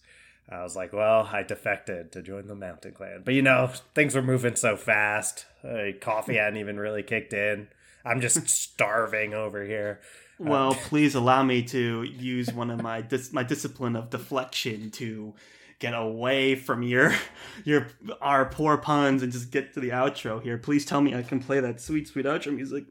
I 0.48 0.64
was 0.64 0.74
like, 0.74 0.92
well, 0.92 1.28
I 1.32 1.44
defected 1.44 2.10
to 2.12 2.22
join 2.22 2.48
the 2.48 2.56
mountain 2.56 2.92
clan, 2.92 3.22
but 3.24 3.34
you 3.34 3.42
know 3.42 3.70
things 3.94 4.16
were 4.16 4.22
moving 4.22 4.56
so 4.56 4.76
fast. 4.76 5.46
Uh, 5.62 5.92
coffee 6.00 6.34
hadn't 6.36 6.58
even 6.58 6.76
really 6.78 7.04
kicked 7.04 7.32
in. 7.32 7.68
I'm 8.04 8.20
just 8.20 8.48
starving 8.50 9.32
over 9.32 9.64
here. 9.64 10.00
Well, 10.40 10.74
please 10.74 11.14
allow 11.14 11.44
me 11.44 11.62
to 11.64 12.02
use 12.02 12.52
one 12.52 12.70
of 12.70 12.82
my 12.82 13.02
dis- 13.02 13.32
my 13.32 13.44
discipline 13.44 13.94
of 13.94 14.10
deflection 14.10 14.90
to 14.92 15.34
get 15.80 15.92
away 15.94 16.54
from 16.54 16.82
your 16.84 17.12
your 17.64 17.88
our 18.20 18.44
poor 18.46 18.76
puns 18.76 19.22
and 19.24 19.32
just 19.32 19.50
get 19.50 19.74
to 19.74 19.80
the 19.80 19.90
outro 19.90 20.40
here. 20.40 20.56
Please 20.56 20.84
tell 20.84 21.00
me 21.00 21.14
I 21.14 21.22
can 21.22 21.40
play 21.40 21.58
that 21.58 21.80
sweet 21.80 22.06
sweet 22.06 22.26
outro 22.26 22.54
music. 22.54 22.84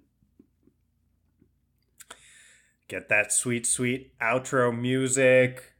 get 2.89 3.07
that 3.07 3.31
sweet, 3.31 3.65
sweet 3.67 4.11
outro 4.19 4.77
music 4.77 5.73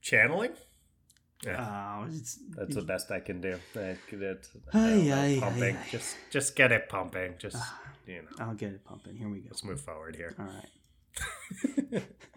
channeling. 0.00 0.52
Oh, 1.46 2.06
it's, 2.08 2.38
That's 2.56 2.74
the 2.74 2.82
best 2.82 3.10
I 3.10 3.20
can 3.20 3.40
do. 3.40 3.58
I 3.74 3.96
could- 4.08 4.22
it's- 4.22 4.50
Ay, 4.72 4.78
I 4.78 4.88
don't 4.90 5.06
know, 5.08 5.14
ay, 5.14 5.38
pumping. 5.40 5.62
ay, 5.76 5.78
ay. 5.78 5.88
Just, 5.90 6.16
just 6.30 6.56
get 6.56 6.72
it 6.72 6.88
pumping. 6.88 7.34
Just, 7.38 7.56
ah. 7.58 7.78
you 8.06 8.22
know, 8.22 8.28
I'll 8.38 8.54
get 8.54 8.72
it 8.72 8.84
pumping. 8.84 9.16
Here 9.16 9.28
we 9.28 9.40
go. 9.40 9.48
let's 9.50 9.64
move 9.64 9.80
forward 9.80 10.16
here. 10.16 10.34
All 10.38 10.46
right. 11.92 12.02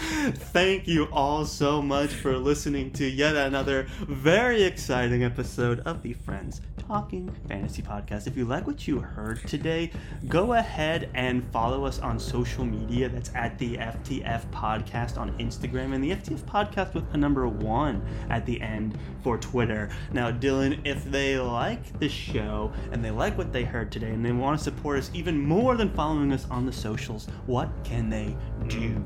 Thank 0.00 0.88
you 0.88 1.08
all 1.12 1.44
so 1.44 1.82
much 1.82 2.10
for 2.14 2.38
listening 2.38 2.90
to 2.92 3.04
yet 3.06 3.36
another 3.36 3.82
very 4.00 4.62
exciting 4.62 5.22
episode 5.24 5.80
of 5.80 6.02
the 6.02 6.14
Friends 6.14 6.62
Talking 6.78 7.30
Fantasy 7.46 7.82
Podcast. 7.82 8.26
If 8.26 8.34
you 8.34 8.46
like 8.46 8.66
what 8.66 8.88
you 8.88 9.00
heard 9.00 9.46
today, 9.46 9.90
go 10.26 10.54
ahead 10.54 11.10
and 11.12 11.44
follow 11.52 11.84
us 11.84 11.98
on 11.98 12.18
social 12.18 12.64
media. 12.64 13.10
That's 13.10 13.30
at 13.34 13.58
the 13.58 13.76
FTF 13.76 14.50
Podcast 14.50 15.18
on 15.18 15.36
Instagram 15.38 15.94
and 15.94 16.02
the 16.02 16.12
FTF 16.12 16.44
Podcast 16.44 16.94
with 16.94 17.04
a 17.12 17.18
number 17.18 17.46
one 17.46 18.02
at 18.30 18.46
the 18.46 18.58
end 18.62 18.98
for 19.22 19.36
Twitter. 19.36 19.90
Now, 20.14 20.30
Dylan, 20.30 20.80
if 20.86 21.04
they 21.04 21.38
like 21.38 21.98
the 21.98 22.08
show 22.08 22.72
and 22.90 23.04
they 23.04 23.10
like 23.10 23.36
what 23.36 23.52
they 23.52 23.64
heard 23.64 23.92
today 23.92 24.10
and 24.10 24.24
they 24.24 24.32
want 24.32 24.58
to 24.58 24.64
support 24.64 24.98
us 24.98 25.10
even 25.12 25.38
more 25.38 25.76
than 25.76 25.90
following 25.90 26.32
us 26.32 26.46
on 26.50 26.64
the 26.64 26.72
socials, 26.72 27.26
what 27.44 27.68
can 27.84 28.08
they 28.08 28.34
do? 28.66 29.04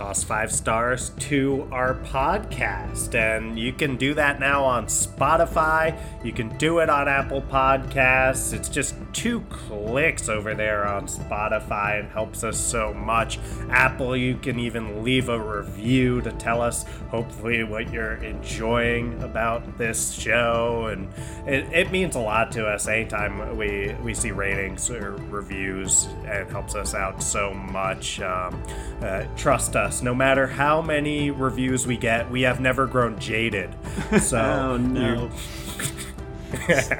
Toss 0.00 0.24
five 0.24 0.50
stars 0.50 1.10
to 1.18 1.68
our 1.70 1.92
podcast. 1.94 3.14
And 3.14 3.58
you 3.58 3.70
can 3.70 3.96
do 3.96 4.14
that 4.14 4.40
now 4.40 4.64
on 4.64 4.86
Spotify. 4.86 5.94
You 6.24 6.32
can 6.32 6.56
do 6.56 6.78
it 6.78 6.88
on 6.88 7.06
Apple 7.06 7.42
Podcasts. 7.42 8.54
It's 8.54 8.70
just 8.70 8.94
two 9.12 9.42
clicks 9.50 10.30
over 10.30 10.54
there 10.54 10.86
on 10.86 11.06
Spotify 11.06 12.00
and 12.00 12.08
helps 12.08 12.44
us 12.44 12.58
so 12.58 12.94
much. 12.94 13.38
Apple, 13.68 14.16
you 14.16 14.38
can 14.38 14.58
even 14.58 15.04
leave 15.04 15.28
a 15.28 15.38
review 15.38 16.22
to 16.22 16.32
tell 16.32 16.62
us, 16.62 16.84
hopefully, 17.10 17.62
what 17.62 17.92
you're 17.92 18.14
enjoying 18.24 19.22
about 19.22 19.76
this 19.76 20.12
show. 20.12 20.86
And 20.86 21.10
it, 21.46 21.70
it 21.74 21.92
means 21.92 22.16
a 22.16 22.20
lot 22.20 22.52
to 22.52 22.66
us 22.66 22.88
anytime 22.88 23.54
we, 23.54 23.94
we 24.02 24.14
see 24.14 24.30
ratings 24.30 24.90
or 24.90 25.16
reviews. 25.28 26.08
It 26.24 26.48
helps 26.48 26.74
us 26.74 26.94
out 26.94 27.22
so 27.22 27.52
much. 27.52 28.18
Um, 28.20 28.62
uh, 29.02 29.24
trust 29.36 29.76
us, 29.76 29.89
no 30.02 30.14
matter 30.14 30.46
how 30.46 30.80
many 30.82 31.30
reviews 31.30 31.86
we 31.86 31.96
get, 31.96 32.30
we 32.30 32.42
have 32.42 32.60
never 32.60 32.86
grown 32.86 33.18
jaded. 33.18 33.70
So, 34.20 34.38
Oh 34.38 34.76
no. 34.76 35.30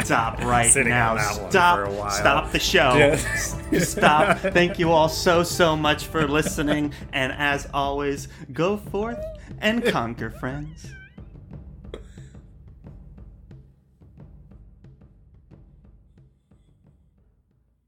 Stop 0.00 0.38
right 0.44 0.70
Sitting 0.70 0.90
now. 0.90 1.10
on 1.12 1.16
that 1.16 1.40
one 1.42 1.50
Stop. 1.50 1.76
for 1.78 1.84
a 1.84 1.92
while. 1.92 2.10
Stop 2.10 2.52
the 2.52 2.58
show. 2.58 3.16
Stop. 3.80 4.38
Thank 4.38 4.78
you 4.78 4.92
all 4.92 5.08
so, 5.08 5.42
so 5.42 5.76
much 5.76 6.06
for 6.06 6.26
listening. 6.28 6.92
And 7.12 7.32
as 7.32 7.68
always, 7.74 8.28
go 8.52 8.76
forth 8.76 9.18
and 9.60 9.84
conquer, 9.84 10.30
friends. 10.30 10.92